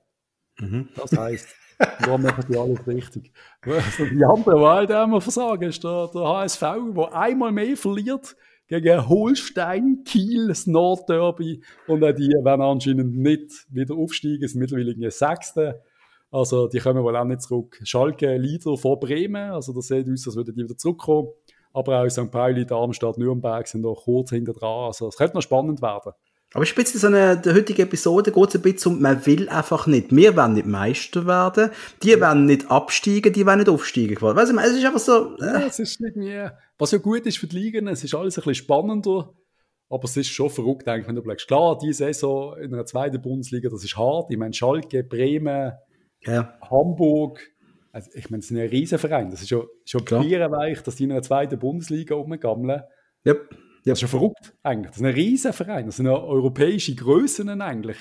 Das 0.95 1.11
heisst, 1.17 1.47
da 2.05 2.17
machen 2.17 2.45
die 2.49 2.57
alles 2.57 2.85
richtig. 2.87 3.31
Die 3.65 4.23
anderen, 4.25 4.59
die 4.59 4.65
halt 4.65 4.89
immer 4.89 5.21
versagen, 5.21 5.69
ist 5.69 5.83
der, 5.83 6.09
der 6.13 6.21
HSV, 6.27 6.61
der 6.95 7.13
einmal 7.13 7.51
mehr 7.51 7.77
verliert 7.77 8.35
gegen 8.67 9.07
Holstein, 9.07 10.03
Kiel, 10.03 10.47
das 10.47 10.67
Nordderby. 10.67 11.61
Und 11.87 12.03
auch 12.03 12.13
die 12.13 12.29
werden 12.43 12.61
anscheinend 12.61 13.15
nicht 13.17 13.65
wieder 13.69 13.95
aufsteigen, 13.95 14.47
sind 14.47 14.59
mittlerweile 14.59 14.91
irgendwie 14.91 15.11
Sechste. 15.11 15.81
Also 16.29 16.67
die 16.67 16.79
kommen 16.79 17.03
wohl 17.03 17.15
auch 17.15 17.23
nicht 17.23 17.41
zurück. 17.41 17.79
Schalke 17.83 18.35
Leader 18.37 18.75
vor 18.77 18.99
Bremen, 18.99 19.51
also 19.51 19.73
das 19.73 19.87
sieht 19.87 20.09
aus, 20.09 20.27
als 20.27 20.35
würden 20.35 20.55
die 20.55 20.63
wieder 20.63 20.77
zurückkommen. 20.77 21.29
Aber 21.73 22.01
auch 22.01 22.09
St. 22.09 22.31
Pauli, 22.31 22.65
Darmstadt, 22.65 23.17
Nürnberg 23.17 23.67
sind 23.67 23.81
noch 23.81 24.03
kurz 24.03 24.31
hinter 24.31 24.53
dran. 24.53 24.87
Also 24.87 25.07
es 25.07 25.15
könnte 25.15 25.35
noch 25.35 25.41
spannend 25.41 25.81
werden. 25.81 26.11
Aber 26.53 26.63
es 26.63 26.69
ist 26.69 26.77
ein 26.77 26.83
bisschen 26.83 26.99
so 27.01 27.07
eine, 27.07 27.37
der 27.37 27.53
heutigen 27.53 27.81
Episode 27.81 28.31
geht 28.31 28.49
es 28.49 28.55
ein 28.55 28.61
bisschen 28.61 28.93
um, 28.93 29.01
man 29.01 29.25
will 29.25 29.49
einfach 29.49 29.85
nicht. 29.85 30.15
Wir 30.15 30.35
wollen 30.35 30.53
nicht 30.53 30.65
Meister 30.65 31.25
werden, 31.25 31.71
die 32.03 32.19
wollen 32.19 32.45
nicht 32.45 32.71
absteigen, 32.71 33.33
die 33.33 33.45
wollen 33.45 33.59
nicht 33.59 33.69
aufsteigen. 33.69 34.19
Weißt 34.21 34.51
du, 34.51 34.57
es 34.57 34.73
ist 34.73 34.85
einfach 34.85 34.99
so, 34.99 35.35
Ja, 35.39 35.59
äh, 35.59 35.67
es 35.67 35.79
ist 35.79 35.99
nicht 35.99 36.15
mehr, 36.15 36.57
was 36.77 36.91
ja 36.91 36.99
gut 36.99 37.25
ist 37.25 37.37
für 37.37 37.47
die 37.47 37.57
Ligen, 37.57 37.87
es 37.87 38.03
ist 38.03 38.15
alles 38.15 38.37
ein 38.37 38.43
bisschen 38.43 38.55
spannender, 38.55 39.33
aber 39.89 40.03
es 40.05 40.15
ist 40.15 40.29
schon 40.29 40.49
verrückt, 40.49 40.87
eigentlich, 40.87 41.07
wenn 41.07 41.15
du 41.15 41.21
blickst. 41.21 41.47
Klar, 41.47 41.77
die 41.79 41.91
Saison 41.91 42.57
in 42.57 42.73
einer 42.73 42.85
zweiten 42.85 43.21
Bundesliga, 43.21 43.69
das 43.69 43.83
ist 43.83 43.97
hart. 43.97 44.31
Ich 44.31 44.37
meine, 44.37 44.53
Schalke, 44.53 45.03
Bremen, 45.03 45.73
ja. 46.21 46.57
Hamburg, 46.69 47.41
also 47.91 48.09
ich 48.13 48.29
meine, 48.29 48.39
es 48.41 48.47
sind 48.47 48.57
ja 48.57 48.63
Riesenvereine. 48.63 49.31
Das 49.31 49.41
ist 49.41 49.49
schon, 49.49 49.67
schon 49.85 50.03
bierenweich, 50.05 50.81
dass 50.83 50.95
die 50.95 51.05
in 51.05 51.11
einer 51.11 51.21
zweiten 51.21 51.57
Bundesliga 51.57 52.15
rumgammeln. 52.15 52.83
Yep. 53.25 53.49
Das 53.91 54.01
ist 54.01 54.09
schon 54.09 54.19
verrückt, 54.19 54.53
eigentlich. 54.63 54.87
Das 54.91 54.97
sind 54.97 55.05
ja 55.07 55.13
Riesenvereine. 55.13 55.85
Das 55.87 55.95
sind 55.97 56.05
ja 56.05 56.13
europäische 56.17 56.95
Größen 56.95 57.61
eigentlich. 57.61 57.97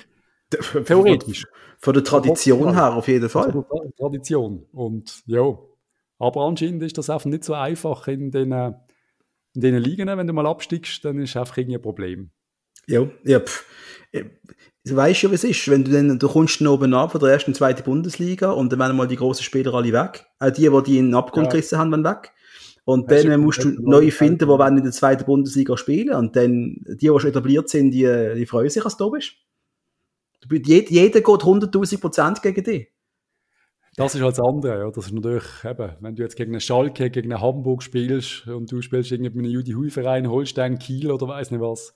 Von, 0.60 0.84
Theoretisch. 0.84 1.44
von 1.78 1.94
der 1.94 2.04
Tradition 2.04 2.72
her 2.74 2.94
auf 2.94 3.08
jeden 3.08 3.28
Fall. 3.28 3.46
Also 3.46 3.60
Tra- 3.60 3.96
Tradition. 3.96 4.64
Und 4.72 5.22
ja, 5.26 5.58
aber 6.18 6.40
anscheinend 6.42 6.82
ist 6.82 6.96
das 6.98 7.10
einfach 7.10 7.26
nicht 7.26 7.44
so 7.44 7.54
einfach 7.54 8.06
in 8.08 8.30
den, 8.30 8.52
in 8.52 9.60
den 9.60 9.76
Ligen. 9.76 10.06
Wenn 10.08 10.26
du 10.26 10.32
mal 10.32 10.46
absteigst, 10.46 11.04
dann 11.04 11.18
ist 11.18 11.36
einfach 11.36 11.56
irgendwie 11.56 11.76
ein 11.78 11.82
Problem. 11.82 12.30
Ja, 12.86 13.08
ja, 13.24 13.40
pff. 13.40 13.66
Äh, 14.12 14.24
Du 14.88 14.94
weißt 14.94 15.22
ja, 15.22 15.30
wie 15.32 15.34
es 15.34 15.42
ist. 15.42 15.68
Wenn 15.68 15.82
du 15.82 15.90
dann, 15.90 16.16
du 16.16 16.28
kommst 16.28 16.60
dann 16.60 16.68
oben 16.68 16.94
ab 16.94 17.10
von 17.10 17.20
der 17.20 17.30
ersten 17.30 17.50
und 17.50 17.56
zweiten 17.56 17.82
Bundesliga 17.82 18.52
und 18.52 18.70
dann 18.70 18.78
werden 18.78 18.96
mal 18.96 19.08
die 19.08 19.16
grossen 19.16 19.42
Spieler 19.42 19.74
alle 19.74 19.92
weg. 19.92 20.24
Auch 20.38 20.50
die, 20.50 20.68
die 20.70 20.82
die 20.84 20.98
in 20.98 21.06
den 21.06 21.14
Abgrund 21.16 21.46
Ja. 21.46 21.50
gerissen 21.50 21.76
haben, 21.76 21.90
werden 21.90 22.04
weg. 22.04 22.32
Und 22.88 23.10
Das 23.10 23.24
dann 23.24 23.40
musst 23.40 23.64
du 23.64 23.70
neue 23.82 24.12
finden, 24.12 24.38
die 24.38 24.46
wollen 24.46 24.78
in 24.78 24.84
der 24.84 24.92
zweiten 24.92 25.24
Bundesliga 25.24 25.76
spielen. 25.76 26.14
Und 26.14 26.36
dann, 26.36 26.76
die, 26.88 26.96
die 26.96 27.06
schon 27.08 27.26
etabliert 27.30 27.68
sind, 27.68 27.90
die, 27.90 28.08
die 28.36 28.46
freuen 28.46 28.70
sich, 28.70 28.82
dass 28.82 28.96
du 28.96 29.04
da 29.04 29.10
bist. 29.10 29.32
Du 30.40 30.48
bist- 30.48 30.66
jed- 30.66 30.90
Jeder 30.90 31.20
geht 31.20 31.26
100.000 31.26 32.00
Prozent 32.00 32.42
gegen 32.42 32.62
dich. 32.62 32.86
Das 33.96 34.14
ist 34.14 34.20
halt 34.22 34.38
das 34.38 34.44
andere. 34.46 34.78
Ja. 34.78 34.90
Das 34.90 35.06
ist 35.06 35.12
natürlich, 35.12 35.42
eben, 35.64 35.90
wenn 36.00 36.14
du 36.14 36.22
jetzt 36.22 36.36
gegen 36.36 36.52
einen 36.52 36.60
Schalke, 36.60 37.10
gegen 37.10 37.32
einen 37.32 37.40
Hamburg 37.42 37.82
spielst 37.82 38.46
und 38.46 38.70
du 38.70 38.80
spielst 38.82 39.10
irgendwie 39.10 39.30
mit 39.30 39.46
einem 39.46 39.52
Judy 39.54 39.72
Hui 39.72 39.90
Verein, 39.90 40.28
Holstein, 40.30 40.78
Kiel 40.78 41.10
oder 41.10 41.26
weiß 41.26 41.50
nicht 41.50 41.60
was. 41.60 41.92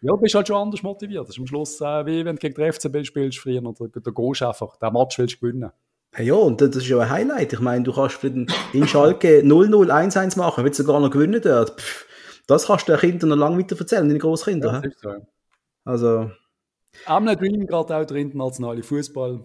Ja, 0.00 0.14
bist 0.16 0.34
halt 0.36 0.46
schon 0.48 0.56
anders 0.56 0.82
motiviert. 0.82 1.24
Das 1.28 1.34
ist 1.36 1.38
am 1.40 1.46
Schluss 1.48 1.80
äh, 1.80 2.06
wie 2.06 2.24
wenn 2.24 2.36
du 2.36 2.40
gegen 2.40 2.54
den 2.54 2.72
FCB 2.72 3.04
spielst 3.04 3.38
früher. 3.40 3.62
Oder 3.62 3.88
gehst 3.90 4.40
du 4.40 4.46
einfach. 4.48 4.76
Den 4.78 4.92
Match 4.92 5.18
willst 5.18 5.34
du 5.34 5.40
gewinnen. 5.40 5.70
Ja, 6.16 6.22
ja, 6.24 6.34
und 6.34 6.60
das 6.60 6.74
ist 6.76 6.88
ja 6.88 6.98
ein 6.98 7.10
Highlight. 7.10 7.52
Ich 7.52 7.60
meine, 7.60 7.84
du 7.84 7.92
kannst 7.92 8.16
für 8.16 8.30
den, 8.30 8.46
in 8.72 8.86
Schalke 8.86 9.40
0-0, 9.44 9.90
1-1 9.90 10.38
machen, 10.38 10.64
willst 10.64 10.78
sogar 10.78 11.00
noch 11.00 11.10
gewinnen 11.10 11.40
dort. 11.42 11.80
Pff, 11.80 12.06
das 12.46 12.66
kannst 12.66 12.88
du 12.88 12.92
den 12.92 13.00
Kindern 13.00 13.30
noch 13.30 13.36
lange 13.36 13.58
weiter 13.58 13.78
erzählen, 13.78 14.08
deine 14.08 14.18
Großkinder. 14.18 14.72
das 14.72 14.82
hä? 14.82 14.88
ist 14.88 15.00
so. 15.00 15.14
Also, 15.84 16.30
Am 17.06 17.26
Dream, 17.26 17.66
gerade 17.66 17.96
auch 17.96 18.04
der 18.04 18.16
internationale 18.16 18.82
Fußball, 18.82 19.40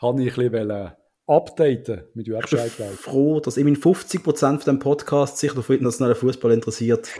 habe 0.00 0.22
ich 0.22 0.36
ein 0.36 0.50
bisschen 0.50 0.68
wollen 0.68 0.92
updaten, 1.26 2.02
mit 2.14 2.26
du 2.26 2.36
auch 2.36 2.44
ich 2.44 2.76
bin 2.76 2.88
froh, 2.88 3.40
dass 3.40 3.56
immerhin 3.56 3.80
50% 3.80 4.22
von 4.22 4.58
diesem 4.58 4.78
Podcast 4.78 5.38
sich 5.38 5.52
für 5.52 5.74
internationalen 5.74 6.16
Fußball 6.16 6.52
interessiert. 6.52 7.08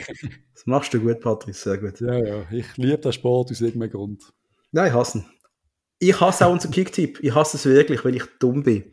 Das 0.55 0.67
machst 0.67 0.95
du 0.95 1.01
gut, 1.01 1.19
Patrice, 1.21 1.61
sehr 1.61 1.79
gut. 1.79 2.01
Ja, 2.01 2.15
ja, 2.15 2.47
ich 2.53 2.77
liebe 2.77 2.99
den 2.99 3.13
Sport 3.13 3.51
aus 3.51 3.61
irgendeinem 3.61 3.91
Grund. 3.91 4.33
Nein, 4.71 4.89
ich 4.89 4.93
hasse 4.95 5.19
ihn. 5.19 5.25
Ich 6.05 6.21
hasse 6.21 6.47
auch 6.47 6.53
unseren 6.53 6.73
Kicktipp. 6.73 7.21
Ich 7.23 7.33
hasse 7.33 7.57
es 7.57 7.65
wirklich, 7.65 8.05
weil 8.05 8.17
ich 8.17 8.25
dumm 8.41 8.65
bin. 8.65 8.91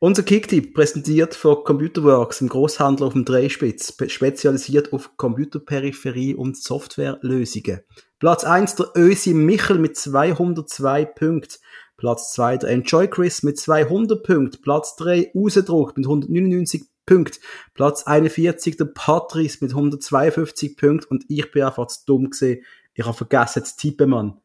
Unser 0.00 0.22
Kicktipp 0.22 0.74
präsentiert 0.74 1.34
von 1.34 1.64
Computerworks, 1.64 2.42
im 2.42 2.50
Großhandel 2.50 3.06
auf 3.06 3.14
dem 3.14 3.24
Dreispitz, 3.24 3.88
spe- 3.94 4.10
spezialisiert 4.10 4.92
auf 4.92 5.16
Computerperipherie 5.16 6.34
und 6.34 6.58
Softwarelösungen. 6.58 7.80
Platz 8.18 8.44
1 8.44 8.74
der 8.74 8.90
Ösi 8.94 9.32
Michel 9.32 9.78
mit 9.78 9.96
202 9.96 11.06
Punkten. 11.06 11.54
Platz 11.96 12.34
2 12.34 12.58
der 12.58 12.68
Enjoy 12.68 13.08
Chris 13.08 13.42
mit 13.42 13.58
200 13.58 14.22
Punkten. 14.22 14.60
Platz 14.60 14.94
3 14.96 15.30
Usedruck 15.34 15.96
mit 15.96 16.04
199 16.04 16.82
Punkten. 17.06 17.38
Platz 17.72 18.02
41 18.02 18.76
der 18.76 18.84
Patrice 18.92 19.56
mit 19.62 19.70
152 19.70 20.76
Punkten. 20.76 21.06
Und 21.14 21.24
ich 21.28 21.50
bin 21.50 21.62
einfach 21.62 21.86
zu 21.86 22.00
dumm 22.04 22.28
gesehen. 22.28 22.62
Ich 22.92 23.06
habe 23.06 23.16
vergessen 23.16 23.64
zu 23.64 23.74
tippen, 23.78 24.10
Mann. 24.10 24.41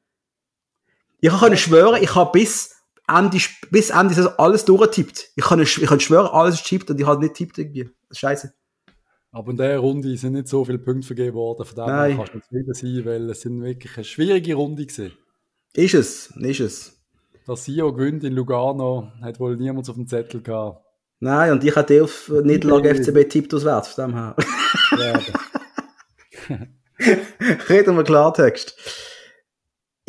Ich 1.20 1.32
kann 1.32 1.58
schwören, 1.58 2.02
ich 2.02 2.14
habe 2.16 2.32
bis 2.32 2.76
Ende, 3.08 3.38
bis 3.72 3.90
Ende 3.90 4.14
Saison 4.14 4.34
alles 4.38 4.66
durchgetippt. 4.66 5.30
Ich 5.36 5.46
kann, 5.46 5.60
ich 5.60 5.82
kann 5.82 6.00
schwören, 6.00 6.28
alles 6.28 6.56
ist 6.56 6.64
getippt 6.64 6.92
und 6.92 7.00
ich 7.00 7.08
habe 7.08 7.22
nicht 7.22 7.36
getippt 7.36 7.58
irgendwie. 7.58 7.84
Das 7.84 8.12
ist 8.12 8.20
scheiße. 8.20 8.54
Aber 9.32 9.52
in 9.52 9.58
dieser 9.58 9.78
Runde 9.78 10.18
sind 10.18 10.34
nicht 10.34 10.48
so 10.48 10.64
viele 10.66 10.80
Punkte 10.80 11.08
vergeben 11.08 11.36
worden, 11.36 11.66
von 11.66 11.76
dem 11.76 11.86
her 11.86 12.16
kannst 12.16 12.34
du 12.34 12.40
zufrieden 12.40 12.74
sein, 12.74 13.06
weil 13.06 13.30
es 13.30 13.42
sind 13.42 13.62
wirklich 13.62 13.96
eine 13.96 14.04
schwierige 14.04 14.56
Runde 14.56 14.86
gewesen. 14.86 15.12
Ist 15.74 15.94
es, 15.94 16.28
ist 16.38 16.60
es. 16.60 16.94
Das 17.46 17.64
Sio 17.66 17.94
gewinnt 17.94 18.24
in 18.24 18.34
Lugano, 18.34 19.12
hat 19.22 19.40
wohl 19.40 19.56
niemand 19.56 19.88
auf 19.90 19.96
dem 19.96 20.08
Zettel 20.08 20.42
gehabt. 20.42 20.84
Nein, 21.20 21.52
und 21.52 21.64
ich 21.64 21.76
hatte 21.76 22.04
auf 22.04 22.32
Niederlage 22.44 22.94
FCB 22.94 23.30
tippt 23.30 23.54
auswärts, 23.54 23.90
von 23.90 24.06
dem 24.06 24.16
her. 24.16 24.36
Ja, 24.98 25.20
Reden 27.70 27.96
wir 27.96 28.04
Klartext. 28.04 28.76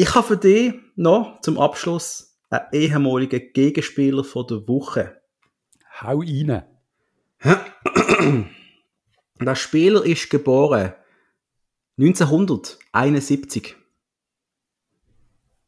Ich 0.01 0.15
habe 0.15 0.29
für 0.29 0.37
dich 0.37 0.75
noch 0.95 1.41
zum 1.41 1.59
Abschluss 1.59 2.39
einen 2.51 2.69
ehemaligen 2.71 3.53
Gegenspieler 3.53 4.23
von 4.23 4.47
der 4.47 4.69
Woche. 4.69 5.21
Hau 6.01 6.21
rein. 6.21 6.63
Der 9.41 9.55
Spieler 9.57 10.05
ist 10.07 10.31
geboren 10.31 10.93
1971. 11.99 13.75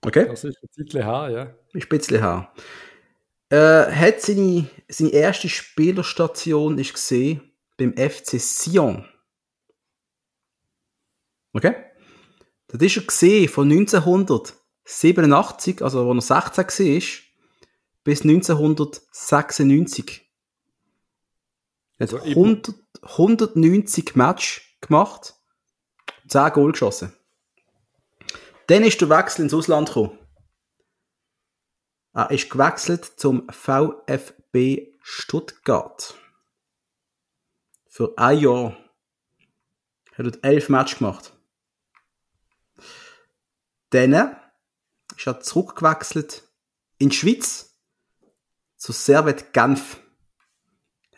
Okay? 0.02 0.26
Das 0.28 0.44
ist 0.44 0.62
ein 0.62 0.68
Zeitchen 0.70 1.02
her, 1.02 1.28
ja. 1.30 1.52
Ein 1.74 1.88
bisschen 1.88 2.20
her. 2.20 2.52
Äh, 3.48 3.92
hat 3.92 4.20
seine, 4.20 4.70
seine 4.88 5.10
erste 5.10 5.48
Spielerstation 5.48 6.78
ist 6.78 6.92
gesehen 6.94 7.52
beim 7.76 7.96
FC 7.96 8.38
Sion. 8.38 9.08
Okay? 11.52 11.89
Das 12.72 12.82
ist 12.82 12.96
er 12.96 13.02
gesehen 13.02 13.48
von 13.48 13.68
1987, 13.70 15.82
also 15.82 16.10
als 16.10 16.30
er 16.30 16.52
16 16.54 16.94
war, 16.94 17.02
bis 18.04 18.22
1996. 18.22 20.30
Er 21.98 22.06
hat 22.06 22.14
Also 22.14 22.24
100, 22.24 22.74
190 23.02 24.14
Match 24.14 24.78
gemacht, 24.80 25.34
10 26.28 26.52
Goal 26.52 26.70
geschossen. 26.72 27.12
Dann 28.68 28.84
ist 28.84 29.00
der 29.00 29.10
Wechsel 29.10 29.42
ins 29.42 29.54
Ausland 29.54 29.88
gekommen. 29.88 30.16
Er 32.12 32.30
ist 32.30 32.50
gewechselt 32.50 33.04
zum 33.16 33.48
VfB 33.50 34.94
Stuttgart. 35.02 36.14
Für 37.88 38.14
ein 38.16 38.38
Jahr. 38.38 38.76
Er 40.16 40.26
hat 40.26 40.38
elf 40.42 40.68
Matches 40.68 40.98
gemacht. 40.98 41.32
Dann 43.90 44.36
ist 45.16 45.26
er 45.26 45.40
zurückgewechselt 45.40 46.48
in 46.98 47.10
die 47.10 47.16
Schweiz 47.16 47.76
zu 48.76 48.92
Servet 48.92 49.52
Genf. 49.52 50.00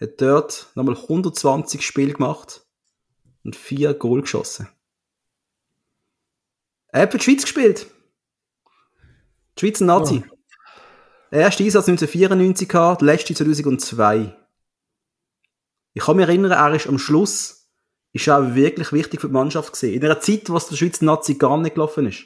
Hat 0.00 0.20
dort 0.20 0.70
nochmal 0.74 0.96
120 0.96 1.84
Spiele 1.86 2.14
gemacht 2.14 2.66
und 3.44 3.56
vier 3.56 3.94
Goal 3.94 4.22
geschossen. 4.22 4.68
Er 6.88 7.02
hat 7.02 7.12
für 7.12 7.18
die 7.18 7.24
Schweiz 7.24 7.42
gespielt. 7.42 7.86
Die 9.56 9.60
Schweizer 9.60 9.84
Nazi. 9.84 10.24
Der 11.30 11.40
erste 11.40 11.64
Einsatz 11.64 11.88
1994 11.88 12.68
gehabt, 12.68 13.00
der 13.00 13.06
letzte 13.06 13.34
2002. 13.34 14.36
Ich 15.94 16.02
kann 16.02 16.16
mich 16.16 16.26
erinnern, 16.26 16.52
er 16.52 16.74
ist 16.74 16.86
am 16.86 16.98
Schluss, 16.98 17.70
ist 18.12 18.28
auch 18.28 18.54
wirklich 18.54 18.92
wichtig 18.92 19.20
für 19.20 19.28
die 19.28 19.32
Mannschaft 19.32 19.72
gesehen. 19.72 19.94
In 19.94 20.04
einer 20.04 20.20
Zeit, 20.20 20.50
wo 20.50 20.56
es 20.56 20.68
der 20.68 20.76
Schweizer 20.76 21.04
Nazi 21.04 21.34
gar 21.34 21.56
nicht 21.58 21.74
gelaufen 21.74 22.06
ist. 22.06 22.24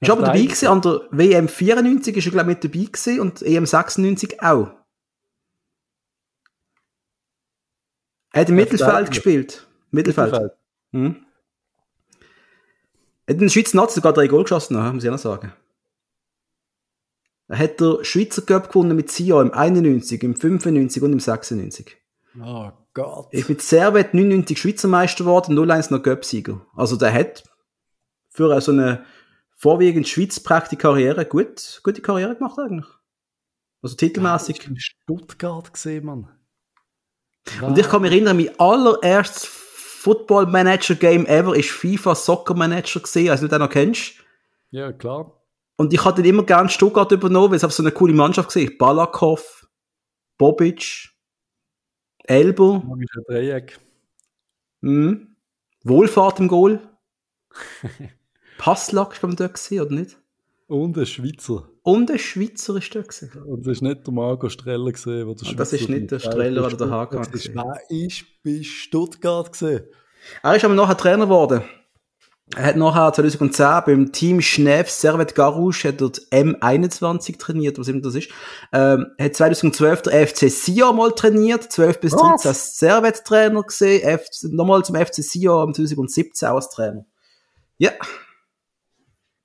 Ist 0.00 0.10
Was 0.10 0.16
aber 0.16 0.26
dabei 0.26 0.42
gewesen, 0.42 0.68
an 0.68 0.82
der 0.82 1.08
WM 1.10 1.48
94 1.48 2.16
ist 2.16 2.26
er, 2.26 2.32
glaube 2.32 2.52
ich, 2.52 2.56
mit 2.56 2.64
dabei 2.64 2.84
gewesen 2.84 3.20
und 3.20 3.42
EM 3.42 3.64
96 3.64 4.42
auch. 4.42 4.70
Er 8.32 8.40
hat 8.42 8.48
im 8.50 8.56
Mittelfeld 8.56 9.08
gespielt. 9.08 9.66
Mittelfeld. 9.90 10.32
Mittelfeld. 10.32 10.52
Mhm. 10.92 11.26
Er 13.24 13.34
hat 13.34 13.40
in 13.40 13.46
der 13.46 13.48
Schweizer 13.48 13.76
Nazi 13.76 13.94
sogar 13.94 14.12
drei 14.12 14.26
Goal 14.26 14.42
geschossen, 14.42 14.76
muss 14.92 15.02
ich 15.02 15.08
auch 15.08 15.14
noch 15.14 15.18
sagen. 15.18 15.52
Er 17.48 17.58
hat 17.58 17.80
der 17.80 18.04
Schweizer 18.04 18.42
Cup 18.42 18.68
gewonnen 18.68 18.96
mit 18.96 19.10
Sion 19.10 19.46
im 19.46 19.54
91, 19.54 20.22
im 20.22 20.36
95 20.36 21.02
und 21.02 21.12
im 21.12 21.20
96. 21.20 21.96
Oh 22.44 22.70
Gott. 22.92 23.28
Er 23.32 23.38
ist 23.38 23.48
mit 23.48 23.62
Servet 23.62 24.12
99 24.12 24.60
Schweizer 24.60 24.88
Meister 24.88 25.24
geworden, 25.24 25.58
0-1 25.58 25.92
noch 25.92 26.02
Cup-Sieger. 26.02 26.60
Also 26.74 26.96
der 26.96 27.14
hat 27.14 27.44
für 28.28 28.60
so 28.60 28.72
eine 28.72 29.06
vorwiegend 29.56 30.06
schweizprägte 30.06 30.76
Karriere 30.76 31.24
gut, 31.24 31.80
gute 31.82 32.02
Karriere 32.02 32.36
gemacht 32.36 32.58
eigentlich. 32.58 32.86
Also 33.82 33.96
titelmäßig. 33.96 34.58
Ich 34.60 34.66
in 34.66 34.78
Stuttgart 34.78 35.72
gesehen, 35.72 36.04
Mann. 36.04 36.28
Und 37.62 37.78
ich 37.78 37.88
kann 37.88 38.02
mich 38.02 38.10
erinnern, 38.10 38.36
mein 38.36 38.58
allererstes 38.58 39.46
Football 39.46 40.46
Manager 40.46 40.94
Game 40.94 41.26
ever 41.26 41.56
ist 41.56 41.70
FIFA 41.70 42.14
Soccer 42.14 42.54
Manager 42.54 43.00
gesehen, 43.00 43.30
als 43.30 43.40
du 43.40 43.48
den 43.48 43.60
noch 43.60 43.70
kennst. 43.70 44.14
Ja, 44.70 44.92
klar. 44.92 45.32
Und 45.76 45.92
ich 45.92 46.04
hatte 46.04 46.22
immer 46.22 46.44
gern 46.44 46.68
Stuttgart 46.68 47.10
übernommen, 47.12 47.50
weil 47.50 47.56
es 47.56 47.64
auf 47.64 47.72
so 47.72 47.82
eine 47.82 47.92
coole 47.92 48.14
Mannschaft 48.14 48.48
gesehen. 48.48 48.76
Balakov, 48.78 49.66
Bobic, 50.38 51.10
Elber, 52.24 52.82
Magischer 52.84 53.22
Dreieck. 53.28 53.78
mhm. 54.80 55.36
Wohlfahrt 55.84 56.40
im 56.40 56.48
Goal. 56.48 56.80
Passlack 58.58 59.18
dort 59.22 59.54
gesehen, 59.54 59.80
oder 59.82 59.94
nicht? 59.94 60.16
Und 60.68 60.98
ein 60.98 61.06
Schweizer. 61.06 61.68
Und 61.82 62.10
ein 62.10 62.18
Schweizer 62.18 62.76
ist 62.76 62.94
dort 62.94 63.08
gesehen. 63.08 63.30
Und 63.44 63.64
das 63.66 63.74
ist 63.74 63.82
nicht 63.82 64.04
der 64.06 64.12
Marco 64.12 64.48
Streller 64.48 64.90
gesehen, 64.90 65.26
wo 65.28 65.34
der 65.34 65.48
Ah, 65.48 65.52
das 65.54 65.72
ist 65.72 65.80
Schweizer 65.84 65.92
nicht 65.92 66.10
der. 66.10 66.18
Streller 66.18 66.66
oder 66.66 66.76
der 66.76 66.90
Hakan. 66.90 67.18
Das 67.18 67.30
gewesen. 67.30 67.54
wer 67.54 67.80
ist 68.06 68.24
bei 68.44 68.62
Stuttgart 68.62 69.52
gesehen? 69.52 69.84
Er 70.42 70.56
ist 70.56 70.64
aber 70.64 70.74
nachher 70.74 70.96
Trainer 70.96 71.26
geworden. 71.26 71.62
Er 72.54 72.62
hat 72.64 72.76
nachher 72.76 73.12
2010 73.12 73.82
beim 73.86 74.12
Team 74.12 74.40
Schneef 74.40 74.88
Servet 74.88 75.34
Garouche 75.34 75.88
hat 75.88 76.00
dort 76.00 76.20
M21 76.30 77.38
trainiert, 77.38 77.76
was 77.78 77.88
immer 77.88 78.00
das 78.02 78.14
ist. 78.14 78.30
Ähm, 78.72 79.06
hat 79.20 79.34
2012 79.34 80.02
der 80.02 80.26
FC 80.28 80.48
Sion 80.48 80.96
mal 80.96 81.10
trainiert, 81.12 81.64
12 81.72 82.00
bis 82.00 82.12
13 82.12 82.30
Was? 82.34 82.46
als 82.46 82.78
Servet 82.78 83.24
Trainer 83.24 83.62
gesehen, 83.64 84.20
nochmal 84.52 84.84
zum 84.84 84.94
FC 84.94 85.24
Sion 85.24 85.74
2017 85.74 86.48
auch 86.48 86.54
als 86.56 86.70
Trainer. 86.70 87.04
Ja. 87.78 87.90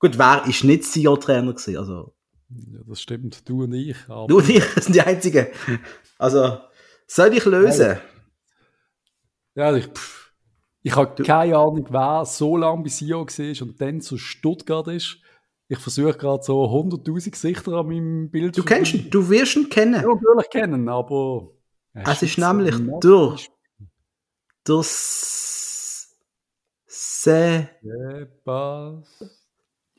Gut, 0.02 0.18
wer 0.18 0.44
ist 0.48 0.64
nicht 0.64 0.82
Sion 0.82 1.20
Trainer 1.20 1.52
gewesen? 1.52 1.76
Also, 1.76 2.12
Ja, 2.48 2.80
das 2.88 3.00
stimmt. 3.00 3.48
Du 3.48 3.62
und 3.62 3.72
ich. 3.72 3.96
Aber 4.08 4.26
du 4.26 4.38
und 4.38 4.48
ich 4.48 4.64
sind 4.64 4.96
die 4.96 5.00
Einzigen. 5.00 5.46
Also, 6.18 6.58
soll 7.06 7.32
ich 7.34 7.44
lösen? 7.44 7.98
Ja, 9.54 9.72
ich, 9.76 9.86
pff, 9.86 10.32
ich 10.82 10.96
habe 10.96 11.22
keine 11.22 11.56
Ahnung, 11.56 11.86
wer 11.90 12.24
so 12.24 12.56
lange 12.56 12.82
bei 12.82 12.88
Sio 12.88 13.24
war 13.24 13.62
und 13.62 13.80
dann 13.80 14.00
zu 14.00 14.18
Stuttgart 14.18 14.88
ist. 14.88 15.18
Ich 15.68 15.78
versuche 15.78 16.14
gerade 16.14 16.42
so 16.42 16.64
100.000 16.64 17.30
Gesichter 17.30 17.72
an 17.74 17.86
meinem 17.86 18.28
Bild 18.28 18.58
Du 18.58 18.64
kennst 18.64 18.94
ihn, 18.94 19.08
du 19.08 19.30
wirst 19.30 19.54
ihn 19.54 19.68
kennen. 19.68 20.02
Ja, 20.02 20.08
natürlich 20.08 20.50
kennen, 20.50 20.88
aber... 20.88 21.52
Es 21.94 22.22
ist 22.22 22.38
nämlich 22.38 22.74
durch. 23.00 23.48
Das 24.64 26.16
Se 26.86 27.68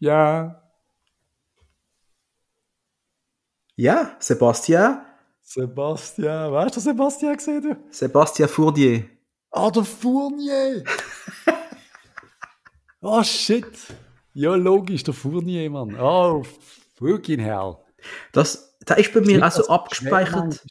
Ja. 0.03 0.61
ja, 3.77 4.17
Sebastian. 4.19 5.05
Sebastian. 5.41 6.51
Weißt 6.51 6.75
du, 6.75 6.81
Sebastian 6.81 7.37
gesehen, 7.37 7.61
du? 7.61 7.77
Sebastian 7.89 8.49
Fournier. 8.49 9.05
Ah, 9.51 9.71
der 9.71 9.85
Fournier! 9.85 10.83
oh, 12.99 13.23
shit. 13.23 13.65
Ja, 14.33 14.55
logisch, 14.55 15.03
der 15.03 15.13
Fournier, 15.13 15.69
Mann. 15.69 15.97
Oh, 15.97 16.43
fucking 16.95 17.39
hell. 17.39 17.77
Das, 18.33 18.77
der 18.85 18.97
ist 18.97 19.13
bei 19.13 19.21
mir 19.21 19.47
auch 19.47 19.51
so 19.51 19.59
Das 19.59 19.69
abgespeichert. 19.69 20.65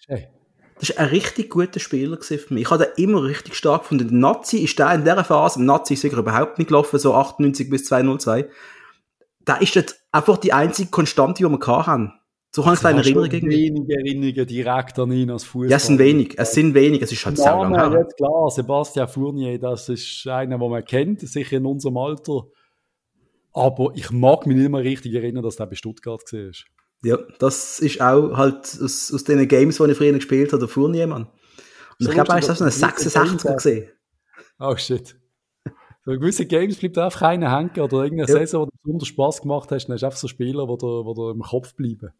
Das 0.78 0.90
ist 0.90 0.98
ein 0.98 1.08
richtig 1.08 1.48
guter 1.48 1.80
Spieler 1.80 2.20
für 2.20 2.52
mich. 2.52 2.64
Ich 2.64 2.70
habe 2.70 2.84
den 2.84 3.02
immer 3.02 3.22
richtig 3.22 3.54
stark 3.54 3.84
gefunden. 3.84 4.08
Der 4.08 4.18
Nazi 4.18 4.58
ist 4.58 4.78
der 4.78 4.92
in 4.92 5.04
dieser 5.04 5.24
Phase, 5.24 5.58
der 5.58 5.64
Nazi 5.68 5.94
ist 5.94 6.02
sicher 6.02 6.18
überhaupt 6.18 6.58
nicht 6.58 6.68
gelaufen, 6.68 6.98
so 6.98 7.14
98 7.14 7.70
bis 7.70 7.86
202. 7.86 8.50
Da 9.44 9.56
ist 9.56 9.74
dort 9.76 9.94
einfach 10.12 10.36
die 10.38 10.52
einzige 10.52 10.90
Konstante, 10.90 11.42
die 11.42 11.48
wir 11.48 11.86
haben. 11.86 12.12
So 12.54 12.62
kann 12.62 12.74
ich 12.74 12.80
kleine 12.80 12.98
Hast 12.98 13.06
du 13.06 13.18
Erinnerungen 13.18 13.30
gegen 13.30 13.50
wenige 13.50 13.94
Erinnerungen 13.94 14.46
direkt 14.46 14.98
an 14.98 15.10
ihn 15.10 15.30
als 15.30 15.44
Fußballer. 15.44 15.70
Ja, 15.70 15.76
es 15.78 15.86
sind 15.86 15.98
wenig. 15.98 16.34
Es 16.36 16.52
sind 16.52 16.74
wenig. 16.74 17.00
Es 17.00 17.10
ist 17.10 17.24
halt 17.24 17.38
sehr 17.38 17.46
lang 17.46 17.72
Name, 17.72 17.94
her. 17.94 18.00
jetzt 18.00 18.16
klar, 18.18 18.50
Sebastian 18.50 19.08
Fournier, 19.08 19.58
das 19.58 19.88
ist 19.88 20.26
einer, 20.26 20.58
den 20.58 20.70
man 20.70 20.84
kennt, 20.84 21.20
sicher 21.20 21.56
in 21.56 21.64
unserem 21.64 21.96
Alter. 21.96 22.42
Aber 23.54 23.92
ich 23.94 24.10
mag 24.10 24.46
mich 24.46 24.56
nicht 24.58 24.70
mehr 24.70 24.82
richtig 24.82 25.14
erinnern, 25.14 25.42
dass 25.42 25.56
der 25.56 25.66
bei 25.66 25.76
Stuttgart 25.76 26.20
war. 26.30 26.50
Ja, 27.04 27.18
das 27.38 27.80
ist 27.80 28.00
auch 28.02 28.36
halt 28.36 28.78
aus, 28.82 29.12
aus 29.12 29.24
den 29.24 29.48
Games, 29.48 29.78
die 29.78 29.90
ich 29.90 29.96
früher 29.96 30.12
gespielt 30.12 30.52
habe, 30.52 30.60
der 30.60 30.68
Fournier, 30.68 31.06
Mann. 31.06 31.22
Und 31.22 31.30
So 31.98 32.10
ich 32.10 32.14
glaube, 32.14 32.32
er 32.32 32.38
ist 32.38 32.48
das 32.48 32.58
so 32.58 32.64
ein 32.64 32.70
dass 32.70 32.80
du 32.80 32.86
diese 32.86 33.18
66er 33.18 33.24
Games 33.24 33.42
gesehen. 33.56 33.90
Oh 34.58 34.76
shit. 34.76 35.16
So 36.04 36.12
gewisse 36.12 36.46
Games 36.46 36.78
bleibt 36.78 36.98
einfach 36.98 37.20
keiner 37.20 37.56
hängen 37.56 37.78
oder 37.78 38.02
irgendeine 38.02 38.32
Ja. 38.32 38.38
Saison, 38.38 38.62
wo 38.62 38.66
du 38.66 38.72
besonders 38.82 39.08
Spass 39.08 39.40
gemacht 39.40 39.70
hast, 39.70 39.86
dann 39.86 39.94
hast 39.94 40.02
du 40.02 40.06
einfach 40.06 40.18
so 40.18 40.28
Spieler, 40.28 40.66
die 40.66 40.78
dir, 40.78 41.14
die 41.14 41.30
im 41.30 41.42
Kopf 41.42 41.74
bleiben. 41.74 42.10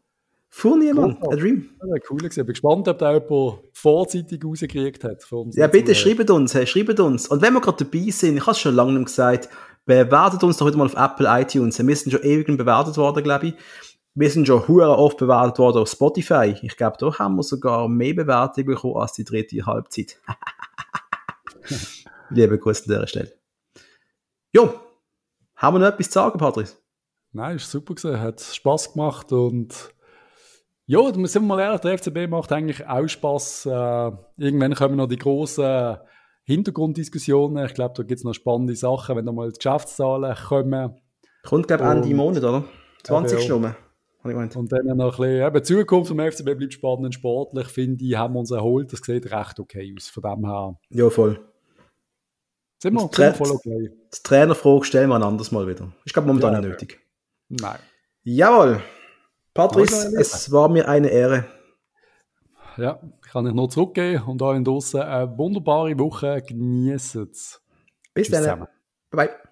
Fournier, 0.55 0.95
Mann. 0.95 1.15
Großartig. 1.15 1.33
A 1.33 1.37
Dream. 1.37 1.71
Wäre 1.81 2.01
cool 2.11 2.19
gewesen. 2.19 2.41
Ich 2.41 2.47
bin 2.47 2.53
gespannt, 2.53 2.87
ob 2.87 2.99
da 2.99 3.13
jemand 3.15 3.61
vorzeitig 3.73 4.45
rausgekriegt 4.45 5.03
hat. 5.03 5.25
Ja, 5.53 5.67
bitte 5.67 5.95
schreibt 5.95 6.31
uns, 6.31 6.55
hey, 6.55 6.67
schreibt 6.67 7.01
uns. 7.01 7.27
Und 7.27 7.41
wenn 7.41 7.55
wir 7.55 7.63
gerade 7.63 7.85
dabei 7.85 8.11
sind, 8.11 8.37
ich 8.37 8.43
habe 8.43 8.51
es 8.53 8.59
schon 8.59 8.75
lange 8.75 8.93
nicht 8.93 9.07
gesagt, 9.07 9.49
bewertet 9.87 10.45
uns 10.45 10.59
doch 10.59 10.67
heute 10.67 10.77
mal 10.77 10.85
auf 10.85 10.95
Apple 10.95 11.27
iTunes. 11.27 11.85
Wir 11.85 11.97
sind 11.97 12.13
schon 12.13 12.23
ewig 12.23 12.47
bewertet 12.47 12.99
worden, 12.99 13.25
glaube 13.25 13.47
ich. 13.49 13.55
Wir 14.15 14.29
sind 14.29 14.47
schon 14.47 14.69
hure 14.69 14.99
oft 14.99 15.17
bewertet 15.17 15.59
worden 15.59 15.79
auf 15.79 15.89
Spotify. 15.89 16.55
Ich 16.61 16.77
glaube, 16.77 16.99
da 17.01 17.19
haben 17.19 17.37
wir 17.37 17.43
sogar 17.43 17.89
mehr 17.89 18.13
Bewertungen 18.13 18.67
bekommen 18.67 18.97
als 18.97 19.15
die 19.15 19.25
dritte 19.25 19.65
Halbzeit. 19.65 20.21
Liebe 22.31 22.59
Grüße 22.59 22.85
an 22.85 22.89
dieser 22.91 23.07
Stelle. 23.07 23.33
Jo, 24.55 24.74
haben 25.57 25.77
wir 25.77 25.79
noch 25.79 25.87
etwas 25.87 26.09
zu 26.09 26.12
sagen, 26.12 26.39
Patrice? 26.39 26.77
Nein, 27.33 27.57
ist 27.57 27.70
super 27.70 27.95
gewesen, 27.95 28.20
hat 28.20 28.43
Spaß 28.43 28.93
gemacht 28.93 29.33
und 29.33 29.95
ja, 30.85 31.01
da 31.01 31.27
sind 31.27 31.43
wir 31.43 31.57
mal 31.57 31.61
ehrlich, 31.61 31.81
der 31.81 31.97
FCB 31.97 32.29
macht 32.29 32.53
eigentlich 32.53 32.87
auch 32.87 33.09
Spaß. 33.09 33.65
Äh, 33.65 34.11
irgendwann 34.37 34.74
kommen 34.74 34.97
noch 34.97 35.07
die 35.07 35.16
großen 35.16 35.97
Hintergrunddiskussionen. 36.45 37.65
Ich 37.65 37.73
glaube, 37.73 37.95
da 37.97 38.03
gibt 38.03 38.19
es 38.19 38.24
noch 38.24 38.35
spannende 38.35 38.77
Sachen, 38.77 39.16
wenn 39.16 39.24
da 39.24 39.33
mal 39.33 39.51
die 39.51 39.57
Geschäftszahlen 39.57 40.37
kommen. 40.37 41.01
Kommt, 41.45 41.69
glaube 41.69 41.85
ich, 41.85 41.91
Ende 41.91 42.15
Monat, 42.15 42.45
oder? 42.45 42.65
20. 43.05 43.43
Ja, 43.43 43.49
Nummer. 43.49 43.74
Und 44.23 44.70
dann 44.70 44.97
noch 44.99 45.19
ein 45.19 45.31
bisschen, 45.31 45.47
eben, 45.47 45.65
Zukunft 45.65 46.09
vom 46.09 46.19
FCB 46.20 46.59
bleibt 46.59 46.74
spannend 46.74 47.07
und 47.07 47.15
sportlich, 47.15 47.69
finde 47.69 48.05
ich, 48.05 48.16
haben 48.16 48.35
wir 48.35 48.41
uns 48.41 48.51
erholt. 48.51 48.93
Das 48.93 49.01
sieht 49.01 49.33
recht 49.33 49.59
okay 49.59 49.95
aus, 49.97 50.09
von 50.09 50.23
dem 50.23 50.45
her. 50.45 50.79
Ja, 50.91 51.09
voll. 51.09 51.41
Sind 52.83 52.95
wir, 52.95 53.09
sind 53.13 53.37
voll 53.37 53.53
okay. 53.53 53.91
Die 54.13 54.23
Trainerfrage 54.25 54.85
stellen 54.85 55.09
wir 55.09 55.15
ein 55.15 55.23
anderes 55.23 55.53
Mal 55.53 55.69
wieder. 55.69 55.93
Ich 56.05 56.13
glaube 56.13 56.27
momentan 56.27 56.55
Ja, 56.55 56.61
nicht 56.61 56.71
nötig. 56.71 56.99
Nein. 57.49 57.79
Jawohl. 58.25 58.83
Patrice, 59.55 60.13
es 60.19 60.51
war 60.51 60.69
mir 60.69 60.89
eine 60.89 61.09
Ehre. 61.09 61.45
Ja, 62.77 63.01
kann 63.21 63.47
ich 63.47 63.55
noch 63.55 63.69
zurückgehen 63.69 64.21
und 64.25 64.43
euch 64.43 64.65
draußen 64.65 65.01
eine 65.01 65.39
wunderbare 65.39 65.97
Woche. 65.97 66.43
Genießt 66.43 67.15
es. 67.17 67.63
Bis 68.15 68.27
Tschüss 68.27 68.35
dann. 68.35 68.43
zusammen. 68.43 68.67
Bye 69.13 69.29
bye. 69.29 69.52